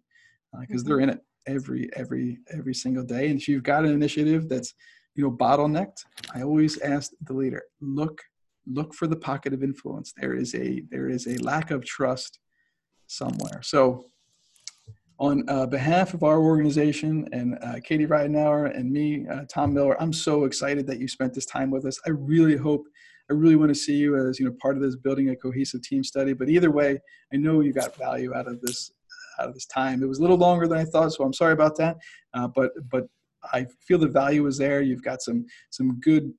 because 0.61 0.83
uh, 0.83 0.85
mm-hmm. 0.85 0.89
they're 0.89 1.01
in 1.01 1.11
it 1.11 1.21
every 1.47 1.91
every 1.95 2.39
every 2.53 2.75
single 2.75 3.05
day 3.05 3.29
and 3.31 3.41
if 3.41 3.49
you've 3.49 3.63
got 3.63 3.85
an 3.85 3.93
initiative 3.93 4.49
that's 4.49 4.75
you 5.15 5.23
know 5.23 5.31
bottlenecked 5.31 6.05
i 6.35 6.43
always 6.43 6.79
ask 6.81 7.13
the 7.23 7.33
leader 7.33 7.63
look 7.81 8.21
look 8.67 8.95
for 8.95 9.07
the 9.07 9.17
pocket 9.17 9.53
of 9.53 9.63
influence 9.63 10.13
there 10.17 10.35
is 10.35 10.55
a 10.55 10.83
there 10.91 11.09
is 11.09 11.27
a 11.27 11.43
lack 11.43 11.71
of 11.71 11.85
trust 11.85 12.41
somewhere 13.07 13.63
so 13.63 14.05
on 15.21 15.45
uh, 15.49 15.67
behalf 15.67 16.15
of 16.15 16.23
our 16.23 16.39
organization 16.39 17.29
and 17.33 17.59
uh, 17.63 17.81
Katie 17.83 18.07
Ridenauer 18.07 18.77
and 18.77 18.91
me, 18.91 19.27
uh, 19.27 19.45
Tom 19.49 19.75
Miller, 19.75 20.01
I'm 20.01 20.13
so 20.13 20.45
excited 20.45 20.87
that 20.87 21.01
you 21.01 21.09
spent 21.09 21.35
this 21.35 21.47
time 21.47 21.71
with 21.71 21.85
us. 21.87 21.99
I 22.07 22.11
really 22.11 22.57
hope 22.57 22.87
I 23.31 23.35
really 23.35 23.57
want 23.57 23.71
to 23.71 23.75
see 23.75 23.97
you 23.97 24.17
as 24.17 24.39
you 24.39 24.47
know 24.47 24.55
part 24.61 24.77
of 24.77 24.83
this 24.83 24.97
building 24.97 25.31
a 25.31 25.37
cohesive 25.37 25.83
team 25.83 26.03
study. 26.03 26.33
But 26.33 26.49
either 26.49 26.71
way, 26.71 26.99
I 27.33 27.37
know 27.37 27.61
you 27.61 27.73
got 27.73 27.97
value 27.97 28.35
out 28.35 28.49
of 28.49 28.61
this 28.61 28.91
out 29.39 29.49
of 29.49 29.55
this 29.55 29.67
time. 29.67 30.03
It 30.03 30.09
was 30.09 30.19
a 30.19 30.23
little 30.23 30.39
longer 30.39 30.67
than 30.67 30.79
I 30.79 30.85
thought, 30.85 31.13
so 31.13 31.25
I'm 31.25 31.33
sorry 31.33 31.53
about 31.53 31.77
that. 31.77 31.97
Uh, 32.35 32.49
but 32.55 32.73
but 32.91 33.05
I 33.53 33.67
feel 33.87 33.99
the 33.99 34.09
value 34.09 34.47
is 34.47 34.59
there. 34.59 34.81
You've 34.81 35.03
got 35.03 35.23
some 35.23 35.45
some 35.71 36.01
good 36.01 36.33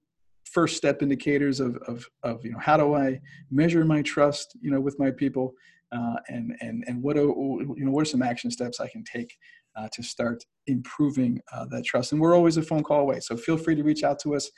first 0.45 0.77
step 0.77 1.01
indicators 1.01 1.59
of, 1.59 1.77
of, 1.87 2.05
of 2.23 2.43
you 2.43 2.51
know 2.51 2.59
how 2.59 2.77
do 2.77 2.95
I 2.95 3.19
measure 3.51 3.85
my 3.85 4.01
trust 4.01 4.57
you 4.61 4.71
know 4.71 4.79
with 4.79 4.97
my 4.99 5.11
people 5.11 5.53
uh, 5.91 6.15
and 6.27 6.55
and 6.61 6.83
and 6.87 7.01
what 7.03 7.17
are 7.17 7.21
you 7.21 7.85
know 7.85 7.91
what 7.91 8.01
are 8.01 8.05
some 8.05 8.21
action 8.21 8.49
steps 8.49 8.79
I 8.79 8.87
can 8.87 9.03
take 9.03 9.35
uh, 9.75 9.87
to 9.93 10.03
start 10.03 10.43
improving 10.67 11.39
uh, 11.53 11.65
that 11.69 11.85
trust 11.85 12.11
and 12.11 12.21
we're 12.21 12.35
always 12.35 12.57
a 12.57 12.63
phone 12.63 12.83
call 12.83 13.01
away 13.01 13.19
so 13.19 13.37
feel 13.37 13.57
free 13.57 13.75
to 13.75 13.83
reach 13.83 14.03
out 14.03 14.19
to 14.21 14.35
us 14.35 14.49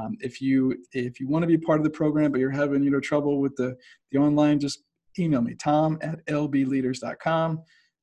um, 0.00 0.16
if 0.20 0.40
you 0.40 0.76
if 0.92 1.20
you 1.20 1.28
want 1.28 1.42
to 1.42 1.46
be 1.46 1.58
part 1.58 1.78
of 1.78 1.84
the 1.84 1.90
program, 1.90 2.30
but 2.32 2.40
you're 2.40 2.50
having 2.50 2.82
you 2.82 2.90
know 2.90 3.00
trouble 3.00 3.40
with 3.40 3.54
the 3.56 3.76
the 4.10 4.18
online, 4.18 4.58
just 4.58 4.82
email 5.18 5.42
me 5.42 5.54
tom 5.54 5.98
at 6.02 6.24
lbleaders.com 6.26 7.60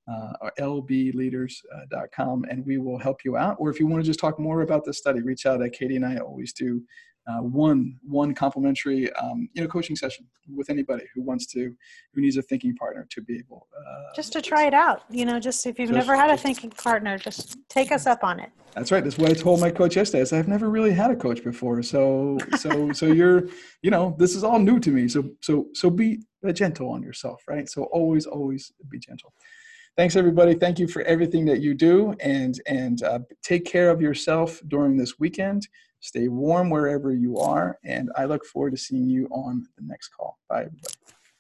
uh, 0.07 0.33
or 0.41 0.51
lbleaders.com, 0.59 2.45
and 2.49 2.65
we 2.65 2.77
will 2.77 2.97
help 2.97 3.23
you 3.25 3.37
out. 3.37 3.57
Or 3.59 3.69
if 3.69 3.79
you 3.79 3.87
want 3.87 4.03
to 4.03 4.07
just 4.07 4.19
talk 4.19 4.39
more 4.39 4.61
about 4.61 4.85
the 4.85 4.93
study, 4.93 5.21
reach 5.21 5.45
out. 5.45 5.61
At 5.61 5.73
Katie 5.73 5.95
and 5.95 6.05
I 6.05 6.17
always 6.17 6.53
do 6.53 6.81
uh, 7.27 7.41
one 7.41 7.97
one 8.03 8.33
complimentary 8.33 9.11
um, 9.13 9.49
you 9.53 9.61
know 9.61 9.67
coaching 9.67 9.95
session 9.95 10.25
with 10.55 10.69
anybody 10.69 11.03
who 11.13 11.21
wants 11.21 11.45
to 11.45 11.73
who 12.13 12.21
needs 12.21 12.37
a 12.37 12.41
thinking 12.41 12.75
partner 12.75 13.05
to 13.09 13.21
be 13.21 13.37
able 13.37 13.67
uh, 13.77 14.15
just 14.15 14.31
to 14.31 14.41
try 14.41 14.65
it 14.65 14.73
out 14.73 15.03
you 15.09 15.25
know 15.25 15.39
just 15.39 15.65
if 15.65 15.77
you've 15.77 15.89
just, 15.89 15.97
never 15.97 16.15
had 16.15 16.29
a 16.29 16.37
thinking 16.37 16.69
partner 16.69 17.17
just 17.17 17.57
take 17.69 17.91
us 17.91 18.05
up 18.05 18.23
on 18.23 18.39
it. 18.39 18.49
That's 18.75 18.91
right. 18.91 19.03
That's 19.03 19.17
what 19.17 19.31
i 19.31 19.33
told 19.33 19.59
my 19.59 19.71
coach 19.71 19.95
yesterday. 19.95 20.21
Is 20.21 20.33
i've 20.33 20.47
never 20.47 20.69
really 20.69 20.93
had 20.93 21.11
a 21.11 21.15
coach 21.15 21.43
before 21.43 21.81
so 21.83 22.37
so 22.57 22.91
so 22.93 23.07
you're 23.07 23.49
you 23.81 23.91
know 23.91 24.15
this 24.17 24.35
is 24.35 24.43
all 24.43 24.59
new 24.59 24.79
to 24.79 24.91
me. 24.91 25.07
So 25.07 25.29
so 25.41 25.67
so 25.73 25.89
be 25.89 26.19
gentle 26.53 26.89
on 26.89 27.03
yourself 27.03 27.43
right? 27.47 27.67
So 27.69 27.83
always 27.85 28.25
always 28.25 28.71
be 28.89 28.99
gentle. 28.99 29.33
Thanks 29.97 30.15
everybody. 30.15 30.53
Thank 30.53 30.77
you 30.77 30.87
for 30.87 31.01
everything 31.01 31.43
that 31.45 31.59
you 31.59 31.73
do 31.73 32.15
and 32.19 32.61
and 32.67 33.03
uh, 33.03 33.19
take 33.41 33.65
care 33.65 33.89
of 33.89 33.99
yourself 34.01 34.61
during 34.67 34.95
this 34.95 35.19
weekend 35.19 35.67
Stay 35.99 36.27
warm 36.27 36.69
wherever 36.69 37.13
you 37.13 37.39
are, 37.39 37.79
and 37.83 38.11
I 38.15 38.25
look 38.25 38.45
forward 38.45 38.71
to 38.71 38.77
seeing 38.77 39.09
you 39.09 39.27
on 39.27 39.67
the 39.77 39.83
next 39.83 40.09
call. 40.09 40.37
Bye, 40.47 40.65
everybody. 40.65 40.93